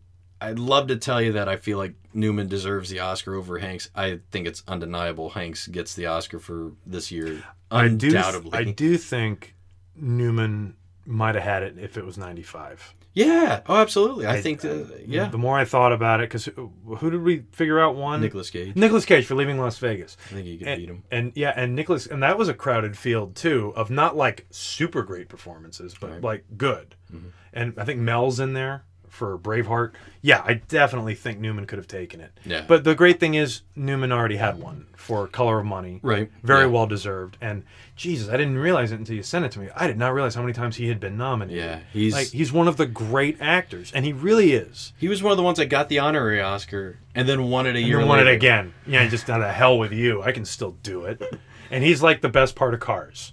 I'd 0.41 0.59
love 0.59 0.87
to 0.87 0.97
tell 0.97 1.21
you 1.21 1.33
that 1.33 1.47
I 1.47 1.55
feel 1.57 1.77
like 1.77 1.93
Newman 2.13 2.47
deserves 2.47 2.89
the 2.89 2.99
Oscar 2.99 3.35
over 3.35 3.59
Hanks. 3.59 3.89
I 3.95 4.19
think 4.31 4.47
it's 4.47 4.63
undeniable. 4.67 5.29
Hanks 5.29 5.67
gets 5.67 5.93
the 5.93 6.07
Oscar 6.07 6.39
for 6.39 6.71
this 6.85 7.11
year, 7.11 7.43
I 7.69 7.87
do, 7.87 8.07
undoubtedly. 8.07 8.51
I 8.53 8.63
do 8.63 8.97
think 8.97 9.53
Newman 9.95 10.75
might 11.05 11.35
have 11.35 11.43
had 11.43 11.63
it 11.63 11.77
if 11.77 11.97
it 11.97 12.05
was 12.05 12.17
95. 12.17 12.95
Yeah. 13.13 13.61
Oh, 13.67 13.75
absolutely. 13.75 14.25
I, 14.25 14.41
think. 14.41 14.61
that 14.61 15.03
yeah. 15.05 15.27
The 15.27 15.37
more 15.37 15.57
I 15.57 15.65
thought 15.65 15.91
about 15.91 16.21
it, 16.21 16.29
because 16.29 16.45
who 16.45 17.11
did 17.11 17.21
we 17.21 17.43
figure 17.51 17.79
out 17.79 17.95
won? 17.95 18.21
Nicolas 18.21 18.49
Cage. 18.49 18.75
Nicolas 18.75 19.05
Cage 19.05 19.25
for 19.25 19.35
leaving 19.35 19.59
Las 19.59 19.77
Vegas. 19.79 20.15
I 20.29 20.35
think 20.35 20.47
you 20.47 20.57
could 20.57 20.67
and, 20.67 20.79
beat 20.79 20.89
him. 20.89 21.03
And 21.11 21.31
yeah, 21.35 21.53
and 21.55 21.75
Nicolas, 21.75 22.07
and 22.07 22.23
that 22.23 22.37
was 22.37 22.47
a 22.47 22.53
crowded 22.53 22.97
field 22.97 23.35
too 23.35 23.73
of 23.75 23.91
not 23.91 24.15
like 24.15 24.47
super 24.49 25.03
great 25.03 25.27
performances, 25.27 25.93
but 25.99 26.07
Right. 26.07 26.15
Mm-hmm. 26.15 26.25
like 26.25 26.45
good. 26.57 26.95
And 27.53 27.73
I 27.77 27.83
think 27.83 27.99
Mel's 27.99 28.39
in 28.39 28.53
there 28.53 28.85
for 29.11 29.37
Braveheart. 29.37 29.91
Yeah, 30.21 30.41
I 30.45 30.53
definitely 30.55 31.15
think 31.15 31.37
Newman 31.39 31.65
could 31.65 31.77
have 31.77 31.87
taken 31.87 32.21
it. 32.21 32.31
Yeah. 32.45 32.63
But 32.65 32.85
the 32.85 32.95
great 32.95 33.19
thing 33.19 33.33
is 33.35 33.61
Newman 33.75 34.11
already 34.11 34.37
had 34.37 34.57
one 34.57 34.87
for 34.95 35.27
Color 35.27 35.59
of 35.59 35.65
Money. 35.65 35.99
Right. 36.01 36.31
Very 36.43 36.61
Yeah. 36.61 36.67
well 36.67 36.87
deserved. 36.87 37.37
And 37.41 37.63
Jesus, 37.97 38.29
I 38.29 38.37
didn't 38.37 38.57
realize 38.57 38.91
it 38.93 38.99
until 38.99 39.15
you 39.17 39.21
sent 39.23 39.43
it 39.43 39.51
to 39.51 39.59
me. 39.59 39.67
I 39.75 39.85
did 39.87 39.97
not 39.97 40.13
realize 40.13 40.33
how 40.35 40.41
many 40.41 40.53
times 40.53 40.77
he 40.77 40.87
had 40.87 40.99
been 41.01 41.17
nominated. 41.17 41.61
Yeah, 41.61 41.79
he's- 41.91 42.13
like 42.13 42.27
he's 42.27 42.53
one 42.53 42.67
of 42.69 42.77
the 42.77 42.85
great 42.85 43.37
actors, 43.41 43.91
and 43.93 44.05
he 44.05 44.13
really 44.13 44.53
is. 44.53 44.93
He 44.97 45.09
was 45.09 45.21
one 45.21 45.31
of 45.31 45.37
the 45.37 45.43
ones 45.43 45.57
that 45.57 45.65
got 45.65 45.89
the 45.89 45.99
honorary 45.99 46.39
Oscar 46.41 46.97
and 47.13 47.27
then 47.27 47.49
won 47.49 47.67
it 47.67 47.75
a 47.75 47.79
And 47.79 47.87
year 47.87 47.97
then 47.99 48.07
won 48.07 48.19
it 48.19 48.27
again. 48.27 48.73
Yeah, 48.87 49.05
just 49.07 49.29
out 49.29 49.41
of 49.41 49.49
hell 49.53 49.77
with 49.77 49.91
you. 49.91 50.21
I 50.23 50.31
can 50.31 50.45
still 50.45 50.77
do 50.83 51.03
it. 51.05 51.21
And 51.73 51.85
he's 51.85 52.01
like 52.03 52.19
the 52.19 52.27
best 52.27 52.55
part 52.57 52.73
of 52.73 52.81
Cars 52.81 53.31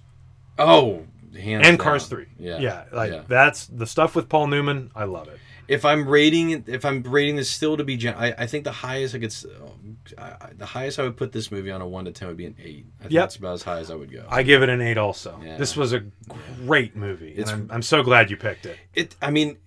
Oh, 0.57 1.05
and 1.37 1.61
down. 1.63 1.77
Cars 1.77 2.07
Three. 2.07 2.27
Yeah. 2.37 2.57
yeah. 2.59 2.83
Like 2.91 3.11
Yeah. 3.11 3.21
that's 3.27 3.67
the 3.67 3.85
stuff 3.85 4.15
with 4.15 4.29
Paul 4.29 4.47
Newman. 4.47 4.91
I 4.95 5.03
love 5.03 5.27
it. 5.27 5.39
If 5.69 5.85
I'm 5.85 6.07
rating 6.07 6.63
if 6.67 6.83
I'm 6.83 7.03
rating 7.03 7.35
this 7.37 7.49
still 7.49 7.77
to 7.77 7.83
be 7.83 7.95
gen- 7.95 8.15
I, 8.15 8.33
I 8.37 8.45
think 8.47 8.63
the 8.65 8.71
highest 8.71 9.15
I 9.15 9.19
could 9.19 9.33
I, 10.17 10.21
I- 10.23 10.49
the 10.57 10.65
highest 10.65 10.99
I 10.99 11.03
would 11.03 11.15
put 11.15 11.31
this 11.31 11.51
movie 11.51 11.71
on 11.71 11.79
a 11.81 11.87
1 11.87 12.05
to 12.05 12.11
10 12.11 12.27
would 12.27 12.37
be 12.37 12.45
an 12.47 12.55
8. 12.61 12.65
I 12.65 13.01
think 13.03 13.11
Yep. 13.13 13.21
that's 13.23 13.35
about 13.37 13.53
as 13.53 13.63
high 13.63 13.79
as 13.79 13.89
I 13.91 13.95
would 13.95 14.11
go. 14.11 14.25
I 14.27 14.43
give 14.43 14.63
it 14.63 14.69
an 14.69 14.81
eight. 14.81 14.97
Also, 14.97 15.39
Yeah. 15.43 15.57
this 15.57 15.77
was 15.77 15.93
a 15.93 16.01
great 16.65 16.95
movie. 16.95 17.31
It's- 17.31 17.49
I'm, 17.49 17.69
I'm 17.71 17.81
so 17.83 18.03
glad 18.03 18.29
you 18.31 18.37
picked 18.37 18.65
it. 18.65 18.77
it 18.95 19.15
I 19.21 19.31
mean 19.31 19.57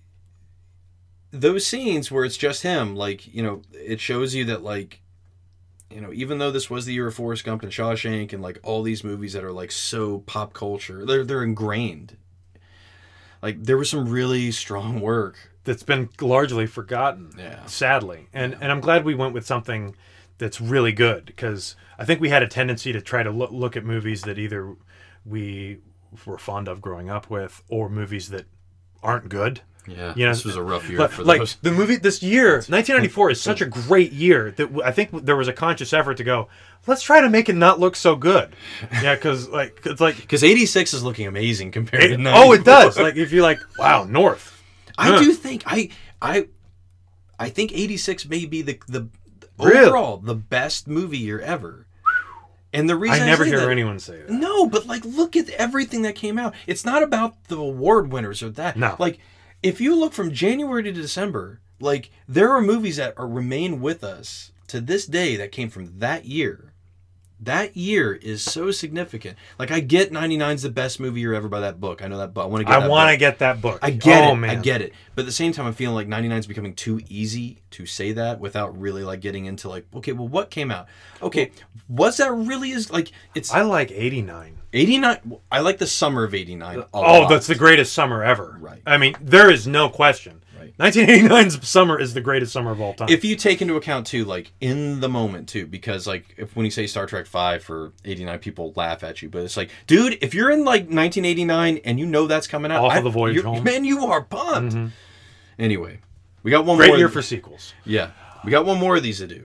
those 1.31 1.65
scenes 1.65 2.11
where 2.11 2.25
it's 2.25 2.37
just 2.37 2.61
him 2.61 2.95
like, 2.95 3.33
you 3.33 3.41
know, 3.41 3.61
it 3.73 3.99
shows 3.99 4.35
you 4.35 4.45
that 4.45 4.63
like 4.63 4.99
you 5.89 6.01
know, 6.01 6.11
even 6.11 6.39
though 6.39 6.49
this 6.49 6.71
was 6.71 6.85
the 6.85 6.93
year 6.93 7.05
of 7.07 7.13
Forrest 7.13 7.43
Gump 7.43 7.61
and 7.61 7.71
Shawshank 7.71 8.33
and 8.33 8.41
like 8.41 8.59
all 8.63 8.81
these 8.81 9.03
movies 9.03 9.33
that 9.33 9.43
are 9.43 9.51
like 9.51 9.71
so 9.71 10.19
pop 10.19 10.51
culture, 10.53 11.05
they're 11.05 11.23
they're 11.23 11.43
ingrained. 11.43 12.17
Like 13.43 13.61
there 13.61 13.77
was 13.77 13.89
some 13.89 14.07
really 14.07 14.51
strong 14.51 15.01
work. 15.01 15.51
That's 15.65 15.83
been 15.83 16.09
largely 16.21 16.65
forgotten. 16.65 17.31
Yeah. 17.37 17.65
sadly, 17.65 18.29
and 18.33 18.55
and 18.59 18.71
I'm 18.71 18.79
glad 18.79 19.03
we 19.03 19.15
went 19.15 19.33
with 19.33 19.45
something 19.45 19.95
that's 20.37 20.61
really 20.61 20.93
good 20.93 21.25
because 21.25 21.75
I 21.99 22.05
think 22.05 22.21
we 22.21 22.29
had 22.29 22.41
a 22.41 22.47
tendency 22.47 22.91
to 22.93 23.01
try 23.01 23.21
to 23.21 23.29
look, 23.29 23.51
look 23.51 23.77
at 23.77 23.83
movies 23.85 24.23
that 24.23 24.39
either 24.39 24.75
we 25.25 25.79
were 26.25 26.37
fond 26.37 26.67
of 26.67 26.81
growing 26.81 27.09
up 27.09 27.29
with 27.29 27.61
or 27.69 27.89
movies 27.89 28.29
that 28.29 28.45
aren't 29.03 29.29
good. 29.29 29.61
Yeah, 29.87 30.13
You 30.15 30.25
know, 30.25 30.31
this 30.31 30.45
was 30.45 30.55
a 30.55 30.61
rough 30.63 30.89
year 30.89 30.99
like, 30.99 31.11
for 31.11 31.23
like 31.23 31.39
those. 31.39 31.55
the 31.61 31.71
movie 31.71 31.97
this 31.97 32.23
year, 32.23 32.53
1994 32.53 33.31
is 33.31 33.41
such 33.41 33.61
a 33.61 33.65
great 33.65 34.11
year 34.13 34.51
that 34.51 34.69
I 34.83 34.91
think 34.91 35.25
there 35.25 35.35
was 35.35 35.47
a 35.49 35.53
conscious 35.53 35.91
effort 35.93 36.15
to 36.17 36.23
go. 36.23 36.47
Let's 36.87 37.01
try 37.01 37.21
to 37.21 37.29
make 37.29 37.49
it 37.49 37.55
not 37.55 37.79
look 37.79 37.95
so 37.95 38.15
good. 38.15 38.55
Yeah, 39.01 39.15
because 39.15 39.49
like 39.49 39.81
it's 39.85 39.99
like 40.01 40.15
Because 40.21 40.43
86 40.43 40.93
is 40.93 41.03
looking 41.03 41.27
amazing 41.27 41.71
compared 41.71 42.03
it- 42.03 42.09
to 42.09 42.17
94. 42.17 42.45
oh, 42.45 42.51
it 42.53 42.63
does. 42.63 42.97
Like 42.97 43.15
if 43.17 43.31
you're 43.31 43.43
like, 43.43 43.59
wow, 43.77 44.05
North. 44.05 44.61
I 44.97 45.07
Huh. 45.09 45.19
do 45.19 45.31
think 45.33 45.63
I 45.65 45.89
I 46.21 46.47
I 47.39 47.49
think 47.49 47.73
86 47.73 48.25
may 48.27 48.45
be 48.45 48.61
the 48.61 48.79
the 48.87 49.07
Really? 49.59 49.85
overall 49.87 50.17
the 50.17 50.35
best 50.35 50.87
movie 50.87 51.17
year 51.17 51.39
ever. 51.39 51.87
And 52.75 52.89
the 52.89 52.95
reason 52.95 53.21
I 53.21 53.25
never 53.27 53.43
say 53.43 53.51
hear 53.51 53.59
that- 53.59 53.69
anyone 53.69 53.99
say 53.99 54.17
that. 54.21 54.29
No, 54.31 54.65
but 54.65 54.87
like 54.87 55.03
look 55.05 55.35
at 55.35 55.49
everything 55.49 56.01
that 56.03 56.15
came 56.15 56.39
out. 56.39 56.55
It's 56.67 56.85
not 56.85 57.03
about 57.03 57.43
the 57.49 57.57
award 57.57 58.11
winners 58.11 58.41
or 58.41 58.49
that. 58.51 58.77
No. 58.77 58.95
Like 58.97 59.19
if 59.63 59.79
you 59.79 59.95
look 59.95 60.13
from 60.13 60.33
January 60.33 60.83
to 60.83 60.91
December, 60.91 61.61
like 61.79 62.11
there 62.27 62.51
are 62.51 62.61
movies 62.61 62.97
that 62.97 63.13
are 63.17 63.27
remain 63.27 63.81
with 63.81 64.03
us 64.03 64.51
to 64.67 64.81
this 64.81 65.07
day 65.07 65.37
that 65.37 65.51
came 65.51 65.69
from 65.69 65.99
that 65.99 66.25
year. 66.25 66.73
That 67.39 67.75
year 67.75 68.13
is 68.13 68.41
so 68.41 68.71
significant. 68.71 69.37
Like 69.59 69.69
I 69.69 69.81
get 69.81 70.11
99's 70.11 70.61
the 70.61 70.69
best 70.69 70.99
movie 70.99 71.19
year 71.19 71.33
ever 71.33 71.49
by 71.49 71.61
that 71.61 71.79
book. 71.79 72.01
I 72.01 72.07
know 72.07 72.17
that 72.19 72.33
book. 72.33 72.45
I 72.45 72.47
want 72.47 72.61
to 72.61 72.65
get 72.65 72.77
I 72.77 72.79
that 72.81 72.89
want 72.89 73.09
to 73.09 73.13
book. 73.13 73.19
get 73.19 73.39
that 73.39 73.61
book. 73.61 73.79
I 73.81 73.89
get 73.89 74.23
oh, 74.29 74.33
it. 74.33 74.35
Man. 74.37 74.49
I 74.49 74.55
get 74.61 74.81
it. 74.81 74.93
But 75.13 75.23
at 75.23 75.25
the 75.25 75.33
same 75.33 75.51
time, 75.51 75.65
I'm 75.65 75.73
feeling 75.73 75.95
like 75.95 76.07
99 76.07 76.37
is 76.37 76.47
becoming 76.47 76.73
too 76.73 77.01
easy 77.09 77.61
to 77.71 77.85
say 77.85 78.13
that 78.13 78.39
without 78.39 78.79
really 78.79 79.03
like 79.03 79.19
getting 79.19 79.45
into 79.45 79.67
like, 79.67 79.85
okay, 79.93 80.13
well, 80.13 80.27
what 80.27 80.51
came 80.51 80.71
out? 80.71 80.87
Okay, 81.21 81.51
was 81.89 82.17
that 82.17 82.31
really 82.31 82.71
is 82.71 82.91
like 82.91 83.11
it's 83.35 83.51
I 83.51 83.63
like 83.63 83.91
89. 83.91 84.59
89? 84.73 85.37
I 85.51 85.59
like 85.59 85.77
the 85.77 85.87
summer 85.87 86.23
of 86.23 86.33
89. 86.33 86.79
a 86.79 86.87
Oh, 86.93 87.01
lot. 87.01 87.29
that's 87.29 87.47
the 87.47 87.55
greatest 87.55 87.93
summer 87.93 88.23
ever. 88.23 88.57
Right. 88.59 88.81
I 88.85 88.97
mean, 88.97 89.15
there 89.21 89.49
is 89.51 89.67
no 89.67 89.87
question. 89.89 90.41
Right. 90.59 90.73
1989's 90.77 91.67
summer 91.67 91.99
is 91.99 92.13
the 92.13 92.21
greatest 92.21 92.51
summer 92.53 92.71
of 92.71 92.81
all 92.81 92.93
time. 92.93 93.09
If 93.09 93.23
you 93.25 93.35
take 93.35 93.61
into 93.61 93.75
account 93.75 94.07
too, 94.07 94.23
like 94.25 94.51
in 94.61 95.01
the 95.01 95.09
moment 95.09 95.47
too, 95.49 95.67
because 95.67 96.07
like 96.07 96.33
if 96.37 96.55
when 96.55 96.65
you 96.65 96.71
say 96.71 96.87
Star 96.87 97.05
Trek 97.05 97.25
Five 97.27 97.63
for 97.63 97.91
'89, 98.05 98.39
people 98.39 98.73
laugh 98.75 99.03
at 99.03 99.21
you, 99.21 99.29
but 99.29 99.43
it's 99.43 99.57
like, 99.57 99.69
dude, 99.87 100.17
if 100.21 100.33
you're 100.33 100.49
in 100.49 100.59
like 100.59 100.83
1989 100.83 101.79
and 101.85 101.99
you 101.99 102.05
know 102.05 102.27
that's 102.27 102.47
coming 102.47 102.71
out, 102.71 102.83
Off 102.85 102.97
of 102.97 103.03
the 103.03 103.09
voyage 103.09 103.41
home. 103.41 103.55
Mm-hmm. 103.57 103.63
man, 103.65 103.85
you 103.85 104.05
are 104.05 104.21
pumped. 104.21 104.75
Anyway, 105.59 105.99
we 106.43 106.49
got 106.51 106.65
one 106.65 106.77
Great 106.77 106.87
more 106.89 106.97
year 106.97 107.09
for 107.09 107.21
sequels. 107.21 107.73
Yeah, 107.85 108.11
we 108.43 108.49
got 108.51 108.65
one 108.65 108.79
more 108.79 108.95
of 108.95 109.03
these 109.03 109.19
to 109.19 109.27
do. 109.27 109.42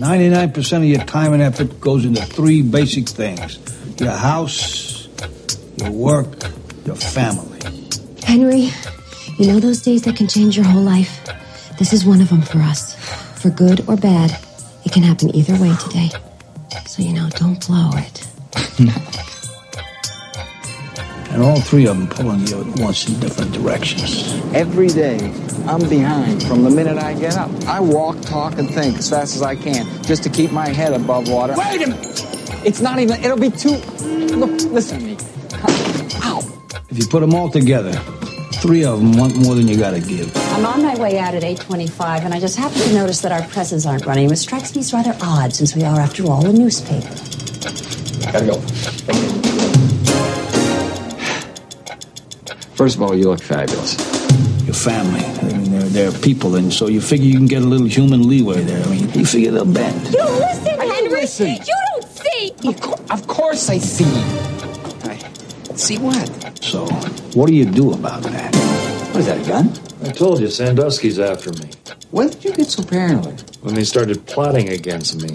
Ninety-nine 0.00 0.52
percent 0.52 0.82
of 0.82 0.88
your 0.88 1.04
time 1.04 1.34
and 1.34 1.42
effort 1.42 1.78
goes 1.78 2.06
into 2.06 2.22
three 2.22 2.62
basic 2.62 3.06
things: 3.06 3.58
your 4.00 4.12
house, 4.12 5.08
your 5.76 5.90
work, 5.90 6.42
your 6.86 6.96
family. 6.96 7.60
Henry, 8.24 8.70
you 9.38 9.46
know 9.46 9.60
those 9.60 9.82
days 9.82 10.00
that 10.02 10.16
can 10.16 10.26
change 10.26 10.56
your 10.56 10.64
whole 10.64 10.82
life? 10.82 11.20
This 11.78 11.92
is 11.92 12.06
one 12.06 12.22
of 12.22 12.30
them 12.30 12.40
for 12.40 12.60
us. 12.60 12.94
For 13.42 13.50
good 13.50 13.86
or 13.88 13.96
bad, 13.96 14.38
it 14.86 14.92
can 14.92 15.02
happen 15.02 15.36
either 15.36 15.52
way 15.60 15.76
today. 15.76 16.10
So, 16.86 17.02
you 17.02 17.12
know, 17.12 17.28
don't 17.36 17.60
blow 17.66 17.90
it. 17.94 19.26
And 21.40 21.48
all 21.48 21.60
three 21.62 21.86
of 21.86 21.96
them 21.96 22.06
pulling 22.06 22.46
you 22.46 22.60
at 22.60 22.80
once 22.80 23.08
in 23.08 23.18
different 23.18 23.52
directions. 23.52 24.34
Every 24.54 24.88
day, 24.88 25.16
I'm 25.66 25.88
behind 25.88 26.42
from 26.42 26.64
the 26.64 26.68
minute 26.68 26.98
I 26.98 27.14
get 27.14 27.38
up. 27.38 27.50
I 27.64 27.80
walk, 27.80 28.20
talk, 28.20 28.58
and 28.58 28.68
think 28.68 28.98
as 28.98 29.08
fast 29.08 29.36
as 29.36 29.40
I 29.40 29.56
can 29.56 29.86
just 30.02 30.22
to 30.24 30.28
keep 30.28 30.52
my 30.52 30.68
head 30.68 30.92
above 30.92 31.30
water. 31.30 31.54
Wait 31.56 31.80
a 31.80 31.86
minute! 31.86 32.26
It's 32.66 32.82
not 32.82 32.98
even, 32.98 33.24
it'll 33.24 33.38
be 33.38 33.50
too. 33.50 33.76
Look, 34.36 34.50
listen 34.70 34.98
to 34.98 35.04
me. 35.06 35.16
Ow! 36.24 36.42
If 36.90 36.98
you 36.98 37.06
put 37.06 37.20
them 37.20 37.34
all 37.34 37.48
together, 37.48 37.92
three 38.60 38.84
of 38.84 39.00
them 39.00 39.16
want 39.16 39.34
more 39.36 39.54
than 39.54 39.66
you 39.66 39.78
gotta 39.78 40.00
give. 40.00 40.36
I'm 40.36 40.66
on 40.66 40.82
my 40.82 40.94
way 40.96 41.18
out 41.18 41.34
at 41.34 41.42
8:25, 41.42 42.26
and 42.26 42.34
I 42.34 42.38
just 42.38 42.58
happened 42.58 42.82
to 42.82 42.92
notice 42.92 43.22
that 43.22 43.32
our 43.32 43.48
presses 43.48 43.86
aren't 43.86 44.04
running, 44.04 44.28
which 44.28 44.40
strikes 44.40 44.74
me 44.74 44.82
as 44.82 44.92
rather 44.92 45.16
odd, 45.22 45.54
since 45.54 45.74
we 45.74 45.84
are, 45.84 46.00
after 46.00 46.26
all, 46.26 46.44
a 46.44 46.52
newspaper. 46.52 47.08
Gotta 48.30 48.44
go. 48.44 49.39
First 52.80 52.96
of 52.96 53.02
all, 53.02 53.14
you 53.14 53.28
look 53.28 53.42
fabulous. 53.42 53.94
Your 54.64 54.72
family. 54.72 55.20
I 55.20 55.52
mean, 55.52 55.70
they're, 55.70 56.10
they're 56.10 56.18
people, 56.20 56.56
and 56.56 56.72
so 56.72 56.86
you 56.86 57.02
figure 57.02 57.26
you 57.26 57.36
can 57.36 57.44
get 57.44 57.60
a 57.60 57.66
little 57.66 57.86
human 57.86 58.26
leeway 58.26 58.62
there. 58.62 58.82
I 58.82 58.88
mean, 58.88 59.10
you 59.12 59.26
figure 59.26 59.50
they'll 59.50 59.66
bend. 59.66 60.02
You 60.06 60.24
listen, 60.24 60.80
Henry! 60.80 61.10
listen. 61.10 61.48
You 61.48 61.76
don't 61.92 62.04
see! 62.04 62.54
Of, 62.66 62.80
cour- 62.80 63.04
of 63.10 63.26
course 63.26 63.68
I 63.68 63.76
see. 63.76 64.06
I 65.04 65.76
see 65.76 65.98
what? 65.98 66.64
So, 66.64 66.86
what 67.34 67.48
do 67.48 67.52
you 67.54 67.66
do 67.66 67.92
about 67.92 68.22
that? 68.22 68.54
What 69.12 69.16
is 69.16 69.26
that, 69.26 69.44
a 69.44 69.46
gun? 69.46 69.70
I 70.02 70.12
told 70.12 70.40
you, 70.40 70.48
Sandusky's 70.48 71.18
after 71.18 71.52
me. 71.52 71.68
When 72.12 72.30
did 72.30 72.42
you 72.42 72.52
get 72.54 72.68
so 72.68 72.82
paranoid? 72.82 73.42
When 73.60 73.74
they 73.74 73.84
started 73.84 74.24
plotting 74.24 74.70
against 74.70 75.20
me. 75.20 75.28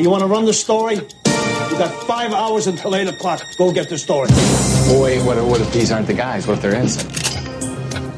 You 0.00 0.10
want 0.10 0.22
to 0.22 0.28
run 0.28 0.44
the 0.44 0.54
story? 0.54 0.94
You 0.94 1.76
got 1.76 1.92
five 2.06 2.32
hours 2.32 2.68
until 2.68 2.94
8 2.94 3.08
o'clock. 3.08 3.42
Go 3.58 3.72
get 3.72 3.88
the 3.88 3.98
story. 3.98 4.28
Boy, 4.92 5.24
what, 5.24 5.42
what 5.46 5.58
if 5.58 5.72
these 5.72 5.90
aren't 5.90 6.06
the 6.06 6.12
guys? 6.12 6.46
What 6.46 6.58
if 6.58 6.62
they're 6.62 6.74
innocent? 6.74 7.10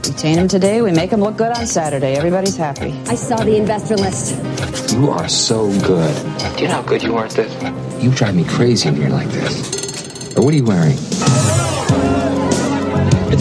Detain 0.02 0.34
them 0.34 0.48
today, 0.48 0.82
we 0.82 0.90
make 0.90 1.10
them 1.10 1.20
look 1.20 1.36
good 1.36 1.56
on 1.56 1.68
Saturday. 1.68 2.16
Everybody's 2.16 2.56
happy. 2.56 2.90
I 3.06 3.14
saw 3.14 3.36
the 3.36 3.56
investor 3.56 3.96
list. 3.96 4.92
You 4.92 5.08
are 5.10 5.28
so 5.28 5.68
good. 5.82 6.12
Do 6.56 6.62
you 6.62 6.68
know 6.68 6.74
how 6.74 6.82
good 6.82 7.04
you 7.04 7.16
are 7.16 7.26
at 7.26 7.30
this? 7.30 8.02
You 8.02 8.10
drive 8.10 8.34
me 8.34 8.42
crazy 8.42 8.90
when 8.90 9.00
you're 9.00 9.10
like 9.10 9.28
this. 9.28 10.36
Or 10.36 10.44
what 10.44 10.52
are 10.52 10.56
you 10.56 10.64
wearing? 10.64 10.96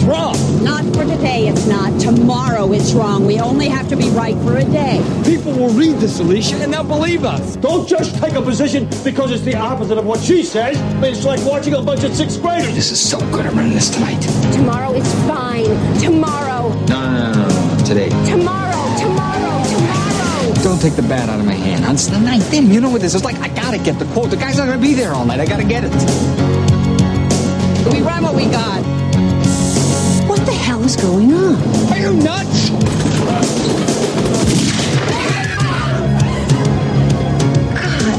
It's 0.04 0.10
wrong. 0.10 0.62
Not 0.62 0.84
for 0.94 1.04
today, 1.04 1.48
it's 1.48 1.66
not. 1.66 1.98
Tomorrow, 1.98 2.74
it's 2.74 2.92
wrong. 2.92 3.24
We 3.24 3.40
only 3.40 3.68
have 3.68 3.88
to 3.88 3.96
be 3.96 4.10
right 4.10 4.36
for 4.42 4.58
a 4.58 4.64
day. 4.64 5.02
People 5.24 5.52
will 5.52 5.70
read 5.70 5.96
this, 5.96 6.20
Alicia, 6.20 6.56
and 6.56 6.70
they'll 6.70 6.84
believe 6.84 7.24
us. 7.24 7.56
Don't 7.56 7.88
just 7.88 8.14
take 8.18 8.34
a 8.34 8.42
position 8.42 8.86
because 9.02 9.30
it's 9.32 9.44
the 9.44 9.56
opposite 9.56 9.96
of 9.96 10.04
what 10.04 10.20
she 10.20 10.42
says. 10.42 10.76
It's 11.02 11.24
like 11.24 11.42
watching 11.46 11.72
a 11.72 11.80
bunch 11.80 12.04
of 12.04 12.14
sixth 12.14 12.42
graders. 12.42 12.74
This 12.74 12.92
is 12.92 13.00
so 13.00 13.18
good. 13.30 13.46
I'm 13.46 13.56
running 13.56 13.72
this 13.72 13.88
tonight. 13.88 14.20
Tomorrow 14.52 14.92
is 14.92 15.10
fine. 15.26 15.64
Tomorrow. 15.98 16.68
No, 16.84 17.00
no, 17.00 17.32
no, 17.32 17.48
no, 17.48 17.76
no. 17.78 17.84
Today. 17.86 18.10
Tomorrow. 18.28 18.98
Tomorrow. 18.98 19.64
Tomorrow. 19.64 20.54
Don't 20.62 20.82
take 20.82 20.96
the 20.96 21.06
bat 21.08 21.30
out 21.30 21.40
of 21.40 21.46
my 21.46 21.54
hand. 21.54 21.82
It's 21.90 22.08
the 22.08 22.20
ninth 22.20 22.52
inning. 22.52 22.72
You 22.72 22.82
know 22.82 22.90
what 22.90 23.00
this 23.00 23.14
is 23.14 23.24
like? 23.24 23.36
I 23.36 23.48
gotta 23.48 23.78
get 23.78 23.98
the 23.98 24.04
quote. 24.12 24.28
The 24.28 24.36
guy's 24.36 24.58
not 24.58 24.66
gonna 24.66 24.82
be 24.82 24.92
there 24.92 25.14
all 25.14 25.24
night. 25.24 25.40
I 25.40 25.46
gotta 25.46 25.64
get 25.64 25.82
it. 25.82 25.92
We 27.90 28.02
run 28.02 28.22
what 28.22 28.34
we 28.34 28.44
got. 28.50 28.93
What 30.84 30.92
the 30.92 31.00
hell 31.00 31.16
is 31.16 31.28
going 31.28 31.32
on? 31.32 31.56
Are 31.92 31.98
you 31.98 32.12
nuts? 32.22 32.68
God, 37.74 38.18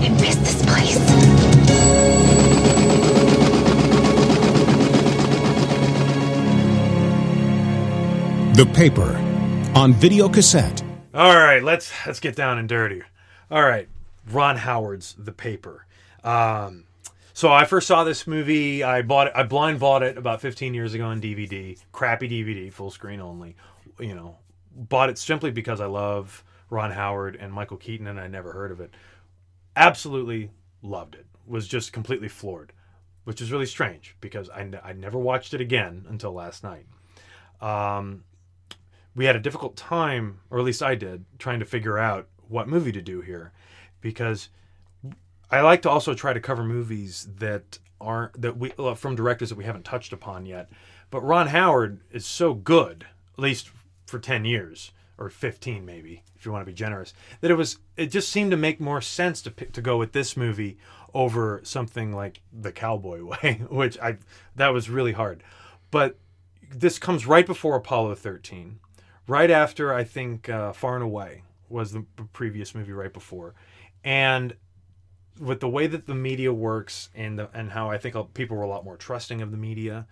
I 0.00 0.08
miss 0.20 0.36
this 0.36 0.62
place. 0.64 0.98
The 8.56 8.66
Paper 8.74 9.16
on 9.74 9.92
video 9.94 10.28
cassette. 10.28 10.84
All 11.12 11.34
right, 11.34 11.64
let's 11.64 11.92
let's 12.06 12.20
get 12.20 12.36
down 12.36 12.58
and 12.58 12.68
dirty. 12.68 13.02
All 13.50 13.62
right, 13.62 13.88
Ron 14.30 14.56
Howard's 14.58 15.16
The 15.18 15.32
Paper. 15.32 15.84
Um, 16.22 16.83
so 17.34 17.52
I 17.52 17.64
first 17.64 17.88
saw 17.88 18.04
this 18.04 18.26
movie. 18.28 18.84
I 18.84 19.02
bought 19.02 19.26
it. 19.26 19.32
I 19.34 19.42
blind 19.42 19.80
bought 19.80 20.04
it 20.04 20.16
about 20.16 20.40
15 20.40 20.72
years 20.72 20.94
ago 20.94 21.04
on 21.04 21.20
DVD. 21.20 21.76
Crappy 21.92 22.28
DVD, 22.28 22.72
full 22.72 22.90
screen 22.90 23.20
only. 23.20 23.56
You 23.98 24.14
know, 24.14 24.38
bought 24.74 25.10
it 25.10 25.18
simply 25.18 25.50
because 25.50 25.80
I 25.80 25.86
love 25.86 26.44
Ron 26.70 26.92
Howard 26.92 27.36
and 27.36 27.52
Michael 27.52 27.76
Keaton, 27.76 28.06
and 28.06 28.20
I 28.20 28.28
never 28.28 28.52
heard 28.52 28.70
of 28.70 28.80
it. 28.80 28.94
Absolutely 29.74 30.50
loved 30.80 31.16
it. 31.16 31.26
Was 31.44 31.66
just 31.66 31.92
completely 31.92 32.28
floored, 32.28 32.72
which 33.24 33.40
is 33.40 33.50
really 33.50 33.66
strange 33.66 34.16
because 34.20 34.48
I, 34.48 34.60
n- 34.60 34.80
I 34.82 34.92
never 34.92 35.18
watched 35.18 35.54
it 35.54 35.60
again 35.60 36.06
until 36.08 36.32
last 36.32 36.62
night. 36.62 36.86
Um, 37.60 38.22
we 39.16 39.24
had 39.24 39.36
a 39.36 39.40
difficult 39.40 39.76
time, 39.76 40.38
or 40.50 40.58
at 40.60 40.64
least 40.64 40.82
I 40.82 40.94
did, 40.94 41.24
trying 41.38 41.58
to 41.58 41.66
figure 41.66 41.98
out 41.98 42.28
what 42.48 42.68
movie 42.68 42.92
to 42.92 43.02
do 43.02 43.20
here, 43.20 43.52
because 44.00 44.48
I 45.54 45.60
like 45.60 45.82
to 45.82 45.90
also 45.90 46.14
try 46.14 46.32
to 46.32 46.40
cover 46.40 46.64
movies 46.64 47.28
that 47.38 47.78
aren't 48.00 48.40
that 48.42 48.56
we 48.56 48.70
from 48.96 49.14
directors 49.14 49.50
that 49.50 49.58
we 49.58 49.64
haven't 49.64 49.84
touched 49.84 50.12
upon 50.12 50.46
yet. 50.46 50.68
But 51.10 51.22
Ron 51.22 51.46
Howard 51.46 52.00
is 52.10 52.26
so 52.26 52.54
good, 52.54 53.06
at 53.34 53.42
least 53.42 53.70
for 54.04 54.18
ten 54.18 54.44
years 54.44 54.90
or 55.16 55.30
fifteen, 55.30 55.86
maybe 55.86 56.24
if 56.34 56.44
you 56.44 56.50
want 56.50 56.62
to 56.66 56.70
be 56.70 56.74
generous, 56.74 57.14
that 57.40 57.52
it 57.52 57.54
was 57.54 57.78
it 57.96 58.06
just 58.06 58.30
seemed 58.30 58.50
to 58.50 58.56
make 58.56 58.80
more 58.80 59.00
sense 59.00 59.40
to 59.42 59.50
pick, 59.52 59.72
to 59.74 59.80
go 59.80 59.96
with 59.96 60.10
this 60.10 60.36
movie 60.36 60.76
over 61.14 61.60
something 61.62 62.12
like 62.12 62.40
The 62.52 62.72
Cowboy 62.72 63.24
Way, 63.42 63.62
which 63.70 63.96
I 64.00 64.18
that 64.56 64.72
was 64.72 64.90
really 64.90 65.12
hard. 65.12 65.44
But 65.92 66.18
this 66.68 66.98
comes 66.98 67.28
right 67.28 67.46
before 67.46 67.76
Apollo 67.76 68.16
13, 68.16 68.80
right 69.28 69.52
after 69.52 69.94
I 69.94 70.02
think 70.02 70.48
uh, 70.48 70.72
Far 70.72 70.96
and 70.96 71.04
Away 71.04 71.44
was 71.68 71.92
the 71.92 72.04
previous 72.32 72.74
movie 72.74 72.92
right 72.92 73.12
before, 73.12 73.54
and 74.02 74.56
with 75.40 75.60
the 75.60 75.68
way 75.68 75.86
that 75.86 76.06
the 76.06 76.14
media 76.14 76.52
works 76.52 77.08
and 77.14 77.38
the, 77.38 77.48
and 77.54 77.70
how 77.70 77.90
I 77.90 77.98
think 77.98 78.14
people 78.34 78.56
were 78.56 78.62
a 78.62 78.68
lot 78.68 78.84
more 78.84 78.96
trusting 78.96 79.42
of 79.42 79.50
the 79.50 79.56
media 79.56 80.06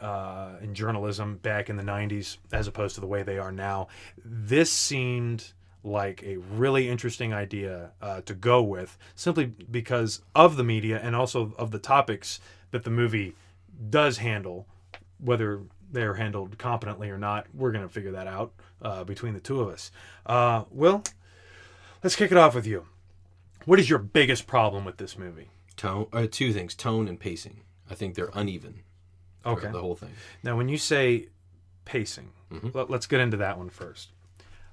uh, 0.00 0.54
journalism 0.72 1.36
back 1.36 1.70
in 1.70 1.76
the 1.76 1.82
90s 1.82 2.38
as 2.52 2.66
opposed 2.66 2.94
to 2.96 3.00
the 3.00 3.06
way 3.06 3.22
they 3.22 3.38
are 3.38 3.52
now, 3.52 3.88
this 4.24 4.70
seemed 4.72 5.52
like 5.84 6.22
a 6.22 6.36
really 6.36 6.88
interesting 6.88 7.32
idea 7.32 7.90
uh, 8.00 8.20
to 8.22 8.34
go 8.34 8.62
with 8.62 8.96
simply 9.14 9.46
because 9.46 10.22
of 10.34 10.56
the 10.56 10.64
media 10.64 11.00
and 11.02 11.14
also 11.16 11.54
of 11.58 11.70
the 11.70 11.78
topics 11.78 12.40
that 12.70 12.84
the 12.84 12.90
movie 12.90 13.34
does 13.90 14.18
handle 14.18 14.66
whether 15.18 15.60
they're 15.90 16.14
handled 16.14 16.58
competently 16.58 17.10
or 17.10 17.18
not, 17.18 17.46
we're 17.54 17.70
going 17.70 17.86
to 17.86 17.92
figure 17.92 18.12
that 18.12 18.26
out 18.26 18.52
uh, 18.80 19.04
between 19.04 19.34
the 19.34 19.40
two 19.40 19.60
of 19.60 19.68
us. 19.68 19.90
Uh, 20.26 20.64
Will, 20.70 21.02
let's 22.02 22.16
kick 22.16 22.32
it 22.32 22.38
off 22.38 22.54
with 22.54 22.66
you. 22.66 22.86
What 23.64 23.78
is 23.78 23.88
your 23.88 23.98
biggest 23.98 24.46
problem 24.46 24.84
with 24.84 24.96
this 24.96 25.18
movie? 25.18 25.50
Tone, 25.76 26.06
uh, 26.12 26.26
two 26.30 26.52
things: 26.52 26.74
tone 26.74 27.08
and 27.08 27.18
pacing. 27.18 27.62
I 27.90 27.94
think 27.94 28.14
they're 28.14 28.30
uneven. 28.34 28.82
Okay. 29.44 29.70
the 29.70 29.80
whole 29.80 29.96
thing. 29.96 30.12
Now, 30.42 30.56
when 30.56 30.68
you 30.68 30.78
say 30.78 31.28
pacing, 31.84 32.32
let, 32.72 32.90
us 32.90 33.06
get 33.06 33.20
into 33.20 33.36
that 33.38 33.58
one 33.58 33.70
first. 33.70 34.10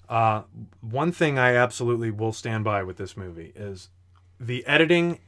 Uh, 0.08 0.44
one 0.82 1.12
thing 1.12 1.40
I 1.40 1.56
absolutely 1.56 2.12
will 2.12 2.34
stand 2.34 2.64
by 2.64 2.84
with 2.84 2.98
this 2.98 3.18
movie 3.18 3.52
is 3.56 3.90
the 4.40 4.66
editing 4.66 5.20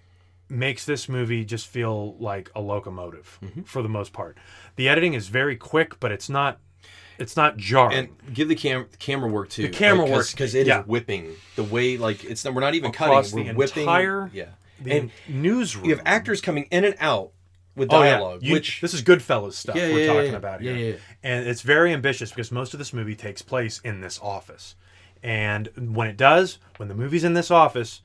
makes 0.49 0.85
this 0.85 1.07
movie 1.07 1.45
just 1.45 1.67
feel 1.67 2.15
like 2.17 2.51
a 2.55 2.61
locomotive 2.61 3.39
for 3.65 3.81
the 3.81 3.89
most 3.89 4.11
part. 4.11 4.37
The 4.75 4.89
editing 4.89 5.13
is 5.13 5.27
very 5.27 5.55
quick, 5.55 5.99
but 5.99 6.11
it's 6.11 6.29
not 6.29 6.59
it's 7.21 7.37
not 7.37 7.57
jarring. 7.57 7.97
And 7.97 8.33
give 8.33 8.47
the 8.49 8.55
cam- 8.55 8.87
camera 8.99 9.29
work 9.29 9.49
too. 9.49 9.63
The 9.63 9.69
camera 9.69 10.05
work, 10.05 10.29
because 10.31 10.55
it 10.55 10.61
is 10.61 10.67
yeah. 10.67 10.83
whipping 10.83 11.35
the 11.55 11.63
way 11.63 11.97
like 11.97 12.23
it's 12.23 12.43
we're 12.45 12.59
not 12.61 12.75
even 12.75 12.89
Across 12.91 13.31
cutting. 13.31 13.45
the 13.47 13.51
We're 13.53 13.57
whipping. 13.57 13.83
entire- 13.83 14.29
yeah. 14.33 14.45
the 14.81 14.91
and 14.93 15.11
newsroom. 15.27 15.85
you 15.85 15.91
have 15.95 16.03
actors 16.05 16.41
coming 16.41 16.67
in 16.71 16.83
and 16.85 16.95
out 16.99 17.31
with 17.75 17.89
dialogue. 17.89 18.39
Oh, 18.41 18.43
yeah. 18.43 18.47
You- 18.49 18.53
which 18.53 18.81
this 18.81 18.93
is 18.93 19.01
Goodfellas 19.03 19.53
stuff 19.53 19.75
Yeah, 19.75 19.93
we're 19.93 20.07
talking 20.07 20.33
about 20.35 20.61
here, 20.61 20.99
and 21.23 21.47
it's 21.47 21.61
very 21.61 21.93
ambitious 21.93 22.29
because 22.31 22.51
most 22.51 22.73
of 22.73 22.77
this 22.79 22.91
movie 22.93 23.15
takes 23.15 23.41
place 23.41 23.79
in 23.83 24.01
this 24.01 24.19
office, 24.21 24.75
and 25.23 25.69
when 25.95 26.07
it 26.07 26.17
does, 26.17 26.57
when 26.77 26.89
the 26.89 26.95
movie's 26.95 27.23
in 27.23 27.33
this 27.33 27.51
office 27.51 28.01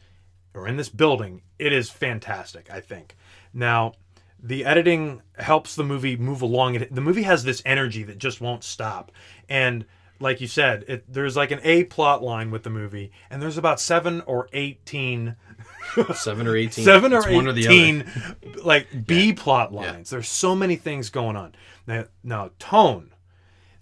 or 0.54 0.68
in 0.68 0.76
this 0.76 0.88
building, 0.88 1.42
it 1.58 1.72
is 1.72 1.90
fantastic. 1.90 2.70
I 2.70 2.80
think. 2.80 3.16
Now, 3.52 3.94
the 4.42 4.64
editing 4.64 5.22
helps 5.38 5.74
the 5.74 5.84
movie 5.84 6.16
move 6.16 6.42
along. 6.42 6.76
It, 6.76 6.94
the 6.94 7.00
movie 7.00 7.22
has 7.22 7.44
this 7.44 7.62
energy 7.64 8.02
that 8.04 8.18
just 8.18 8.40
won't 8.40 8.64
stop, 8.64 9.12
and 9.48 9.84
like 10.18 10.40
you 10.40 10.46
said, 10.46 10.84
it, 10.88 11.12
there's 11.12 11.36
like 11.36 11.50
an 11.50 11.60
A 11.62 11.84
plot 11.84 12.22
line 12.22 12.50
with 12.50 12.62
the 12.62 12.70
movie, 12.70 13.12
and 13.30 13.40
there's 13.42 13.58
about 13.58 13.80
seven 13.80 14.22
or 14.22 14.48
eighteen 14.52 15.36
seven 16.14 16.46
or 16.46 16.56
eighteen, 16.56 16.84
seven 16.84 17.12
or 17.12 17.18
It's 17.18 17.28
one 17.28 17.46
or 17.46 17.52
the 17.52 17.64
eighteen 17.66 18.02
other. 18.02 18.62
like 18.62 19.06
B 19.06 19.32
plot 19.32 19.72
lines. 19.72 20.10
There's 20.10 20.28
so 20.28 20.54
many 20.54 20.76
things 20.76 21.10
going 21.10 21.36
on. 21.36 21.54
Now, 21.86 22.04
now 22.22 22.50
tone. 22.58 23.12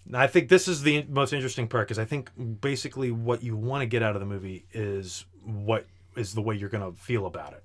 Now, 0.07 0.21
I 0.21 0.27
think 0.27 0.49
this 0.49 0.67
is 0.67 0.83
the 0.83 1.03
most 1.09 1.33
interesting 1.33 1.67
part 1.67 1.87
because 1.87 1.97
I 1.97 2.05
think 2.05 2.29
basically 2.61 3.11
what 3.11 3.41
you 3.41 3.57
want 3.57 3.81
to 3.81 3.87
get 3.87 4.03
out 4.03 4.15
of 4.15 4.19
the 4.19 4.27
movie 4.27 4.65
is 4.71 5.25
what 5.43 5.87
is 6.15 6.33
the 6.33 6.41
way 6.41 6.55
you're 6.55 6.69
going 6.69 6.93
to 6.93 6.97
feel 6.99 7.25
about 7.25 7.53
it. 7.53 7.63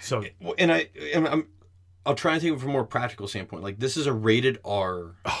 So 0.00 0.24
and 0.58 0.72
I, 0.72 0.88
and 1.12 1.28
I'm, 1.28 1.48
I'll 2.06 2.14
try 2.14 2.32
and 2.34 2.42
take 2.42 2.52
it 2.52 2.60
from 2.60 2.70
a 2.70 2.72
more 2.72 2.84
practical 2.84 3.26
standpoint. 3.28 3.62
Like 3.62 3.78
this 3.78 3.96
is 3.96 4.06
a 4.06 4.12
rated 4.12 4.58
R. 4.64 5.12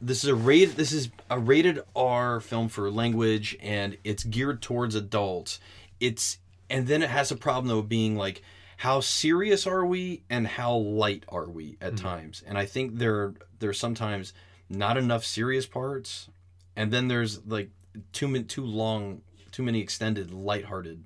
This 0.00 0.22
is 0.22 0.30
a 0.30 0.34
rated. 0.36 0.76
This 0.76 0.92
is 0.92 1.08
a 1.28 1.40
rated 1.40 1.80
R 1.96 2.38
film 2.38 2.68
for 2.68 2.88
language, 2.88 3.56
and 3.60 3.96
it's 4.04 4.22
geared 4.22 4.62
towards 4.62 4.94
adults. 4.94 5.58
It's 5.98 6.38
and 6.70 6.86
then 6.86 7.02
it 7.02 7.10
has 7.10 7.32
a 7.32 7.36
problem 7.36 7.66
though 7.66 7.82
being 7.82 8.14
like, 8.14 8.42
how 8.76 9.00
serious 9.00 9.66
are 9.66 9.84
we 9.84 10.22
and 10.30 10.46
how 10.46 10.76
light 10.76 11.24
are 11.28 11.46
we 11.48 11.78
at 11.80 11.94
Mm-hmm. 11.94 12.06
times? 12.06 12.44
And 12.46 12.56
I 12.56 12.64
think 12.64 12.98
there 12.98 13.34
there's 13.58 13.80
sometimes 13.80 14.32
not 14.70 14.96
enough 14.96 15.24
serious 15.24 15.66
parts, 15.66 16.28
and 16.76 16.92
then 16.92 17.08
there's 17.08 17.44
like 17.44 17.70
too 18.12 18.44
too 18.44 18.64
long, 18.64 19.22
too 19.50 19.64
many 19.64 19.80
extended 19.80 20.30
lighthearted 20.30 21.02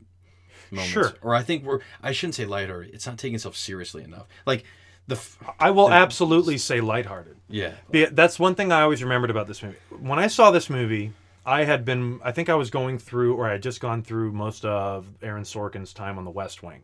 moments. 0.70 0.92
Sure. 0.92 1.14
Or 1.22 1.34
I 1.34 1.42
think 1.42 1.64
we're 1.64 1.80
I 2.02 2.12
shouldn't 2.12 2.34
say 2.34 2.44
lighthearted. 2.44 2.94
It's 2.94 3.06
not 3.06 3.16
taking 3.16 3.36
itself 3.36 3.56
seriously 3.56 4.04
enough. 4.04 4.26
Like 4.44 4.64
the 5.06 5.16
f- 5.16 5.38
I 5.58 5.70
will 5.70 5.88
the- 5.88 5.94
absolutely 5.94 6.58
say 6.58 6.80
lighthearted. 6.80 7.36
Yeah. 7.48 7.72
That's 7.90 8.38
one 8.38 8.54
thing 8.54 8.72
I 8.72 8.82
always 8.82 9.02
remembered 9.02 9.30
about 9.30 9.46
this 9.46 9.62
movie. 9.62 9.76
When 10.00 10.18
I 10.18 10.26
saw 10.26 10.50
this 10.50 10.70
movie, 10.70 11.12
I 11.44 11.64
had 11.64 11.84
been, 11.84 12.20
I 12.22 12.32
think 12.32 12.48
I 12.48 12.54
was 12.54 12.70
going 12.70 12.98
through, 12.98 13.34
or 13.34 13.48
I 13.48 13.52
had 13.52 13.62
just 13.62 13.80
gone 13.80 14.02
through 14.02 14.32
most 14.32 14.64
of 14.64 15.06
Aaron 15.22 15.42
Sorkin's 15.42 15.92
time 15.92 16.16
on 16.18 16.24
The 16.24 16.30
West 16.30 16.62
Wing. 16.62 16.82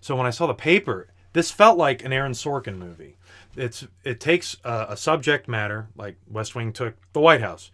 So 0.00 0.16
when 0.16 0.26
I 0.26 0.30
saw 0.30 0.46
the 0.46 0.54
paper, 0.54 1.08
this 1.32 1.50
felt 1.50 1.76
like 1.76 2.04
an 2.04 2.12
Aaron 2.12 2.32
Sorkin 2.32 2.78
movie. 2.78 3.16
It's 3.56 3.86
it 4.04 4.20
takes 4.20 4.56
a, 4.64 4.86
a 4.90 4.96
subject 4.96 5.48
matter 5.48 5.88
like 5.96 6.16
West 6.30 6.54
Wing 6.54 6.72
took 6.72 6.94
the 7.12 7.20
White 7.20 7.40
House. 7.40 7.70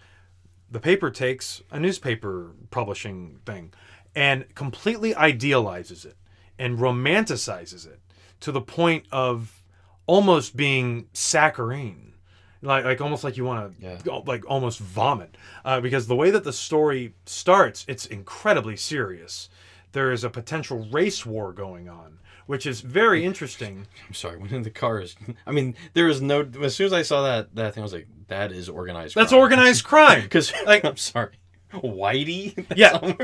The 0.71 0.81
paper 0.81 1.11
takes 1.11 1.63
a 1.71 1.79
newspaper 1.79 2.53
publishing 2.71 3.41
thing 3.45 3.73
and 4.15 4.53
completely 4.55 5.15
idealizes 5.15 6.05
it 6.05 6.17
and 6.59 6.79
romanticizes 6.79 7.87
it 7.87 8.01
to 8.41 8.53
the 8.53 8.61
point 8.61 9.05
of 9.13 9.62
almost 10.07 10.57
being 10.57 11.07
saccharine 11.13 12.13
like 12.61 12.85
like 12.85 13.01
almost 13.01 13.25
like 13.25 13.37
you 13.37 13.45
want 13.45 13.81
to 13.81 14.23
like 14.27 14.45
almost 14.49 14.79
vomit 14.79 15.37
uh, 15.65 15.81
because 15.81 16.07
the 16.07 16.17
way 16.17 16.31
that 16.31 16.45
the 16.45 16.53
story 16.53 17.15
starts 17.27 17.85
it's 17.89 18.07
incredibly 18.07 18.77
serious 18.77 19.49
there 19.93 20.11
is 20.11 20.25
a 20.25 20.31
potential 20.31 20.87
race 20.91 21.25
war 21.25 21.53
going 21.53 21.89
on, 21.89 22.19
which 22.47 22.67
is 22.67 22.81
very 22.81 23.25
interesting. 23.25 23.87
I'm 24.07 24.15
sorry. 24.15 24.39
When 24.39 24.53
in 24.53 24.63
the 24.63 24.71
cars, 24.71 25.17
I 25.47 25.53
mean, 25.53 25.75
there 25.95 26.09
is 26.09 26.21
no. 26.21 26.49
As 26.63 26.75
soon 26.75 26.87
as 26.87 26.93
I 26.93 27.03
saw 27.03 27.23
that 27.23 27.55
that 27.55 27.75
thing, 27.75 27.83
I 27.83 27.85
was 27.85 27.93
like, 27.93 28.09
that 28.29 28.53
is 28.53 28.69
organized. 28.69 29.15
That's 29.15 29.31
crime. 29.31 29.41
organized 29.41 29.85
crime. 29.85 30.23
Because 30.23 30.53
like, 30.67 30.85
I'm 30.85 30.97
sorry, 30.97 31.35
Whitey. 31.73 32.67
Yeah. 32.77 33.15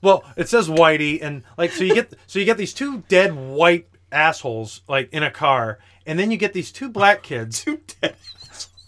Well, 0.00 0.24
it 0.36 0.48
says 0.48 0.68
Whitey, 0.68 1.18
and 1.22 1.42
like 1.56 1.72
so 1.72 1.84
you 1.84 1.94
get 1.94 2.12
so 2.26 2.38
you 2.38 2.44
get 2.44 2.56
these 2.56 2.74
two 2.74 3.02
dead 3.08 3.34
white 3.34 3.88
assholes 4.12 4.82
like 4.88 5.12
in 5.12 5.22
a 5.22 5.30
car, 5.30 5.78
and 6.06 6.18
then 6.18 6.30
you 6.30 6.36
get 6.36 6.52
these 6.52 6.70
two 6.72 6.88
black 6.88 7.22
kids. 7.22 7.64
two 7.64 7.80
dead. 8.00 8.16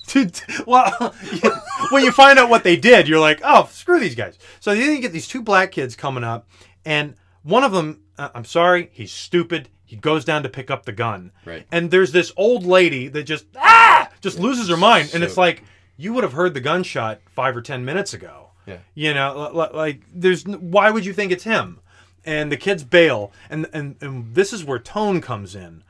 Two, 0.07 0.29
well, 0.66 1.14
when 1.91 2.03
you 2.03 2.11
find 2.11 2.37
out 2.37 2.51
what 2.51 2.64
they 2.64 2.75
did, 2.75 3.07
you're 3.07 3.21
like, 3.21 3.41
oh, 3.45 3.68
screw 3.71 4.01
these 4.01 4.16
guys. 4.16 4.37
So 4.59 4.75
then 4.75 4.91
you 4.93 5.01
get 5.01 5.12
these 5.12 5.29
two 5.29 5.41
black 5.41 5.71
kids 5.71 5.95
coming 5.95 6.25
up, 6.25 6.49
and 6.85 7.14
one 7.45 7.62
of 7.62 7.71
them, 7.71 8.01
uh, 8.18 8.29
I'm 8.35 8.45
sorry, 8.45 8.91
he's 8.93 9.12
stupid. 9.12 9.68
He 9.85 9.95
goes 9.95 10.25
down 10.25 10.43
to 10.43 10.49
pick 10.49 10.68
up 10.68 10.85
the 10.85 10.91
gun, 10.91 11.31
Right. 11.45 11.64
and 11.71 11.93
there's 11.93 12.11
this 12.11 12.33
old 12.37 12.64
lady 12.66 13.07
that 13.07 13.23
just 13.23 13.45
ah 13.57 14.09
just 14.21 14.41
loses 14.41 14.68
her 14.68 14.77
mind, 14.77 15.11
and 15.14 15.21
So- 15.23 15.27
it's 15.27 15.37
like 15.37 15.62
you 15.97 16.12
would 16.14 16.25
have 16.25 16.33
heard 16.33 16.55
the 16.55 16.61
gunshot 16.61 17.21
five 17.37 17.57
or 17.57 17.62
ten 17.62 17.85
minutes 17.85 18.12
ago. 18.12 18.49
Yeah. 18.66 18.79
You 18.95 19.14
know, 19.14 19.51
li- 19.55 19.61
li- 19.62 19.77
like 19.79 20.03
there's 20.12 20.45
why 20.45 20.91
would 20.91 21.07
you 21.07 21.12
think 21.12 21.31
it's 21.31 21.45
him? 21.45 21.79
And 22.25 22.53
the 22.53 22.57
kids 22.57 22.85
bail, 22.85 23.33
and 23.49 23.66
and 23.73 23.97
and 24.01 24.35
this 24.35 24.53
is 24.53 24.64
where 24.64 24.79
tone 24.79 25.21
comes 25.21 25.55
in. 25.55 25.83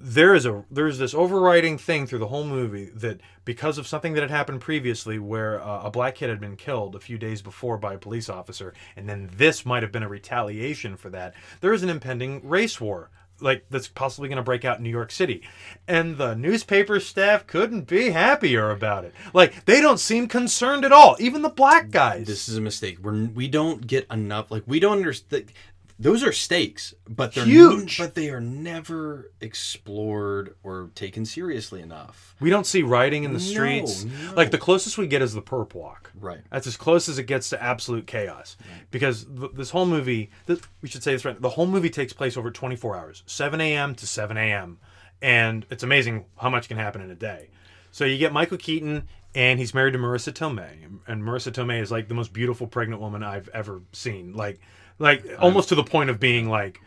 There 0.00 0.34
is 0.34 0.46
a 0.46 0.64
there's 0.70 0.98
this 0.98 1.14
overriding 1.14 1.78
thing 1.78 2.06
through 2.06 2.20
the 2.20 2.28
whole 2.28 2.44
movie 2.44 2.90
that 2.94 3.20
because 3.44 3.78
of 3.78 3.86
something 3.88 4.12
that 4.12 4.20
had 4.20 4.30
happened 4.30 4.60
previously, 4.60 5.18
where 5.18 5.60
uh, 5.60 5.82
a 5.82 5.90
black 5.90 6.14
kid 6.14 6.30
had 6.30 6.40
been 6.40 6.56
killed 6.56 6.94
a 6.94 7.00
few 7.00 7.18
days 7.18 7.42
before 7.42 7.76
by 7.78 7.94
a 7.94 7.98
police 7.98 8.28
officer, 8.28 8.72
and 8.96 9.08
then 9.08 9.28
this 9.32 9.66
might 9.66 9.82
have 9.82 9.90
been 9.90 10.04
a 10.04 10.08
retaliation 10.08 10.96
for 10.96 11.10
that. 11.10 11.34
There 11.60 11.72
is 11.72 11.82
an 11.82 11.88
impending 11.88 12.46
race 12.48 12.80
war 12.80 13.10
like 13.40 13.64
that's 13.70 13.88
possibly 13.88 14.28
going 14.28 14.36
to 14.36 14.42
break 14.42 14.64
out 14.64 14.78
in 14.78 14.84
New 14.84 14.90
York 14.90 15.10
City. 15.10 15.42
And 15.86 16.16
the 16.18 16.34
newspaper 16.34 17.00
staff 17.00 17.46
couldn't 17.46 17.86
be 17.86 18.10
happier 18.10 18.70
about 18.70 19.04
it. 19.04 19.14
Like 19.32 19.64
they 19.64 19.80
don't 19.80 19.98
seem 20.00 20.28
concerned 20.28 20.84
at 20.84 20.92
all, 20.92 21.16
even 21.18 21.42
the 21.42 21.48
black 21.48 21.90
guys. 21.90 22.26
This 22.26 22.48
is 22.48 22.56
a 22.56 22.60
mistake. 22.60 22.98
We're 23.00 23.26
we 23.26 23.48
don't 23.48 23.86
get 23.86 24.06
enough. 24.10 24.50
Like 24.50 24.64
we 24.66 24.80
don't 24.80 24.98
understand. 24.98 25.52
Those 26.00 26.22
are 26.22 26.32
stakes, 26.32 26.94
but 27.08 27.34
they're 27.34 27.44
Huge. 27.44 27.98
but 27.98 28.14
they 28.14 28.30
are 28.30 28.40
never 28.40 29.32
explored 29.40 30.54
or 30.62 30.90
taken 30.94 31.24
seriously 31.24 31.80
enough. 31.80 32.36
We 32.40 32.50
don't 32.50 32.66
see 32.66 32.82
rioting 32.82 33.24
in 33.24 33.32
the 33.32 33.40
streets. 33.40 34.04
no. 34.04 34.34
Like 34.34 34.52
the 34.52 34.58
closest 34.58 34.96
we 34.96 35.08
get 35.08 35.22
is 35.22 35.34
the 35.34 35.42
perp 35.42 35.74
walk. 35.74 36.12
Right. 36.18 36.38
That's 36.50 36.66
as 36.68 36.76
close 36.76 37.08
as 37.08 37.18
it 37.18 37.24
gets 37.24 37.50
to 37.50 37.60
absolute 37.62 38.06
chaos. 38.06 38.56
Because 38.92 39.24
th- 39.24 39.52
this 39.54 39.70
whole 39.70 39.86
movie, 39.86 40.30
this, 40.46 40.60
we 40.82 40.88
should 40.88 41.02
say 41.02 41.12
this 41.12 41.24
right. 41.24 41.40
The 41.40 41.48
whole 41.50 41.66
movie 41.66 41.90
takes 41.90 42.12
place 42.12 42.36
over 42.36 42.50
24 42.50 42.96
hours, 42.96 43.22
7 43.26 43.60
a.m. 43.60 43.94
to 43.96 44.06
7 44.06 44.36
a.m. 44.36 44.78
And 45.20 45.66
it's 45.68 45.82
amazing 45.82 46.26
how 46.36 46.48
much 46.50 46.68
can 46.68 46.76
happen 46.76 47.00
in 47.00 47.10
a 47.10 47.14
day. 47.16 47.50
So 47.90 48.04
you 48.04 48.18
get 48.18 48.32
Michael 48.32 48.58
Keaton, 48.58 49.08
and 49.34 49.58
he's 49.58 49.74
married 49.74 49.92
to 49.92 49.98
Marisa 49.98 50.32
Tomei, 50.32 50.76
and 51.08 51.22
Marisa 51.24 51.50
Tomei 51.50 51.80
is 51.82 51.90
like 51.90 52.06
the 52.06 52.14
most 52.14 52.32
beautiful 52.32 52.66
pregnant 52.68 53.00
woman 53.00 53.24
I've 53.24 53.48
ever 53.48 53.82
seen. 53.92 54.34
Like, 54.34 54.60
like 54.98 55.24
almost 55.38 55.68
to 55.70 55.74
the 55.74 55.84
point 55.84 56.10
of 56.10 56.18
being 56.20 56.48
like, 56.48 56.80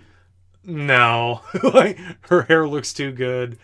no, 0.63 1.41
like 1.63 1.97
her 2.29 2.43
hair 2.43 2.67
looks 2.67 2.93
too 2.93 3.11
good. 3.11 3.57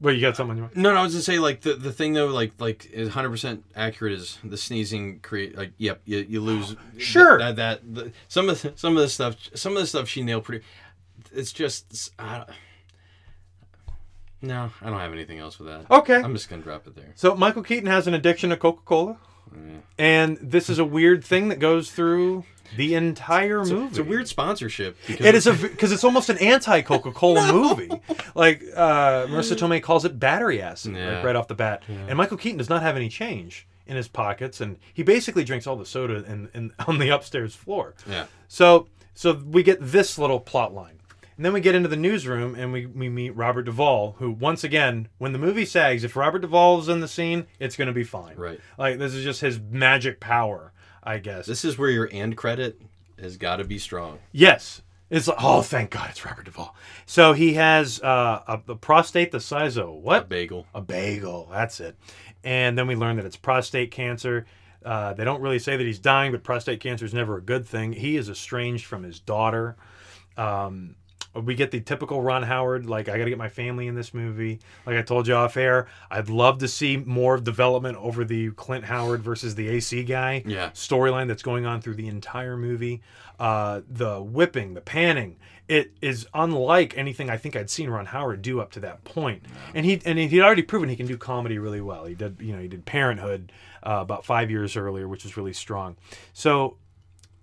But 0.00 0.16
you 0.16 0.20
got 0.20 0.36
something? 0.36 0.56
You 0.56 0.62
want? 0.64 0.76
No, 0.76 0.92
no, 0.92 0.98
I 0.98 1.02
was 1.04 1.12
gonna 1.12 1.22
say 1.22 1.38
like 1.38 1.60
the, 1.60 1.74
the 1.74 1.92
thing 1.92 2.12
though, 2.12 2.26
like 2.26 2.52
like 2.58 2.86
is 2.86 3.10
hundred 3.10 3.30
percent 3.30 3.64
accurate 3.76 4.14
is 4.14 4.38
the 4.42 4.56
sneezing 4.56 5.20
create 5.20 5.56
like 5.56 5.72
yep 5.78 6.00
you, 6.04 6.18
you 6.18 6.40
lose 6.40 6.74
Sure. 6.98 7.38
that 7.38 7.56
that, 7.56 7.94
the, 7.94 8.12
some 8.26 8.48
of 8.48 8.60
the, 8.60 8.72
some 8.74 8.96
of 8.96 9.02
the 9.02 9.08
stuff 9.08 9.36
some 9.54 9.76
of 9.76 9.80
the 9.80 9.86
stuff 9.86 10.08
she 10.08 10.22
nailed 10.24 10.44
pretty. 10.44 10.64
It's 11.32 11.52
just 11.52 12.10
I, 12.18 12.46
no, 14.40 14.72
I 14.82 14.90
don't 14.90 14.98
have 14.98 15.12
anything 15.12 15.38
else 15.38 15.60
with 15.60 15.68
that. 15.68 15.88
Okay. 15.88 16.16
I'm 16.16 16.34
just 16.34 16.50
gonna 16.50 16.62
drop 16.62 16.88
it 16.88 16.96
there. 16.96 17.12
So 17.14 17.36
Michael 17.36 17.62
Keaton 17.62 17.86
has 17.86 18.08
an 18.08 18.14
addiction 18.14 18.50
to 18.50 18.56
Coca 18.56 18.82
Cola, 18.84 19.18
oh, 19.54 19.58
and 19.98 20.36
this 20.38 20.68
is 20.68 20.80
a 20.80 20.84
weird 20.84 21.24
thing 21.24 21.46
that 21.48 21.60
goes 21.60 21.92
through 21.92 22.42
the 22.76 22.94
entire 22.94 23.64
movie. 23.64 23.86
it's 23.88 23.98
a 23.98 24.04
weird 24.04 24.28
sponsorship. 24.28 24.96
Because 25.06 25.26
It 25.26 25.34
is 25.34 25.46
a 25.46 25.52
because 25.54 25.92
it's 25.92 26.04
almost 26.04 26.28
an 26.28 26.38
anti 26.38 26.80
Coca 26.82 27.12
Cola 27.12 27.52
movie. 27.52 27.90
Like 28.34 28.62
uh, 28.74 29.26
Marisa 29.26 29.56
Tomei 29.56 29.82
calls 29.82 30.04
it 30.04 30.18
battery 30.18 30.60
acid 30.62 30.94
Yeah. 30.94 31.16
like, 31.16 31.24
right 31.24 31.36
off 31.36 31.48
the 31.48 31.54
bat, 31.54 31.82
and 31.88 32.16
Michael 32.16 32.36
Keaton 32.36 32.58
does 32.58 32.68
not 32.70 32.82
have 32.82 32.96
any 32.96 33.08
change 33.08 33.66
in 33.86 33.96
his 33.96 34.08
pockets, 34.08 34.60
and 34.60 34.78
he 34.94 35.02
basically 35.02 35.44
drinks 35.44 35.66
all 35.66 35.76
the 35.76 35.84
soda 35.86 36.24
in, 36.24 36.48
in 36.54 36.72
on 36.86 36.98
the 36.98 37.08
upstairs 37.10 37.54
floor. 37.54 37.94
Yeah. 38.08 38.26
So 38.48 38.88
so 39.14 39.34
we 39.34 39.62
get 39.62 39.78
this 39.80 40.18
little 40.18 40.40
plot 40.40 40.72
line. 40.72 40.98
And 41.38 41.46
then 41.46 41.54
we 41.54 41.60
get 41.62 41.74
into 41.74 41.88
the 41.88 41.96
newsroom 41.96 42.54
and 42.54 42.72
we, 42.74 42.84
we 42.86 43.08
meet 43.08 43.30
Robert 43.30 43.62
Duvall, 43.62 44.16
who 44.18 44.30
once 44.30 44.64
again, 44.64 45.08
when 45.16 45.32
the 45.32 45.38
movie 45.38 45.64
sags, 45.64 46.04
if 46.04 46.14
Robert 46.14 46.40
Duvall's 46.40 46.90
in 46.90 47.00
the 47.00 47.08
scene, 47.08 47.46
it's 47.58 47.74
gonna 47.74 47.92
be 47.92 48.04
fine. 48.04 48.36
Right. 48.36 48.60
Like 48.78 48.98
this 48.98 49.14
is 49.14 49.24
just 49.24 49.40
his 49.40 49.58
magic 49.58 50.20
power, 50.20 50.71
I 51.02 51.18
guess. 51.18 51.46
This 51.46 51.64
is 51.64 51.78
where 51.78 51.90
your 51.90 52.08
end 52.12 52.36
credit 52.36 52.80
has 53.20 53.36
got 53.36 53.56
to 53.56 53.64
be 53.64 53.78
strong. 53.78 54.18
Yes. 54.32 54.82
It's 55.10 55.28
like, 55.28 55.36
oh, 55.40 55.60
thank 55.60 55.90
God, 55.90 56.08
it's 56.08 56.24
Robert 56.24 56.46
Duvall. 56.46 56.74
So 57.04 57.34
he 57.34 57.52
has 57.54 58.00
uh, 58.00 58.42
a, 58.46 58.72
a 58.72 58.76
prostate 58.76 59.30
the 59.30 59.40
size 59.40 59.76
of 59.76 59.90
what? 59.90 60.22
A 60.22 60.26
bagel. 60.26 60.66
A 60.74 60.80
bagel. 60.80 61.48
That's 61.50 61.80
it. 61.80 61.96
And 62.44 62.78
then 62.78 62.86
we 62.86 62.96
learn 62.96 63.16
that 63.16 63.26
it's 63.26 63.36
prostate 63.36 63.90
cancer. 63.90 64.46
Uh, 64.82 65.12
they 65.12 65.24
don't 65.24 65.42
really 65.42 65.58
say 65.58 65.76
that 65.76 65.84
he's 65.84 65.98
dying, 65.98 66.32
but 66.32 66.42
prostate 66.42 66.80
cancer 66.80 67.04
is 67.04 67.12
never 67.12 67.36
a 67.36 67.42
good 67.42 67.66
thing. 67.66 67.92
He 67.92 68.16
is 68.16 68.30
estranged 68.30 68.86
from 68.86 69.02
his 69.02 69.20
daughter. 69.20 69.76
Um, 70.36 70.96
we 71.34 71.54
get 71.54 71.70
the 71.70 71.80
typical 71.80 72.20
Ron 72.20 72.42
Howard, 72.42 72.86
like, 72.86 73.08
I 73.08 73.16
got 73.16 73.24
to 73.24 73.30
get 73.30 73.38
my 73.38 73.48
family 73.48 73.86
in 73.86 73.94
this 73.94 74.12
movie. 74.12 74.60
Like 74.84 74.96
I 74.96 75.02
told 75.02 75.26
you 75.26 75.34
off 75.34 75.56
air, 75.56 75.86
I'd 76.10 76.28
love 76.28 76.58
to 76.58 76.68
see 76.68 76.96
more 76.98 77.38
development 77.38 77.96
over 77.98 78.24
the 78.24 78.50
Clint 78.52 78.84
Howard 78.84 79.22
versus 79.22 79.54
the 79.54 79.68
AC 79.68 80.04
guy 80.04 80.42
Yeah. 80.46 80.70
storyline 80.70 81.28
that's 81.28 81.42
going 81.42 81.64
on 81.64 81.80
through 81.80 81.94
the 81.94 82.08
entire 82.08 82.56
movie. 82.56 83.00
Uh, 83.40 83.80
the 83.88 84.20
whipping, 84.22 84.74
the 84.74 84.80
panning, 84.80 85.36
it 85.68 85.92
is 86.02 86.26
unlike 86.34 86.96
anything 86.98 87.30
I 87.30 87.36
think 87.38 87.56
I'd 87.56 87.70
seen 87.70 87.88
Ron 87.88 88.06
Howard 88.06 88.42
do 88.42 88.60
up 88.60 88.70
to 88.72 88.80
that 88.80 89.02
point. 89.04 89.44
And 89.74 89.86
he 89.86 90.00
and 90.04 90.18
he'd 90.18 90.40
already 90.42 90.62
proven 90.62 90.88
he 90.90 90.96
can 90.96 91.06
do 91.06 91.16
comedy 91.16 91.58
really 91.58 91.80
well. 91.80 92.04
He 92.04 92.14
did, 92.14 92.36
you 92.40 92.52
know, 92.54 92.60
he 92.60 92.68
did 92.68 92.84
Parenthood 92.84 93.50
uh, 93.82 93.98
about 94.02 94.24
five 94.26 94.50
years 94.50 94.76
earlier, 94.76 95.08
which 95.08 95.24
was 95.24 95.36
really 95.36 95.52
strong. 95.54 95.96
So 96.34 96.76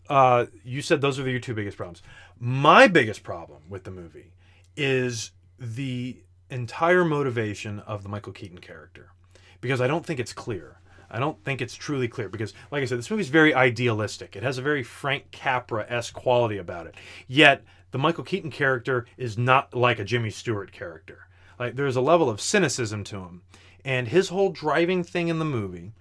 uh, 0.09 0.45
you 0.63 0.81
said 0.81 1.01
those 1.01 1.19
are 1.19 1.29
your 1.29 1.39
two 1.39 1.53
biggest 1.53 1.77
problems. 1.77 2.01
My 2.39 2.87
biggest 2.87 3.21
problem 3.21 3.63
with 3.67 3.83
the 3.83 3.91
movie 3.91 4.31
is 4.77 5.31
the 5.59 6.23
entire 6.49 7.03
motivation 7.03 7.79
of 7.79 8.01
the 8.01 8.07
Michael 8.07 8.31
Keaton 8.31 8.59
character 8.59 9.11
because 9.59 9.81
I 9.81 9.87
don't 9.87 10.05
think 10.05 10.21
it's 10.21 10.31
clear. 10.31 10.79
I 11.11 11.19
don't 11.19 11.43
think 11.43 11.61
it's 11.61 11.75
truly 11.75 12.07
clear 12.07 12.29
because, 12.29 12.53
like 12.71 12.81
I 12.81 12.85
said, 12.85 12.97
this 12.97 13.09
movie 13.09 13.23
is 13.23 13.29
very 13.29 13.53
idealistic. 13.53 14.37
It 14.37 14.43
has 14.43 14.57
a 14.57 14.61
very 14.61 14.83
Frank 14.83 15.31
Capra 15.31 15.85
esque 15.89 16.13
quality 16.13 16.57
about 16.57 16.87
it. 16.87 16.95
Yet, 17.27 17.65
the 17.91 17.97
Michael 17.97 18.23
Keaton 18.23 18.51
character 18.51 19.05
is 19.17 19.37
not 19.37 19.75
like 19.75 19.99
a 19.99 20.05
Jimmy 20.05 20.29
Stewart 20.29 20.71
character. 20.71 21.27
Like, 21.59 21.75
there's 21.75 21.97
a 21.97 22.01
level 22.01 22.29
of 22.29 22.39
cynicism 22.39 23.03
to 23.05 23.17
him. 23.17 23.41
And 23.83 24.07
his 24.07 24.29
whole 24.29 24.51
driving 24.51 25.03
thing 25.03 25.27
in 25.27 25.39
the 25.39 25.45
movie 25.45 25.91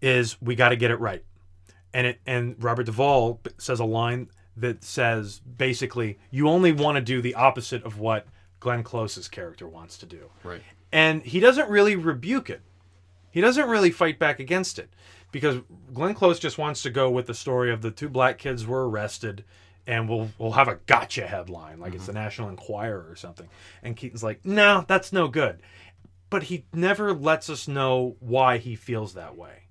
is 0.00 0.40
we 0.40 0.54
got 0.54 0.70
to 0.70 0.76
get 0.76 0.90
it 0.90 1.00
right. 1.00 1.24
And 1.92 2.06
it 2.06 2.20
and 2.26 2.62
Robert 2.62 2.86
Duvall 2.86 3.40
says 3.58 3.80
a 3.80 3.84
line 3.84 4.28
that 4.56 4.82
says 4.82 5.40
basically 5.40 6.18
you 6.30 6.48
only 6.48 6.72
want 6.72 6.96
to 6.96 7.02
do 7.02 7.20
the 7.20 7.34
opposite 7.34 7.84
of 7.84 7.98
what 7.98 8.26
Glenn 8.60 8.82
Close's 8.82 9.28
character 9.28 9.68
wants 9.68 9.98
to 9.98 10.06
do. 10.06 10.30
Right. 10.42 10.62
And 10.92 11.22
he 11.22 11.40
doesn't 11.40 11.68
really 11.68 11.96
rebuke 11.96 12.48
it. 12.48 12.62
He 13.30 13.40
doesn't 13.40 13.68
really 13.68 13.90
fight 13.90 14.18
back 14.18 14.40
against 14.40 14.78
it 14.78 14.90
because 15.30 15.60
Glenn 15.92 16.14
Close 16.14 16.38
just 16.38 16.56
wants 16.56 16.82
to 16.82 16.90
go 16.90 17.10
with 17.10 17.26
the 17.26 17.34
story 17.34 17.70
of 17.70 17.82
the 17.82 17.90
two 17.90 18.08
black 18.08 18.38
kids 18.38 18.66
were 18.66 18.88
arrested 18.88 19.44
and 19.86 20.08
we'll 20.08 20.30
we'll 20.38 20.52
have 20.52 20.68
a 20.68 20.80
gotcha 20.86 21.26
headline 21.26 21.78
like 21.78 21.94
it's 21.94 22.06
the 22.06 22.12
mm-hmm. 22.12 22.22
National 22.22 22.48
Enquirer 22.48 23.06
or 23.08 23.16
something. 23.16 23.48
And 23.82 23.96
Keaton's 23.96 24.22
like, 24.22 24.44
"No, 24.44 24.84
that's 24.88 25.12
no 25.12 25.28
good." 25.28 25.60
But 26.28 26.44
he 26.44 26.64
never 26.72 27.12
lets 27.12 27.48
us 27.48 27.68
know 27.68 28.16
why 28.18 28.58
he 28.58 28.74
feels 28.74 29.14
that 29.14 29.36
way. 29.36 29.65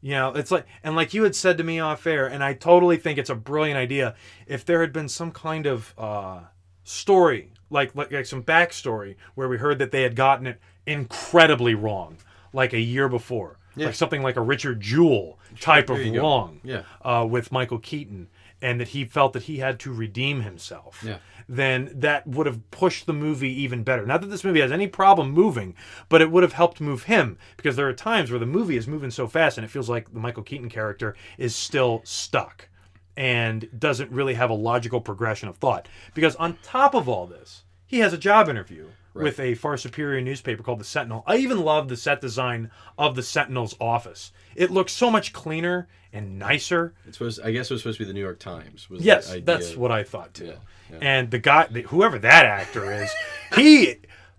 You 0.00 0.12
know, 0.12 0.28
it's 0.34 0.50
like, 0.52 0.66
and 0.84 0.94
like 0.94 1.12
you 1.12 1.24
had 1.24 1.34
said 1.34 1.58
to 1.58 1.64
me 1.64 1.80
off 1.80 2.06
air, 2.06 2.26
and 2.26 2.42
I 2.44 2.54
totally 2.54 2.96
think 2.96 3.18
it's 3.18 3.30
a 3.30 3.34
brilliant 3.34 3.78
idea. 3.78 4.14
If 4.46 4.64
there 4.64 4.80
had 4.80 4.92
been 4.92 5.08
some 5.08 5.32
kind 5.32 5.66
of 5.66 5.92
uh, 5.98 6.40
story, 6.84 7.52
like, 7.70 7.94
like 7.96 8.12
like 8.12 8.26
some 8.26 8.42
backstory, 8.42 9.16
where 9.34 9.48
we 9.48 9.58
heard 9.58 9.78
that 9.80 9.90
they 9.90 10.02
had 10.02 10.14
gotten 10.14 10.46
it 10.46 10.60
incredibly 10.86 11.74
wrong, 11.74 12.16
like 12.52 12.72
a 12.72 12.80
year 12.80 13.08
before, 13.08 13.58
Yeah. 13.76 13.86
like 13.86 13.94
something 13.94 14.22
like 14.22 14.36
a 14.36 14.40
Richard 14.40 14.80
Jewell 14.80 15.38
type 15.60 15.90
of 15.90 15.98
wrong, 16.14 16.60
Yeah. 16.62 16.82
uh, 17.02 17.26
with 17.28 17.50
Michael 17.52 17.78
Keaton, 17.78 18.28
and 18.62 18.80
that 18.80 18.88
he 18.88 19.04
felt 19.04 19.32
that 19.34 19.44
he 19.44 19.58
had 19.58 19.78
to 19.80 19.92
redeem 19.92 20.42
himself 20.42 21.02
Yeah. 21.04 21.18
Then 21.48 21.90
that 21.94 22.26
would 22.26 22.46
have 22.46 22.70
pushed 22.70 23.06
the 23.06 23.12
movie 23.12 23.52
even 23.62 23.82
better. 23.82 24.04
Not 24.04 24.20
that 24.20 24.26
this 24.28 24.44
movie 24.44 24.60
has 24.60 24.70
any 24.70 24.86
problem 24.86 25.30
moving, 25.30 25.74
but 26.08 26.20
it 26.20 26.30
would 26.30 26.42
have 26.42 26.52
helped 26.52 26.80
move 26.80 27.04
him 27.04 27.38
because 27.56 27.76
there 27.76 27.88
are 27.88 27.92
times 27.94 28.30
where 28.30 28.38
the 28.40 28.46
movie 28.46 28.76
is 28.76 28.86
moving 28.86 29.10
so 29.10 29.26
fast 29.26 29.56
and 29.56 29.64
it 29.64 29.70
feels 29.70 29.88
like 29.88 30.12
the 30.12 30.20
Michael 30.20 30.42
Keaton 30.42 30.68
character 30.68 31.16
is 31.38 31.54
still 31.56 32.02
stuck. 32.04 32.68
and 33.16 33.68
doesn't 33.76 34.12
really 34.12 34.34
have 34.34 34.48
a 34.50 34.54
logical 34.54 35.00
progression 35.00 35.48
of 35.48 35.56
thought. 35.56 35.88
Because 36.14 36.36
on 36.36 36.56
top 36.62 36.94
of 36.94 37.08
all 37.08 37.26
this, 37.26 37.64
he 37.84 37.98
has 37.98 38.12
a 38.12 38.18
job 38.18 38.48
interview 38.48 38.86
with 39.14 39.40
a 39.40 39.54
far 39.54 39.76
superior 39.76 40.20
newspaper 40.20 40.62
called 40.62 40.80
the 40.80 40.84
Sentinel. 40.84 41.24
I 41.26 41.36
even 41.38 41.60
love 41.64 41.88
the 41.88 41.96
set 41.96 42.20
design 42.20 42.70
of 42.96 43.16
the 43.16 43.22
Sentinel's 43.22 43.74
office. 43.80 44.32
It 44.54 44.70
looks 44.70 44.92
so 44.92 45.10
much 45.10 45.32
cleaner 45.32 45.88
and 46.12 46.38
nicer. 46.38 46.94
It's 47.06 47.18
supposed. 47.18 47.40
I 47.42 47.50
guess 47.50 47.70
it 47.70 47.74
was 47.74 47.82
supposed 47.82 47.98
to 47.98 48.04
be 48.04 48.08
the 48.08 48.14
New 48.14 48.20
York 48.20 48.38
Times. 48.38 48.88
Was 48.88 49.00
the 49.00 49.06
Yes, 49.06 49.30
idea. 49.30 49.42
that's 49.42 49.76
what 49.76 49.90
I 49.90 50.04
thought 50.04 50.34
too. 50.34 50.46
Yeah, 50.46 50.52
yeah. 50.92 50.98
And 51.00 51.30
the 51.30 51.38
guy, 51.38 51.64
whoever 51.66 52.18
that 52.20 52.44
actor 52.46 52.92
is, 52.92 53.10
he, 53.56 53.96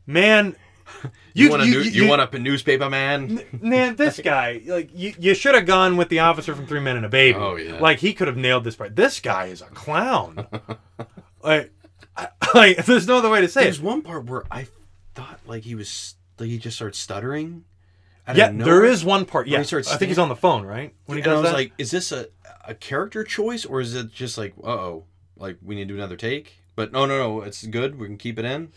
man, 0.08 0.56
You, 1.34 1.50
want 1.52 1.62
a 1.62 1.66
new, 1.66 1.80
you, 1.82 2.08
want 2.08 2.34
a 2.34 2.40
newspaper 2.40 2.90
man? 2.90 3.42
man, 3.62 3.96
this 3.96 4.20
guy, 4.24 4.62
like 4.66 4.90
you, 4.94 5.14
you 5.20 5.34
should 5.36 5.56
have 5.56 5.66
gone 5.66 5.96
with 5.96 6.10
the 6.10 6.20
officer 6.20 6.56
from 6.56 6.66
Three 6.68 6.80
Men 6.80 6.98
and 6.98 7.06
a 7.06 7.10
Baby. 7.10 7.38
Oh, 7.38 7.56
yeah. 7.56 7.80
like 7.80 8.00
he 8.00 8.14
could 8.14 8.28
have 8.28 8.36
nailed 8.38 8.64
this 8.64 8.76
part. 8.76 8.96
This 8.96 9.20
guy 9.20 9.46
is 9.46 9.62
a 9.62 9.66
clown. 9.66 10.48
like, 11.44 11.72
I, 12.20 12.28
like, 12.56 12.86
there's 12.86 13.08
no 13.08 13.18
other 13.18 13.30
way 13.30 13.42
to 13.42 13.48
say 13.48 13.62
it. 13.62 13.64
There's 13.66 13.80
it. 13.80 13.84
one 13.84 14.02
part 14.02 14.26
where 14.26 14.44
I 14.52 14.68
thought 15.16 15.40
like 15.46 15.64
he 15.64 15.76
was 15.76 16.16
like 16.38 16.50
he 16.50 16.58
just 16.58 16.76
starts 16.76 16.98
stuttering. 16.98 17.66
out 18.28 18.34
of 18.34 18.38
Yeah, 18.38 18.52
nowhere. 18.52 18.66
there 18.82 18.86
is 18.86 19.04
one 19.06 19.26
part. 19.26 19.46
When 19.46 19.54
Yeah, 19.54 19.60
he 19.60 19.66
starts 19.66 19.92
I 19.92 19.98
think 19.98 20.10
he's 20.10 20.20
on 20.20 20.30
the 20.30 20.36
phone, 20.36 20.66
right? 20.66 20.94
When 21.06 21.18
he 21.18 21.24
And 21.24 21.32
I 21.32 21.36
was 21.36 21.44
that. 21.44 21.54
like, 21.54 21.72
is 21.78 21.92
this 21.92 22.12
a 22.12 22.28
a 22.66 22.74
character 22.76 23.24
choice 23.24 23.66
or 23.66 23.82
is 23.82 23.96
it 23.96 24.12
just 24.14 24.38
like, 24.38 24.54
uh 24.64 24.68
oh, 24.68 25.06
like 25.38 25.58
we 25.64 25.76
need 25.76 25.88
to 25.88 25.94
do 25.94 25.96
another 25.96 26.16
take? 26.18 26.54
But 26.76 26.92
no, 26.92 27.06
no, 27.06 27.18
no, 27.18 27.42
it's 27.42 27.66
good. 27.66 28.00
We 28.00 28.08
can 28.08 28.18
keep 28.18 28.38
it 28.40 28.46
in. 28.46 28.72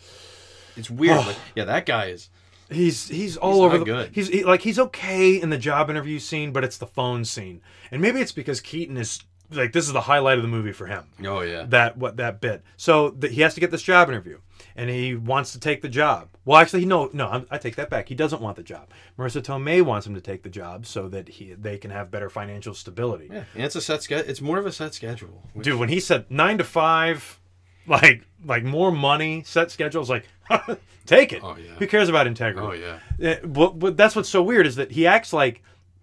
It's 0.75 0.89
weird. 0.89 1.17
Like, 1.25 1.37
yeah, 1.55 1.65
that 1.65 1.85
guy 1.85 2.07
is. 2.07 2.29
He's 2.71 3.07
he's 3.07 3.37
all 3.37 3.53
He's 3.55 3.61
over 3.61 3.77
not 3.77 3.79
the 3.79 3.85
good. 3.85 4.09
He's 4.13 4.27
he, 4.29 4.43
like 4.43 4.61
he's 4.61 4.79
okay 4.79 5.39
in 5.39 5.49
the 5.51 5.57
job 5.57 5.89
interview 5.89 6.17
scene, 6.17 6.51
but 6.51 6.63
it's 6.63 6.77
the 6.77 6.87
phone 6.87 7.23
scene, 7.23 7.61
and 7.91 8.01
maybe 8.01 8.19
it's 8.19 8.31
because 8.31 8.59
Keaton 8.61 8.97
is 8.97 9.21
like 9.51 9.71
this 9.73 9.85
is 9.85 9.93
the 9.93 10.01
highlight 10.01 10.37
of 10.37 10.41
the 10.43 10.47
movie 10.47 10.71
for 10.71 10.87
him. 10.87 11.03
Oh 11.25 11.41
yeah. 11.41 11.63
that 11.69 11.97
what 11.97 12.17
that 12.17 12.41
bit. 12.41 12.63
So 12.77 13.11
th- 13.11 13.33
he 13.33 13.41
has 13.41 13.53
to 13.53 13.59
get 13.59 13.71
this 13.71 13.81
job 13.83 14.09
interview, 14.09 14.39
and 14.75 14.89
he 14.89 15.15
wants 15.15 15.51
to 15.53 15.59
take 15.59 15.81
the 15.81 15.89
job. 15.89 16.29
Well, 16.45 16.57
actually, 16.59 16.85
no, 16.85 17.09
no, 17.13 17.27
I'm, 17.29 17.45
I 17.51 17.57
take 17.57 17.75
that 17.77 17.89
back. 17.89 18.09
He 18.09 18.15
doesn't 18.15 18.41
want 18.41 18.57
the 18.57 18.63
job. 18.63 18.89
Marisa 19.17 19.41
Tomei 19.41 19.81
wants 19.81 20.05
him 20.07 20.15
to 20.15 20.21
take 20.21 20.43
the 20.43 20.49
job 20.49 20.85
so 20.85 21.07
that 21.09 21.27
he 21.29 21.53
they 21.53 21.77
can 21.77 21.91
have 21.91 22.09
better 22.11 22.29
financial 22.29 22.73
stability. 22.73 23.29
Yeah, 23.31 23.43
and 23.53 23.63
it's 23.63 23.75
a 23.75 23.81
set 23.81 24.01
schedule. 24.03 24.29
It's 24.29 24.41
more 24.41 24.57
of 24.57 24.65
a 24.65 24.71
set 24.71 24.93
schedule. 24.93 25.43
which- 25.53 25.65
Dude, 25.65 25.79
when 25.79 25.89
he 25.89 25.99
said 25.99 26.25
nine 26.29 26.57
to 26.57 26.63
five, 26.63 27.39
like 27.87 28.25
like 28.45 28.63
more 28.63 28.91
money, 28.91 29.43
set 29.45 29.71
schedules, 29.71 30.09
like 30.09 30.25
take 31.05 31.31
it. 31.33 31.41
Oh, 31.43 31.55
yeah. 31.57 31.75
Who 31.79 31.87
cares 31.87 32.09
about 32.09 32.27
integrity? 32.27 32.67
Oh, 32.67 32.97
yeah. 33.19 33.31
Uh, 33.31 33.45
but, 33.45 33.79
but 33.79 33.97
that's 33.97 34.15
what's 34.15 34.29
so 34.29 34.41
weird 34.43 34.65
is 34.67 34.75
that 34.77 34.91
he 34.91 35.05
acts 35.07 35.31
like 35.33 35.61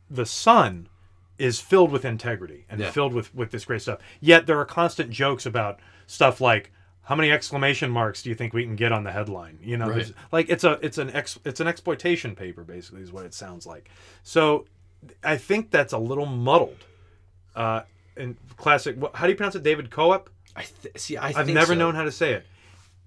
the 0.09 0.25
Sun 0.27 0.89
is 1.41 1.61
filled 1.61 1.91
with 1.91 2.05
integrity 2.05 2.67
and 2.69 2.81
Yeah. 2.81 2.91
filled 2.91 3.15
with 3.15 3.35
with 3.35 3.51
this 3.51 3.65
great 3.65 3.83
stuff. 3.83 3.99
Yet 4.21 4.47
there 4.47 4.59
are 4.61 4.65
constant 4.65 5.11
jokes 5.11 5.47
about 5.47 5.81
stuff 6.07 6.41
like 6.41 6.71
how 7.03 7.17
many 7.17 7.31
exclamation 7.33 7.91
marks 7.91 8.23
do 8.23 8.29
you 8.29 8.35
think 8.37 8.53
we 8.53 8.63
can 8.63 8.77
get 8.77 8.93
on 8.93 9.03
the 9.05 9.11
headline? 9.11 9.59
You 9.63 9.77
know, 9.79 9.89
Right. 9.89 10.13
like 10.31 10.49
it's 10.51 10.65
a 10.65 10.79
it's 10.83 10.99
an 10.99 11.11
ex, 11.11 11.39
it's 11.45 11.59
an 11.61 11.67
exploitation 11.67 12.37
paper 12.37 12.63
basically 12.63 13.03
is 13.03 13.11
what 13.11 13.25
it 13.25 13.35
sounds 13.35 13.67
like. 13.67 13.89
So 14.23 14.67
I 15.25 15.37
think 15.39 15.71
that's 15.71 15.93
a 15.95 15.99
little 15.99 16.27
muddled. 16.27 16.85
Uh, 17.57 17.83
in 18.17 18.37
classic, 18.57 18.97
how 19.15 19.25
do 19.25 19.31
you 19.31 19.37
pronounce 19.37 19.55
it? 19.57 19.63
David 19.63 19.91
Koepp. 19.91 20.27
I 20.55 20.63
th- 20.83 20.99
see. 20.99 21.17
I 21.17 21.29
I've 21.29 21.35
think 21.47 21.51
never 21.55 21.73
so. 21.73 21.79
known 21.79 21.95
how 21.95 22.05
to 22.05 22.13
say 22.13 22.35
it. 22.35 22.47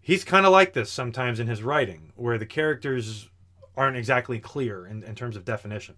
He's 0.01 0.23
kind 0.23 0.45
of 0.45 0.51
like 0.51 0.73
this 0.73 0.91
sometimes 0.91 1.39
in 1.39 1.47
his 1.47 1.61
writing, 1.61 2.11
where 2.15 2.37
the 2.37 2.45
characters 2.45 3.29
aren't 3.77 3.95
exactly 3.97 4.39
clear 4.39 4.85
in, 4.85 5.03
in 5.03 5.15
terms 5.15 5.35
of 5.35 5.45
definition. 5.45 5.95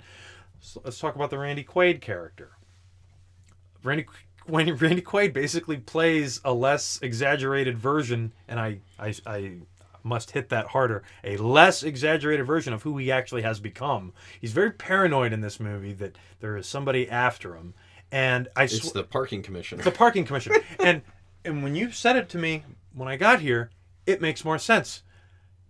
So 0.59 0.81
let's 0.83 0.99
talk 0.99 1.15
about 1.15 1.29
the 1.29 1.37
Randy 1.37 1.63
Quaid 1.63 2.01
character. 2.01 2.51
Randy 3.83 4.05
Randy, 4.47 4.71
Randy 4.73 5.01
Quaid 5.01 5.33
basically 5.33 5.77
plays 5.77 6.39
a 6.45 6.53
less 6.53 6.99
exaggerated 7.01 7.77
version, 7.77 8.33
and 8.47 8.59
I, 8.59 8.79
I 8.99 9.13
I 9.25 9.53
must 10.03 10.31
hit 10.31 10.49
that 10.49 10.67
harder. 10.67 11.03
A 11.23 11.37
less 11.37 11.81
exaggerated 11.83 12.45
version 12.45 12.73
of 12.73 12.83
who 12.83 12.97
he 12.97 13.11
actually 13.11 13.41
has 13.41 13.59
become. 13.59 14.13
He's 14.39 14.51
very 14.51 14.71
paranoid 14.71 15.33
in 15.33 15.41
this 15.41 15.59
movie 15.59 15.93
that 15.93 16.15
there 16.41 16.55
is 16.57 16.67
somebody 16.67 17.09
after 17.09 17.55
him, 17.55 17.73
and 18.11 18.47
I 18.55 18.63
It's 18.65 18.91
the 18.91 19.03
parking 19.03 19.41
commissioner. 19.41 19.83
the 19.83 19.91
parking 19.91 20.25
commission. 20.25 20.53
and 20.79 21.01
and 21.43 21.63
when 21.63 21.75
you 21.75 21.91
said 21.91 22.15
it 22.15 22.29
to 22.29 22.37
me 22.37 22.63
when 22.93 23.07
I 23.07 23.17
got 23.17 23.41
here, 23.41 23.71
it 24.05 24.21
makes 24.21 24.45
more 24.45 24.59
sense. 24.59 25.01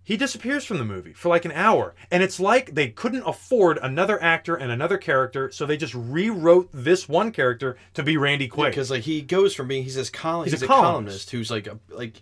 He 0.05 0.17
disappears 0.17 0.63
from 0.63 0.77
the 0.77 0.85
movie 0.85 1.13
for 1.13 1.29
like 1.29 1.45
an 1.45 1.51
hour, 1.51 1.95
and 2.11 2.21
it's 2.21 2.39
like 2.39 2.75
they 2.75 2.89
couldn't 2.89 3.23
afford 3.25 3.79
another 3.81 4.21
actor 4.21 4.55
and 4.55 4.71
another 4.71 4.97
character, 4.99 5.51
so 5.51 5.65
they 5.65 5.77
just 5.77 5.95
rewrote 5.95 6.69
this 6.71 7.09
one 7.09 7.31
character 7.31 7.75
to 7.95 8.03
be 8.03 8.15
Randy 8.15 8.47
Quaid. 8.47 8.69
because 8.69 8.91
like 8.91 9.01
he 9.01 9.21
goes 9.23 9.55
from 9.55 9.67
being 9.67 9.83
he's 9.83 9.95
this 9.95 10.11
col- 10.11 10.43
He's 10.43 10.53
he's, 10.53 10.61
a 10.61 10.65
a, 10.65 10.67
columnist. 10.67 11.29
columnist. 11.29 11.31
who's 11.31 11.49
like 11.49 11.65
a, 11.67 11.79
like 11.89 12.21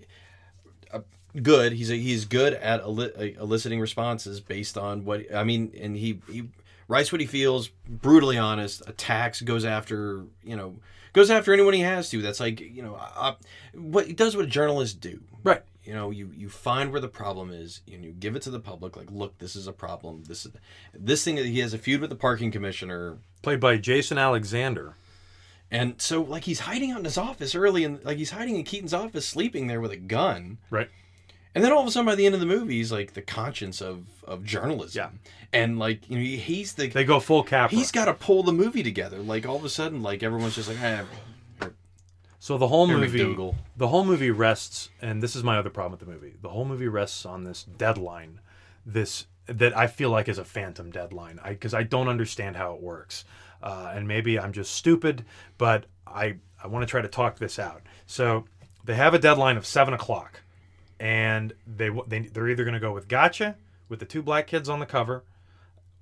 a 0.93 1.03
good 1.41 1.73
he's 1.73 1.91
a, 1.91 1.95
he's 1.95 2.23
good 2.25 2.53
at 2.53 2.79
eli- 2.85 3.33
eliciting 3.39 3.79
responses 3.81 4.39
based 4.39 4.77
on 4.77 5.03
what 5.03 5.33
I 5.35 5.43
mean 5.43 5.73
and 5.77 5.95
he 5.97 6.21
he 6.31 6.43
writes 6.87 7.11
what 7.11 7.19
he 7.21 7.27
feels 7.27 7.67
brutally 7.87 8.37
honest 8.37 8.81
attacks 8.87 9.41
goes 9.41 9.65
after 9.65 10.23
you 10.43 10.55
know 10.55 10.75
goes 11.11 11.29
after 11.31 11.51
anyone 11.53 11.73
he 11.73 11.81
has 11.81 12.09
to 12.11 12.21
that's 12.21 12.39
like 12.39 12.59
you 12.61 12.81
know 12.83 12.95
uh, 12.95 13.33
what 13.73 14.07
he 14.07 14.13
does 14.13 14.37
what 14.37 14.47
journalists 14.47 14.95
do 14.95 15.19
Right. 15.43 15.63
You 15.83 15.93
know 15.93 16.11
you 16.11 16.31
you 16.35 16.49
find 16.49 16.91
where 16.91 17.01
the 17.01 17.07
problem 17.07 17.51
is 17.51 17.81
and 17.91 18.03
you 18.03 18.11
give 18.11 18.35
it 18.35 18.41
to 18.41 18.49
the 18.49 18.59
public 18.59 18.95
like 18.95 19.11
look 19.11 19.37
this 19.39 19.55
is 19.55 19.67
a 19.67 19.73
problem 19.73 20.23
this 20.27 20.45
is 20.45 20.51
this 20.93 21.23
thing 21.23 21.37
he 21.37 21.59
has 21.59 21.73
a 21.73 21.77
feud 21.77 22.01
with 22.01 22.09
the 22.09 22.15
parking 22.15 22.51
commissioner 22.51 23.17
Played 23.41 23.59
by 23.59 23.75
Jason 23.77 24.17
Alexander. 24.17 24.95
and 25.69 26.01
so, 26.01 26.21
like, 26.21 26.45
he's 26.45 26.61
hiding 26.61 26.91
out 26.91 26.99
in 26.99 27.03
his 27.05 27.17
office 27.17 27.53
early, 27.55 27.83
and 27.83 28.01
like 28.05 28.17
he's 28.17 28.31
hiding 28.31 28.55
in 28.55 28.63
Keaton's 28.63 28.93
office, 28.93 29.27
sleeping 29.27 29.67
there 29.67 29.81
with 29.81 29.91
a 29.91 29.97
gun. 29.97 30.59
Right. 30.69 30.89
And 31.53 31.61
then 31.63 31.71
all 31.73 31.81
of 31.81 31.87
a 31.87 31.91
sudden, 31.91 32.05
by 32.05 32.15
the 32.15 32.25
end 32.25 32.33
of 32.35 32.39
the 32.39 32.47
movie, 32.47 32.75
he's 32.77 32.91
like 32.91 33.13
the 33.15 33.21
conscience 33.21 33.81
of 33.81 34.05
of 34.25 34.45
journalism. 34.45 35.19
Yeah. 35.21 35.29
And 35.51 35.77
like, 35.77 36.09
you 36.09 36.15
know, 36.15 36.23
he, 36.23 36.37
he's 36.37 36.73
the 36.75 36.87
They 36.87 37.03
go 37.03 37.19
full 37.19 37.43
cap. 37.43 37.69
he's 37.71 37.91
got 37.91 38.05
to 38.05 38.13
pull 38.13 38.43
the 38.43 38.53
movie 38.53 38.81
together. 38.81 39.19
Like 39.19 39.45
all 39.45 39.57
of 39.57 39.65
a 39.65 39.69
sudden, 39.69 40.01
like 40.01 40.23
everyone's 40.23 40.55
just 40.55 40.69
like, 40.69 40.81
eh, 40.81 41.03
So 42.43 42.57
the 42.57 42.67
whole 42.67 42.87
movie, 42.87 43.19
McDougal. 43.19 43.55
the 43.77 43.87
whole 43.87 44.03
movie 44.03 44.29
rests, 44.29 44.89
and 45.01 45.23
this 45.23 45.33
is 45.33 45.45
my 45.45 45.57
other 45.57 45.69
problem 45.69 45.91
with 45.91 46.01
the 46.01 46.13
movie. 46.13 46.33
The 46.41 46.49
whole 46.49 46.65
movie 46.65 46.89
rests 46.89 47.25
on 47.25 47.45
this 47.45 47.63
deadline, 47.63 48.41
this 48.85 49.27
that 49.45 49.77
I 49.77 49.87
feel 49.87 50.09
like 50.09 50.27
is 50.27 50.37
a 50.37 50.43
phantom 50.43 50.91
deadline, 50.91 51.39
I 51.41 51.51
because 51.51 51.73
I, 51.73 51.83
don't 51.83 52.09
understand 52.09 52.57
how 52.57 52.73
it 52.73 52.81
works, 52.81 53.23
uh, 53.61 53.93
and 53.95 54.09
maybe 54.09 54.37
I'm 54.37 54.51
just 54.51 54.73
stupid, 54.73 55.23
but 55.57 55.85
I 56.05 56.35
I 56.61 56.67
want 56.67 56.83
to 56.83 56.85
try 56.85 57.01
to 57.01 57.07
talk 57.07 57.39
this 57.39 57.59
out. 57.59 57.81
So 58.07 58.43
they 58.83 58.95
have 58.95 59.13
a 59.13 59.19
deadline 59.19 59.55
of 59.55 59.65
seven 59.65 59.93
o'clock, 59.93 60.41
and 60.99 61.53
they 61.65 61.91
they 62.07 62.19
they're 62.27 62.49
either 62.49 62.65
going 62.65 62.73
to 62.73 62.81
go 62.81 62.91
with 62.91 63.07
Gotcha 63.07 63.55
with 63.87 63.99
the 63.99 64.05
two 64.05 64.21
black 64.21 64.47
kids 64.47 64.67
on 64.67 64.81
the 64.81 64.85
cover. 64.85 65.23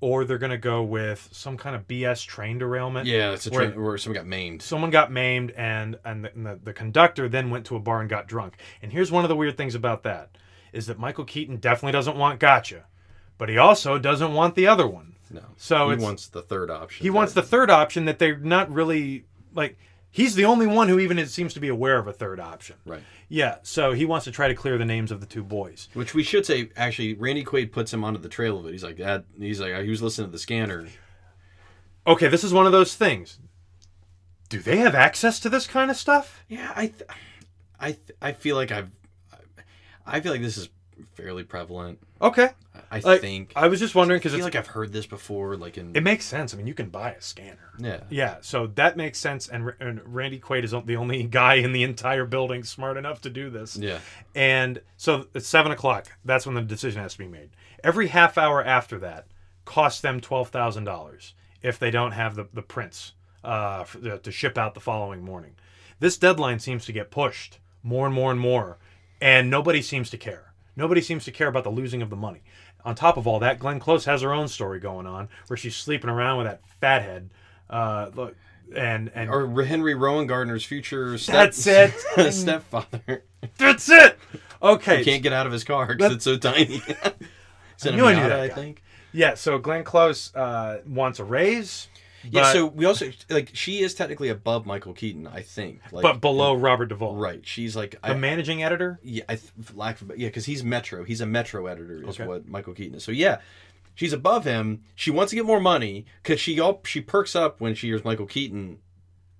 Or 0.01 0.25
they're 0.25 0.39
gonna 0.39 0.57
go 0.57 0.81
with 0.83 1.29
some 1.31 1.57
kind 1.57 1.75
of 1.75 1.87
BS 1.87 2.25
train 2.25 2.57
derailment. 2.57 3.05
yeah, 3.07 3.31
it's 3.31 3.45
a 3.47 3.51
where- 3.51 3.69
train 3.71 3.81
where 3.83 3.97
someone 3.97 4.15
got 4.15 4.25
maimed. 4.27 4.61
someone 4.63 4.89
got 4.89 5.11
maimed 5.11 5.51
and 5.51 5.97
and 6.03 6.25
the, 6.25 6.33
and 6.33 6.45
the, 6.45 6.59
the 6.63 6.73
conductor 6.73 7.29
then 7.29 7.49
went 7.51 7.65
to 7.67 7.75
a 7.75 7.79
bar 7.79 8.01
and 8.01 8.09
got 8.09 8.27
drunk 8.27 8.57
and 8.81 8.91
here's 8.91 9.11
one 9.11 9.23
of 9.23 9.29
the 9.29 9.35
weird 9.35 9.55
things 9.57 9.75
about 9.75 10.01
that 10.03 10.29
is 10.73 10.87
that 10.87 10.97
michael 10.97 11.23
keaton 11.23 11.57
definitely 11.57 11.91
doesn't 11.91 12.17
want 12.17 12.39
gotcha 12.39 12.85
but 13.37 13.47
he 13.47 13.57
also 13.59 13.99
doesn't 13.99 14.33
want 14.33 14.55
the 14.55 14.65
other 14.67 14.87
one 14.87 15.13
No, 15.29 15.41
so 15.55 15.89
he 15.91 15.97
wants 15.97 16.27
the 16.29 16.41
third 16.41 16.71
option. 16.71 17.03
he 17.03 17.09
wants 17.11 17.33
the 17.33 17.43
third 17.43 17.69
option 17.69 18.05
that 18.05 18.17
they're 18.17 18.37
not 18.37 18.71
really 18.71 19.25
like 19.53 19.77
he's 20.11 20.35
the 20.35 20.45
only 20.45 20.67
one 20.67 20.89
who 20.89 20.99
even 20.99 21.25
seems 21.27 21.53
to 21.53 21.59
be 21.59 21.69
aware 21.69 21.97
of 21.97 22.05
a 22.07 22.13
third 22.13 22.39
option 22.39 22.75
right. 22.85 23.01
yeah 23.29 23.55
so 23.63 23.93
he 23.93 24.05
wants 24.05 24.25
to 24.25 24.31
try 24.31 24.47
to 24.47 24.53
clear 24.53 24.77
the 24.77 24.85
names 24.85 25.11
of 25.11 25.19
the 25.21 25.25
two 25.25 25.43
boys 25.43 25.87
Which 25.93 26.13
we 26.13 26.21
should 26.23 26.45
say, 26.45 26.69
actually, 26.75 27.13
Randy 27.15 27.43
Quaid 27.43 27.71
puts 27.71 27.93
him 27.93 28.03
onto 28.03 28.19
the 28.19 28.29
trail 28.29 28.59
of 28.59 28.65
it. 28.65 28.71
He's 28.71 28.83
like, 28.83 28.97
that. 28.97 29.25
He's 29.39 29.59
like, 29.61 29.73
he 29.83 29.89
was 29.89 30.01
listening 30.01 30.27
to 30.27 30.31
the 30.31 30.39
scanner. 30.39 30.87
okay 32.05 32.27
this 32.27 32.43
is 32.43 32.53
one 32.53 32.65
of 32.65 32.71
those 32.71 32.95
things 32.95 33.39
do 34.49 34.59
they 34.59 34.77
have 34.77 34.95
access 34.95 35.39
to 35.39 35.49
this 35.49 35.65
kind 35.67 35.89
of 35.89 35.95
stuff 35.97 36.43
Yeah, 36.49 36.71
I, 36.75 36.87
th- 36.87 37.09
I, 37.79 37.91
th- 37.93 38.17
I 38.21 38.31
feel 38.33 38.55
like 38.57 38.71
I've, 38.71 38.91
I 40.05 40.19
feel 40.19 40.31
like 40.33 40.41
this 40.41 40.57
is 40.57 40.69
fairly 41.13 41.43
prevalent. 41.43 41.99
okay 42.21 42.49
I 42.89 42.99
Like, 42.99 43.21
think. 43.21 43.53
i 43.55 43.67
was 43.67 43.79
just 43.79 43.95
wondering 43.95 44.19
because 44.19 44.33
I 44.33 44.37
feel 44.37 44.47
it's 44.47 44.55
like 44.55 44.59
I've 44.61 44.67
heard 44.73 44.91
this 44.93 45.05
before, 45.05 45.55
like 45.57 45.77
in. 45.77 45.95
It 45.95 46.03
makes 46.03 46.25
sense. 46.25 46.53
I 46.53 46.57
mean, 46.57 46.67
you 46.67 46.73
can 46.73 46.89
buy 46.89 47.11
a 47.11 47.21
scanner. 47.21 47.69
Yeah. 47.77 48.01
Yeah. 48.09 48.37
So 48.41 48.67
that 48.75 48.95
makes 48.97 49.17
sense. 49.19 49.47
And, 49.49 49.63
R- 49.63 49.77
and 49.79 50.01
Randy 50.05 50.39
Quaid 50.39 50.63
is 50.63 50.71
the 50.71 50.95
only 50.95 51.23
guy 51.41 51.55
in 51.55 51.71
the 51.73 51.83
entire 51.83 52.25
building 52.25 52.63
smart 52.63 52.97
enough 52.97 53.21
to 53.21 53.29
do 53.29 53.49
this. 53.49 53.75
Yeah. 53.77 53.99
And 54.35 54.81
so 54.97 55.27
it's 55.33 55.47
seven 55.47 55.71
o'clock. 55.71 56.11
That's 56.25 56.45
when 56.45 56.55
the 56.55 56.61
decision 56.61 57.01
has 57.01 57.13
to 57.13 57.19
be 57.19 57.27
made. 57.27 57.49
Every 57.83 58.07
half 58.07 58.37
hour 58.37 58.63
after 58.63 58.97
that 58.99 59.27
costs 59.65 60.01
them 60.01 60.19
twelve 60.21 60.49
thousand 60.49 60.83
dollars 60.85 61.33
if 61.61 61.77
they 61.79 61.91
don't 61.91 62.11
have 62.13 62.35
the 62.35 62.47
the 62.53 62.61
prints 62.61 63.13
uh, 63.43 63.83
for, 63.83 63.99
the, 63.99 64.17
to 64.19 64.31
ship 64.31 64.57
out 64.57 64.73
the 64.75 64.79
following 64.79 65.21
morning. 65.23 65.55
This 65.99 66.17
deadline 66.17 66.59
seems 66.59 66.85
to 66.85 66.91
get 66.93 67.11
pushed 67.11 67.59
more 67.83 68.05
and 68.05 68.15
more 68.15 68.31
and 68.31 68.39
more, 68.39 68.77
and 69.21 69.49
nobody 69.49 69.81
seems 69.81 70.09
to 70.11 70.17
care. 70.17 70.50
Nobody 70.81 70.99
seems 70.99 71.25
to 71.25 71.31
care 71.31 71.47
about 71.47 71.63
the 71.63 71.69
losing 71.69 72.01
of 72.01 72.09
the 72.09 72.15
money. 72.15 72.41
On 72.83 72.95
top 72.95 73.15
of 73.15 73.27
all 73.27 73.37
that, 73.37 73.59
Glenn 73.59 73.79
Close 73.79 74.05
has 74.05 74.23
her 74.23 74.33
own 74.33 74.47
story 74.47 74.79
going 74.79 75.05
on 75.05 75.29
where 75.45 75.55
she's 75.55 75.75
sleeping 75.75 76.09
around 76.09 76.39
with 76.39 76.47
that 76.47 76.61
fathead. 76.79 77.29
Uh, 77.69 78.09
look, 78.15 78.35
and 78.75 79.11
and 79.13 79.29
or 79.29 79.61
Henry 79.63 79.93
Rowengartner's 79.93 80.65
future 80.65 81.19
step, 81.19 81.35
That's 81.55 81.67
it. 81.67 82.31
stepfather. 82.31 83.23
That's 83.59 83.89
it. 83.89 84.17
Okay, 84.59 84.97
He 84.97 85.03
can't 85.05 85.21
get 85.21 85.33
out 85.33 85.45
of 85.45 85.51
his 85.51 85.63
car 85.63 85.85
because 85.85 86.13
it's 86.13 86.23
so 86.23 86.37
tiny. 86.37 86.81
It's 86.87 87.85
I 87.85 87.91
knew 87.91 88.05
I 88.07 88.15
knew 88.15 88.27
that 88.27 88.39
I 88.39 88.49
think. 88.49 88.81
Yeah, 89.13 89.35
so 89.35 89.59
Glenn 89.59 89.83
Close 89.83 90.35
uh, 90.35 90.81
wants 90.87 91.19
a 91.19 91.23
raise. 91.23 91.89
Yeah, 92.23 92.41
but- 92.41 92.53
so 92.53 92.65
we 92.67 92.85
also 92.85 93.11
like 93.29 93.49
she 93.53 93.81
is 93.81 93.93
technically 93.93 94.29
above 94.29 94.65
Michael 94.65 94.93
Keaton, 94.93 95.27
I 95.27 95.41
think. 95.41 95.81
Like, 95.91 96.03
but 96.03 96.21
below 96.21 96.53
Robert 96.55 96.87
Duvall. 96.87 97.15
Right. 97.15 97.41
She's 97.45 97.75
like 97.75 97.95
The 98.05 98.15
managing 98.15 98.63
editor? 98.63 98.99
Yeah, 99.03 99.23
I 99.29 99.35
th- 99.35 99.51
lack 99.73 100.01
of 100.01 100.11
yeah, 100.17 100.27
because 100.27 100.45
he's 100.45 100.63
Metro. 100.63 101.03
He's 101.03 101.21
a 101.21 101.25
Metro 101.25 101.65
editor, 101.67 102.01
is 102.07 102.19
Okay. 102.19 102.27
what 102.27 102.47
Michael 102.47 102.73
Keaton 102.73 102.95
is. 102.95 103.03
So 103.03 103.11
yeah, 103.11 103.39
she's 103.95 104.13
above 104.13 104.45
him. 104.45 104.83
She 104.95 105.09
wants 105.11 105.31
to 105.31 105.35
get 105.35 105.45
more 105.45 105.59
money 105.59 106.05
because 106.21 106.39
she 106.39 106.59
all 106.59 106.81
she 106.85 107.01
perks 107.01 107.35
up 107.35 107.59
when 107.61 107.73
she 107.75 107.87
hears 107.87 108.03
Michael 108.05 108.27
Keaton 108.27 108.79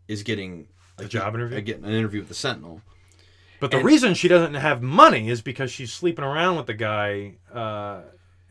is 0.08 0.24
getting 0.24 0.68
A 0.98 1.06
job 1.06 1.36
interview? 1.36 1.62
getting 1.62 1.86
an 1.86 1.91
interview 1.94 2.20
with 2.22 2.30
the 2.30 2.34
Sentinel. 2.36 2.82
But 3.60 3.70
the 3.72 3.78
And- 3.78 3.86
reason 3.86 4.14
she 4.16 4.28
doesn't 4.28 4.56
have 4.56 4.82
money 4.82 5.30
is 5.30 5.41
because 5.44 5.72
she's 5.72 5.94
sleeping 5.94 6.26
around 6.26 6.58
with 6.58 6.66
the 6.66 6.74
guy, 6.74 7.36
uh, 7.53 8.02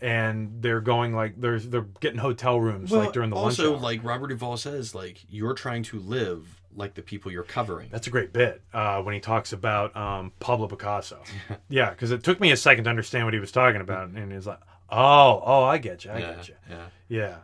and 0.01 0.63
they're 0.63 0.81
going 0.81 1.15
like 1.15 1.41
they're 1.41 1.59
they're 1.59 1.87
getting 2.01 2.19
hotel 2.19 2.61
rooms 2.61 2.91
like 2.93 3.13
during 3.13 3.31
the 3.31 3.37
also 3.37 3.73
lunch 3.73 3.77
hour. 3.77 3.83
like 3.83 4.05
Robert 4.05 4.29
Duvall 4.29 4.57
says, 4.57 4.95
like 4.95 5.19
you're 5.29 5.55
trying 5.55 5.83
to 5.85 5.99
live 6.01 6.61
like 6.75 6.95
the 6.95 7.03
people 7.03 7.33
you're 7.33 7.43
covering. 7.43 7.89
That's 7.91 8.07
a 8.07 8.11
great 8.11 8.33
bit 8.33 8.63
uh, 8.73 9.03
when 9.03 9.15
he 9.15 9.21
talks 9.21 9.53
about 9.53 9.95
um, 9.97 10.33
Pablo 10.41 10.69
Picasso. 10.69 11.21
yeah, 11.69 11.91
because 11.91 12.11
it 12.13 12.23
took 12.23 12.41
me 12.41 12.53
a 12.53 12.57
second 12.57 12.85
to 12.85 12.91
understand 12.91 13.25
what 13.25 13.35
he 13.35 13.41
was 13.41 13.53
talking 13.53 13.81
about, 13.81 14.09
and 14.09 14.33
he's 14.33 14.47
like, 14.47 14.61
"Oh, 14.89 15.43
oh, 15.45 15.65
I 15.65 15.79
get 15.79 16.05
you, 16.05 16.13
I 16.13 16.19
Yeah, 16.19 16.35
get 16.35 16.49
you." 16.49 16.55
yeah. 16.71 16.87
yeah. 17.09 17.37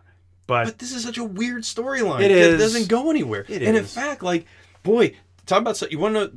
But, 0.46 0.66
But 0.66 0.78
this 0.78 0.92
is 0.92 1.02
such 1.02 1.18
a 1.18 1.24
weird 1.24 1.64
storyline. 1.64 2.20
It 2.20 2.30
It 2.30 2.38
is. 2.38 2.60
doesn't 2.60 2.88
go 2.88 3.10
anywhere. 3.10 3.44
It 3.48 3.62
and 3.62 3.76
in 3.76 3.84
fact, 3.84 4.22
like, 4.22 4.46
boy, 4.84 5.16
talk 5.44 5.60
about 5.60 5.76
so 5.76 5.88
you 5.90 5.98
want 5.98 6.14
to 6.14 6.32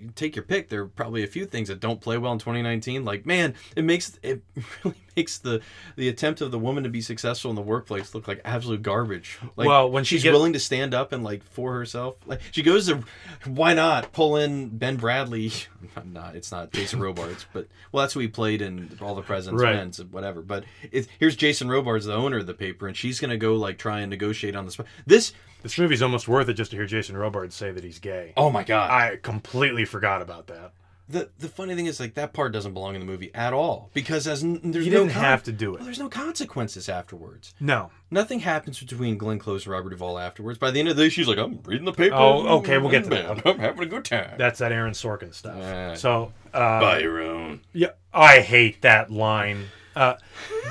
you 0.00 0.10
take 0.14 0.36
your 0.36 0.44
pick. 0.44 0.68
There 0.68 0.82
are 0.82 0.88
probably 0.88 1.24
a 1.24 1.28
few 1.28 1.46
things 1.46 1.68
that 1.68 1.80
don't 1.80 2.00
play 2.00 2.18
well 2.18 2.32
in 2.32 2.38
2019. 2.38 3.04
Like, 3.04 3.26
man, 3.26 3.54
it 3.74 3.84
makes 3.84 4.18
it 4.22 4.42
really 4.84 4.96
makes 5.16 5.38
the 5.38 5.60
the 5.96 6.08
attempt 6.08 6.40
of 6.40 6.50
the 6.50 6.58
woman 6.58 6.84
to 6.84 6.90
be 6.90 7.00
successful 7.00 7.50
in 7.50 7.54
the 7.56 7.62
workplace 7.62 8.14
look 8.14 8.28
like 8.28 8.40
absolute 8.44 8.82
garbage. 8.82 9.38
Like, 9.56 9.66
Well, 9.66 9.90
when 9.90 10.04
she 10.04 10.16
she's 10.16 10.22
get- 10.24 10.32
willing 10.32 10.52
to 10.52 10.60
stand 10.60 10.92
up 10.94 11.12
and 11.12 11.24
like 11.24 11.42
for 11.42 11.72
herself, 11.74 12.16
like 12.26 12.40
she 12.52 12.62
goes 12.62 12.86
to, 12.88 13.02
why 13.46 13.74
not 13.74 14.12
pull 14.12 14.36
in 14.36 14.68
Ben 14.76 14.98
Bradlee? 14.98 15.66
I'm 15.96 16.12
not. 16.12 16.36
It's 16.36 16.52
not 16.52 16.72
Jason 16.72 17.00
Robards, 17.00 17.46
but 17.52 17.66
well, 17.92 18.02
that's 18.02 18.14
who 18.14 18.20
he 18.20 18.28
played 18.28 18.60
in 18.62 18.98
All 19.00 19.14
the 19.14 19.22
President's 19.22 19.62
Right. 19.62 19.76
Men, 19.76 19.92
whatever. 20.10 20.42
But 20.42 20.64
it's 20.92 21.08
here's 21.18 21.36
Jason 21.36 21.68
Robards, 21.68 22.04
the 22.06 22.14
owner 22.14 22.38
of 22.38 22.46
the 22.46 22.54
paper, 22.54 22.86
and 22.86 22.96
she's 22.96 23.18
gonna 23.20 23.36
go 23.38 23.54
like 23.54 23.78
try 23.78 24.00
and 24.00 24.10
negotiate 24.10 24.54
on 24.56 24.66
the 24.66 24.70
spot. 24.72 24.86
This 25.06 25.32
this 25.62 25.78
movie's 25.78 26.02
almost 26.02 26.28
worth 26.28 26.48
it 26.48 26.54
just 26.54 26.70
to 26.72 26.76
hear 26.76 26.86
Jason 26.86 27.16
Robards 27.16 27.54
say 27.54 27.70
that 27.72 27.82
he's 27.82 27.98
gay. 27.98 28.32
Oh 28.36 28.50
my 28.50 28.62
god! 28.64 28.90
I 28.90 29.16
completely 29.16 29.84
forgot 29.84 30.22
about 30.22 30.46
that. 30.48 30.72
The 31.08 31.30
the 31.38 31.48
funny 31.48 31.74
thing 31.76 31.86
is 31.86 32.00
like 32.00 32.14
that 32.14 32.32
part 32.32 32.52
doesn't 32.52 32.72
belong 32.74 32.94
in 32.96 33.00
the 33.00 33.06
movie 33.06 33.30
at 33.32 33.52
all 33.52 33.90
because 33.94 34.26
as 34.26 34.42
n- 34.42 34.60
there's 34.64 34.84
You 34.86 34.92
no 34.92 34.98
didn't 35.04 35.12
have 35.12 35.44
to 35.44 35.52
do 35.52 35.72
it. 35.74 35.76
Well, 35.78 35.84
there's 35.84 36.00
no 36.00 36.08
consequences 36.08 36.88
afterwards. 36.88 37.54
No. 37.60 37.90
Nothing 38.10 38.40
happens 38.40 38.80
between 38.80 39.16
Glenn 39.16 39.38
Close 39.38 39.64
and 39.66 39.72
Robert 39.72 39.90
Duvall 39.90 40.18
afterwards. 40.18 40.58
By 40.58 40.72
the 40.72 40.80
end 40.80 40.88
of 40.88 40.96
the 40.96 41.04
day, 41.04 41.08
she's 41.08 41.28
like, 41.28 41.38
"I'm 41.38 41.60
reading 41.64 41.84
the 41.84 41.92
paper. 41.92 42.16
Oh, 42.16 42.58
okay, 42.58 42.78
we'll 42.78 42.90
get 42.90 43.04
to 43.04 43.10
that. 43.10 43.46
I'm 43.46 43.58
having 43.58 43.82
a 43.84 43.86
good 43.86 44.04
time." 44.04 44.34
That's 44.36 44.58
that 44.58 44.72
Aaron 44.72 44.94
Sorkin 44.94 45.32
stuff. 45.32 45.98
So 45.98 46.32
uh, 46.52 46.80
Buy 46.80 46.98
your 47.00 47.20
own. 47.22 47.60
Yeah, 47.72 47.90
I 48.12 48.40
hate 48.40 48.82
that 48.82 49.10
line. 49.10 49.66
Uh, 49.94 50.14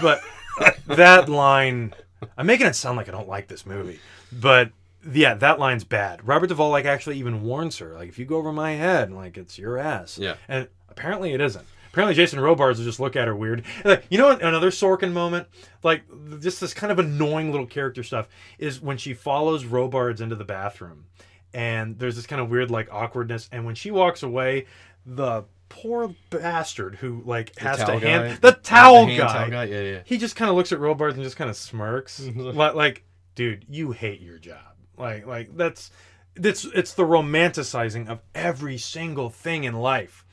but 0.01 0.21
that 0.87 1.29
line, 1.29 1.93
I'm 2.37 2.45
making 2.45 2.67
it 2.67 2.75
sound 2.75 2.97
like 2.97 3.07
I 3.07 3.11
don't 3.11 3.27
like 3.29 3.47
this 3.47 3.65
movie, 3.65 3.99
but 4.31 4.71
yeah, 5.11 5.33
that 5.35 5.59
line's 5.59 5.83
bad. 5.83 6.27
Robert 6.27 6.47
Duvall 6.47 6.69
like 6.71 6.85
actually 6.85 7.17
even 7.19 7.43
warns 7.43 7.77
her, 7.79 7.93
like 7.93 8.09
if 8.09 8.17
you 8.19 8.25
go 8.25 8.37
over 8.37 8.51
my 8.51 8.71
head, 8.73 9.11
like 9.11 9.37
it's 9.37 9.57
your 9.57 9.77
ass. 9.77 10.17
Yeah. 10.17 10.35
and 10.47 10.67
apparently 10.89 11.33
it 11.33 11.41
isn't. 11.41 11.65
Apparently 11.91 12.13
Jason 12.13 12.41
Robards 12.41 12.77
will 12.77 12.85
just 12.85 12.99
look 12.99 13.15
at 13.15 13.25
her 13.27 13.35
weird. 13.35 13.63
And, 13.77 13.85
Like, 13.85 14.05
you 14.09 14.17
know 14.17 14.25
what? 14.27 14.41
Another 14.41 14.69
Sorkin 14.69 15.13
moment, 15.13 15.47
like 15.81 16.03
just 16.41 16.59
this 16.59 16.73
kind 16.73 16.91
of 16.91 16.99
annoying 16.99 17.51
little 17.51 17.65
character 17.67 18.03
stuff, 18.03 18.27
is 18.59 18.81
when 18.81 18.97
she 18.97 19.13
follows 19.13 19.63
Robards 19.63 20.19
into 20.19 20.35
the 20.35 20.43
bathroom, 20.43 21.05
and 21.53 21.97
there's 21.97 22.17
this 22.17 22.25
kind 22.27 22.41
of 22.41 22.49
weird 22.49 22.69
like 22.69 22.89
awkwardness, 22.91 23.47
and 23.51 23.65
when 23.65 23.75
she 23.75 23.91
walks 23.91 24.23
away, 24.23 24.65
the 25.05 25.45
poor 25.69 26.13
bastard 26.29 26.95
who 26.95 27.21
like 27.25 27.57
has 27.59 27.77
to 27.77 27.93
hand 27.97 28.01
guy? 28.03 28.33
the 28.33 28.41
The 28.41 28.51
towel 28.51 29.05
hand 29.05 29.17
guy. 29.17 29.33
towel 29.33 29.49
guy? 29.49 29.63
Yeah, 29.65 29.81
yeah. 29.81 29.99
He 30.03 30.17
just 30.17 30.35
kind 30.35 30.49
of 30.49 30.57
looks 30.57 30.71
at 30.73 30.79
Robards 30.79 31.15
and 31.15 31.23
just 31.23 31.37
kind 31.37 31.49
of 31.49 31.55
smirks, 31.55 32.19
like, 32.35 32.75
like, 32.75 33.03
dude, 33.35 33.65
you 33.69 33.93
hate 33.93 34.19
your 34.19 34.37
job. 34.37 34.59
Like, 34.97 35.25
like 35.25 35.55
that's 35.55 35.91
that's 36.35 36.65
it's 36.65 36.93
the 36.93 37.03
romanticizing 37.03 38.07
of 38.07 38.19
every 38.33 38.77
single 38.77 39.29
thing 39.29 39.63
in 39.63 39.73
life, 39.73 40.25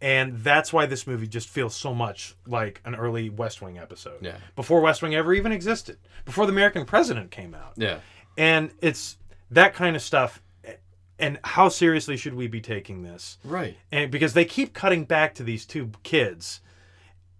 and 0.00 0.38
that's 0.38 0.72
why 0.72 0.86
this 0.86 1.06
movie 1.06 1.26
just 1.26 1.48
feels 1.48 1.74
so 1.74 1.94
much 1.94 2.34
like 2.46 2.80
an 2.84 2.94
early 2.94 3.28
West 3.30 3.60
Wing 3.60 3.78
episode. 3.78 4.22
Yeah. 4.22 4.36
Before 4.56 4.80
West 4.80 5.02
Wing 5.02 5.14
ever 5.14 5.32
even 5.34 5.52
existed, 5.52 5.98
before 6.24 6.46
the 6.46 6.52
American 6.52 6.84
President 6.84 7.30
came 7.30 7.54
out. 7.54 7.72
Yeah. 7.76 7.98
And 8.38 8.70
it's 8.80 9.18
that 9.50 9.74
kind 9.74 9.96
of 9.96 10.02
stuff. 10.02 10.42
And 11.18 11.38
how 11.44 11.68
seriously 11.68 12.16
should 12.16 12.32
we 12.32 12.46
be 12.46 12.62
taking 12.62 13.02
this? 13.02 13.36
Right. 13.44 13.76
And 13.92 14.10
because 14.10 14.32
they 14.32 14.46
keep 14.46 14.72
cutting 14.72 15.04
back 15.04 15.34
to 15.34 15.42
these 15.42 15.66
two 15.66 15.90
kids, 16.02 16.62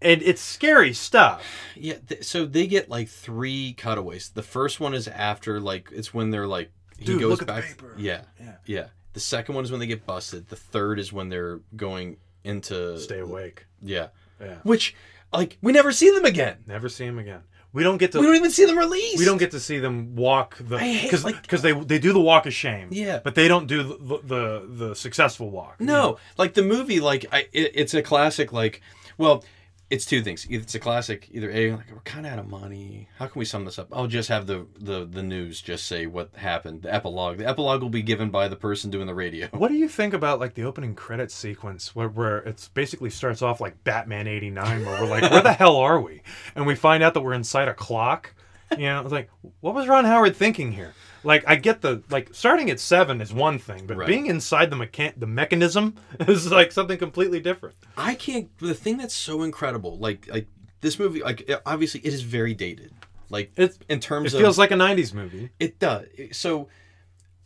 and 0.02 0.22
it's 0.22 0.40
scary 0.40 0.92
stuff. 0.92 1.44
Yeah, 1.76 1.94
th- 2.08 2.24
so 2.24 2.46
they 2.46 2.66
get 2.66 2.88
like 2.88 3.08
three 3.08 3.74
cutaways. 3.74 4.30
The 4.30 4.42
first 4.42 4.80
one 4.80 4.94
is 4.94 5.08
after 5.08 5.60
like 5.60 5.88
it's 5.92 6.12
when 6.14 6.30
they're 6.30 6.46
like 6.46 6.70
he 6.98 7.04
Dude, 7.06 7.20
goes 7.20 7.30
look 7.30 7.42
at 7.42 7.46
the 7.48 7.52
back. 7.54 7.64
paper. 7.64 7.94
Yeah, 7.98 8.22
Yeah. 8.40 8.54
yeah. 8.66 8.86
The 9.12 9.20
second 9.20 9.54
one 9.56 9.64
is 9.64 9.70
when 9.70 9.80
they 9.80 9.86
get 9.86 10.06
busted. 10.06 10.48
The 10.48 10.56
third 10.56 10.98
is 10.98 11.12
when 11.12 11.28
they're 11.30 11.60
going 11.76 12.16
into 12.44 12.98
Stay 13.00 13.18
awake. 13.18 13.66
Yeah, 13.82 14.08
Yeah. 14.40 14.56
Which 14.62 14.94
like 15.32 15.58
we 15.62 15.72
never 15.72 15.92
see 15.92 16.10
them 16.10 16.24
again. 16.24 16.58
Never 16.66 16.88
see 16.88 17.06
them 17.06 17.18
again. 17.18 17.42
We 17.72 17.84
don't 17.84 17.98
get 17.98 18.10
to. 18.12 18.18
We 18.20 18.26
don't 18.26 18.34
even 18.34 18.50
see 18.50 18.64
them 18.64 18.76
released. 18.78 19.18
We 19.18 19.24
don't 19.24 19.38
get 19.38 19.52
to 19.52 19.60
see 19.60 19.78
them 19.78 20.16
walk 20.16 20.56
the 20.60 20.74
I 20.76 20.80
hate, 20.80 21.02
because 21.04 21.24
like- 21.24 21.46
they 21.46 21.72
they 21.72 21.98
do 22.00 22.12
the 22.12 22.20
walk 22.20 22.46
of 22.46 22.52
shame. 22.54 22.88
Yeah. 22.90 23.20
but 23.22 23.34
they 23.36 23.46
don't 23.46 23.66
do 23.68 23.82
the 23.84 24.18
the, 24.24 24.66
the 24.88 24.94
successful 24.96 25.50
walk. 25.50 25.80
No, 25.80 26.18
like 26.36 26.54
the 26.54 26.62
movie, 26.64 26.98
like 26.98 27.26
I, 27.32 27.46
it, 27.52 27.70
it's 27.74 27.94
a 27.94 28.02
classic. 28.02 28.52
Like, 28.52 28.82
well, 29.18 29.44
it's 29.90 30.06
two 30.06 30.22
things. 30.22 30.46
It's 30.48 30.74
a 30.76 30.78
classic. 30.78 31.28
Either 31.32 31.50
a 31.50 31.72
like 31.72 31.90
we're 31.90 31.98
kind 32.00 32.24
of 32.24 32.32
out 32.32 32.38
of 32.38 32.48
money. 32.48 33.08
How 33.18 33.26
can 33.26 33.38
we 33.38 33.44
sum 33.44 33.64
this 33.64 33.78
up? 33.78 33.88
I'll 33.92 34.06
just 34.06 34.28
have 34.28 34.46
the 34.46 34.66
the 34.78 35.04
the 35.04 35.22
news 35.22 35.60
just 35.60 35.86
say 35.86 36.06
what 36.06 36.30
happened. 36.36 36.82
The 36.82 36.94
epilogue. 36.94 37.38
The 37.38 37.48
epilogue 37.48 37.82
will 37.82 37.90
be 37.90 38.02
given 38.02 38.30
by 38.30 38.46
the 38.46 38.56
person 38.56 38.90
doing 38.90 39.08
the 39.08 39.14
radio. 39.14 39.48
What 39.48 39.68
do 39.68 39.74
you 39.74 39.88
think 39.88 40.14
about 40.14 40.38
like 40.38 40.54
the 40.54 40.62
opening 40.62 40.94
credit 40.94 41.32
sequence 41.32 41.94
where, 41.94 42.08
where 42.08 42.38
it's 42.38 42.68
basically 42.68 43.10
starts 43.10 43.42
off 43.42 43.60
like 43.60 43.82
Batman 43.82 44.28
'89, 44.28 44.86
where 44.86 45.02
we're 45.02 45.08
like, 45.08 45.28
where 45.30 45.42
the 45.42 45.52
hell 45.52 45.76
are 45.76 46.00
we? 46.00 46.22
And 46.54 46.66
we 46.66 46.76
find 46.76 47.02
out 47.02 47.14
that 47.14 47.22
we're 47.22 47.34
inside 47.34 47.66
a 47.68 47.74
clock. 47.74 48.32
You 48.70 48.84
know, 48.84 49.00
it's 49.00 49.10
like, 49.10 49.28
what 49.58 49.74
was 49.74 49.88
Ron 49.88 50.04
Howard 50.04 50.36
thinking 50.36 50.70
here? 50.70 50.94
Like, 51.22 51.44
I 51.46 51.56
get 51.56 51.82
the 51.82 52.02
like 52.10 52.30
starting 52.32 52.70
at 52.70 52.80
seven 52.80 53.20
is 53.20 53.32
one 53.32 53.58
thing, 53.58 53.86
but 53.86 53.96
Right. 53.96 54.06
being 54.06 54.26
inside 54.26 54.70
the 54.70 54.76
mechan- 54.76 55.18
the 55.18 55.26
mechanism 55.26 55.96
is 56.20 56.50
like 56.50 56.72
something 56.72 56.98
completely 56.98 57.40
different. 57.40 57.76
I 57.96 58.14
can't. 58.14 58.56
The 58.58 58.74
thing 58.74 58.96
that's 58.96 59.14
so 59.14 59.42
incredible, 59.42 59.98
like 59.98 60.26
like 60.28 60.46
this 60.80 60.98
movie, 60.98 61.22
like 61.22 61.48
obviously 61.66 62.00
it 62.00 62.12
is 62.14 62.22
very 62.22 62.54
dated. 62.54 62.92
Like 63.28 63.52
It's 63.56 63.78
in 63.88 64.00
terms 64.00 64.32
it 64.32 64.36
of 64.36 64.40
feels 64.42 64.58
like 64.58 64.70
a 64.70 64.74
'90s 64.76 65.12
movie. 65.14 65.50
It 65.60 65.78
does. 65.78 66.06
So 66.32 66.68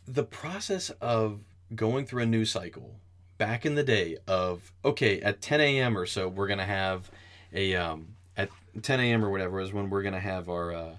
the 0.07 0.25
process 0.25 0.91
of 1.01 1.41
going 1.75 2.07
through 2.07 2.23
a 2.23 2.27
news 2.27 2.51
cycle 2.51 3.01
back 3.39 3.67
in 3.67 3.75
the 3.75 3.83
day 3.83 4.17
of 4.29 4.71
okay 4.85 5.21
at 5.21 5.41
10 5.43 5.61
a.m. 5.61 5.99
or 5.99 6.07
so 6.07 6.29
we're 6.29 6.47
gonna 6.47 6.65
have 6.65 7.11
a 7.53 7.75
um, 7.75 8.09
at 8.37 8.49
10 8.81 9.01
a.m. 9.01 9.25
or 9.25 9.31
whatever 9.31 9.61
is 9.61 9.73
when 9.73 9.91
we're 9.91 10.03
gonna 10.03 10.21
have 10.21 10.49
our 10.49 10.73
uh, 10.73 10.97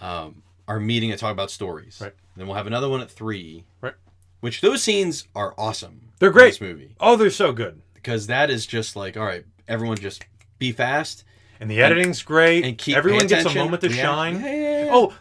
um, 0.00 0.42
our 0.72 0.80
meeting 0.80 1.10
to 1.10 1.16
talk 1.16 1.32
about 1.32 1.50
stories. 1.50 1.98
Right. 2.00 2.14
Then 2.36 2.46
we'll 2.46 2.56
have 2.56 2.66
another 2.66 2.88
one 2.88 3.00
at 3.02 3.10
three. 3.10 3.64
Right. 3.80 3.94
Which 4.40 4.60
those 4.62 4.82
scenes 4.82 5.28
are 5.34 5.54
awesome. 5.58 6.08
They're 6.18 6.30
in 6.30 6.32
great. 6.34 6.52
This 6.52 6.60
movie 6.60 6.94
Oh, 6.98 7.16
they're 7.16 7.30
so 7.30 7.52
good. 7.52 7.82
because 7.94 8.26
that 8.28 8.48
is 8.50 8.64
just 8.66 8.96
like 8.96 9.16
all 9.16 9.24
right, 9.24 9.44
everyone 9.68 9.96
just 9.98 10.24
be 10.58 10.72
fast. 10.72 11.24
And 11.60 11.70
the 11.70 11.80
editing's 11.82 12.22
great. 12.22 12.64
and 12.64 12.76
keep- 12.76 12.96
Everyone 12.96 13.26
gets 13.26 13.44
a 13.46 13.54
moment 13.54 13.82
to 13.82 13.88
react. 13.88 14.02
shine. 14.02 14.40
Yeah, 14.40 14.46
yeah, 14.54 14.84
yeah. 14.86 14.90
Oh, 14.92 15.14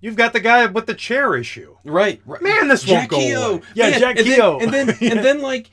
you've 0.00 0.16
got 0.16 0.32
the 0.32 0.40
guy 0.40 0.66
with 0.66 0.86
the 0.86 0.94
chair 0.94 1.36
issue. 1.36 1.76
Right, 1.84 2.20
right. 2.26 2.42
Man, 2.42 2.66
this 2.68 2.82
Jack 2.82 3.10
won't 3.10 3.10
go 3.10 3.18
Keogh. 3.18 3.50
away. 3.56 3.62
Yeah, 3.74 3.90
Man, 3.90 4.00
Jack 4.00 4.16
and 4.18 4.26
Keogh. 4.26 4.58
Then, 4.58 4.74
and 4.74 4.88
then 4.88 5.12
and 5.12 5.20
then 5.24 5.42
like 5.42 5.70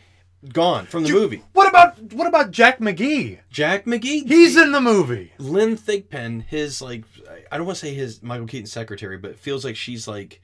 gone 0.51 0.85
from 0.85 1.03
the 1.03 1.11
movie. 1.11 1.43
What 1.53 1.69
about 1.69 2.13
what 2.13 2.27
about 2.27 2.51
Jack 2.51 2.79
McGee? 2.79 3.39
Jack 3.49 3.85
McGee. 3.85 4.27
He's 4.27 4.57
in 4.57 4.71
the 4.71 4.81
movie. 4.81 5.33
Lynn 5.37 5.77
Thigpen, 5.77 6.43
his 6.43 6.81
like 6.81 7.05
I 7.51 7.57
don't 7.57 7.65
want 7.65 7.77
to 7.77 7.85
say 7.85 7.93
his 7.93 8.21
Michael 8.21 8.47
Keaton 8.47 8.67
secretary, 8.67 9.17
but 9.17 9.31
it 9.31 9.39
feels 9.39 9.63
like 9.63 9.75
she's 9.75 10.07
like 10.07 10.41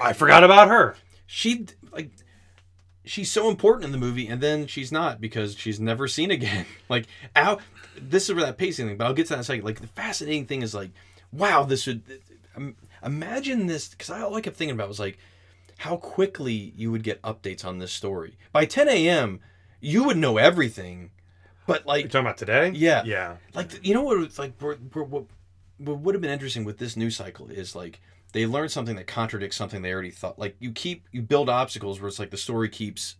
I 0.00 0.12
forgot 0.12 0.44
about 0.44 0.68
her. 0.68 0.96
she 1.26 1.66
like 1.92 2.10
she's 3.04 3.30
so 3.30 3.48
important 3.48 3.84
in 3.84 3.92
the 3.92 3.98
movie 3.98 4.28
and 4.28 4.40
then 4.40 4.66
she's 4.66 4.92
not 4.92 5.20
because 5.20 5.56
she's 5.56 5.80
never 5.80 6.08
seen 6.08 6.30
again. 6.30 6.66
like 6.88 7.06
out 7.34 7.60
this 7.96 8.28
is 8.28 8.34
where 8.34 8.44
that 8.44 8.58
pacing 8.58 8.86
thing, 8.86 8.96
but 8.96 9.06
I'll 9.06 9.14
get 9.14 9.24
to 9.26 9.30
that 9.30 9.34
in 9.36 9.40
a 9.40 9.44
second. 9.44 9.64
Like 9.64 9.80
the 9.80 9.86
fascinating 9.88 10.46
thing 10.46 10.62
is 10.62 10.74
like, 10.74 10.90
wow, 11.32 11.64
this 11.64 11.86
would 11.86 12.02
um, 12.56 12.74
Imagine 13.04 13.66
this, 13.66 13.88
because 13.88 14.10
I 14.10 14.20
all 14.20 14.36
I 14.36 14.40
kept 14.40 14.56
thinking 14.56 14.74
about 14.74 14.88
was 14.88 15.00
like 15.00 15.18
how 15.82 15.96
quickly 15.96 16.72
you 16.76 16.92
would 16.92 17.02
get 17.02 17.20
updates 17.22 17.64
on 17.64 17.78
this 17.78 17.92
story. 17.92 18.38
By 18.52 18.66
10 18.66 18.88
a.m., 18.88 19.40
you 19.80 20.04
would 20.04 20.16
know 20.16 20.36
everything. 20.36 21.10
But 21.66 21.86
like, 21.86 22.02
You're 22.04 22.10
talking 22.10 22.26
about 22.26 22.36
today? 22.36 22.70
yeah, 22.70 23.02
Yeah. 23.04 23.36
Like 23.52 23.84
you 23.84 23.92
know 23.92 24.02
what? 24.02 24.22
It's 24.22 24.38
like 24.38 24.52
what, 24.60 24.78
what 24.94 25.24
what 25.78 25.98
would 25.98 26.14
have 26.14 26.22
been 26.22 26.30
interesting 26.30 26.64
with 26.64 26.78
this 26.78 26.96
news 26.96 27.16
cycle 27.16 27.48
is 27.48 27.74
like 27.74 28.00
they 28.32 28.46
learn 28.46 28.68
something 28.68 28.94
that 28.94 29.08
contradicts 29.08 29.56
something 29.56 29.82
they 29.82 29.92
already 29.92 30.12
thought. 30.12 30.38
Like 30.38 30.54
you 30.60 30.70
keep 30.70 31.08
you 31.10 31.20
build 31.20 31.48
obstacles 31.48 32.00
where 32.00 32.06
it's 32.06 32.20
like 32.20 32.30
the 32.30 32.36
story 32.36 32.68
keeps 32.68 33.16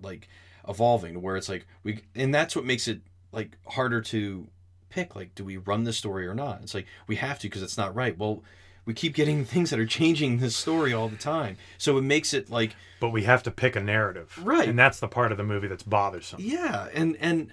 like 0.00 0.28
evolving 0.68 1.14
to 1.14 1.20
where 1.20 1.36
it's 1.36 1.48
like 1.48 1.68
we 1.84 2.00
and 2.16 2.34
that's 2.34 2.56
what 2.56 2.64
makes 2.64 2.88
it 2.88 3.00
like 3.30 3.56
harder 3.68 4.00
to 4.00 4.48
pick. 4.90 5.14
Like, 5.14 5.36
do 5.36 5.44
we 5.44 5.56
run 5.56 5.84
the 5.84 5.92
story 5.92 6.26
or 6.26 6.34
not? 6.34 6.62
It's 6.62 6.74
like 6.74 6.86
we 7.06 7.14
have 7.16 7.38
to 7.38 7.48
because 7.48 7.62
it's 7.62 7.78
not 7.78 7.94
right. 7.94 8.18
Well. 8.18 8.42
We 8.84 8.94
keep 8.94 9.14
getting 9.14 9.44
things 9.54 9.70
that 9.70 9.78
are 9.78 9.86
changing 9.86 10.38
the 10.38 10.50
story 10.50 10.92
all 10.92 11.08
the 11.08 11.16
time, 11.16 11.56
so 11.78 11.96
it 11.98 12.02
makes 12.02 12.34
it 12.34 12.50
like 12.50 12.74
But 13.00 13.10
we 13.10 13.22
have 13.24 13.42
to 13.44 13.50
pick 13.50 13.76
a 13.76 13.80
narrative. 13.80 14.38
Right. 14.42 14.68
And 14.68 14.78
that's 14.78 14.98
the 15.00 15.08
part 15.08 15.30
of 15.32 15.38
the 15.38 15.44
movie 15.44 15.68
that's 15.68 15.82
bothersome. 15.84 16.40
Yeah, 16.42 16.88
and 16.92 17.16
and 17.20 17.52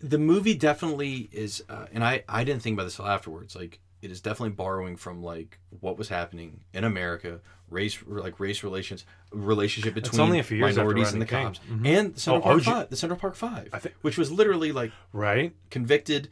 the 0.00 0.18
movie 0.18 0.54
definitely 0.54 1.28
is, 1.32 1.62
uh, 1.68 1.86
and 1.92 2.04
I 2.04 2.24
I 2.28 2.44
didn't 2.44 2.62
think 2.62 2.74
about 2.74 2.84
this 2.84 2.96
till 2.96 3.06
afterwards. 3.06 3.54
Like 3.54 3.80
it 4.00 4.10
is 4.10 4.20
definitely 4.20 4.50
borrowing 4.50 4.96
from 4.96 5.22
like 5.22 5.58
what 5.80 5.96
was 5.96 6.08
happening 6.08 6.64
in 6.72 6.82
America, 6.84 7.40
race 7.70 7.98
like 8.06 8.40
race 8.40 8.64
relations, 8.64 9.04
relationship 9.32 9.96
It's 9.96 10.08
between 10.08 10.20
only 10.26 10.38
a 10.40 10.42
few 10.42 10.56
years 10.58 10.76
minorities 10.76 11.12
and 11.12 11.22
the 11.22 11.26
cops, 11.26 11.60
Mhm. 11.70 11.86
and 11.86 12.18
Central 12.18 12.38
Oh, 12.38 12.40
Park 12.42 12.60
OJ 12.60 12.64
Five, 12.64 12.90
the 12.90 12.96
Central 12.96 13.18
Park 13.20 13.36
Five, 13.36 13.68
think- 13.80 13.94
which 14.02 14.18
was 14.18 14.30
literally 14.32 14.72
like 14.72 14.90
Right. 15.12 15.54
convicted, 15.70 16.28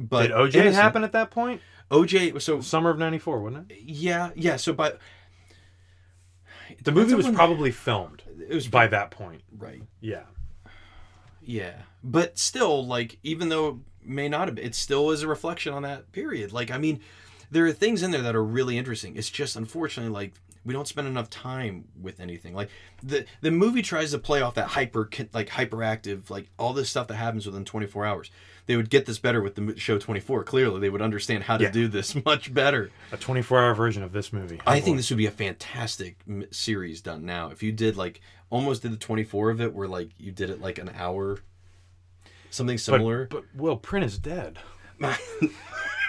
but 0.00 0.22
Did 0.28 0.30
OJ 0.32 0.54
innocent. 0.60 0.74
happen 0.82 1.04
at 1.04 1.12
that 1.12 1.30
point? 1.30 1.60
OJ, 1.92 2.40
so 2.40 2.60
Summer 2.60 2.90
of 2.90 2.98
'94, 2.98 3.40
wasn't 3.40 3.70
it? 3.70 3.78
yeah, 3.84 4.30
yeah. 4.34 4.56
So 4.56 4.72
by 4.72 4.94
The 6.82 6.92
movie 6.92 7.14
was 7.14 7.28
probably 7.28 7.70
filmed. 7.70 8.22
It 8.48 8.54
was 8.54 8.66
by 8.66 8.86
that 8.88 9.10
point. 9.10 9.42
right. 9.56 9.82
Yeah. 10.00 10.22
Yeah, 11.44 11.74
but 12.04 12.38
still, 12.38 12.86
like, 12.86 13.18
even 13.24 13.48
though 13.48 13.68
it 13.68 14.08
may 14.08 14.28
not 14.28 14.46
have, 14.46 14.54
been, 14.54 14.64
it 14.64 14.76
still 14.76 15.10
is 15.10 15.24
a 15.24 15.26
reflection 15.28 15.72
on 15.74 15.82
that 15.82 16.12
period. 16.12 16.52
Like, 16.52 16.70
I 16.70 16.78
mean, 16.78 17.00
there 17.52 17.66
are 17.66 17.72
things 17.72 18.02
in 18.02 18.10
there 18.12 18.22
that 18.22 18.34
are 18.34 18.44
really 18.44 18.78
interesting. 18.78 19.16
It's 19.16 19.28
just 19.30 19.56
unfortunately 19.56 20.12
like 20.12 20.32
we 20.64 20.72
don't 20.72 20.88
spend 20.88 21.06
enough 21.06 21.28
time 21.28 21.84
with 22.00 22.18
anything. 22.18 22.54
Like 22.54 22.70
the 23.02 23.26
the 23.42 23.50
movie 23.50 23.82
tries 23.82 24.12
to 24.12 24.18
play 24.18 24.40
off 24.40 24.54
that 24.54 24.68
hyper 24.68 25.08
like 25.32 25.48
hyperactive 25.48 26.30
like 26.30 26.48
all 26.58 26.72
this 26.72 26.88
stuff 26.88 27.08
that 27.08 27.16
happens 27.16 27.44
within 27.44 27.64
24 27.64 28.06
hours. 28.06 28.30
They 28.66 28.76
would 28.76 28.90
get 28.90 29.06
this 29.06 29.18
better 29.18 29.42
with 29.42 29.56
the 29.56 29.78
show 29.78 29.98
24. 29.98 30.44
Clearly, 30.44 30.80
they 30.80 30.88
would 30.90 31.02
understand 31.02 31.44
how 31.44 31.56
to 31.56 31.64
Yeah. 31.64 31.70
do 31.70 31.88
this 31.88 32.14
much 32.24 32.54
better. 32.54 32.90
A 33.10 33.16
24-hour 33.16 33.74
version 33.74 34.02
of 34.02 34.12
this 34.12 34.32
movie. 34.32 34.60
I 34.66 34.80
think 34.80 34.96
this 34.98 35.10
would 35.10 35.16
be 35.18 35.26
a 35.26 35.30
fantastic 35.32 36.18
m- 36.28 36.46
series 36.52 37.00
done 37.00 37.26
now. 37.26 37.50
If 37.50 37.62
you 37.62 37.72
did 37.72 37.96
like 37.96 38.20
almost 38.50 38.82
did 38.82 38.92
the 38.92 38.96
24 38.96 39.50
of 39.50 39.60
it, 39.60 39.74
where 39.74 39.88
like 39.88 40.10
you 40.18 40.30
did 40.30 40.48
it 40.50 40.60
like 40.60 40.78
an 40.78 40.90
hour, 40.96 41.38
something 42.50 42.78
similar. 42.78 43.26
But, 43.30 43.44
but 43.52 43.60
Will 43.62 43.76
Print 43.76 44.04
is 44.06 44.18
dead. 44.18 44.58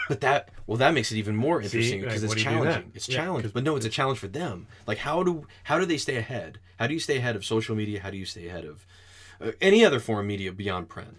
But 0.09 0.19
that 0.19 0.49
well, 0.67 0.77
that 0.79 0.93
makes 0.93 1.13
it 1.13 1.17
even 1.17 1.33
more 1.33 1.61
interesting 1.61 2.01
like, 2.01 2.09
because 2.09 2.23
what 2.25 2.33
it's 2.37 2.43
do 2.43 2.49
you 2.49 2.57
do 2.57 2.63
then? 2.65 2.71
challenging. 2.73 2.91
It's 2.93 3.07
Yeah, 3.07 3.15
challenging, 3.23 3.51
but 3.53 3.63
no, 3.63 3.77
it's 3.77 3.85
a 3.85 3.89
challenge 3.89 4.19
for 4.19 4.27
them. 4.27 4.67
Like 4.85 4.97
how 4.97 5.23
do 5.23 5.47
how 5.63 5.79
do 5.79 5.85
they 5.85 5.95
stay 5.97 6.17
ahead? 6.17 6.59
How 6.77 6.87
do 6.87 6.93
you 6.93 6.99
stay 6.99 7.17
ahead 7.17 7.37
of 7.37 7.45
social 7.45 7.73
media? 7.73 8.01
How 8.01 8.09
do 8.09 8.17
you 8.17 8.25
stay 8.25 8.49
ahead 8.49 8.65
of 8.65 8.85
uh, 9.39 9.51
any 9.61 9.85
other 9.85 10.01
form 10.01 10.19
of 10.19 10.25
media 10.25 10.51
beyond 10.51 10.89
print? 10.89 11.15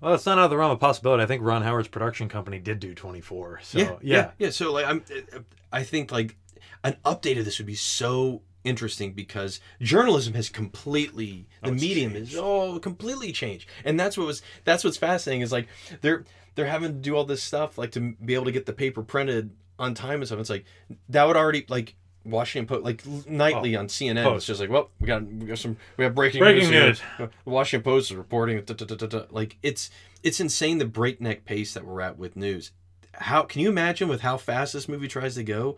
Well, 0.00 0.14
it's 0.14 0.26
not 0.26 0.38
out 0.38 0.44
of 0.44 0.50
the 0.50 0.56
realm 0.56 0.70
of 0.70 0.80
possibility. 0.80 1.22
I 1.22 1.26
think 1.26 1.42
Ron 1.42 1.62
Howard's 1.62 1.88
production 1.88 2.28
company 2.28 2.58
did 2.58 2.80
do 2.80 2.94
24. 2.94 3.60
So, 3.62 3.78
yeah, 3.78 3.96
yeah. 4.02 4.30
yeah, 4.38 4.50
So 4.50 4.72
like 4.72 4.86
I'm, 4.86 5.04
uh, 5.34 5.40
I 5.72 5.82
think 5.84 6.12
like 6.12 6.36
an 6.84 6.96
update 7.04 7.38
of 7.38 7.44
this 7.44 7.58
would 7.58 7.66
be 7.66 7.74
so 7.74 8.42
interesting 8.64 9.12
because 9.12 9.60
journalism 9.80 10.34
has 10.34 10.48
completely 10.50 11.46
the 11.62 11.70
Oh, 11.70 11.74
medium 11.74 12.14
is 12.14 12.36
oh 12.36 12.78
completely 12.78 13.32
changed, 13.32 13.68
and 13.84 13.98
that's 13.98 14.18
what 14.18 14.26
was 14.26 14.42
that's 14.64 14.84
what's 14.84 14.96
fascinating 14.96 15.42
is 15.42 15.52
like 15.52 15.68
they're 16.00 16.24
they're 16.54 16.66
having 16.66 16.92
to 16.92 16.98
do 16.98 17.16
all 17.16 17.24
this 17.24 17.42
stuff 17.42 17.78
like 17.78 17.92
to 17.92 18.14
be 18.24 18.34
able 18.34 18.44
to 18.46 18.52
get 18.52 18.66
the 18.66 18.72
paper 18.72 19.02
printed 19.02 19.50
on 19.78 19.94
time 19.94 20.16
and 20.20 20.26
stuff. 20.26 20.40
It's 20.40 20.50
like 20.50 20.64
that 21.08 21.24
would 21.24 21.36
already 21.36 21.64
like. 21.68 21.94
Washington 22.24 22.66
Post, 22.66 22.84
like 22.84 23.04
nightly 23.28 23.76
oh, 23.76 23.80
on 23.80 23.86
CNN, 23.88 24.24
Post. 24.24 24.36
it's 24.38 24.46
just 24.46 24.60
like, 24.60 24.70
well, 24.70 24.90
we 25.00 25.06
got 25.06 25.24
we 25.26 25.46
got 25.46 25.58
some 25.58 25.76
we 25.96 26.04
have 26.04 26.14
breaking, 26.14 26.40
Breaking 26.40 26.70
news. 26.70 27.00
news. 27.18 27.30
The 27.44 27.50
Washington 27.50 27.84
Post 27.84 28.10
is 28.10 28.16
reporting. 28.16 28.60
da, 28.62 28.74
da, 28.74 28.94
da. 29.06 29.22
Like 29.30 29.56
it's 29.62 29.90
it's 30.22 30.40
insane 30.40 30.78
the 30.78 30.84
breakneck 30.84 31.44
pace 31.44 31.74
that 31.74 31.84
we're 31.84 32.00
at 32.00 32.18
with 32.18 32.36
news. 32.36 32.72
How 33.14 33.42
can 33.42 33.60
you 33.60 33.68
imagine 33.68 34.08
with 34.08 34.20
how 34.20 34.36
fast 34.36 34.72
this 34.72 34.88
movie 34.88 35.08
tries 35.08 35.34
to 35.36 35.44
go? 35.44 35.76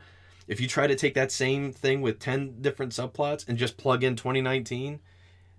If 0.48 0.60
you 0.60 0.66
try 0.66 0.86
to 0.88 0.96
take 0.96 1.14
that 1.14 1.30
same 1.30 1.72
thing 1.72 2.02
with 2.02 2.18
ten 2.18 2.60
different 2.60 2.92
subplots 2.92 3.48
and 3.48 3.56
just 3.56 3.76
plug 3.76 4.02
in 4.02 4.16
2019, 4.16 4.98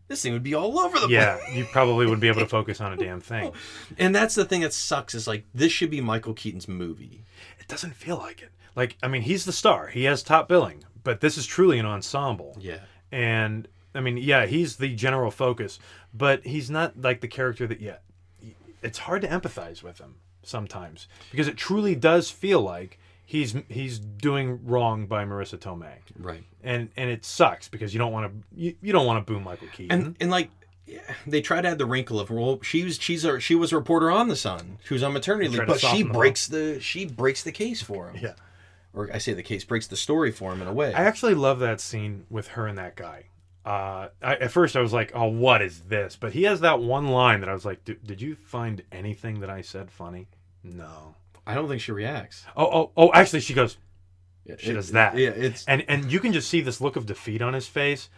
this 0.09 0.21
thing 0.21 0.33
would 0.33 0.43
be 0.43 0.53
all 0.53 0.77
over 0.77 0.99
the 0.99 1.07
Yeah, 1.07 1.37
place. 1.37 1.47
Yeah, 1.49 1.57
you 1.59 1.65
probably 1.71 2.05
wouldn't 2.05 2.21
be 2.21 2.27
able 2.27 2.41
to 2.41 2.45
focus 2.59 2.81
on 2.81 2.91
a 2.91 2.97
damn 2.97 3.21
thing. 3.21 3.53
And 3.97 4.13
that's 4.13 4.35
the 4.35 4.43
thing 4.45 4.61
that 4.61 4.73
sucks 4.73 5.15
is 5.15 5.25
like 5.27 5.45
this 5.55 5.71
should 5.71 5.89
be 5.89 6.01
Michael 6.01 6.33
Keaton's 6.33 6.67
movie. 6.67 7.23
It 7.59 7.67
doesn't 7.69 7.95
feel 7.95 8.17
like 8.17 8.41
it. 8.41 8.49
Like, 8.75 8.97
I 9.03 9.07
mean, 9.07 9.21
he's 9.23 9.45
the 9.45 9.51
star. 9.51 9.87
He 9.87 10.05
has 10.05 10.23
top 10.23 10.47
billing, 10.47 10.83
but 11.03 11.21
this 11.21 11.37
is 11.37 11.45
truly 11.45 11.79
an 11.79 11.85
ensemble. 11.85 12.57
Yeah. 12.59 12.79
And 13.11 13.67
I 13.95 14.01
mean, 14.01 14.17
yeah, 14.17 14.45
he's 14.45 14.77
the 14.77 14.95
general 14.95 15.31
focus, 15.31 15.79
but 16.13 16.45
he's 16.45 16.69
not 16.69 16.99
like 16.99 17.21
the 17.21 17.27
character 17.27 17.67
that 17.67 17.81
yet. 17.81 18.03
It's 18.81 18.99
hard 18.99 19.21
to 19.21 19.27
empathize 19.27 19.83
with 19.83 19.99
him 19.99 20.15
sometimes 20.41 21.07
because 21.31 21.47
it 21.47 21.55
truly 21.55 21.95
does 21.95 22.29
feel 22.29 22.61
like 22.61 22.99
he's 23.25 23.55
he's 23.69 23.99
doing 23.99 24.65
wrong 24.65 25.05
by 25.05 25.25
Marisa 25.25 25.57
Tomei. 25.57 25.97
Right. 26.17 26.43
And 26.63 26.89
and 26.97 27.09
it 27.09 27.25
sucks 27.25 27.69
because 27.69 27.93
you 27.93 27.99
don't 27.99 28.11
want 28.11 28.31
to 28.31 28.47
you, 28.59 28.75
you 28.81 28.91
don't 28.91 29.05
want 29.05 29.25
to 29.25 29.33
boo 29.33 29.39
Michael 29.39 29.67
Keaton. 29.73 29.91
And 29.91 30.15
and 30.19 30.31
like 30.31 30.49
yeah, 30.85 30.99
they 31.25 31.41
try 31.41 31.61
to 31.61 31.67
add 31.67 31.77
the 31.77 31.85
wrinkle 31.85 32.19
of 32.19 32.29
well, 32.29 32.59
she 32.61 32.83
was 32.83 32.97
she's 32.99 33.23
a 33.23 33.39
she 33.39 33.55
was 33.55 33.71
a 33.71 33.77
reporter 33.77 34.11
on 34.11 34.27
the 34.27 34.35
Sun. 34.35 34.79
She 34.83 34.93
was 34.93 35.03
on 35.03 35.13
maternity 35.13 35.49
leave, 35.49 35.65
but 35.65 35.79
she 35.79 36.03
breaks 36.03 36.47
the 36.47 36.79
she 36.79 37.05
breaks 37.05 37.43
the 37.43 37.51
case 37.51 37.81
for 37.81 38.09
him. 38.09 38.17
Yeah. 38.21 38.33
Or 38.93 39.09
I 39.13 39.17
say 39.17 39.33
the 39.33 39.43
case 39.43 39.63
breaks 39.63 39.87
the 39.87 39.95
story 39.97 40.31
for 40.31 40.51
him 40.53 40.61
in 40.61 40.67
a 40.67 40.73
way. 40.73 40.93
I 40.93 41.03
actually 41.03 41.33
love 41.33 41.59
that 41.59 41.81
scene 41.81 42.25
with 42.29 42.49
her 42.49 42.67
and 42.67 42.77
that 42.77 42.95
guy. 42.95 43.25
Uh, 43.65 44.09
I, 44.21 44.35
at 44.35 44.51
first, 44.51 44.75
I 44.75 44.81
was 44.81 44.93
like, 44.93 45.11
"Oh, 45.15 45.27
what 45.27 45.61
is 45.61 45.81
this?" 45.81 46.15
But 46.15 46.33
he 46.33 46.43
has 46.43 46.59
that 46.59 46.79
one 46.81 47.07
line 47.07 47.39
that 47.39 47.49
I 47.49 47.53
was 47.53 47.65
like, 47.65 47.83
"Did 47.85 48.05
did 48.05 48.21
you 48.21 48.35
find 48.35 48.83
anything 48.91 49.39
that 49.39 49.49
I 49.49 49.61
said 49.61 49.89
funny?" 49.89 50.27
No. 50.63 51.15
I 51.47 51.55
don't 51.55 51.67
think 51.67 51.81
she 51.81 51.91
reacts. 51.91 52.45
Oh, 52.55 52.65
oh, 52.65 52.91
oh! 52.97 53.11
Actually, 53.13 53.39
she 53.41 53.53
goes. 53.53 53.77
Yeah, 54.45 54.55
she 54.59 54.71
it- 54.71 54.73
does 54.73 54.91
that. 54.91 55.17
yeah, 55.17 55.29
it's- 55.29 55.63
and 55.67 55.83
and 55.87 56.11
you 56.11 56.19
can 56.19 56.33
just 56.33 56.49
see 56.49 56.61
this 56.61 56.81
look 56.81 56.95
of 56.97 57.05
defeat 57.05 57.41
on 57.41 57.53
his 57.53 57.67
face. 57.67 58.09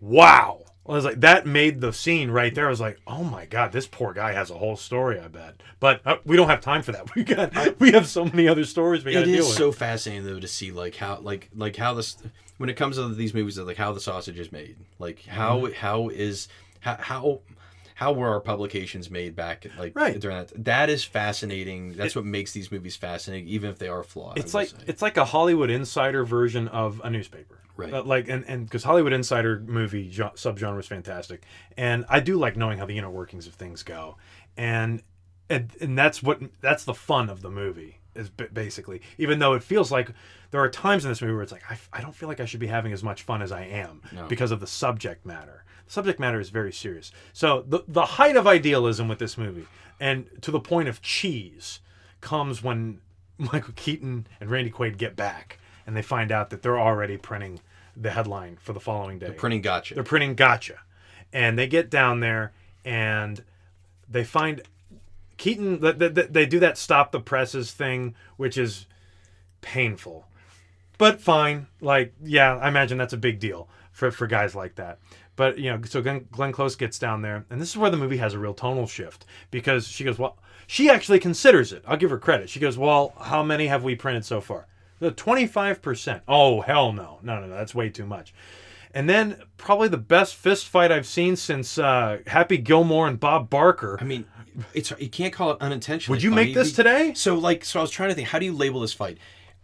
Wow! 0.00 0.64
I 0.88 0.92
was 0.92 1.04
like, 1.04 1.20
that 1.20 1.46
made 1.46 1.80
the 1.80 1.92
scene 1.92 2.30
right 2.30 2.52
there. 2.54 2.66
I 2.66 2.70
was 2.70 2.80
like, 2.80 2.98
oh 3.06 3.22
my 3.22 3.46
god, 3.46 3.70
this 3.72 3.86
poor 3.86 4.12
guy 4.12 4.32
has 4.32 4.50
a 4.50 4.54
whole 4.58 4.76
story. 4.76 5.20
I 5.20 5.28
bet, 5.28 5.54
but 5.78 6.00
uh, 6.04 6.16
we 6.24 6.36
don't 6.36 6.48
have 6.48 6.60
time 6.60 6.82
for 6.82 6.90
that. 6.92 7.08
We 7.14 7.22
got 7.24 7.78
we 7.80 7.92
have 7.92 8.08
so 8.08 8.24
many 8.24 8.48
other 8.48 8.64
stories 8.64 9.04
we 9.04 9.12
got 9.12 9.20
to 9.20 9.26
deal 9.26 9.40
is 9.40 9.46
with. 9.48 9.56
so 9.56 9.70
fascinating 9.72 10.24
though 10.26 10.40
to 10.40 10.48
see 10.48 10.72
like 10.72 10.96
how 10.96 11.18
like 11.20 11.48
like 11.54 11.76
how 11.76 11.94
this 11.94 12.16
when 12.58 12.68
it 12.68 12.74
comes 12.76 12.96
to 12.96 13.08
these 13.14 13.32
movies 13.32 13.58
like 13.58 13.76
how 13.76 13.92
the 13.92 14.00
sausage 14.00 14.38
is 14.38 14.50
made 14.50 14.76
like 14.98 15.24
how 15.24 15.60
Mhm. 15.60 15.74
how 15.74 16.08
is 16.08 16.48
how 16.80 16.96
how 17.00 17.40
how 18.02 18.12
were 18.12 18.28
our 18.28 18.40
publications 18.40 19.10
made 19.10 19.34
back 19.36 19.66
like 19.78 19.92
Right. 19.96 20.18
during 20.20 20.36
that 20.38 20.52
that 20.64 20.88
is 20.90 21.02
fascinating 21.04 21.94
that's 21.94 22.16
what 22.16 22.24
makes 22.24 22.52
these 22.52 22.70
movies 22.70 22.96
fascinating 22.96 23.48
even 23.48 23.70
if 23.70 23.78
they 23.78 23.88
are 23.88 24.02
flawed 24.02 24.38
It's 24.38 24.54
like 24.54 24.68
say. 24.68 24.76
it's 24.86 25.02
like 25.02 25.16
a 25.16 25.24
Hollywood 25.24 25.70
Insider 25.70 26.24
version 26.24 26.68
of 26.68 27.00
a 27.04 27.10
newspaper, 27.10 27.58
Right. 27.76 27.92
Uh, 27.94 28.02
like 28.02 28.28
and 28.28 28.44
and 28.48 28.66
because 28.66 28.84
Hollywood 28.84 29.12
Insider 29.12 29.60
movie 29.66 30.08
gen- 30.10 30.36
subgenre 30.36 30.78
is 30.80 30.86
fantastic, 30.86 31.42
and 31.76 32.04
I 32.08 32.20
do 32.20 32.36
like 32.38 32.54
knowing 32.56 32.78
how 32.78 32.86
the 32.86 32.98
inner 32.98 33.10
workings 33.10 33.46
of 33.46 33.54
things 33.54 33.82
go, 33.82 34.16
and 34.56 35.02
and, 35.48 35.70
and 35.80 35.96
that's 35.98 36.22
what 36.22 36.40
that's 36.60 36.84
the 36.84 36.94
fun 36.94 37.30
of 37.30 37.40
the 37.42 37.50
movie 37.50 37.98
is 38.14 38.28
basically. 38.30 39.00
Even 39.18 39.38
though 39.38 39.54
it 39.54 39.62
feels 39.62 39.90
like 39.90 40.10
there 40.50 40.60
are 40.60 40.68
times 40.68 41.04
in 41.04 41.10
this 41.10 41.22
movie 41.22 41.32
where 41.34 41.42
it's 41.42 41.52
like 41.52 41.64
I, 41.70 41.78
I 41.92 42.00
don't 42.02 42.14
feel 42.14 42.28
like 42.28 42.40
I 42.40 42.44
should 42.44 42.60
be 42.60 42.66
having 42.66 42.92
as 42.92 43.02
much 43.02 43.22
fun 43.22 43.40
as 43.42 43.50
I 43.52 43.62
am 43.64 44.02
No. 44.12 44.26
because 44.28 44.50
of 44.50 44.60
the 44.60 44.66
subject 44.66 45.24
matter. 45.24 45.64
Subject 45.92 46.18
matter 46.18 46.40
is 46.40 46.48
very 46.48 46.72
serious. 46.72 47.12
So 47.34 47.66
the 47.68 47.84
the 47.86 48.06
height 48.16 48.34
of 48.34 48.46
idealism 48.46 49.08
with 49.08 49.18
this 49.18 49.36
movie, 49.36 49.66
and 50.00 50.26
to 50.40 50.50
the 50.50 50.58
point 50.58 50.88
of 50.88 51.02
cheese, 51.02 51.80
comes 52.22 52.62
when 52.62 53.02
Michael 53.38 53.74
Keaton 53.76 54.26
and 54.40 54.50
Randy 54.50 54.70
Quaid 54.70 54.96
get 54.96 55.16
back 55.16 55.58
and 55.86 55.94
they 55.94 56.00
find 56.00 56.32
out 56.32 56.48
that 56.48 56.62
they're 56.62 56.80
already 56.80 57.18
printing 57.18 57.60
the 57.94 58.10
headline 58.10 58.56
for 58.58 58.72
the 58.72 58.80
following 58.80 59.18
day. 59.18 59.26
They're 59.26 59.34
printing 59.34 59.60
gotcha 59.60 59.92
They're 59.92 60.02
printing 60.02 60.34
gotcha. 60.34 60.78
And 61.30 61.58
they 61.58 61.66
get 61.66 61.90
down 61.90 62.20
there 62.20 62.52
and 62.86 63.44
they 64.08 64.24
find 64.24 64.62
Keaton, 65.36 65.82
th- 65.82 65.98
th- 65.98 66.14
th- 66.14 66.28
they 66.30 66.46
do 66.46 66.58
that 66.60 66.78
stop 66.78 67.12
the 67.12 67.20
presses 67.20 67.70
thing, 67.70 68.14
which 68.38 68.56
is 68.56 68.86
painful. 69.60 70.26
But 71.02 71.20
fine. 71.20 71.66
Like, 71.80 72.14
yeah, 72.22 72.56
I 72.58 72.68
imagine 72.68 72.96
that's 72.96 73.12
a 73.12 73.16
big 73.18 73.40
deal 73.40 73.68
for, 73.90 74.12
for 74.12 74.28
guys 74.28 74.54
like 74.54 74.76
that. 74.76 75.00
But, 75.34 75.58
you 75.58 75.68
know, 75.68 75.80
so 75.84 76.00
Glenn, 76.00 76.28
Glenn 76.30 76.52
Close 76.52 76.76
gets 76.76 76.96
down 76.96 77.22
there, 77.22 77.44
and 77.50 77.60
this 77.60 77.70
is 77.70 77.76
where 77.76 77.90
the 77.90 77.96
movie 77.96 78.18
has 78.18 78.34
a 78.34 78.38
real 78.38 78.54
tonal 78.54 78.86
shift 78.86 79.26
because 79.50 79.88
she 79.88 80.04
goes, 80.04 80.16
Well, 80.16 80.38
she 80.68 80.88
actually 80.88 81.18
considers 81.18 81.72
it. 81.72 81.82
I'll 81.88 81.96
give 81.96 82.10
her 82.10 82.18
credit. 82.18 82.48
She 82.50 82.60
goes, 82.60 82.78
Well, 82.78 83.14
how 83.20 83.42
many 83.42 83.66
have 83.66 83.82
we 83.82 83.96
printed 83.96 84.24
so 84.24 84.40
far? 84.40 84.68
The 85.00 85.10
twenty 85.10 85.48
five 85.48 85.82
percent. 85.82 86.22
Oh 86.28 86.60
hell 86.60 86.92
no, 86.92 87.18
no, 87.24 87.40
no, 87.40 87.48
no, 87.48 87.56
that's 87.56 87.74
way 87.74 87.88
too 87.88 88.06
much. 88.06 88.32
And 88.94 89.10
then 89.10 89.42
probably 89.56 89.88
the 89.88 89.96
best 89.96 90.36
fist 90.36 90.68
fight 90.68 90.92
I've 90.92 91.06
seen 91.06 91.34
since 91.34 91.78
uh, 91.78 92.18
Happy 92.28 92.58
Gilmore 92.58 93.08
and 93.08 93.18
Bob 93.18 93.50
Barker. 93.50 93.98
I 94.00 94.04
mean, 94.04 94.24
it's 94.72 94.92
you 95.00 95.08
can't 95.08 95.32
call 95.32 95.50
it 95.50 95.56
unintentional. 95.60 96.14
Would 96.14 96.22
you 96.22 96.30
funny. 96.30 96.44
make 96.44 96.54
this 96.54 96.72
today? 96.72 97.12
So 97.14 97.34
like, 97.34 97.64
so 97.64 97.80
I 97.80 97.82
was 97.82 97.90
trying 97.90 98.10
to 98.10 98.14
think, 98.14 98.28
how 98.28 98.38
do 98.38 98.44
you 98.44 98.52
label 98.52 98.82
this 98.82 98.92
fight? 98.92 99.18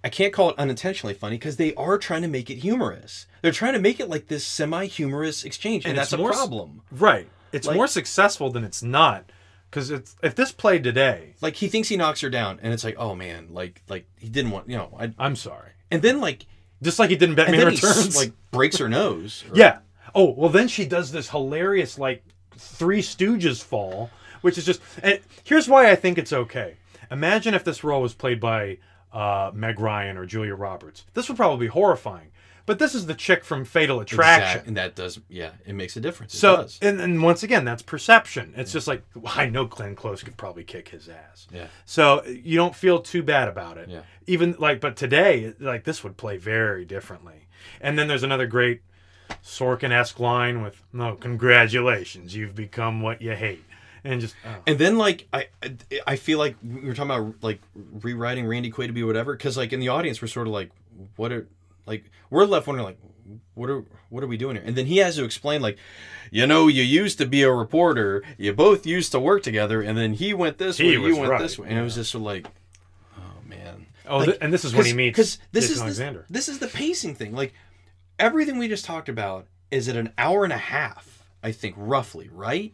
I 0.04 0.08
can't 0.08 0.32
call 0.32 0.50
it 0.50 0.58
unintentionally 0.58 1.14
funny 1.14 1.36
because 1.36 1.56
they 1.56 1.74
are 1.74 1.98
trying 1.98 2.22
to 2.22 2.28
make 2.28 2.50
it 2.50 2.56
humorous. 2.58 3.26
They're 3.42 3.50
trying 3.52 3.72
to 3.72 3.78
make 3.80 3.98
it 4.00 4.08
like 4.08 4.28
this 4.28 4.44
semi-humorous 4.46 5.44
exchange, 5.44 5.84
and, 5.84 5.98
it's 5.98 6.10
that's 6.10 6.20
a 6.20 6.24
problem. 6.24 6.82
right? 6.92 7.28
It's 7.52 7.66
Like- 7.66 7.76
more 7.76 7.86
successful 7.88 8.50
than 8.50 8.64
it's 8.64 8.82
not. 8.82 9.24
Because 9.70 9.90
it's 9.90 10.16
if 10.22 10.34
this 10.34 10.50
played 10.50 10.82
today, 10.82 11.34
Like 11.42 11.56
he 11.56 11.68
thinks 11.68 11.88
he 11.88 11.96
knocks 11.98 12.22
her 12.22 12.30
down, 12.30 12.58
and 12.62 12.72
it's 12.72 12.84
like, 12.84 12.96
oh 12.98 13.14
man, 13.14 13.48
like 13.50 13.82
like 13.88 14.06
he 14.18 14.28
didn't 14.30 14.50
want, 14.50 14.68
you 14.70 14.76
know. 14.78 14.96
I, 14.98 15.12
I'm 15.18 15.36
sorry. 15.36 15.72
and 15.90 16.00
then 16.00 16.20
like, 16.22 16.46
just 16.82 16.98
like 16.98 17.10
he 17.10 17.16
didn't 17.16 17.34
bet 17.34 17.50
me 17.50 17.58
then 17.58 17.68
he 17.72 17.74
returns. 17.74 18.16
like 18.22 18.32
breaks 18.50 18.78
her 18.78 18.88
nose. 18.88 19.44
or- 19.50 19.56
Yeah. 19.56 19.80
Oh 20.14 20.30
well, 20.30 20.48
then 20.48 20.68
she 20.68 20.86
does 20.86 21.12
this 21.12 21.28
hilarious 21.30 21.98
like 21.98 22.24
Three 22.56 23.02
Stooges 23.02 23.62
fall, 23.62 24.08
which 24.40 24.56
is 24.56 24.64
just. 24.64 24.80
And 25.02 25.20
here's 25.44 25.68
why 25.68 25.90
I 25.90 25.96
think 25.96 26.16
it's 26.16 26.32
okay. 26.32 26.76
Imagine 27.10 27.52
if 27.52 27.62
this 27.62 27.84
role 27.84 28.00
was 28.00 28.14
played 28.14 28.40
by 28.40 28.78
uh, 29.12 29.50
Meg 29.54 29.78
Ryan 29.80 30.16
or 30.16 30.26
Julia 30.26 30.54
Roberts. 30.54 31.04
This 31.14 31.28
would 31.28 31.36
probably 31.36 31.66
be 31.66 31.70
horrifying. 31.70 32.28
But 32.66 32.78
this 32.78 32.94
is 32.94 33.06
the 33.06 33.14
chick 33.14 33.44
from 33.44 33.64
Fatal 33.64 33.98
Attraction. 33.98 34.42
Exact- 34.50 34.66
and 34.66 34.76
that 34.76 34.94
does, 34.94 35.18
yeah, 35.30 35.52
it 35.64 35.74
makes 35.74 35.96
a 35.96 36.00
difference. 36.02 36.34
It 36.34 36.36
So, 36.38 36.56
does. 36.56 36.78
and, 36.82 37.00
and 37.00 37.22
once 37.22 37.42
again, 37.42 37.64
that's 37.64 37.80
perception. 37.80 38.52
It's 38.58 38.72
just 38.72 38.86
like 38.86 39.02
I 39.34 39.48
know 39.48 39.64
Glenn 39.64 39.94
Close 39.94 40.22
could 40.22 40.36
probably 40.36 40.64
kick 40.64 40.88
his 40.90 41.08
ass. 41.08 41.46
Yeah. 41.50 41.68
So 41.86 42.22
you 42.26 42.56
don't 42.58 42.76
feel 42.76 43.00
too 43.00 43.22
bad 43.22 43.48
about 43.48 43.78
it. 43.78 43.88
Yeah. 43.88 44.02
Even 44.26 44.54
like, 44.58 44.80
but 44.82 44.96
today, 44.96 45.54
like 45.58 45.84
this 45.84 46.04
would 46.04 46.18
play 46.18 46.36
very 46.36 46.84
differently. 46.84 47.48
And 47.80 47.98
then 47.98 48.06
there's 48.06 48.22
another 48.22 48.46
great 48.46 48.82
Sorkin-esque 49.42 50.18
line 50.20 50.62
with, 50.62 50.82
"No, 50.92 51.14
congratulations, 51.14 52.34
you've 52.36 52.54
become 52.54 53.00
what 53.02 53.20
you 53.22 53.32
hate," 53.34 53.64
and 54.04 54.20
just 54.20 54.34
oh. 54.46 54.48
And 54.66 54.78
then 54.78 54.98
like 54.98 55.26
I 55.32 55.46
I- 56.06 56.16
feel 56.16 56.38
like 56.38 56.56
we 56.62 56.80
were 56.88 56.94
talking 56.94 57.10
about 57.10 57.34
like 57.42 57.60
rewriting 57.74 58.46
Randy 58.46 58.70
Quaid 58.70 58.86
to 58.88 58.92
be 58.92 59.02
whatever 59.02 59.34
because 59.34 59.56
like 59.56 59.72
in 59.72 59.80
the 59.80 59.88
audience 59.88 60.20
we're 60.22 60.28
sort 60.28 60.46
of 60.46 60.52
like 60.52 60.70
what 61.16 61.32
are 61.32 61.46
like 61.86 62.04
we're 62.30 62.44
left 62.44 62.66
wondering 62.66 62.86
like 62.86 62.98
what 63.54 63.68
are 63.68 63.84
what 64.10 64.22
are 64.24 64.26
we 64.26 64.36
doing 64.36 64.56
here? 64.56 64.64
And 64.64 64.74
then 64.76 64.86
he 64.86 64.98
has 64.98 65.16
to 65.16 65.24
explain 65.24 65.60
like 65.62 65.76
you 66.30 66.46
know 66.46 66.66
you 66.68 66.82
used 66.82 67.18
to 67.18 67.26
be 67.26 67.42
a 67.42 67.50
reporter 67.52 68.22
you 68.38 68.52
both 68.52 68.86
used 68.86 69.12
to 69.12 69.20
work 69.20 69.42
together 69.42 69.82
and 69.82 69.96
then 69.98 70.14
he 70.14 70.32
went 70.34 70.58
this 70.58 70.78
He 70.78 70.96
way 70.96 71.06
you 71.08 71.16
went 71.16 71.30
right, 71.30 71.40
this 71.40 71.58
way. 71.58 71.68
And 71.68 71.78
it 71.78 71.82
was 71.82 71.94
just 71.94 72.10
sort 72.10 72.20
of 72.22 72.26
like 72.26 72.46
oh 73.18 73.20
man. 73.46 73.86
Oh, 74.06 74.18
Like, 74.18 74.26
th- 74.26 74.38
and 74.40 74.52
this 74.52 74.64
is 74.64 74.74
when 74.74 74.86
he 74.86 74.92
'cause- 74.92 74.96
meets 74.96 75.16
'cause 75.16 75.38
this 75.52 75.70
is 75.70 75.80
Alexander. 75.82 76.24
This, 76.30 76.46
this 76.46 76.54
is 76.54 76.58
the 76.60 76.68
pacing 76.68 77.14
thing. 77.14 77.34
Like 77.34 77.52
everything 78.18 78.56
we 78.58 78.66
just 78.68 78.84
talked 78.86 79.08
about 79.10 79.46
is 79.70 79.88
at 79.88 79.96
an 79.96 80.12
hour 80.16 80.44
and 80.44 80.52
a 80.52 80.56
half 80.58 81.22
I 81.42 81.52
think 81.52 81.74
roughly 81.76 82.30
right 82.32 82.72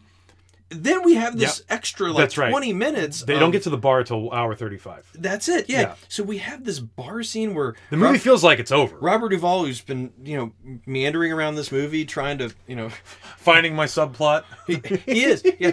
then 0.82 1.02
we 1.02 1.14
have 1.14 1.38
this 1.38 1.58
Yep. 1.60 1.66
extra 1.78 2.08
like 2.08 2.16
That's 2.18 2.38
right. 2.38 2.50
20 2.50 2.72
minutes 2.72 3.22
They 3.22 3.34
of- 3.34 3.40
don't 3.40 3.50
get 3.50 3.62
to 3.64 3.70
the 3.70 3.76
bar 3.78 4.02
till 4.04 4.32
hour 4.32 4.54
thirty-five. 4.54 5.06
that's 5.14 5.48
it. 5.48 5.68
Yeah. 5.68 5.80
Yeah. 5.80 5.94
So 6.08 6.22
we 6.22 6.38
have 6.38 6.64
this 6.64 6.80
bar 6.80 7.22
scene 7.22 7.54
where 7.54 7.74
The 7.90 7.96
movie 7.96 8.18
feels 8.18 8.42
like 8.42 8.58
it's 8.58 8.72
over. 8.72 8.96
Robert 8.98 9.28
Duvall, 9.30 9.64
who's 9.66 9.80
been 9.80 10.12
you 10.24 10.36
know 10.36 10.78
meandering 10.86 11.32
around 11.32 11.54
this 11.56 11.70
movie, 11.70 12.04
trying 12.04 12.38
to 12.38 12.52
you 12.66 12.76
know 12.76 12.90
Finding 13.36 13.74
my 13.76 13.86
subplot. 13.86 14.44
he, 14.66 14.80
he 15.12 15.24
is. 15.24 15.44
Yeah. 15.58 15.72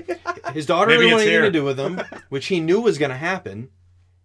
His 0.53 0.65
daughter 0.65 0.87
Maybe 0.89 1.01
didn't 1.03 1.11
want 1.13 1.23
it's 1.23 1.29
anything 1.31 1.53
to 1.53 1.59
do 1.59 1.63
with 1.63 1.79
him, 1.79 2.01
which 2.29 2.47
he 2.47 2.59
knew 2.59 2.81
was 2.81 2.97
going 2.97 3.11
to 3.11 3.17
happen. 3.17 3.69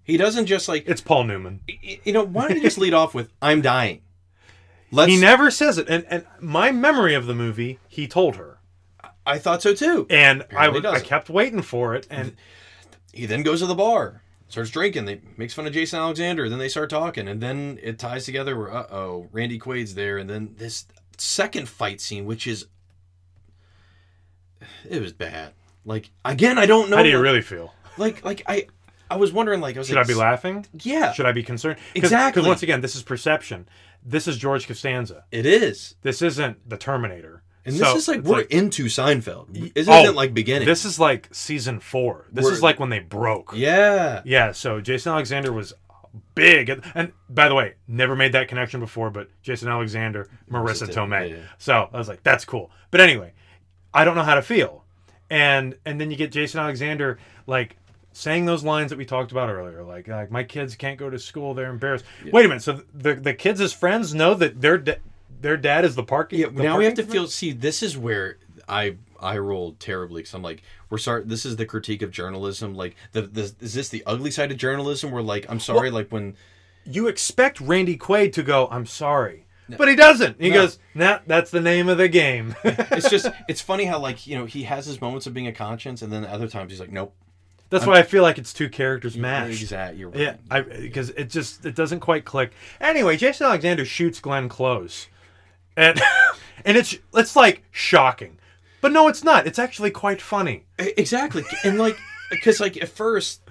He 0.03 0.17
doesn't 0.17 0.47
just 0.47 0.69
like 0.69 0.85
It's 0.89 1.01
Paul 1.01 1.25
Newman. 1.25 1.61
you 2.05 2.13
know. 2.13 2.23
Why 2.25 2.49
don't 2.49 2.57
you 2.57 2.63
just 2.63 2.79
lead 2.79 2.95
off 2.95 3.15
with 3.15 3.31
"I'm 3.41 3.63
dying"? 3.63 4.03
Let's. 4.93 5.11
he 5.11 5.21
never 5.21 5.51
says 5.51 5.79
it, 5.79 5.89
and 5.89 6.05
and 6.09 6.25
my 6.41 6.71
memory 6.71 7.15
of 7.15 7.27
the 7.27 7.35
movie, 7.35 7.81
he 7.89 8.07
told 8.07 8.37
her, 8.37 8.56
I 9.27 9.39
thought 9.39 9.63
so 9.63 9.75
too. 9.75 10.07
and 10.09 10.43
I 10.43 10.67
Apparently 10.67 10.81
was 10.83 11.03
I 11.03 11.05
kept 11.05 11.29
waiting 11.29 11.63
for 11.63 11.95
it, 11.95 12.07
and 12.11 12.37
He 13.13 13.27
then 13.27 13.43
goes 13.43 13.61
to 13.61 13.67
the 13.67 13.75
bar, 13.75 14.23
starts 14.49 14.71
drinking. 14.71 15.05
They 15.07 15.21
makes 15.37 15.53
fun 15.55 15.67
of 15.67 15.73
Jason 15.73 15.99
Alexander. 15.99 16.49
Then 16.49 16.59
they 16.59 16.69
start 16.69 16.91
talking, 16.91 17.27
and 17.29 17.41
then 17.41 17.79
it 17.83 17.99
ties 17.99 18.25
together. 18.25 18.57
Where 18.57 18.73
uh 18.75 18.87
oh, 18.91 19.29
Randy 19.33 19.59
Quaid's 19.59 19.95
there, 19.95 20.19
and 20.19 20.29
then 20.31 20.55
this 20.59 20.87
second 21.19 21.69
fight 21.69 22.01
scene, 22.01 22.25
which 22.27 22.47
is 22.47 22.67
it 24.89 25.01
was 25.01 25.13
bad. 25.13 25.53
Like 25.85 26.11
again, 26.25 26.59
I 26.59 26.67
don't 26.67 26.91
know. 26.91 26.97
how 26.97 27.03
do 27.03 27.09
you 27.09 27.17
what- 27.17 27.23
really 27.23 27.43
feel? 27.43 27.73
like? 27.97 28.25
Like 28.25 28.43
I, 28.47 28.67
I 29.11 29.17
was 29.17 29.33
wondering. 29.33 29.61
Like 29.61 29.77
I 29.77 29.81
was 29.81 29.89
Should 29.89 29.97
like, 29.97 30.07
I 30.07 30.09
be 30.09 30.15
laughing? 30.15 30.67
Yeah, 30.83 31.13
Should 31.13 31.27
I 31.27 31.33
be 31.33 31.43
concerned? 31.43 31.79
Exactly. 31.95 32.41
Because 32.43 32.49
once 32.49 32.63
again, 32.63 32.81
this 32.81 32.95
is 32.97 33.03
perception. 33.03 33.69
This 34.05 34.29
is 34.29 34.37
George 34.37 34.67
Costanza. 34.69 35.25
It 35.33 35.47
is, 35.47 35.97
This 36.03 36.23
isn't 36.23 36.69
the 36.69 36.77
Terminator. 36.77 37.43
And 37.67 37.75
So, 37.75 37.85
this 37.93 37.95
is 38.05 38.09
like 38.09 38.23
we're 38.23 38.41
into 38.43 38.85
Seinfeld. 38.87 39.75
This 39.75 39.89
Oh, 39.89 40.03
isn't 40.03 40.15
like 40.15 40.33
beginning. 40.33 40.67
This 40.67 40.85
is 40.85 40.99
like 40.99 41.29
season 41.33 41.81
four. 41.81 42.27
This 42.33 42.45
We're- 42.45 42.55
is 42.57 42.63
like 42.63 42.79
when 42.81 42.89
they 42.91 43.01
broke. 43.01 43.53
yeah, 43.55 44.23
Yeah, 44.25 44.53
so 44.53 44.81
Jason 44.81 45.13
Alexander 45.13 45.53
was 45.53 45.75
big. 46.35 46.81
And 46.95 47.13
by 47.29 47.49
the 47.49 47.55
way, 47.55 47.75
never 47.89 48.15
made 48.17 48.33
that 48.33 48.49
connection 48.49 48.81
before, 48.81 49.11
but 49.11 49.29
Jason 49.43 49.69
Alexander, 49.69 50.29
Marisa 50.51 50.87
Tomei. 50.89 50.95
Tomei, 50.95 51.31
yeah. 51.31 51.37
So 51.59 51.89
I 51.93 51.99
was 51.99 52.09
like, 52.09 52.23
that's 52.23 52.45
cool. 52.45 52.71
But 52.91 53.01
anyway, 53.01 53.33
I 53.93 54.05
don't 54.05 54.15
know 54.15 54.23
how 54.23 54.37
to 54.37 54.43
feel. 54.43 54.85
And 55.29 55.77
and 55.85 56.01
then 56.01 56.11
you 56.11 56.17
get 56.17 56.31
Jason 56.33 56.61
Alexander 56.61 57.19
like 57.49 57.77
saying 58.13 58.47
those 58.47 58.63
lines 58.65 58.91
that 58.91 58.97
we 58.97 59.05
talked 59.05 59.33
about 59.33 59.51
earlier, 59.51 59.83
like 59.83 60.07
like 60.07 60.31
my 60.31 60.45
kids 60.45 60.77
can't 60.77 60.99
go 60.99 61.11
to 61.11 61.19
school, 61.19 61.53
they're 61.53 61.69
embarrassed. 61.69 62.05
Wait 62.33 62.45
a 62.45 62.49
minute, 62.49 62.63
so 62.63 62.81
the 62.95 63.15
the 63.15 63.35
kids 63.35 63.61
as 63.61 63.73
friends 63.73 64.15
know 64.15 64.35
that 64.35 64.61
their 64.61 64.79
da- 64.79 64.95
their 65.47 65.57
dad 65.57 65.85
is 65.85 65.95
the 65.95 66.03
parking. 66.03 66.41
yeah. 66.41 66.49
the 66.49 66.63
Now 66.65 66.77
we 66.77 66.85
have 66.87 66.95
to 66.95 67.05
feel. 67.05 67.29
See, 67.29 67.53
this 67.53 67.83
is 67.83 67.97
where 67.97 68.39
I 68.69 68.97
I 69.21 69.39
rolled 69.39 69.79
terribly 69.79 70.23
because 70.23 70.35
I'm 70.35 70.43
like, 70.43 70.63
we're 70.91 70.99
sorry. 70.99 71.23
This 71.25 71.47
is 71.47 71.55
the 71.55 71.65
critique 71.67 72.03
of 72.03 72.11
journalism. 72.11 72.75
Like, 72.75 72.97
the, 73.13 73.23
the 73.23 73.55
is 73.61 73.75
this 73.75 73.89
the 73.89 74.03
ugly 74.07 74.33
side 74.33 74.51
of 74.51 74.57
journalism? 74.59 75.13
Where 75.13 75.23
like, 75.23 75.47
I'm 75.49 75.61
sorry. 75.61 75.91
like 75.93 76.09
when 76.11 76.35
you 76.85 77.07
expect 77.07 77.61
Randy 77.61 77.97
Quaid 77.97 78.33
to 78.33 78.43
go, 78.43 78.67
I'm 78.73 78.87
sorry. 78.87 79.47
But 79.69 79.87
he 79.89 79.95
doesn't. 79.97 80.41
He 80.41 80.51
No. 80.51 80.63
goes, 80.63 80.79
nah, 80.95 81.19
that's 81.27 81.51
the 81.53 81.61
name 81.61 81.89
of 81.89 81.97
the 81.99 82.09
game. 82.09 82.55
it's 82.65 83.09
just 83.09 83.27
it's 83.49 83.61
funny 83.61 83.85
how 83.85 84.01
like 84.01 84.27
you 84.27 84.37
know 84.37 84.47
he 84.47 84.65
has 84.65 84.87
his 84.87 85.01
moments 85.01 85.27
of 85.29 85.35
being 85.35 85.47
a 85.47 85.53
conscience, 85.53 86.03
and 86.03 86.13
then 86.13 86.25
other 86.25 86.49
times 86.49 86.73
he's 86.73 86.81
like, 86.81 86.91
nope. 86.93 87.15
That's 87.71 87.83
I'm- 87.83 87.91
why 87.91 87.99
I 87.99 88.03
feel 88.05 88.23
like 88.23 88.39
it's 88.39 88.53
two 88.53 88.69
characters 88.69 89.17
mashed. 89.17 89.61
Exactly. 89.63 89.99
You're 90.01 90.11
right. 90.11 90.21
Yeah, 90.21 90.35
I 90.51 90.61
because 90.61 91.11
it 91.11 91.31
just 91.31 91.65
it 91.67 91.75
doesn't 91.77 92.01
quite 92.01 92.25
click. 92.25 92.53
Anyway, 92.81 93.17
Jason 93.17 93.47
Alexander 93.47 93.85
shoots 93.85 94.21
Glenn 94.21 94.49
Close, 94.49 95.09
and 95.77 96.01
and 96.65 96.77
it's 96.77 96.97
it's 97.15 97.37
like 97.37 97.63
shocking, 97.71 98.39
but 98.81 98.93
no, 98.93 99.09
it's 99.09 99.23
not. 99.25 99.47
It's 99.47 99.59
actually 99.59 99.91
quite 99.91 100.21
funny. 100.23 100.65
Exactly. 100.79 101.45
And 101.65 101.79
like, 101.79 101.97
because 102.31 102.61
like 102.61 102.77
at 102.83 102.89
first, 102.89 103.43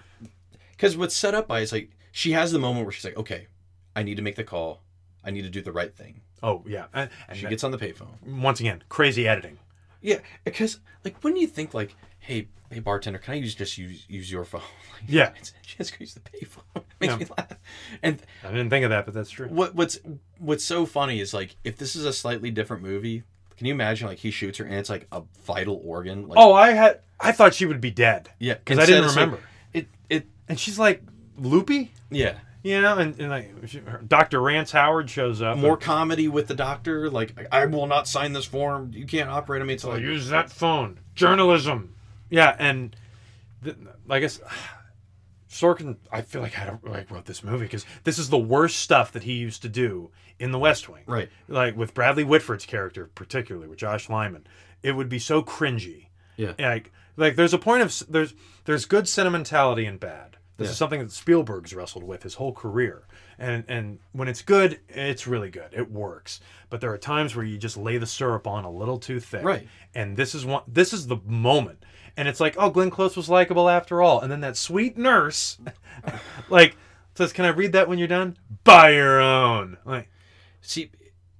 because 0.72 0.98
what's 0.98 1.16
set 1.16 1.34
up 1.36 1.48
by 1.48 1.60
is 1.62 1.72
like 1.72 1.90
she 2.12 2.32
has 2.34 2.52
the 2.52 2.60
moment 2.60 2.86
where 2.86 2.92
she's 2.92 3.06
like, 3.06 3.18
okay, 3.18 3.48
I 3.96 4.04
need 4.04 4.16
to 4.16 4.22
make 4.24 4.36
the 4.36 4.44
call. 4.44 4.82
I 5.24 5.32
need 5.32 5.44
to 5.44 5.50
do 5.50 5.62
the 5.62 5.72
right 5.72 5.94
thing. 5.96 6.22
Oh 6.44 6.64
yeah, 6.68 6.86
and, 6.94 7.10
and 7.28 7.38
She 7.38 7.44
that- 7.44 7.50
gets 7.50 7.64
on 7.64 7.72
the 7.72 7.78
payphone. 7.78 8.22
once 8.26 8.60
again 8.60 8.84
crazy 8.90 9.28
editing. 9.28 9.58
Yeah, 10.02 10.20
because 10.44 10.80
like 11.04 11.16
when 11.24 11.36
you 11.36 11.48
think 11.48 11.74
like, 11.74 11.96
hey, 12.26 12.48
hey 12.72 12.80
bartender, 12.80 13.20
can 13.20 13.34
I 13.34 13.38
use 13.38 13.56
just 13.56 13.78
use 13.78 14.06
use 14.10 14.32
your 14.32 14.44
phone? 14.46 14.62
Like, 14.94 15.04
Yeah. 15.08 15.30
it's- 15.30 15.54
she 15.64 15.76
has 15.78 15.92
to 15.92 15.98
use 16.00 16.14
the 16.14 16.22
payphone. 16.22 16.62
It 16.76 16.84
makes 17.02 17.12
Yeah. 17.14 17.18
me 17.20 17.26
laugh. 17.38 17.58
And 18.02 18.22
I 18.44 18.52
didn't 18.52 18.70
think 18.70 18.86
of 18.86 18.92
that, 18.92 19.04
but 19.06 19.14
that's 19.14 19.30
true. 19.30 19.48
what 19.50 19.76
what's 19.76 20.00
what's 20.40 20.64
so 20.64 20.86
funny 20.86 21.20
is 21.20 21.34
like 21.34 21.56
if 21.66 21.76
this 21.78 21.96
is 21.96 22.06
a 22.06 22.14
slightly 22.14 22.52
different 22.52 22.84
movie, 22.84 23.24
can 23.58 23.68
you 23.68 23.74
imagine 23.74 24.08
like 24.08 24.18
he 24.20 24.32
shoots 24.32 24.58
her 24.60 24.66
and 24.66 24.76
it's 24.76 24.90
like 24.90 25.08
a 25.12 25.22
vital 25.46 25.82
organ? 25.84 26.28
Like, 26.28 26.38
Oh, 26.40 26.54
I 26.54 26.72
had 26.72 27.02
I 27.20 27.32
thought 27.34 27.54
she 27.54 27.66
would 27.66 27.82
be 27.82 27.92
dead. 27.92 28.30
Yeah, 28.40 28.54
because 28.56 28.80
I 28.80 28.86
didn't 28.86 29.06
it's 29.06 29.16
like- 29.16 29.26
remember. 29.26 29.44
it 29.74 29.88
it 30.10 30.28
And 30.48 30.58
she's 30.60 30.80
like 30.80 31.04
loopy, 31.38 31.92
yeah. 32.10 32.38
you 32.64 32.82
know, 32.82 32.98
and, 32.98 33.20
and 33.20 33.30
like 33.30 33.52
she, 33.66 33.80
her- 33.80 34.02
Dr. 34.08 34.42
Rance 34.42 34.72
Howard 34.72 35.10
shows 35.10 35.42
up. 35.42 35.58
More 35.58 35.74
and, 35.74 35.82
comedy 35.82 36.30
with 36.30 36.48
the 36.48 36.56
doctor, 36.56 37.10
like 37.10 37.34
I 37.52 37.66
will 37.66 37.88
not 37.88 38.08
sign 38.08 38.32
this 38.32 38.46
form. 38.46 38.92
You 38.94 39.06
can't 39.06 39.30
operate 39.30 39.62
on 39.62 39.68
me 39.68 39.74
until 39.74 39.90
Oh, 39.92 39.96
I 39.96 39.98
use 39.98 40.30
that 40.30 40.50
phone. 40.50 41.00
Journalism. 41.16 41.92
Yeah, 42.30 42.56
and 42.58 42.96
th- 43.64 43.76
I 44.10 44.20
guess 44.20 44.40
Sorkin, 45.50 45.98
I 46.12 46.22
feel 46.22 46.42
like 46.42 46.54
had 46.54 46.68
a, 46.70 46.80
like 46.90 47.10
wrote 47.12 47.26
this 47.26 47.44
movie 47.44 47.66
because 47.66 47.86
this 48.04 48.18
is 48.20 48.30
the 48.30 48.38
worst 48.38 48.78
stuff 48.78 49.12
that 49.14 49.24
he 49.24 49.34
used 49.34 49.62
to 49.62 49.70
do 49.70 50.12
in 50.40 50.52
The 50.52 50.60
West 50.60 50.90
Wing. 50.90 51.04
Right. 51.06 51.30
Like 51.48 51.78
with 51.78 51.94
Bradley 51.94 52.24
Whitford's 52.24 52.66
character, 52.66 53.10
particularly 53.16 53.68
with 53.68 53.78
Josh 53.80 54.10
Lyman, 54.10 54.48
it 54.84 54.92
would 54.94 55.08
be 55.10 55.20
so 55.20 55.42
cringy. 55.42 56.08
Yeah. 56.36 56.54
Like 56.60 56.92
like 57.16 57.36
there's 57.36 57.54
a 57.54 57.58
point 57.60 57.84
of 57.84 58.04
there's 58.12 58.34
there's 58.66 58.86
good 58.86 59.08
sentimentality 59.08 59.86
and 59.86 60.00
bad. 60.00 60.38
This 60.58 60.68
Yeah. 60.68 60.72
is 60.72 60.78
something 60.78 61.00
that 61.02 61.12
Spielberg's 61.12 61.74
wrestled 61.74 62.04
with 62.04 62.24
his 62.24 62.34
whole 62.36 62.54
career. 62.54 63.08
And 63.38 63.64
and 63.70 64.00
when 64.12 64.28
it's 64.28 64.42
good, 64.42 64.80
it's 64.90 65.28
really 65.28 65.50
good. 65.52 65.70
It 65.74 65.90
works. 65.92 66.42
But 66.70 66.82
there 66.82 66.92
are 66.92 66.98
times 66.98 67.36
where 67.36 67.46
you 67.46 67.58
just 67.58 67.78
lay 67.78 67.98
the 67.98 68.06
syrup 68.06 68.48
on 68.48 68.66
a 68.66 68.72
little 68.72 68.98
too 69.00 69.20
thick. 69.22 69.44
Right. 69.46 69.68
And 69.94 70.18
this 70.18 70.36
is 70.36 70.46
one 70.46 70.64
this 70.68 70.92
is 70.92 71.08
the 71.08 71.18
moment. 71.26 71.86
And 72.18 72.28
it's 72.28 72.40
like, 72.40 72.56
oh, 72.58 72.70
Glenn 72.70 72.90
Close 72.90 73.18
was 73.18 73.30
likable 73.30 73.70
after 73.70 74.02
all. 74.02 74.22
And 74.22 74.32
then 74.32 74.40
that 74.42 74.56
sweet 74.58 74.98
nurse, 74.98 75.58
like 76.50 76.78
says, 77.16 77.34
"Can 77.34 77.46
I 77.46 77.50
read 77.50 77.74
that 77.74 77.88
when 77.90 77.98
you're 78.00 78.08
done?" 78.08 78.38
Buy 78.64 78.92
your 78.92 79.20
own. 79.22 79.78
Like, 79.86 80.10
See, 80.62 80.90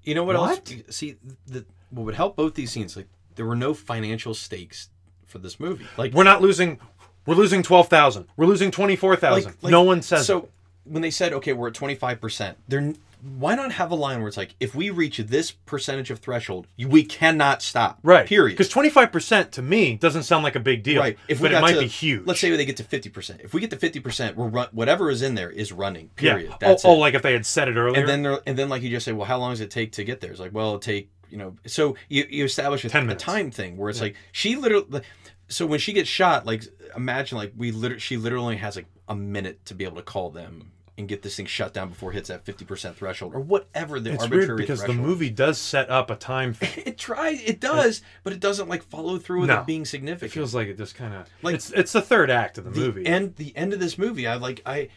you 0.04 0.14
know 0.16 0.24
what, 0.24 0.38
What? 0.38 0.72
else? 0.72 0.96
See, 0.96 1.16
the, 1.48 1.66
what 1.90 2.04
would 2.06 2.16
help 2.16 2.36
both 2.36 2.54
these 2.56 2.72
scenes? 2.72 2.96
Like, 2.96 3.08
there 3.36 3.46
were 3.46 3.56
no 3.56 3.74
financial 3.74 4.34
stakes 4.34 4.90
for 5.26 5.40
this 5.40 5.60
movie. 5.60 5.88
Like, 5.98 6.14
we're 6.14 6.24
not 6.24 6.42
losing. 6.42 6.80
We're 7.26 7.36
losing 7.36 7.64
twelve 7.64 7.88
thousand. 7.88 8.28
We're 8.38 8.46
losing 8.46 8.70
twenty 8.72 8.96
four 8.96 9.16
thousand. 9.16 9.56
like- 9.62 9.72
no 9.72 9.82
one 9.84 10.02
says 10.02 10.26
so. 10.28 10.38
it. 10.40 10.52
When 10.84 11.02
they 11.02 11.10
said, 11.12 11.34
"Okay, 11.34 11.54
we're 11.54 11.70
at 11.70 11.74
twenty 11.74 11.96
five 11.96 12.22
percent," 12.22 12.58
they're 12.68 12.94
why 13.26 13.56
not 13.56 13.72
have 13.72 13.90
a 13.92 13.96
line 13.96 14.20
where 14.20 14.28
it's 14.28 14.38
like, 14.38 14.56
"If 14.60 14.76
we 14.76 14.92
reach 14.92 15.18
this 15.18 15.50
percentage 15.52 16.12
of 16.12 16.20
threshold, 16.20 16.68
we 16.78 17.04
cannot 17.04 17.62
stop." 17.64 18.00
Right. 18.04 18.28
Period. 18.28 18.54
Because 18.54 18.70
twenty 18.70 18.90
five 18.90 19.12
percent 19.12 19.52
to 19.54 19.62
me 19.62 19.96
doesn't 19.96 20.24
sound 20.24 20.44
like 20.44 20.56
a 20.56 20.60
big 20.60 20.84
deal. 20.84 21.02
Right. 21.02 21.18
If 21.28 21.42
but 21.42 21.52
it 21.52 21.60
might 21.60 21.74
to- 21.74 21.80
be 21.82 21.88
huge. 21.88 22.26
Let's 22.28 22.40
say 22.40 22.56
they 22.56 22.66
get 22.66 22.78
to 22.78 22.84
fifty 22.84 23.10
percent. 23.10 23.42
If 23.44 23.54
we 23.54 23.62
get 23.62 23.72
to 23.72 23.78
fifty 23.78 24.00
percent, 24.00 24.38
we're 24.38 24.48
run, 24.48 24.68
whatever 24.72 25.10
is 25.10 25.22
in 25.22 25.34
there 25.36 25.50
is 25.50 25.72
running. 25.72 26.10
Period. 26.10 26.50
Yeah. 26.52 26.58
That's 26.60 26.86
oh, 26.86 26.92
it. 26.92 26.96
oh, 26.96 26.98
like 26.98 27.14
if 27.16 27.24
they 27.24 27.34
had 27.34 27.46
said 27.46 27.68
it 27.68 27.76
earlier. 27.78 28.00
and 28.00 28.08
then 28.08 28.22
they're, 28.22 28.40
and 28.46 28.58
then 28.58 28.70
like 28.70 28.84
you 28.84 28.90
just 28.90 29.06
say, 29.06 29.12
well, 29.12 29.26
how 29.26 29.38
long 29.38 29.52
does 29.52 29.62
it 29.62 29.72
take 29.72 29.94
to 29.94 30.04
get 30.04 30.22
there? 30.22 30.32
It's 30.32 30.40
like, 30.40 30.54
well, 30.54 30.68
it'll 30.68 30.80
take 30.80 31.10
you 31.30 31.38
know. 31.38 31.56
So 31.66 31.96
you 32.10 32.26
you 32.30 32.46
establish 32.46 32.86
a, 32.86 32.90
10 32.90 33.10
a 33.10 33.16
time 33.16 33.50
thing 33.50 33.78
where 33.78 33.90
it's 33.90 34.00
Yeah. 34.00 34.06
like 34.06 34.16
she 34.32 34.56
literally. 34.56 35.02
So 35.48 35.66
when 35.66 35.80
she 35.80 35.94
gets 35.94 36.10
shot, 36.10 36.46
like 36.46 36.64
imagine 36.96 37.38
like 37.38 37.54
we 37.58 37.72
literally 37.72 38.00
she 38.00 38.18
literally 38.18 38.58
has 38.58 38.76
like 38.76 38.86
a 39.08 39.16
minute 39.16 39.66
to 39.66 39.76
be 39.76 39.84
able 39.84 39.98
to 39.98 40.02
call 40.04 40.30
them 40.32 40.72
and 40.98 41.08
get 41.10 41.22
this 41.24 41.36
thing 41.36 41.46
shut 41.46 41.74
down 41.74 41.90
before 41.90 42.12
it 42.12 42.16
hits 42.16 42.30
that 42.30 42.46
fifty 42.46 42.64
percent 42.66 42.96
threshold 42.96 43.36
or 43.36 43.40
whatever 43.42 44.00
the 44.00 44.14
it's 44.14 44.24
arbitrary 44.24 44.48
weird 44.48 44.58
because 44.60 44.80
threshold. 44.80 44.98
the 44.98 45.02
movie 45.02 45.30
does 45.30 45.58
set 45.58 45.90
up 45.90 46.10
a 46.10 46.16
time. 46.16 46.56
It 46.62 46.98
tries 46.98 47.42
it 47.44 47.60
does, 47.60 48.02
but 48.24 48.32
it 48.34 48.40
doesn't 48.40 48.70
like 48.70 48.84
follow 48.84 49.18
through 49.18 49.42
with 49.42 49.50
No. 49.50 49.60
it 49.62 49.66
being 49.66 49.86
significant. 49.86 50.32
It 50.32 50.34
feels 50.34 50.56
like 50.56 50.68
it 50.70 50.78
just 50.78 50.96
kind 50.96 51.14
of 51.14 51.20
Like- 51.42 51.44
like 51.44 51.56
it's 51.56 51.72
it's 51.72 51.92
the 51.94 52.02
third 52.02 52.30
act 52.30 52.58
of 52.58 52.64
the, 52.64 52.70
the 52.72 52.80
movie. 52.80 53.06
and 53.06 53.36
the 53.36 53.56
end 53.58 53.74
of 53.74 53.80
this 53.80 53.98
movie 53.98 54.26
i 54.28 54.36
like 54.36 54.62
i 54.66 54.88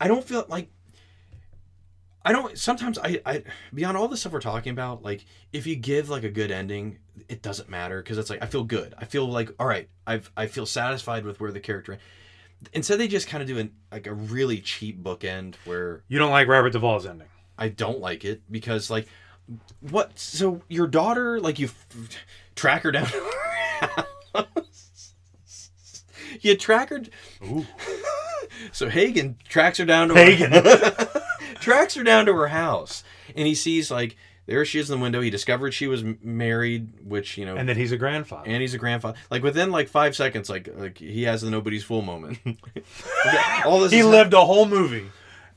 i 0.00 0.08
don't 0.08 0.24
feel 0.24 0.44
like 0.48 0.68
i 2.24 2.32
don't 2.32 2.58
sometimes 2.58 2.98
i 2.98 3.20
i 3.26 3.42
beyond 3.72 3.96
all 3.96 4.08
the 4.08 4.16
stuff 4.16 4.32
we're 4.32 4.40
talking 4.40 4.72
about 4.72 5.02
like 5.02 5.24
if 5.52 5.66
you 5.66 5.76
give 5.76 6.08
like 6.08 6.24
a 6.24 6.30
good 6.30 6.50
ending 6.50 6.98
it 7.28 7.42
doesn't 7.42 7.68
matter 7.68 8.02
because 8.02 8.18
it's 8.18 8.30
like 8.30 8.42
i 8.42 8.46
feel 8.46 8.64
good 8.64 8.94
i 8.98 9.04
feel 9.04 9.26
like 9.26 9.50
all 9.58 9.66
right 9.66 9.88
i've 10.06 10.30
i 10.36 10.46
feel 10.46 10.66
satisfied 10.66 11.24
with 11.24 11.40
where 11.40 11.52
the 11.52 11.60
character 11.60 11.98
instead 12.72 12.98
they 12.98 13.08
just 13.08 13.28
kind 13.28 13.42
of 13.42 13.48
do 13.48 13.58
an 13.58 13.72
like 13.92 14.06
a 14.06 14.14
really 14.14 14.60
cheap 14.60 15.02
bookend 15.02 15.54
where 15.64 16.02
you 16.08 16.18
don't 16.18 16.30
like 16.30 16.48
Robert 16.48 16.72
Duvall's 16.72 17.06
ending. 17.06 17.28
I 17.58 17.68
don't 17.68 18.00
like 18.00 18.24
it 18.24 18.42
because 18.50 18.90
like 18.90 19.06
what 19.80 20.18
so 20.18 20.62
your 20.68 20.86
daughter 20.86 21.38
like 21.40 21.58
you 21.58 21.66
f- 21.66 22.18
track 22.56 22.82
her 22.82 22.92
down 22.92 23.06
to 23.06 23.18
her 23.18 23.86
house. 24.32 25.14
you 26.40 26.56
track 26.56 26.88
her 26.90 27.02
so 28.72 28.88
Hagen 28.88 29.36
tracks 29.48 29.78
her 29.78 29.84
down 29.84 30.08
to 30.08 30.14
Hagen. 30.14 30.52
her 30.52 31.22
tracks 31.60 31.94
her 31.94 32.02
down 32.04 32.26
to 32.26 32.34
her 32.34 32.48
house 32.48 33.04
and 33.36 33.46
he 33.46 33.54
sees 33.54 33.90
like 33.90 34.16
there 34.46 34.64
she 34.64 34.78
is 34.78 34.90
in 34.90 34.98
the 34.98 35.02
window 35.02 35.20
he 35.20 35.30
discovered 35.30 35.72
she 35.72 35.86
was 35.86 36.04
married 36.22 36.88
which 37.04 37.38
you 37.38 37.46
know 37.46 37.56
And 37.56 37.68
that 37.68 37.76
he's 37.76 37.92
a 37.92 37.96
grandfather. 37.96 38.44
and 38.48 38.60
he's 38.60 38.74
a 38.74 38.78
grandfather 38.78 39.16
like 39.30 39.42
within 39.42 39.70
like 39.70 39.88
five 39.88 40.14
seconds 40.16 40.48
like 40.50 40.68
like 40.76 40.98
he 40.98 41.22
has 41.24 41.42
the 41.42 41.50
nobody's 41.50 41.84
fool 41.84 42.02
moment 42.02 42.38
all 43.64 43.80
this 43.80 43.92
he 43.92 44.02
lived 44.02 44.34
a 44.34 44.44
whole 44.44 44.66
movie. 44.66 45.06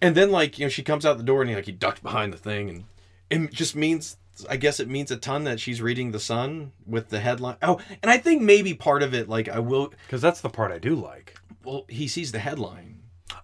and 0.01 0.15
then 0.15 0.31
like 0.31 0.57
you 0.59 0.65
know 0.65 0.69
she 0.69 0.83
comes 0.83 1.05
out 1.05 1.17
the 1.17 1.23
door 1.23 1.41
and 1.41 1.49
he 1.49 1.55
like 1.55 1.65
he 1.65 1.71
ducked 1.71 2.01
behind 2.03 2.31
the 2.33 2.37
thing 2.37 2.69
and 2.69 2.83
it 3.29 3.51
just 3.51 3.75
means 3.75 4.17
I 4.47 4.55
guess 4.57 4.79
it 4.79 4.87
means 4.87 5.09
a 5.09 5.17
ton 5.17 5.45
that 5.45 5.59
she's 5.59 5.81
reading 5.81 6.11
the 6.11 6.19
Sun 6.19 6.71
with 6.85 7.09
the 7.09 7.19
headline. 7.19 7.55
Oh, 7.63 7.81
and 8.03 8.11
I 8.11 8.19
think 8.19 8.43
maybe 8.43 8.75
part 8.75 9.01
of 9.01 9.15
it 9.15 9.27
like 9.27 9.49
I 9.49 9.57
will 9.57 9.91
Because 10.05 10.21
that's 10.21 10.41
the 10.41 10.49
part 10.49 10.71
I 10.71 10.77
do 10.77 10.93
like. 10.93 11.35
well 11.65 11.85
he 11.89 12.07
sees 12.07 12.31
the 12.31 12.37
headline. 12.39 12.96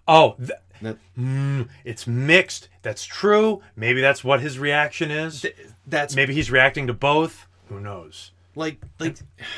Oh, 0.06 0.34
th- 0.38 0.50
That 0.82 0.98
mm, 1.18 1.68
it's 1.84 2.06
mixed. 2.06 2.68
That's 2.82 3.04
true. 3.04 3.62
Maybe 3.76 4.00
that's 4.00 4.22
what 4.24 4.40
his 4.40 4.58
reaction 4.58 5.10
is. 5.10 5.46
that's 5.86 6.14
Maybe 6.14 6.34
he's 6.34 6.50
reacting 6.50 6.86
to 6.88 6.92
both. 6.94 7.46
Who 7.68 7.80
knows? 7.80 8.30
like 8.56 8.78
like 9.00 9.16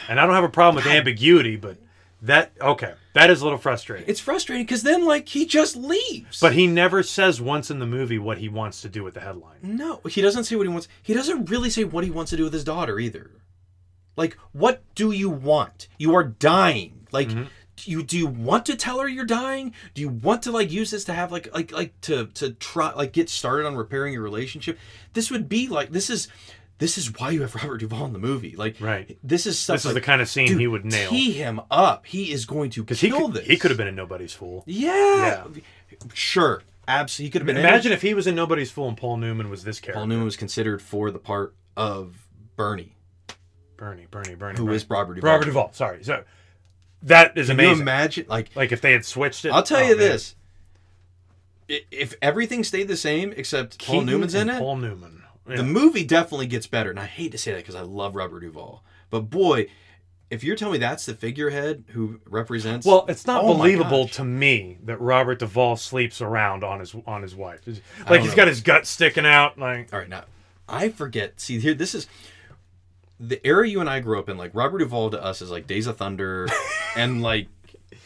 And 0.09 0.18
I 0.18 0.24
don't 0.24 0.35
have 0.35 0.44
a 0.44 0.48
problem 0.48 0.77
with 0.77 0.86
ambiguity, 0.93 1.56
but 1.56 1.77
that 2.23 2.52
okay, 2.60 2.94
that 3.12 3.28
is 3.28 3.40
a 3.43 3.44
little 3.44 3.59
frustrating. 3.59 4.09
it's 4.09 4.20
frustrating 4.20 4.64
because 4.64 4.82
then 4.82 5.05
like 5.05 5.28
he 5.28 5.44
just 5.44 5.77
leaves. 5.77 6.40
But 6.40 6.55
he 6.55 6.66
never 6.66 7.02
says 7.02 7.40
once 7.40 7.70
in 7.70 7.78
the 7.78 7.86
movie 7.86 8.18
what 8.18 8.39
he 8.39 8.48
wants 8.48 8.81
to 8.82 8.89
do 8.89 9.02
with 9.05 9.14
the 9.14 9.20
headline. 9.20 9.59
No, 9.62 10.01
he 10.09 10.23
doesn't 10.23 10.44
say 10.44 10.56
what 10.56 10.66
he 10.66 10.73
wants. 10.73 10.89
He 11.02 11.12
doesn't 11.12 11.51
really 11.51 11.68
say 11.70 11.85
what 11.85 12.05
he 12.05 12.10
wants 12.10 12.31
to 12.31 12.36
do 12.39 12.44
with 12.44 12.52
his 12.55 12.64
daughter 12.64 12.98
either. 12.98 13.32
Like, 14.16 14.39
what 14.52 14.82
do 14.94 15.10
you 15.10 15.28
want? 15.28 15.89
You 15.98 16.14
are 16.14 16.24
dying. 16.24 17.06
Like, 17.12 17.28
Mm-hmm. 17.28 17.43
Do 17.77 17.90
you 17.90 18.03
do 18.03 18.19
you 18.19 18.27
want 18.27 18.66
to 18.66 18.77
tell 18.77 19.01
her 19.01 19.09
you're 19.09 19.24
dying? 19.24 19.74
Do 19.94 20.01
you 20.03 20.09
want 20.09 20.43
to 20.43 20.51
like 20.51 20.70
use 20.73 20.90
this 20.90 21.05
to 21.05 21.12
have 21.12 21.31
like 21.32 21.53
like 21.55 21.73
like 21.73 22.01
to 22.03 22.27
to 22.35 22.53
try 22.53 22.93
like 22.94 23.12
get 23.12 23.28
started 23.28 23.66
on 23.66 23.77
repairing 23.77 24.12
your 24.12 24.23
relationship? 24.23 24.78
This 25.12 25.31
would 25.31 25.48
be 25.48 25.69
like 25.69 25.90
this 25.90 26.11
is 26.11 26.28
this 26.78 26.98
is 26.98 27.19
why 27.19 27.31
you 27.31 27.40
have 27.43 27.55
Robert 27.55 27.78
Duvall 27.78 28.05
in 28.05 28.12
the 28.12 28.19
movie. 28.19 28.55
Like, 28.55 28.77
Right. 28.81 29.16
This 29.24 29.47
is 29.47 29.59
stuff 29.59 29.77
This 29.77 29.82
is 29.82 29.86
like, 29.86 29.94
the 29.94 30.01
kind 30.03 30.20
of 30.20 30.28
scene 30.28 30.47
dude, 30.48 30.61
he 30.61 30.66
would 30.66 30.85
nail. 30.85 31.09
Tee 31.09 31.32
him 31.32 31.61
up. 31.70 32.05
He 32.05 32.31
is 32.32 32.44
going 32.44 32.69
to 32.70 32.82
Because 32.82 33.01
he 33.01 33.09
kill 33.09 33.27
could, 33.28 33.35
this. 33.36 33.47
he 33.47 33.57
could 33.57 33.70
have 33.70 33.78
been 33.78 33.86
in 33.89 33.94
Nobody's 33.94 34.35
Fool. 34.35 34.62
Yeah. 34.66 35.47
Sure. 36.12 36.62
Absolutely. 36.86 37.27
He 37.27 37.31
could 37.31 37.40
have 37.43 37.47
been. 37.47 37.57
Imagine 37.57 37.93
if 37.93 38.03
he 38.03 38.12
was 38.12 38.27
in 38.27 38.35
Nobody's 38.35 38.70
Fool 38.70 38.89
and 38.89 38.97
Paul 38.97 39.16
Newman 39.16 39.48
was 39.48 39.65
this 39.65 39.81
character. 39.81 39.98
Paul 40.01 40.07
Newman 40.07 40.27
was 40.27 40.36
considered 40.36 40.82
for 40.82 41.11
the 41.11 41.19
part 41.19 41.55
of 41.78 42.28
Bernie. 42.57 42.94
Bernie, 43.78 44.07
Bernie, 44.11 44.35
Bernie. 44.35 44.59
Who 44.59 44.65
Bernie. 44.66 44.77
is 44.77 44.89
Robert 44.89 45.15
Duvall. 45.15 45.31
Robert 45.31 45.44
Duvall. 45.47 45.73
Sorry. 45.73 46.05
So 46.05 46.24
that 47.02 47.36
is 47.36 47.47
Can 47.47 47.56
amazing. 47.56 47.77
you 47.77 47.82
imagine? 47.82 48.27
Like, 48.28 48.55
like 48.55 48.73
if 48.73 48.81
they 48.81 48.93
had 48.93 49.05
switched 49.05 49.44
it. 49.44 49.51
I'll 49.51 49.62
tell 49.62 49.78
oh, 49.78 49.89
you 49.89 49.97
man. 49.97 49.98
this: 49.98 50.35
if 51.68 52.14
everything 52.23 52.64
stayed 52.64 52.89
the 52.89 52.97
same 52.97 53.32
except 53.36 53.85
Paul 53.85 54.02
Newman's 54.02 54.35
in 54.35 54.48
it, 54.48 54.59
Paul 54.59 54.77
Newman. 54.77 55.23
Yeah. 55.48 55.56
the 55.56 55.64
movie 55.64 56.05
definitely 56.05 56.47
gets 56.47 56.66
better. 56.66 56.90
And 56.90 56.98
I 56.98 57.06
hate 57.06 57.32
to 57.32 57.39
say 57.39 57.52
that 57.52 57.59
because 57.59 57.74
I 57.74 57.82
love 57.82 58.16
Robert 58.16 58.40
Duvall, 58.40 58.82
but 59.10 59.31
boy, 59.31 59.68
if 60.31 60.43
you're 60.43 60.56
telling 60.56 60.73
me 60.73 60.78
that's 60.78 61.06
the 61.06 61.14
figurehead 61.14 61.85
who 61.89 62.20
represents, 62.27 62.85
Well, 62.86 63.06
it's 63.09 63.27
not 63.27 63.44
Oh 63.44 63.55
believable 63.55 64.09
to 64.09 64.24
me 64.24 64.78
that 64.85 65.01
Robert 65.01 65.39
Duvall 65.39 65.77
sleeps 65.77 66.20
around 66.20 66.64
on 66.64 66.81
his 66.81 66.94
on 67.06 67.23
his 67.23 67.35
wife. 67.35 67.60
Like 68.09 68.23
he's 68.23 68.31
know. 68.31 68.36
got 68.36 68.48
his 68.48 68.60
gut 68.60 68.86
sticking 68.86 69.27
out. 69.27 69.59
Like 69.59 69.93
All 69.93 70.01
right, 70.01 70.09
now 70.09 70.24
I 70.68 70.89
forget. 70.89 71.40
See 71.40 71.59
here, 71.60 71.74
this 71.74 71.94
is 71.94 72.09
the 73.18 73.44
era 73.47 73.66
you 73.68 73.80
and 73.80 73.88
I 73.88 74.01
grew 74.01 74.18
up 74.18 74.28
in. 74.28 74.36
Like 74.36 74.51
Robert 74.55 74.78
Duvall 74.78 75.10
to 75.10 75.22
us 75.22 75.40
is 75.43 75.51
like 75.51 75.66
Days 75.66 75.86
of 75.86 75.97
Thunder 75.97 76.48
and 76.97 77.22
like 77.22 77.48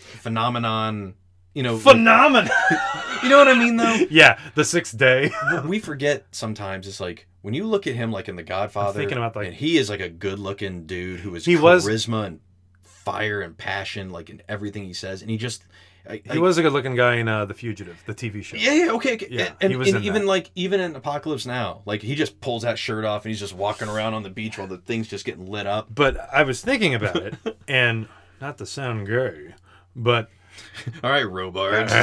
Phenomenon. 0.05 1.15
You 1.55 1.65
know, 1.65 1.75
like- 1.75 1.83
phenomenon. 1.83 2.49
you 3.25 3.29
know 3.29 3.39
what 3.39 3.49
I 3.49 3.55
mean 3.59 3.77
though. 3.77 4.07
yeah, 4.11 4.39
the 4.55 4.65
sixth 4.65 4.97
day. 4.97 5.31
we 5.67 5.81
forget 5.81 6.27
sometimes 6.31 6.87
it's 6.87 7.01
like 7.01 7.27
when 7.43 7.55
you 7.55 7.65
look 7.65 7.87
at 7.89 7.95
him 7.97 8.13
like 8.13 8.29
in 8.29 8.37
The 8.37 8.43
Godfather, 8.45 8.99
thinking 8.99 9.19
about, 9.19 9.35
like- 9.35 9.49
and 9.49 9.57
he 9.57 9.77
is 9.79 9.91
like 9.91 10.01
a 10.01 10.09
good-looking 10.09 10.87
dude 10.87 11.21
who 11.21 11.35
is 11.35 11.45
He 11.45 11.57
was- 11.57 11.85
charisma 11.87 12.27
and 12.27 12.41
fire 12.83 13.41
and 13.41 13.57
passion, 13.59 14.11
like 14.11 14.31
in 14.31 14.43
everything 14.49 14.85
he 14.85 14.93
says, 14.93 15.23
and 15.23 15.31
he 15.31 15.37
just 15.39 15.65
I, 16.09 16.23
he 16.33 16.39
was 16.39 16.59
a 16.59 16.63
good 16.63 16.73
looking 16.73 16.95
guy 16.95 17.17
in 17.17 17.29
uh, 17.29 17.45
The 17.45 17.55
Fugitive, 17.55 18.03
the 18.07 18.15
TV 18.15 18.43
show. 18.43 18.57
Yeah, 18.57 18.73
yeah, 18.73 18.93
okay, 18.93 19.15
okay. 19.15 19.29
Yeah, 19.31 19.53
and, 19.61 19.71
he 19.71 19.77
was 19.77 19.93
and 19.93 20.05
even 20.05 20.23
that. 20.23 20.29
like 20.29 20.51
even 20.55 20.81
in 20.81 20.97
Apocalypse 20.97 21.47
Now, 21.47 21.83
like 21.85 22.03
he 22.03 22.15
just 22.15 22.41
pulls 22.41 22.63
that 22.63 22.79
shirt 22.79 23.05
off 23.05 23.25
and 23.25 23.31
he's 23.31 23.41
just 23.41 23.55
walking 23.55 23.89
around 23.89 24.15
on 24.15 24.23
the 24.23 24.31
beach 24.31 24.59
while 24.59 24.67
the 24.67 24.79
thing's 24.79 25.09
just 25.09 25.25
getting 25.25 25.47
lit 25.47 25.67
up. 25.67 25.95
But 25.95 26.17
I 26.33 26.43
was 26.43 26.61
thinking 26.61 26.95
about 26.95 27.17
it, 27.17 27.35
and 27.69 28.09
not 28.41 28.59
to 28.59 28.67
sound 28.67 29.07
gay, 29.07 29.55
but 29.95 30.31
All 31.05 31.11
right, 31.11 31.29
Robards. 31.29 31.93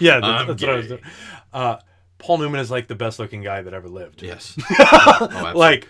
yeah, 0.00 0.20
that's, 0.20 0.62
what 0.62 0.64
I 0.64 0.76
was 0.76 0.88
doing. 0.88 1.00
Uh, 1.52 1.76
Paul 2.18 2.38
Newman 2.38 2.60
is 2.60 2.70
like 2.70 2.88
the 2.88 2.94
best 2.94 3.18
looking 3.18 3.42
guy 3.42 3.62
that 3.62 3.74
ever 3.74 3.88
lived. 3.88 4.22
Yes. 4.22 4.56
Oh, 4.78 5.52
like 5.54 5.88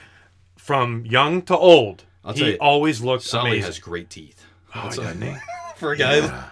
from 0.56 1.04
young 1.06 1.42
to 1.42 1.56
old, 1.56 2.04
I'll 2.24 2.32
he 2.32 2.52
you, 2.52 2.56
always 2.60 3.00
looked 3.00 3.24
Sully 3.24 3.50
amazing. 3.50 3.66
has 3.66 3.78
great 3.78 4.10
teeth. 4.10 4.44
Oh, 4.74 4.90
doesn't 4.90 5.38
for 5.76 5.92
a 5.92 5.96
guy. 5.96 6.18
Yeah. 6.18 6.44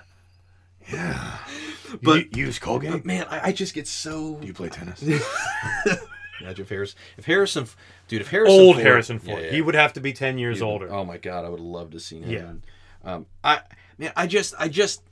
Yeah. 0.93 1.39
But 1.91 2.03
But 2.03 2.37
you 2.37 2.47
use 2.47 2.61
Colgate. 2.61 2.93
But 2.93 3.05
man, 3.05 3.27
I, 3.29 3.49
I 3.49 3.53
just 3.53 3.75
get 3.75 3.89
so. 3.89 4.37
Do 4.37 4.47
you 4.47 4.53
play 4.53 4.69
tennis? 4.69 5.03
Imagine 6.41 6.63
if 6.63 6.69
Harris, 6.69 6.95
if 7.19 7.25
Harrison, 7.27 7.67
dude, 8.07 8.21
if 8.21 8.29
Harrison, 8.31 8.61
Old 8.61 8.77
Ford, 8.77 8.87
Harrison 8.87 9.19
Ford. 9.19 9.41
Yeah, 9.41 9.47
yeah. 9.47 9.51
He 9.53 9.61
would 9.61 9.75
have 9.75 9.93
to 9.95 10.01
be 10.01 10.13
ten 10.13 10.39
years 10.39 10.59
He'd- 10.59 10.65
older. 10.67 10.89
Oh 10.89 11.05
my 11.05 11.19
god, 11.19 11.45
I 11.45 11.49
would 11.49 11.59
love 11.59 11.91
to 11.91 11.99
see 11.99 12.21
him. 12.21 12.31
Yeah. 12.31 13.13
Um, 13.13 13.27
I 13.43 13.63
man, 13.99 14.13
I 14.17 14.29
just, 14.29 14.55
I 14.57 14.69
just, 14.69 15.03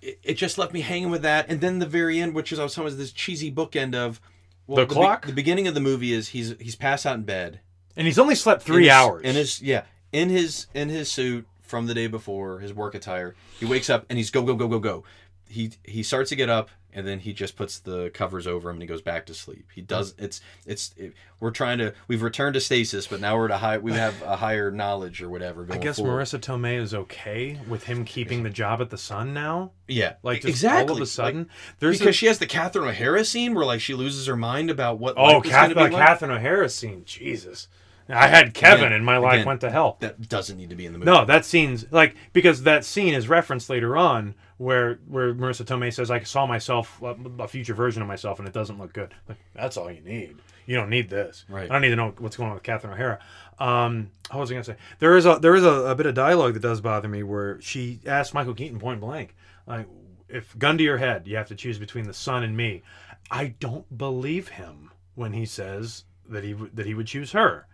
it, 0.00 0.18
it 0.22 0.34
just 0.34 0.56
left 0.56 0.72
me 0.72 0.80
hanging 0.82 1.10
with 1.10 1.22
that, 1.22 1.46
and 1.50 1.60
then 1.60 1.80
the 1.80 1.86
very 1.86 2.20
end, 2.20 2.34
which 2.34 2.52
is 2.52 2.58
I 2.58 2.62
was 2.62 2.74
talking 2.74 2.88
about 2.88 2.98
this 2.98 3.12
cheesy 3.12 3.50
bookend 3.50 3.94
of 3.96 4.20
The 4.68 4.86
be- 4.86 4.94
clock? 4.94 5.26
the 5.26 5.32
beginning 5.32 5.66
of 5.66 5.74
the 5.74 5.80
movie 5.80 6.12
is 6.12 6.28
he's 6.28 6.54
he's 6.60 6.76
passed 6.76 7.04
out 7.06 7.16
in 7.16 7.22
bed, 7.24 7.60
And 7.96 8.06
he's 8.06 8.18
only 8.18 8.34
slept 8.36 8.62
in 8.62 8.72
three 8.74 8.84
his- 8.84 8.92
hours. 8.92 9.22
in 9.24 9.34
his 9.34 9.60
yeah, 9.60 9.82
in 10.12 10.28
his 10.30 10.66
in 10.74 10.88
his 10.88 11.10
suit 11.10 11.46
from 11.68 11.86
the 11.86 11.94
day 11.94 12.06
before, 12.08 12.58
his 12.60 12.72
work 12.74 12.94
attire. 12.94 13.34
He 13.60 13.66
wakes 13.66 13.88
up 13.90 14.06
and 14.08 14.16
he's 14.18 14.30
go 14.30 14.42
go 14.42 14.54
go 14.54 14.66
go 14.68 14.78
go. 14.80 15.04
He 15.48 15.70
he 15.84 16.02
starts 16.02 16.30
to 16.30 16.36
get 16.36 16.48
up. 16.50 16.70
and 16.94 17.06
then 17.06 17.20
he 17.20 17.32
just 17.34 17.54
puts 17.54 17.78
the 17.80 18.10
covers 18.14 18.46
over 18.46 18.70
him 18.70 18.76
and 18.76 18.82
he 18.82 18.88
goes 18.88 19.02
back 19.02 19.26
to 19.26 19.34
sleep. 19.34 19.66
He 19.74 19.82
does. 19.82 20.14
Mm. 20.14 20.24
It's 20.24 20.40
it's. 20.66 20.94
It, 20.96 21.12
we're 21.38 21.50
trying 21.52 21.78
to. 21.78 21.92
We've 22.08 22.22
returned 22.22 22.54
to 22.54 22.60
stasis, 22.60 23.06
but 23.06 23.20
now 23.20 23.36
we're 23.36 23.44
at 23.46 23.50
a 23.52 23.58
high. 23.58 23.78
We 23.78 23.92
have 23.92 24.20
a 24.22 24.36
higher 24.36 24.70
knowledge 24.70 25.22
or 25.22 25.28
whatever. 25.28 25.66
I 25.70 25.76
guess 25.78 25.98
forward. 25.98 26.22
Marisa 26.24 26.38
Tomei 26.40 26.78
is 26.80 26.94
okay 26.94 27.60
with 27.68 27.84
him 27.84 28.04
keeping 28.06 28.42
the 28.42 28.50
job 28.50 28.80
at 28.80 28.88
the 28.90 28.98
Sun 28.98 29.32
now. 29.34 29.72
Yeah, 29.86 30.14
like 30.22 30.44
exactly. 30.46 30.90
all 30.92 30.96
of 30.96 31.02
a 31.02 31.06
sudden, 31.06 31.40
Like, 31.40 31.48
there's 31.78 31.98
because 31.98 32.14
a- 32.14 32.18
she 32.18 32.26
has 32.26 32.38
the 32.38 32.46
Catherine 32.46 32.88
O'Hara 32.88 33.24
scene 33.24 33.54
where 33.54 33.66
like 33.66 33.80
she 33.82 33.94
loses 33.94 34.26
her 34.26 34.36
mind 34.36 34.68
about 34.70 34.98
what. 34.98 35.14
Oh, 35.16 35.24
life 35.24 35.44
is 35.46 35.50
Kath- 35.52 35.62
gonna 35.62 35.74
the 35.84 35.90
be 35.90 35.94
like. 35.96 36.06
Catherine 36.06 36.30
O'Hara 36.32 36.68
scene. 36.70 37.02
Jesus. 37.06 37.68
I 38.08 38.26
had 38.28 38.54
Kevin 38.54 38.86
Again- 38.86 38.92
and 38.94 39.04
my 39.04 39.18
life 39.18 39.34
again, 39.34 39.46
went 39.46 39.60
to 39.62 39.70
hell. 39.70 39.96
That 40.00 40.28
doesn't 40.28 40.56
need 40.56 40.70
to 40.70 40.76
be 40.76 40.86
in 40.86 40.92
the 40.92 40.98
movie. 40.98 41.10
No, 41.10 41.24
that 41.26 41.44
scene's 41.44 41.86
like 41.90 42.16
because 42.32 42.62
that 42.62 42.84
scene 42.84 43.14
is 43.14 43.28
referenced 43.28 43.68
later 43.68 43.96
on 43.96 44.34
where 44.56 44.98
where 45.06 45.34
Marisa 45.34 45.64
Tomei 45.64 45.92
says, 45.92 46.10
"I 46.10 46.20
saw 46.20 46.46
myself 46.46 47.00
a, 47.02 47.14
a 47.40 47.48
future 47.48 47.74
version 47.74 48.00
of 48.02 48.08
myself, 48.08 48.38
and 48.38 48.48
it 48.48 48.54
doesn't 48.54 48.78
look 48.78 48.92
good." 48.92 49.14
Like 49.28 49.38
that's 49.54 49.76
all 49.76 49.90
you 49.90 50.00
need. 50.00 50.36
You 50.66 50.76
don't 50.76 50.90
need 50.90 51.08
this. 51.10 51.44
Right. 51.48 51.64
I 51.70 51.72
don't 51.72 51.82
need 51.82 51.90
to 51.90 51.96
know 51.96 52.14
what's 52.18 52.36
going 52.36 52.48
on 52.50 52.54
with 52.54 52.62
Catherine 52.62 52.92
O'Hara. 52.92 53.18
Um, 53.58 54.10
what 54.30 54.40
was 54.40 54.50
I 54.50 54.54
going 54.54 54.64
to 54.64 54.72
say? 54.72 54.78
There 54.98 55.16
is 55.16 55.24
a 55.26 55.38
there 55.40 55.54
is 55.54 55.64
a, 55.64 55.70
a 55.70 55.94
bit 55.94 56.06
of 56.06 56.14
dialogue 56.14 56.54
that 56.54 56.60
does 56.60 56.80
bother 56.80 57.08
me 57.08 57.22
where 57.22 57.60
she 57.60 58.00
asks 58.06 58.34
Michael 58.34 58.54
Keaton 58.54 58.78
point 58.78 59.00
blank, 59.00 59.34
like, 59.66 59.86
"If 60.28 60.58
gun 60.58 60.78
to 60.78 60.84
your 60.84 60.98
head, 60.98 61.26
you 61.26 61.36
have 61.36 61.48
to 61.48 61.54
choose 61.54 61.78
between 61.78 62.04
the 62.06 62.14
sun 62.14 62.42
and 62.42 62.56
me." 62.56 62.82
I 63.30 63.48
don't 63.60 63.98
believe 63.98 64.48
him 64.48 64.90
when 65.14 65.32
he 65.34 65.44
says 65.44 66.04
that 66.28 66.44
he 66.44 66.52
that 66.74 66.86
he 66.86 66.94
would 66.94 67.06
choose 67.06 67.32
her, 67.32 67.66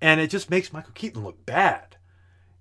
and 0.00 0.20
it 0.20 0.28
just 0.30 0.50
makes 0.50 0.72
Michael 0.72 0.92
Keaton 0.94 1.22
look 1.24 1.44
bad. 1.46 1.96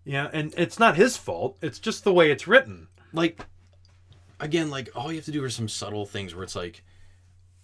Yeah, 0.06 0.30
and 0.34 0.54
it's 0.58 0.80
not 0.80 0.96
his 0.98 1.16
fault. 1.18 1.58
It's 1.62 1.80
just 1.80 2.04
the 2.04 2.14
way 2.14 2.30
it's 2.32 2.48
written. 2.48 2.88
like 3.14 3.46
again 4.40 4.70
like 4.70 4.90
all 4.96 5.12
you 5.12 5.18
have 5.18 5.26
to 5.26 5.32
do 5.32 5.44
are 5.44 5.50
some 5.50 5.70
subtle 5.70 6.06
things 6.06 6.34
where 6.36 6.44
it's 6.44 6.56
like 6.56 6.84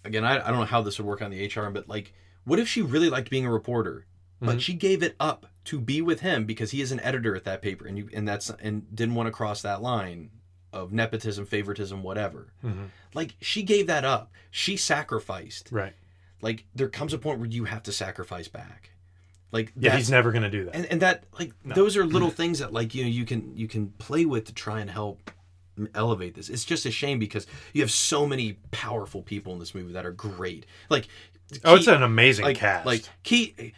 again 0.04 0.24
I, 0.24 0.36
I 0.36 0.48
don't 0.50 0.60
know 0.60 0.64
how 0.64 0.80
this 0.80 0.98
would 0.98 1.06
work 1.06 1.20
on 1.20 1.30
the 1.30 1.44
hr 1.54 1.68
but 1.70 1.88
like 1.88 2.14
what 2.44 2.58
if 2.60 2.68
she 2.68 2.80
really 2.80 3.10
liked 3.10 3.28
being 3.28 3.44
a 3.44 3.50
reporter 3.52 4.06
but 4.40 4.56
Mhm. 4.56 4.60
she 4.60 4.72
gave 4.74 5.02
it 5.02 5.16
up 5.20 5.46
to 5.64 5.78
be 5.78 6.00
with 6.00 6.20
him 6.20 6.46
because 6.46 6.70
he 6.70 6.80
is 6.80 6.92
an 6.92 7.00
editor 7.00 7.34
at 7.36 7.44
that 7.44 7.60
paper 7.60 7.86
and 7.86 7.98
you 7.98 8.08
and 8.14 8.26
that's 8.26 8.48
and 8.48 8.94
didn't 8.94 9.16
want 9.16 9.26
to 9.26 9.32
cross 9.32 9.60
that 9.62 9.82
line 9.82 10.30
of 10.72 10.92
nepotism 10.92 11.44
favoritism 11.44 12.02
whatever 12.02 12.52
Mhm. 12.64 12.88
like 13.12 13.34
she 13.42 13.62
gave 13.64 13.86
that 13.88 14.04
up 14.04 14.30
she 14.50 14.76
sacrificed 14.76 15.68
Right. 15.72 15.94
like 16.40 16.64
there 16.74 16.88
comes 16.88 17.12
a 17.12 17.18
point 17.18 17.40
where 17.40 17.48
you 17.50 17.64
have 17.64 17.82
to 17.82 17.92
sacrifice 17.92 18.48
back 18.48 18.92
like 19.52 19.72
Yeah, 19.76 19.96
he's 19.96 20.10
never 20.10 20.32
going 20.32 20.42
to 20.42 20.50
do 20.50 20.64
that. 20.66 20.74
and, 20.74 20.86
and 20.86 21.02
that 21.02 21.24
like 21.38 21.52
No. 21.64 21.74
those 21.74 21.96
are 21.96 22.04
little 22.04 22.30
things 22.40 22.58
that 22.60 22.72
like 22.72 22.94
you 22.94 23.02
know 23.04 23.08
you 23.10 23.24
can 23.24 23.56
you 23.56 23.68
can 23.68 23.88
play 23.98 24.24
with 24.24 24.44
to 24.46 24.54
try 24.54 24.80
and 24.80 24.90
help 24.90 25.30
elevate 25.94 26.34
this 26.34 26.50
it's 26.50 26.64
just 26.64 26.84
a 26.84 26.90
shame 26.90 27.18
because 27.18 27.46
you 27.72 27.80
have 27.80 27.90
so 27.90 28.26
many 28.26 28.54
powerful 28.70 29.22
people 29.22 29.52
in 29.54 29.58
this 29.58 29.74
movie 29.74 29.92
that 29.94 30.04
are 30.04 30.12
great 30.12 30.66
like 30.90 31.08
Oh, 31.64 31.74
it's 31.74 31.88
an 31.88 32.02
amazing 32.04 32.44
like, 32.44 32.58
cast. 32.58 32.84
like 32.86 33.02
Keat 33.22 33.74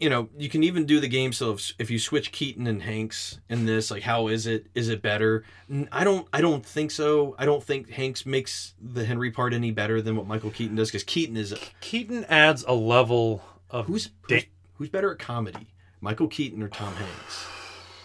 you 0.00 0.08
know 0.10 0.28
you 0.36 0.48
can 0.48 0.62
even 0.64 0.86
do 0.86 0.98
the 0.98 1.06
game 1.08 1.32
so 1.32 1.52
if, 1.52 1.72
if 1.78 1.90
you 1.90 1.98
switch 1.98 2.32
keaton 2.32 2.66
and 2.66 2.82
hanks 2.82 3.38
in 3.50 3.66
this 3.66 3.90
like 3.90 4.02
how 4.02 4.28
is 4.28 4.46
it 4.46 4.66
is 4.74 4.88
it 4.88 5.02
better 5.02 5.44
I 5.92 6.02
don't 6.04 6.26
i 6.32 6.40
don't 6.40 6.64
think 6.64 6.90
so 6.90 7.36
i 7.38 7.44
don't 7.44 7.62
think 7.62 7.90
hanks 7.90 8.24
makes 8.24 8.74
the 8.80 9.04
henry 9.04 9.30
part 9.30 9.52
any 9.52 9.70
better 9.72 10.00
than 10.02 10.16
what 10.16 10.26
michael 10.26 10.50
keaton 10.50 10.74
does 10.76 10.88
because 10.88 11.04
keaton 11.04 11.36
is 11.36 11.54
Keaton 11.82 12.24
adds 12.30 12.64
a 12.66 12.72
level 12.74 13.42
of 13.70 13.86
who's 13.86 14.08
who's, 14.22 14.44
who's 14.82 14.90
better 14.90 15.12
at 15.12 15.18
comedy 15.20 15.68
michael 16.00 16.26
keaton 16.26 16.60
or 16.60 16.68
tom 16.68 16.92
hanks 16.94 17.46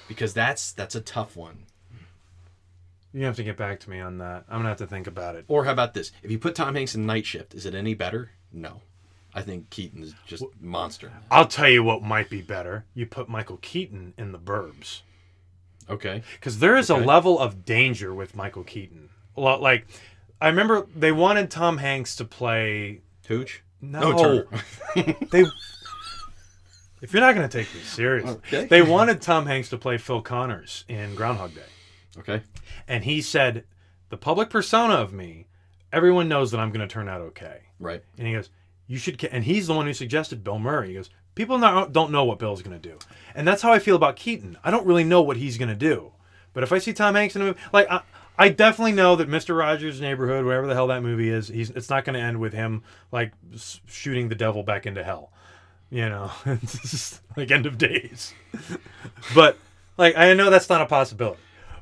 because 0.07 0.31
that's 0.33 0.71
that's 0.71 0.93
a 0.93 1.01
tough 1.01 1.35
one 1.35 1.63
You 3.13 3.25
have 3.25 3.35
to 3.37 3.43
get 3.43 3.57
back 3.57 3.79
to 3.79 3.89
me 3.89 3.99
on 3.99 4.19
that. 4.19 4.43
I'm 4.47 4.59
gonna 4.59 4.69
have 4.69 4.77
to 4.77 4.85
think 4.87 5.07
about 5.07 5.35
it. 5.35 5.45
or 5.47 5.65
how 5.65 5.71
about 5.71 5.95
this 5.95 6.11
if 6.21 6.29
you 6.29 6.37
put 6.37 6.53
tom 6.53 6.75
hanks 6.75 6.93
in 6.93 7.05
night 7.07 7.25
shift 7.25 7.55
is 7.55 7.65
it 7.65 7.73
any 7.73 7.95
better 7.95 8.29
no 8.53 8.81
i 9.33 9.41
think 9.41 9.71
keaton 9.71 10.03
is 10.03 10.13
just 10.27 10.43
monster 10.61 11.11
I'll 11.31 11.47
tell 11.47 11.67
you 11.69 11.81
what 11.83 12.03
might 12.03 12.29
be 12.29 12.41
better. 12.43 12.85
You 12.93 13.05
put 13.07 13.27
Michael 13.27 13.57
Keaton 13.57 14.13
in 14.17 14.31
the 14.31 14.39
Burbs. 14.39 15.01
okay 15.89 16.21
Because 16.35 16.59
there 16.59 16.77
is 16.77 16.91
Okay. 16.91 17.01
a 17.01 17.05
level 17.05 17.39
of 17.39 17.65
danger 17.65 18.13
with 18.13 18.35
Michael 18.35 18.63
Keaton. 18.63 19.09
A 19.35 19.41
lot 19.41 19.61
like 19.61 19.87
I 20.39 20.47
remember 20.49 20.85
they 20.95 21.11
wanted 21.11 21.49
Tom 21.49 21.77
Hanks 21.79 22.15
to 22.17 22.25
play 22.25 23.01
Hooch. 23.27 23.63
No, 23.81 24.17
Turner. 24.95 25.15
they. 25.31 25.45
If 27.01 27.13
you're 27.13 27.21
not 27.21 27.35
going 27.35 27.47
to 27.47 27.57
take 27.57 27.71
this 27.71 27.85
seriously, 27.87 28.31
Okay. 28.47 28.65
they 28.65 28.81
wanted 28.81 29.21
Tom 29.21 29.45
Hanks 29.45 29.69
to 29.69 29.77
play 29.77 29.97
Phil 29.97 30.21
Connors 30.21 30.83
in 30.87 31.13
Groundhog 31.15 31.53
Day. 31.53 31.61
Okay. 32.19 32.41
And 32.87 33.03
he 33.03 33.21
said, 33.21 33.65
"The 34.09 34.17
public 34.17 34.49
persona 34.49 34.95
of 34.95 35.13
me, 35.13 35.47
everyone 35.93 36.27
knows 36.27 36.51
that 36.51 36.59
I'm 36.59 36.71
going 36.71 36.87
to 36.87 36.91
turn 36.91 37.07
out 37.07 37.21
okay." 37.21 37.59
Right. 37.79 38.03
And 38.17 38.27
he 38.27 38.33
goes, 38.33 38.49
"You 38.87 38.97
should." 38.97 39.23
And 39.25 39.43
he's 39.43 39.67
the 39.67 39.73
one 39.75 39.85
who 39.85 39.93
suggested 39.93 40.43
Bill 40.43 40.57
Murray. 40.57 40.87
He 40.89 40.93
goes, 40.95 41.11
"People 41.35 41.59
not, 41.59 41.91
don't 41.93 42.11
know 42.11 42.23
what 42.25 42.39
Bill's 42.39 42.63
going 42.63 42.79
to 42.79 42.89
do," 42.89 42.97
and 43.35 43.47
that's 43.47 43.61
how 43.61 43.71
I 43.71 43.77
feel 43.79 43.95
about 43.95 44.15
Keaton. 44.15 44.57
I 44.63 44.71
don't 44.71 44.87
really 44.87 45.03
know 45.03 45.21
what 45.21 45.37
he's 45.37 45.59
going 45.59 45.69
to 45.69 45.75
do, 45.75 46.13
but 46.53 46.63
if 46.63 46.71
I 46.71 46.79
see 46.79 46.93
Tom 46.93 47.13
Hanks 47.13 47.35
in 47.35 47.43
a 47.43 47.45
movie, 47.45 47.59
like 47.71 47.91
I, 47.91 48.01
I 48.39 48.49
definitely 48.49 48.93
know 48.93 49.15
that 49.15 49.29
Mister 49.29 49.53
Rogers' 49.53 50.01
Neighborhood, 50.01 50.45
whatever 50.45 50.65
the 50.65 50.73
hell 50.73 50.87
that 50.87 51.03
movie 51.03 51.29
is, 51.29 51.49
he's 51.49 51.69
it's 51.69 51.91
not 51.91 52.05
going 52.05 52.15
to 52.15 52.19
end 52.21 52.39
with 52.39 52.53
him 52.53 52.81
like 53.11 53.33
s- 53.53 53.81
shooting 53.85 54.29
the 54.29 54.35
devil 54.35 54.63
back 54.63 54.87
into 54.87 55.03
hell. 55.03 55.31
You 55.89 56.09
know, 56.09 56.31
it's 56.45 56.79
just 56.81 57.21
like 57.37 57.49
end 57.51 57.65
of 57.65 57.77
days. 57.77 58.33
but 59.33 59.57
like 59.97 60.17
I 60.17 60.33
know 60.33 60.49
that's 60.49 60.69
not 60.69 60.81
a 60.81 60.85
possibility. 60.85 61.39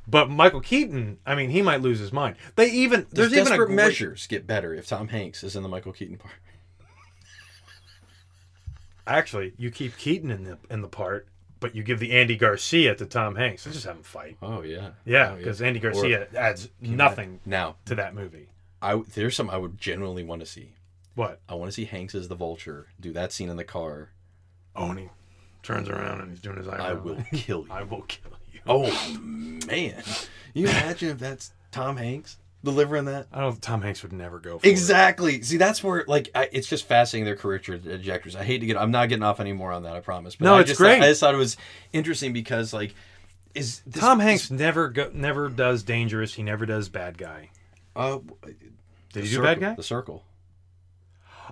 But 0.08 0.30
Michael 0.30 0.62
Keaton, 0.62 1.18
I 1.26 1.34
mean, 1.34 1.50
he 1.50 1.64
might 1.64 1.82
lose 1.82 1.98
his 1.98 2.14
mind. 2.14 2.36
They 2.56 2.70
even 2.70 3.08
Does 3.12 3.32
there's 3.32 3.32
even 3.34 3.42
a 3.42 3.50
desperate 3.50 3.66
great- 3.68 3.76
measures 3.76 4.28
get 4.28 4.46
better 4.46 4.74
if 4.76 4.88
Tom 4.88 5.08
Hanks 5.08 5.44
is 5.44 5.56
in 5.56 5.64
the 5.64 5.70
Michael 5.70 5.94
Keaton 5.94 6.18
part? 6.18 6.36
Actually, 9.08 9.54
you 9.58 9.70
keep 9.70 9.98
Keaton 9.98 10.32
in 10.32 10.44
the 10.44 10.58
in 10.70 10.82
the 10.82 10.88
part, 10.88 11.28
but 11.60 11.76
you 11.76 11.84
give 11.84 12.00
the 12.00 12.12
Andy 12.12 12.36
Garcia 12.36 12.96
to 12.96 13.06
Tom 13.06 13.36
Hanks. 13.36 13.66
Let's 13.66 13.76
just 13.78 13.88
have 13.88 13.98
him 13.98 14.04
fight. 14.04 14.38
Oh 14.42 14.62
yeah, 14.64 14.92
Yeah, 15.06 15.32
Oh, 15.34 15.38
because 15.38 15.62
Andy 15.62 15.80
Garcia 15.80 16.28
Or- 16.34 16.38
adds 16.38 16.70
nothing 16.82 17.40
now 17.46 17.76
to 17.86 17.96
that 17.96 18.16
movie. 18.16 18.50
I 18.82 19.02
there's 19.14 19.36
some 19.36 19.50
I 19.50 19.58
would 19.58 19.78
genuinely 19.78 20.24
want 20.24 20.42
to 20.42 20.46
see. 20.46 20.74
What? 21.16 21.40
I 21.50 21.56
want 21.56 21.70
to 21.70 21.72
see 21.74 21.86
Hanks 21.86 22.14
as 22.14 22.28
the 22.28 22.36
Vulture 22.36 22.88
do 23.00 23.12
that 23.14 23.32
scene 23.32 23.50
in 23.50 23.58
the 23.58 23.64
car. 23.64 24.10
Oh, 24.76 24.90
and 24.90 25.00
he 25.00 25.10
turns 25.64 25.90
around 25.90 26.22
and 26.22 26.30
he's 26.30 26.42
doing 26.42 26.58
his 26.58 26.68
eyebrow. 26.68 26.86
I 26.86 26.94
will 26.94 27.24
kill 27.34 27.62
you. 27.62 27.68
I 27.72 27.84
will 27.84 28.02
kill 28.04 28.32
you. 28.52 28.60
Oh 28.68 29.18
man, 29.20 30.04
you 30.54 30.68
imagine 30.68 31.10
if 31.10 31.20
that's 31.20 31.54
Tom 31.72 31.98
Hanks 31.98 32.38
delivering 32.64 33.06
that? 33.06 33.28
I 33.32 33.40
don't. 33.40 33.54
know. 33.54 33.60
Tom 33.62 33.82
Hanks 33.82 34.04
would 34.04 34.12
never 34.12 34.40
go. 34.40 34.60
For 34.60 34.68
Exactly. 34.68 35.42
See, 35.44 35.58
that's 35.58 35.82
where 35.84 36.04
like 36.08 36.30
I, 36.36 36.50
it's 36.52 36.68
just 36.68 36.86
fascinating 36.86 37.26
their 37.26 37.38
career 37.38 37.60
trajectories. 37.60 38.36
I 38.36 38.44
hate 38.44 38.60
to 38.60 38.66
get. 38.66 38.76
I'm 38.76 38.92
not 38.92 39.08
getting 39.08 39.24
off 39.24 39.40
anymore 39.40 39.72
on 39.72 39.84
that. 39.84 39.96
I 39.96 40.02
promise. 40.02 40.36
But 40.36 40.46
No, 40.46 40.56
I 40.56 40.62
it's 40.62 40.70
just, 40.70 40.80
great. 40.80 41.02
I 41.02 41.08
just 41.08 41.22
thought 41.22 41.34
it 41.34 41.38
was 41.38 41.56
interesting 41.94 42.34
because 42.34 42.74
like, 42.74 42.94
is 43.54 43.82
it. 43.86 43.94
this, 43.94 44.02
Tom 44.02 44.20
Hanks 44.20 44.52
never 44.52 44.90
go, 44.90 45.10
never 45.14 45.48
does 45.48 45.84
dangerous. 45.84 46.34
He 46.34 46.44
never 46.44 46.66
does 46.66 46.90
bad 46.90 47.18
guy. 47.18 47.52
Uh, 47.96 48.20
Did 49.14 49.24
he 49.24 49.30
do 49.30 49.42
bad 49.42 49.62
guy? 49.62 49.76
The 49.76 49.84
circle. 49.84 50.24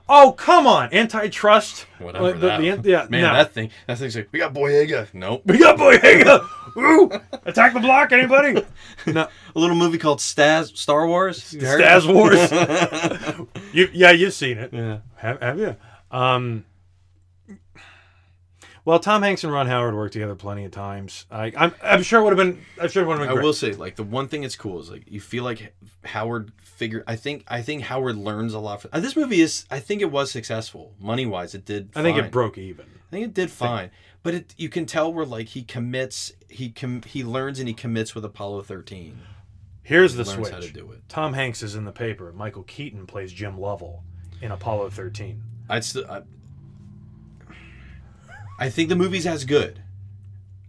Oh 0.10 0.34
come 0.34 0.68
on, 0.68 0.94
antitrust. 0.94 1.86
Whatever 2.00 2.26
Like, 2.26 2.40
the- 2.40 2.48
that. 2.48 2.84
the- 2.84 2.90
yeah, 2.90 3.08
man, 3.10 3.22
no. 3.22 3.34
that 3.34 3.54
thing. 3.54 3.70
That 3.88 3.98
thing's 3.98 4.16
like 4.16 4.28
we 4.32 4.40
got 4.40 4.54
Boyega. 4.54 5.08
Nope. 5.14 5.44
We 5.46 5.58
got 5.58 5.78
Boyega. 5.78 6.46
Ooh, 6.78 7.10
attack 7.46 7.74
the 7.74 7.80
block, 7.80 8.12
anybody? 8.12 8.64
No, 9.08 9.28
A 9.56 9.60
little 9.60 9.76
movie 9.76 9.98
called 10.00 10.20
Stas 10.20 10.72
Star 10.76 11.08
Wars. 11.08 11.54
You 11.54 11.66
heard? 11.66 11.80
Stas 11.80 12.08
Wars. 12.08 12.52
you, 13.74 13.90
yeah, 13.94 14.12
you've 14.12 14.34
seen 14.34 14.58
it. 14.58 14.74
Yeah. 14.74 14.98
Have, 15.18 15.40
have 15.42 15.60
you? 15.60 15.76
Um, 16.12 16.66
well, 18.86 19.00
Tom 19.00 19.22
Hanks 19.22 19.44
and 19.44 19.54
Ron 19.54 19.68
Howard 19.68 19.96
worked 19.96 20.14
together 20.14 20.36
plenty 20.36 20.66
of 20.66 20.72
times. 20.72 21.26
I, 21.32 21.52
I'm, 21.56 21.74
I'm 21.82 22.04
sure 22.04 22.20
it 22.20 22.24
would 22.24 22.38
have 22.38 22.48
been. 22.48 22.62
I'm 22.82 22.90
sure 22.90 23.04
it 23.04 23.08
would 23.08 23.18
have 23.18 23.22
been. 23.22 23.30
I 23.30 23.34
great. 23.34 23.44
will 23.46 23.54
say, 23.54 23.74
like 23.74 23.96
the 23.96 24.04
one 24.04 24.28
thing 24.28 24.42
that's 24.42 24.56
cool 24.56 24.80
is 24.80 24.90
like 24.90 25.04
you 25.08 25.22
feel 25.22 25.44
like 25.44 25.74
Howard 26.06 26.52
figured. 26.64 27.04
I 27.08 27.16
think 27.16 27.44
I 27.48 27.62
think 27.62 27.84
Howard 27.84 28.18
learns 28.18 28.54
a 28.54 28.60
lot. 28.60 28.82
From, 28.82 28.90
uh, 28.94 29.00
this 29.00 29.16
movie 29.16 29.42
is. 29.42 29.66
I 29.72 29.80
think 29.80 30.02
it 30.02 30.12
was 30.12 30.32
successful 30.32 30.94
money 31.00 31.26
wise. 31.26 31.56
It 31.56 31.66
did. 31.66 31.92
I 31.96 32.02
think 32.02 32.18
it 32.18 32.32
broke 32.32 32.58
even. 32.58 32.86
I 32.86 33.10
think 33.16 33.26
it 33.26 33.34
did 33.34 33.52
fine, 33.52 33.92
but 34.24 34.34
it 34.34 34.56
you 34.58 34.70
can 34.70 34.86
tell 34.86 35.14
where 35.14 35.26
like 35.26 35.50
he 35.50 35.64
commits. 35.64 36.34
He 36.50 36.70
com, 36.70 37.02
he 37.04 37.24
learns 37.24 37.60
and 37.60 37.68
he 37.68 37.74
commits 37.74 38.14
with 38.16 38.26
Apollo 38.26 38.64
thirteen. 38.64 39.20
Here's 39.84 40.14
He 40.14 40.18
the 40.18 40.26
switch. 40.26 40.50
how 40.50 40.60
to 40.60 40.72
do 40.72 40.92
it. 40.94 41.02
Tom 41.10 41.34
Hanks 41.34 41.62
is 41.62 41.76
in 41.76 41.84
the 41.84 41.92
paper. 41.92 42.32
Michael 42.32 42.64
Keaton 42.64 43.06
plays 43.06 43.34
Jim 43.34 43.60
Lovell 43.60 44.04
in 44.42 44.52
Apollo 44.52 44.92
13. 44.92 45.42
I'd 45.70 45.84
still. 45.84 46.06
I, 48.64 48.70
think 48.70 48.90
the 48.90 48.96
movie's 48.96 49.26
as 49.28 49.46
good. 49.46 49.82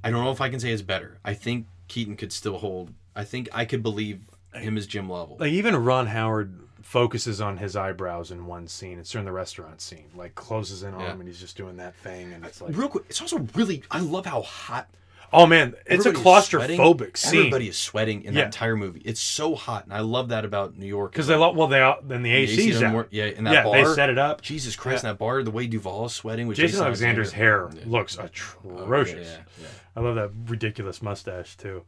I 0.02 0.10
don't 0.10 0.24
know 0.24 0.30
if 0.32 0.40
I 0.40 0.48
can 0.48 0.60
say 0.60 0.70
it's 0.70 0.82
better. 0.82 1.18
I 1.24 1.34
think 1.34 1.66
Keaton 1.88 2.16
could 2.16 2.32
still 2.32 2.58
hold. 2.58 2.92
I 3.16 3.24
think 3.24 3.48
I 3.52 3.64
could 3.64 3.82
believe 3.82 4.20
him 4.54 4.76
as 4.76 4.86
Jim 4.86 5.08
Lovell. 5.08 5.36
Like 5.40 5.52
even 5.52 5.76
Ron 5.76 6.06
Howard 6.08 6.60
focuses 6.82 7.40
on 7.40 7.56
his 7.56 7.74
eyebrows 7.76 8.30
in 8.30 8.46
one 8.46 8.68
scene. 8.68 8.98
It's 8.98 9.10
during 9.10 9.24
the 9.24 9.32
restaurant 9.32 9.80
scene. 9.80 10.10
Like 10.14 10.34
closes 10.34 10.82
in 10.82 10.94
on 10.94 11.00
Yeah. 11.00 11.12
him 11.12 11.20
and 11.20 11.28
he's 11.28 11.40
just 11.40 11.56
doing 11.56 11.76
that 11.78 11.94
thing, 11.96 12.32
and 12.32 12.44
it's 12.44 12.60
like 12.60 12.76
Real 12.76 12.88
quick, 12.88 13.04
it's 13.08 13.20
also 13.20 13.46
really. 13.54 13.82
I 13.90 14.00
love 14.00 14.26
how 14.26 14.42
hot. 14.42 14.88
Oh 15.34 15.46
man, 15.46 15.74
it's 15.86 16.06
a 16.06 16.10
Everybody 16.10 16.42
sweating. 16.46 16.78
claustrophobic 16.78 17.16
scene. 17.16 17.38
Everybody 17.40 17.68
is 17.68 17.76
sweating 17.76 18.22
in 18.22 18.34
Yeah. 18.34 18.40
that 18.42 18.46
entire 18.46 18.76
movie. 18.76 19.02
It's 19.04 19.20
so 19.20 19.54
hot, 19.54 19.84
and 19.84 19.92
I 19.92 20.00
love 20.00 20.28
that 20.28 20.44
about 20.44 20.76
New 20.78 20.86
York. 20.86 21.12
because 21.12 21.26
they 21.26 21.34
lo- 21.34 21.52
well 21.52 21.66
they 21.66 21.80
out 21.80 22.08
then 22.08 22.22
the 22.22 22.30
AC's 22.32 22.66
doesn't 22.74 22.86
out. 22.88 22.94
work- 22.94 23.08
Yeah, 23.10 23.24
in 23.26 23.44
that 23.44 23.52
yeah, 23.52 23.62
bar. 23.64 23.74
they 23.88 23.94
set 23.94 24.10
it 24.10 24.18
up. 24.18 24.42
Jesus 24.42 24.76
Christ, 24.76 25.02
Yeah. 25.04 25.10
in 25.10 25.14
that 25.14 25.18
bar, 25.18 25.42
the 25.42 25.50
way 25.50 25.66
Duvall 25.66 26.06
is 26.06 26.12
sweating 26.14 26.46
with 26.46 26.56
Jason, 26.56 26.70
Jason, 26.74 26.86
Alexander's 26.86 27.32
hair 27.32 27.68
Yeah. 27.74 27.82
looks 27.86 28.16
oh, 28.18 28.24
atrocious. 28.24 29.26
yeah, 29.28 29.42
yeah. 29.60 29.66
I 29.96 30.00
love 30.00 30.14
that 30.14 30.30
ridiculous 30.46 31.02
mustache 31.02 31.56
too. 31.56 31.82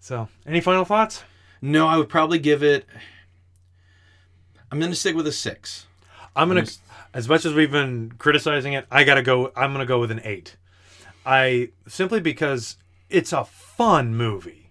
So, 0.00 0.28
any 0.46 0.60
final 0.60 0.84
thoughts? 0.84 1.24
No, 1.62 1.86
I 1.88 1.96
would 1.96 2.08
probably 2.10 2.38
give 2.38 2.62
it. 2.62 2.84
I'm 4.70 4.80
gonna 4.80 4.94
stick 4.94 5.14
with 5.16 5.26
a 5.26 5.32
six. 5.32 5.86
I'm 6.36 6.48
gonna, 6.48 6.66
as 7.14 7.28
much 7.28 7.44
as 7.44 7.54
we've 7.54 7.70
been 7.70 8.12
criticizing 8.18 8.72
it, 8.72 8.86
I 8.90 9.04
gotta 9.04 9.22
go. 9.22 9.52
I'm 9.56 9.72
gonna 9.72 9.86
go 9.86 9.98
with 10.00 10.10
an 10.10 10.20
eight. 10.24 10.56
I 11.26 11.70
simply 11.88 12.20
because 12.20 12.76
it's 13.10 13.32
a 13.32 13.44
fun 13.44 14.14
movie. 14.16 14.70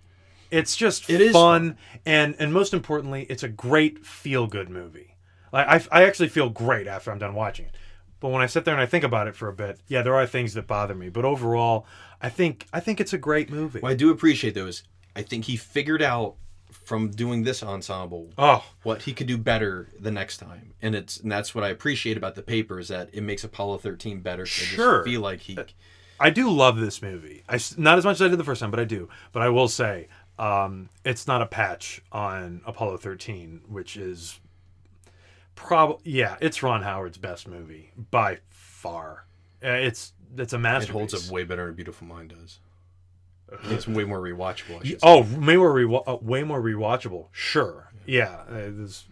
It's 0.51 0.75
just 0.75 1.09
It 1.09 1.19
is 1.21 1.34
fun, 1.34 1.77
and 2.05 2.35
and 2.39 2.53
most 2.53 2.73
importantly, 2.73 3.25
it's 3.30 3.43
a 3.43 3.49
great 3.49 4.05
feel 4.05 4.47
good 4.47 4.69
movie. 4.69 5.15
Like 5.51 5.67
I, 5.91 6.01
I 6.01 6.03
actually 6.05 6.30
feel 6.30 6.49
great 6.49 6.88
after 6.88 7.11
I'm 7.11 7.19
done 7.19 7.34
watching 7.35 7.65
it. 7.65 7.75
But 8.19 8.30
when 8.30 8.41
I 8.41 8.45
sit 8.45 8.63
there 8.63 8.73
and 8.73 8.81
I 8.81 8.85
think 8.85 9.03
about 9.03 9.27
it 9.27 9.35
for 9.35 9.49
a 9.49 9.53
bit, 9.53 9.80
yeah, 9.88 10.01
there 10.01 10.15
are 10.15 10.25
things 10.25 10.53
that 10.53 10.65
bother 10.67 10.95
me. 10.95 11.09
But 11.09 11.25
overall, 11.25 11.85
I 12.21 12.30
think 12.30 12.67
I 12.71 12.80
think 12.80 13.01
it's 13.01 13.13
a 13.13 13.17
great 13.17 13.49
movie. 13.49 13.80
What 13.80 13.91
I 13.91 13.95
do 13.95 14.11
appreciate 14.11 14.53
those. 14.53 14.84
I 15.15 15.21
think 15.23 15.45
he 15.45 15.57
figured 15.57 16.01
out 16.01 16.35
from 16.71 17.11
doing 17.11 17.43
this 17.43 17.61
ensemble 17.61 18.31
Oh. 18.38 18.63
what 18.81 19.03
he 19.03 19.13
could 19.13 19.27
do 19.27 19.38
better 19.38 19.89
the 19.99 20.09
next 20.11 20.38
time, 20.38 20.73
and 20.81 20.95
it's 20.95 21.17
and 21.19 21.31
that's 21.31 21.53
what 21.53 21.63
I 21.63 21.69
appreciate 21.69 22.17
about 22.17 22.35
the 22.35 22.41
paper 22.41 22.80
is 22.80 22.88
that 22.88 23.09
it 23.13 23.21
makes 23.21 23.43
Apollo 23.43 23.80
13 23.80 24.21
better. 24.21 24.43
'cause 24.43 24.57
I 24.57 24.63
just 24.63 24.75
Sure. 24.75 25.03
feel 25.03 25.21
like 25.21 25.41
he. 25.41 25.57
Uh, 25.57 25.63
I 26.24 26.30
do 26.30 26.50
love 26.50 26.78
this 26.78 27.02
movie. 27.02 27.44
I 27.50 27.60
not 27.78 27.98
as 27.98 28.06
much 28.06 28.16
as 28.16 28.22
I 28.24 28.28
did 28.30 28.40
the 28.40 28.44
first 28.44 28.62
time, 28.62 28.72
but 28.72 28.80
I 28.80 28.86
do. 28.86 29.10
But 29.32 29.41
I 29.44 29.50
will 29.50 29.68
say, 29.68 30.08
um, 30.40 30.90
it's 31.06 31.28
not 31.28 31.41
a 31.41 31.45
patch 31.45 32.02
on 32.12 32.62
Apollo 32.66 32.98
13, 32.98 33.62
which 33.68 33.98
is 33.98 34.40
probably 35.56 35.98
yeah, 36.12 36.38
it's 36.41 36.64
Ron 36.64 36.82
Howard's 36.82 37.18
best 37.18 37.48
movie 37.48 37.91
by 38.12 38.40
far. 38.50 39.26
Uh, 39.64 39.70
It's 39.70 40.14
it's 40.38 40.54
a 40.54 40.56
It 40.56 40.60
masterpiece. 40.60 40.94
holds 40.94 41.14
up 41.14 41.32
way 41.32 41.44
better 41.44 41.66
than 41.68 41.76
Beautiful 41.76 42.08
Mind 42.08 42.30
does. 42.40 42.60
It's 43.66 43.88
way 43.88 44.04
more 44.04 44.20
rewatchable. 44.20 44.82
I 44.82 44.84
should 44.84 45.02
say. 45.02 45.08
Oh, 45.08 45.22
way 45.22 45.58
more 45.58 45.72
rewa- 45.74 46.04
uh, 46.08 46.18
way 46.22 46.44
more 46.44 46.60
rewatchable. 46.62 47.28
Sure, 47.32 47.91
yeah. 48.08 48.41
uh, 48.50 48.54
there's 48.72 49.06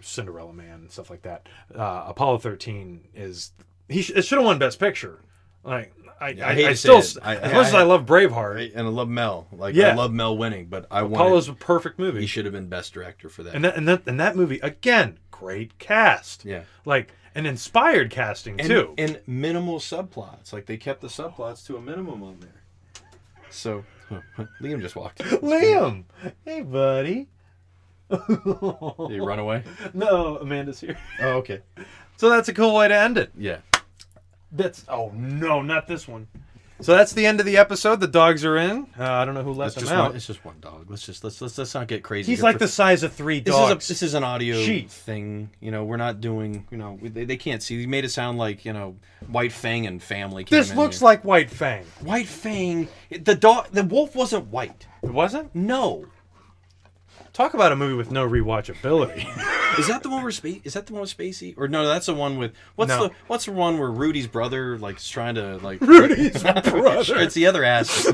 Cinderella 0.00 0.52
Man 0.52 0.80
and 0.80 0.90
stuff 0.90 1.10
like 1.10 1.22
that. 1.22 1.48
Uh, 1.72 2.04
Apollo 2.08 2.38
13 2.38 3.02
is 3.14 3.52
he. 3.88 4.02
Sh- 4.02 4.10
it 4.16 4.22
should 4.22 4.38
have 4.38 4.44
won 4.46 4.58
Best 4.58 4.80
Picture. 4.80 5.20
Like 5.64 5.92
I, 6.20 6.26
I, 6.26 6.50
I 6.50 6.54
say 6.56 6.74
still, 6.74 6.98
it. 6.98 7.16
I- 7.22 7.36
as 7.36 7.52
I- 7.52 7.54
much 7.54 7.66
as 7.68 7.74
I- 7.74 7.80
I 7.80 7.82
love 7.82 8.06
Braveheart, 8.06 8.54
Right, 8.54 8.72
and 8.74 8.86
I 8.86 8.90
love 8.90 9.08
Mel. 9.08 9.46
Like 9.52 9.74
Yeah. 9.74 9.88
I 9.88 9.94
love 9.94 10.12
Mel 10.12 10.36
winning, 10.36 10.66
but 10.66 10.86
I 10.90 11.02
want 11.02 11.14
Apollo's 11.14 11.48
a 11.48 11.54
perfect 11.54 11.98
movie. 11.98 12.20
He 12.20 12.26
should 12.26 12.44
have 12.44 12.52
been 12.52 12.68
best 12.68 12.92
director 12.94 13.28
for 13.28 13.42
that. 13.42 13.54
And 13.54 13.64
that, 13.64 13.76
and 13.76 13.88
that 13.88 14.02
and 14.06 14.20
that 14.20 14.36
movie 14.36 14.60
again, 14.60 15.18
great 15.30 15.78
cast. 15.78 16.44
Yeah. 16.44 16.62
like 16.84 17.12
an 17.34 17.46
inspired 17.46 18.10
casting 18.10 18.60
and, 18.60 18.68
too. 18.68 18.94
and 18.96 19.20
minimal 19.26 19.80
subplots. 19.80 20.52
Like 20.52 20.66
they 20.66 20.76
kept 20.76 21.00
the 21.00 21.08
subplots 21.08 21.66
to 21.66 21.76
a 21.76 21.80
minimum 21.80 22.22
on 22.22 22.38
there. 22.40 22.62
So 23.50 23.84
Liam 24.62 24.80
just 24.80 24.94
walked. 24.96 25.20
in. 25.20 25.26
Liam, 25.40 26.04
hey 26.44 26.60
buddy. 26.62 27.28
Did 28.10 28.20
he 29.10 29.18
run 29.20 29.38
away? 29.40 29.64
No, 29.94 30.36
Amanda's 30.38 30.78
here. 30.80 30.96
Oh, 31.20 31.38
okay. 31.38 31.60
So 32.16 32.28
that's 32.30 32.48
a 32.48 32.54
cool 32.54 32.74
way 32.74 32.86
to 32.88 32.94
end 32.94 33.18
it. 33.18 33.32
Yeah. 33.36 33.58
That's 34.54 34.84
oh 34.88 35.10
no, 35.14 35.60
not 35.62 35.86
this 35.86 36.06
one. 36.08 36.28
So 36.80 36.92
that's 36.92 37.12
the 37.12 37.24
end 37.24 37.38
of 37.38 37.46
the 37.46 37.56
episode. 37.56 38.00
The 38.00 38.08
dogs 38.08 38.44
are 38.44 38.56
in. 38.56 38.88
Uh, 38.98 39.04
I 39.10 39.24
don't 39.24 39.34
know 39.34 39.44
who 39.44 39.52
let 39.52 39.66
That's 39.66 39.74
them 39.76 39.82
just 39.84 39.92
out. 39.92 40.06
one, 40.08 40.16
it's 40.16 40.26
just 40.26 40.44
one 40.44 40.56
dog. 40.60 40.86
Let's 40.88 41.06
just 41.06 41.22
let's 41.22 41.40
let's 41.40 41.56
let's 41.56 41.72
not 41.74 41.86
get 41.86 42.02
crazy. 42.02 42.32
He's 42.32 42.40
here 42.40 42.44
like 42.44 42.54
for- 42.56 42.60
the 42.60 42.68
size 42.68 43.04
of 43.04 43.12
three 43.12 43.38
This 43.40 43.54
dogs. 43.54 43.84
is 43.84 43.90
a, 43.90 43.92
this 43.92 44.02
is 44.02 44.14
an 44.14 44.24
audio 44.24 44.60
Sheep. 44.60 44.90
thing. 44.90 45.50
You 45.60 45.70
know, 45.70 45.84
we're 45.84 45.96
not 45.98 46.20
doing. 46.20 46.66
You 46.72 46.78
know, 46.78 46.98
we- 47.00 47.08
they, 47.10 47.24
they 47.24 47.36
can't 47.36 47.62
see. 47.62 47.78
He 47.78 47.86
made 47.86 48.04
it 48.04 48.10
sound 48.10 48.38
like 48.38 48.64
you 48.64 48.72
know, 48.72 48.96
White 49.28 49.52
Fang 49.52 49.86
and 49.86 50.02
family. 50.02 50.42
Came 50.44 50.58
This 50.58 50.72
in 50.72 50.76
looks 50.76 50.98
here. 50.98 51.04
like 51.06 51.24
White 51.24 51.48
Fang. 51.50 51.84
White 52.00 52.26
Fang. 52.26 52.88
The 53.10 53.36
dog. 53.36 53.68
The 53.70 53.84
wolf 53.84 54.14
wasn't 54.16 54.48
white. 54.48 54.86
It 55.02 55.10
wasn't. 55.10 55.54
No. 55.54 56.06
Talk 57.34 57.52
about 57.52 57.72
a 57.72 57.76
movie 57.76 57.94
with 57.94 58.10
no 58.10 58.26
rewatchability. 58.26 59.26
Is 59.78 59.88
that 59.88 60.02
the 60.04 60.08
one 60.08 60.22
where 60.22 60.30
Space? 60.30 60.60
Is 60.62 60.74
that 60.74 60.86
the 60.86 60.92
one 60.92 61.00
with 61.02 61.16
Spacey? 61.16 61.52
Or 61.58 61.66
no, 61.66 61.84
that's 61.86 62.06
the 62.06 62.14
one 62.14 62.38
with 62.38 62.52
what's 62.76 62.90
No. 62.90 63.08
the 63.08 63.14
what's 63.26 63.46
the 63.46 63.52
one 63.52 63.76
where 63.78 63.90
Rudy's 63.90 64.28
brother 64.28 64.78
like 64.78 64.98
is 64.98 65.08
trying 65.08 65.34
to 65.34 65.56
like 65.58 65.80
Rudy's 65.82 66.40
brother. 66.44 67.02
Sure, 67.02 67.18
it's 67.18 67.34
the 67.34 67.46
other 67.46 67.64
ass, 67.64 68.06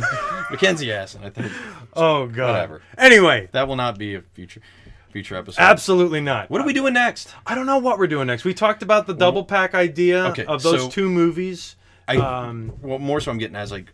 Mackenzie 0.50 0.90
Astin, 0.90 1.22
I 1.22 1.28
think. 1.30 1.52
Oh 1.92 2.26
god. 2.28 2.52
Whatever. 2.54 2.82
Anyway, 2.96 3.50
That 3.52 3.68
will 3.68 3.76
not 3.76 3.98
be 3.98 4.14
a 4.14 4.22
future 4.32 4.62
future 5.10 5.34
episode. 5.36 5.60
absolutely 5.60 6.20
not. 6.22 6.48
What 6.48 6.62
are 6.62 6.66
we 6.66 6.72
doing 6.72 6.94
next? 6.94 7.34
I 7.46 7.54
don't 7.54 7.66
know 7.66 7.78
what 7.78 7.98
we're 7.98 8.06
doing 8.06 8.28
next. 8.28 8.44
We 8.44 8.54
talked 8.54 8.82
about 8.82 9.06
the 9.06 9.12
double 9.14 9.44
pack 9.44 9.74
idea 9.74 10.26
Okay, 10.28 10.46
of 10.46 10.62
those 10.62 10.82
so- 10.84 10.88
two 10.88 11.10
movies. 11.10 11.76
I 12.08 12.16
um, 12.16 12.72
well, 12.80 12.98
more 12.98 13.20
so 13.20 13.30
I'm 13.30 13.36
getting 13.38 13.56
as 13.56 13.70
like 13.70 13.92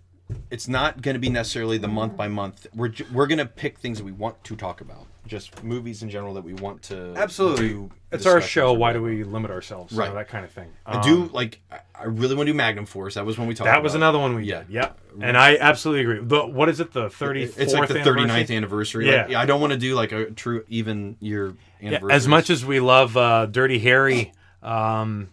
it's 0.50 0.68
not 0.68 1.02
going 1.02 1.14
to 1.14 1.20
be 1.20 1.30
necessarily 1.30 1.78
the 1.78 1.88
month 1.88 2.16
by 2.16 2.28
month. 2.28 2.66
We're 2.76 2.92
we're 3.12 3.26
going 3.26 3.38
to 3.38 3.46
pick 3.46 3.78
things 3.78 3.98
that 3.98 4.04
we 4.04 4.12
want 4.12 4.42
to 4.44 4.54
talk 4.56 4.80
about, 4.80 5.06
just 5.26 5.62
movies 5.64 6.02
in 6.02 6.10
general 6.10 6.34
that 6.34 6.44
we 6.44 6.54
want 6.54 6.82
to 6.84 7.12
absolutely. 7.16 7.68
do 7.68 7.90
It's 8.12 8.26
our 8.26 8.40
show. 8.40 8.72
Why 8.72 8.92
do 8.92 9.02
we 9.02 9.24
limit 9.24 9.50
ourselves? 9.50 9.92
You 9.92 9.98
know, 9.98 10.04
Right. 10.06 10.14
that 10.14 10.28
kind 10.28 10.44
of 10.44 10.50
thing. 10.52 10.68
I 10.86 11.00
do 11.02 11.22
Um, 11.22 11.30
like. 11.32 11.60
I- 11.70 12.04
really 12.04 12.34
want 12.34 12.46
to 12.46 12.52
do 12.52 12.56
Magnum 12.56 12.84
Force. 12.84 13.14
That 13.14 13.24
was 13.24 13.38
when 13.38 13.48
we 13.48 13.54
talked. 13.54 13.66
That 13.66 13.82
was 13.82 13.94
about. 13.94 14.02
another 14.04 14.18
one 14.18 14.34
we 14.34 14.44
Yeah. 14.44 14.58
did. 14.64 14.66
Yeah. 14.70 14.90
And 15.20 15.34
I 15.36 15.56
absolutely 15.56 16.02
agree. 16.02 16.18
The, 16.22 16.46
what 16.46 16.68
is 16.68 16.78
it? 16.78 16.92
The 16.92 17.08
34th 17.08 17.58
It's 17.58 17.72
like 17.72 17.88
the 17.88 18.00
39th 18.00 18.50
anniversary. 18.54 19.08
Yeah. 19.10 19.24
Like, 19.26 19.36
I 19.36 19.46
don't 19.46 19.62
want 19.62 19.72
to 19.72 19.78
do 19.78 19.94
like 19.94 20.12
a 20.12 20.30
true 20.30 20.64
even 20.68 21.16
year 21.20 21.54
Yeah, 21.80 21.88
anniversary. 21.88 22.12
as 22.14 22.28
much 22.28 22.50
as 22.50 22.66
we 22.66 22.80
love 22.80 23.16
uh, 23.16 23.46
Dirty 23.46 23.78
Harry, 23.78 24.32
um, 24.62 25.28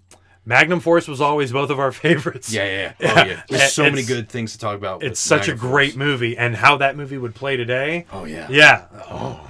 Magnum 0.45 0.79
Force 0.79 1.07
was 1.07 1.19
always 1.21 1.51
both 1.51 1.69
of 1.69 1.79
our 1.79 1.91
favorites. 2.03 2.53
Yeah, 2.53 2.65
yeah, 2.65 2.93
yeah. 2.99 3.13
Oh, 3.15 3.25
yeah. 3.27 3.41
There's 3.49 3.71
so 3.73 3.83
many 3.83 4.03
good 4.03 4.29
things 4.29 4.53
to 4.53 4.57
talk 4.59 4.75
about. 4.77 5.03
It's 5.03 5.19
such 5.19 5.47
a 5.49 5.53
great 5.55 5.91
Force. 5.91 5.97
movie, 5.97 6.37
and 6.37 6.55
how 6.55 6.77
that 6.77 6.95
movie 6.97 7.17
would 7.17 7.35
play 7.35 7.57
today. 7.57 8.05
Oh 8.11 8.23
yeah. 8.25 8.47
Yeah. 8.49 8.85
Oh. 9.09 9.49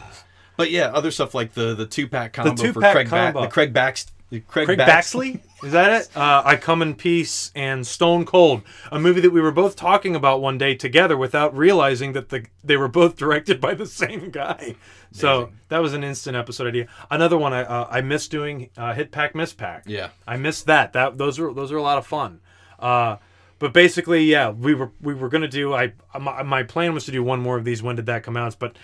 But 0.64 0.72
yeah, 0.72 0.92
other 0.94 1.12
stuff 1.12 1.36
like 1.36 1.54
the 1.54 1.76
the 1.76 1.86
two 1.86 2.08
pack 2.08 2.32
combo 2.32 2.56
for 2.56 2.62
two-pack 2.62 2.94
Craig 2.94 3.10
Ba- 3.10 3.34
the 3.42 3.48
Craig 3.48 3.74
Bax 3.74 4.06
the 4.30 4.40
Craig, 4.40 4.66
Craig 4.66 4.78
Bax- 4.78 5.14
Baxley? 5.14 5.42
Is 5.62 5.74
that 5.74 5.92
it? 5.92 6.10
Uh, 6.16 6.42
I 6.46 6.56
Come 6.56 6.82
in 6.82 6.96
Peace 6.96 7.52
and 7.54 7.86
Stone 7.86 8.24
Cold, 8.24 8.62
a 8.94 8.98
movie 8.98 9.20
that 9.20 9.32
we 9.32 9.42
were 9.42 9.52
both 9.52 9.76
talking 9.76 10.16
about 10.16 10.40
one 10.40 10.58
day 10.58 10.74
together 10.74 11.18
without 11.18 11.54
realizing 11.54 12.14
that 12.14 12.30
the 12.30 12.46
they 12.64 12.78
were 12.78 12.88
both 12.88 13.18
directed 13.24 13.60
by 13.60 13.74
the 13.74 13.86
same 13.86 14.30
guy. 14.30 14.76
So 15.12 15.52
that 15.68 15.80
was 15.80 15.94
an 15.94 16.02
instant 16.02 16.38
episode 16.38 16.68
idea. 16.68 16.88
Another 17.12 17.38
one 17.38 17.52
I 17.52 17.64
uh, 17.64 17.90
I 17.92 18.00
miss 18.00 18.30
doing 18.30 18.70
uh, 18.78 18.94
Hit 18.94 19.12
Pack 19.12 19.36
Miss 19.36 19.52
Pack. 19.52 19.84
Yeah. 19.86 20.12
I 20.26 20.38
missed 20.38 20.66
that. 20.68 20.94
That 20.94 21.18
those 21.18 21.40
are 21.40 21.54
those 21.54 21.74
are 21.74 21.78
a 21.78 21.84
lot 21.84 21.98
of 21.98 22.08
fun. 22.08 22.40
Uh, 22.80 23.18
but 23.64 23.72
basically, 23.72 24.26
yeah, 24.26 24.50
we 24.50 24.74
were 24.74 24.92
we 25.00 25.14
were 25.14 25.30
gonna 25.30 25.48
do. 25.48 25.74
I 25.74 25.94
my, 26.20 26.44
my 26.44 26.64
plan 26.64 26.94
was 26.94 27.06
to 27.06 27.12
do 27.12 27.24
one 27.24 27.40
more 27.40 27.58
of 27.58 27.64
these. 27.64 27.82
When 27.82 27.96
did 27.96 28.08
that 28.08 28.24
come 28.24 28.36
out? 28.36 28.58
But 28.60 28.76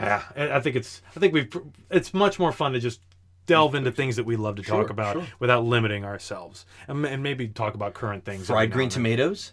yeah, 0.00 0.22
I 0.56 0.60
think 0.60 0.76
it's 0.76 1.02
I 1.16 1.20
think 1.20 1.32
we've 1.32 1.50
it's 1.90 2.12
much 2.14 2.38
more 2.38 2.52
fun 2.52 2.72
to 2.72 2.80
just 2.80 3.00
delve 3.46 3.74
into 3.74 3.90
things 3.90 4.16
that 4.16 4.24
we 4.24 4.36
love 4.36 4.56
to 4.56 4.62
talk 4.62 4.86
Sure, 4.86 4.90
about 4.90 5.14
sure. 5.14 5.26
without 5.38 5.64
limiting 5.64 6.04
ourselves, 6.04 6.66
and, 6.86 7.04
and 7.06 7.22
maybe 7.22 7.48
talk 7.48 7.74
about 7.74 7.94
current 7.94 8.24
things. 8.24 8.46
fried 8.46 8.70
green 8.70 8.88
tomatoes. 8.88 9.52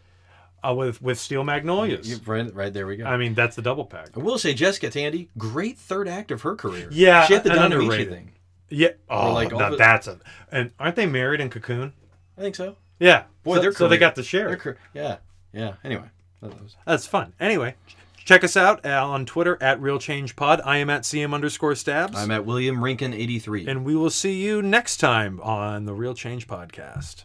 uh, 0.68 0.74
with 0.74 1.02
with 1.02 1.20
steel 1.20 1.44
magnolias. 1.44 2.10
You- 2.10 2.20
Right, 2.26 2.54
right 2.54 2.74
there 2.74 2.88
we 2.88 2.98
go. 2.98 3.06
I 3.06 3.18
mean, 3.18 3.34
that's 3.36 3.56
the 3.56 3.62
double 3.62 3.86
pack. 3.86 4.10
I 4.18 4.20
will 4.20 4.38
say 4.40 4.54
Jessica 4.54 4.90
Tandy, 4.90 5.30
great 5.38 5.78
third 5.78 6.08
act 6.08 6.32
of 6.32 6.42
her 6.42 6.56
career. 6.56 6.88
Yeah, 6.92 7.26
she 7.26 7.34
had 7.36 7.44
the 7.44 7.52
Don 7.52 7.72
thing. 7.90 8.32
Yeah. 8.70 8.90
Oh, 9.10 9.32
like 9.34 9.52
now 9.52 9.70
the- 9.70 9.78
that's 9.78 10.08
a. 10.08 10.20
And 10.52 10.72
aren't 10.80 10.96
they 10.96 11.06
married 11.06 11.40
in 11.40 11.50
Cocoon? 11.50 11.94
I 12.38 12.42
think 12.42 12.56
so. 12.56 12.76
Yeah. 13.00 13.24
Boy, 13.44 13.62
so, 13.62 13.72
so 13.72 13.88
they 13.88 13.98
got 13.98 14.16
to 14.16 14.24
share. 14.24 14.56
their 14.56 14.78
yeah, 14.94 15.18
yeah. 15.54 15.74
Anyway, 15.84 16.10
that 16.42 16.60
was- 16.62 16.76
That's 16.86 17.06
fun. 17.06 17.34
Anyway, 17.40 17.76
check 18.26 18.44
us 18.44 18.58
out 18.58 18.86
uh, 18.86 19.08
on 19.08 19.26
Twitter 19.26 19.58
at 19.62 19.80
Real 19.80 19.98
Change 20.00 20.36
Pod. 20.36 20.60
I 20.66 20.78
am 20.78 20.90
at 20.90 21.04
CM 21.04 21.34
underscore 21.34 21.76
stabs. 21.76 22.18
I'm 22.18 22.32
at 22.32 22.46
William 22.46 22.78
Rinkin 22.78 23.14
eighty 23.16 23.40
three. 23.40 23.66
and 23.66 23.86
we 23.86 23.96
will 23.96 24.10
see 24.10 24.34
you 24.44 24.62
next 24.62 24.98
time 24.98 25.40
on 25.40 25.86
the 25.86 25.94
Real 25.94 26.14
Change 26.14 26.48
Podcast. 26.48 27.24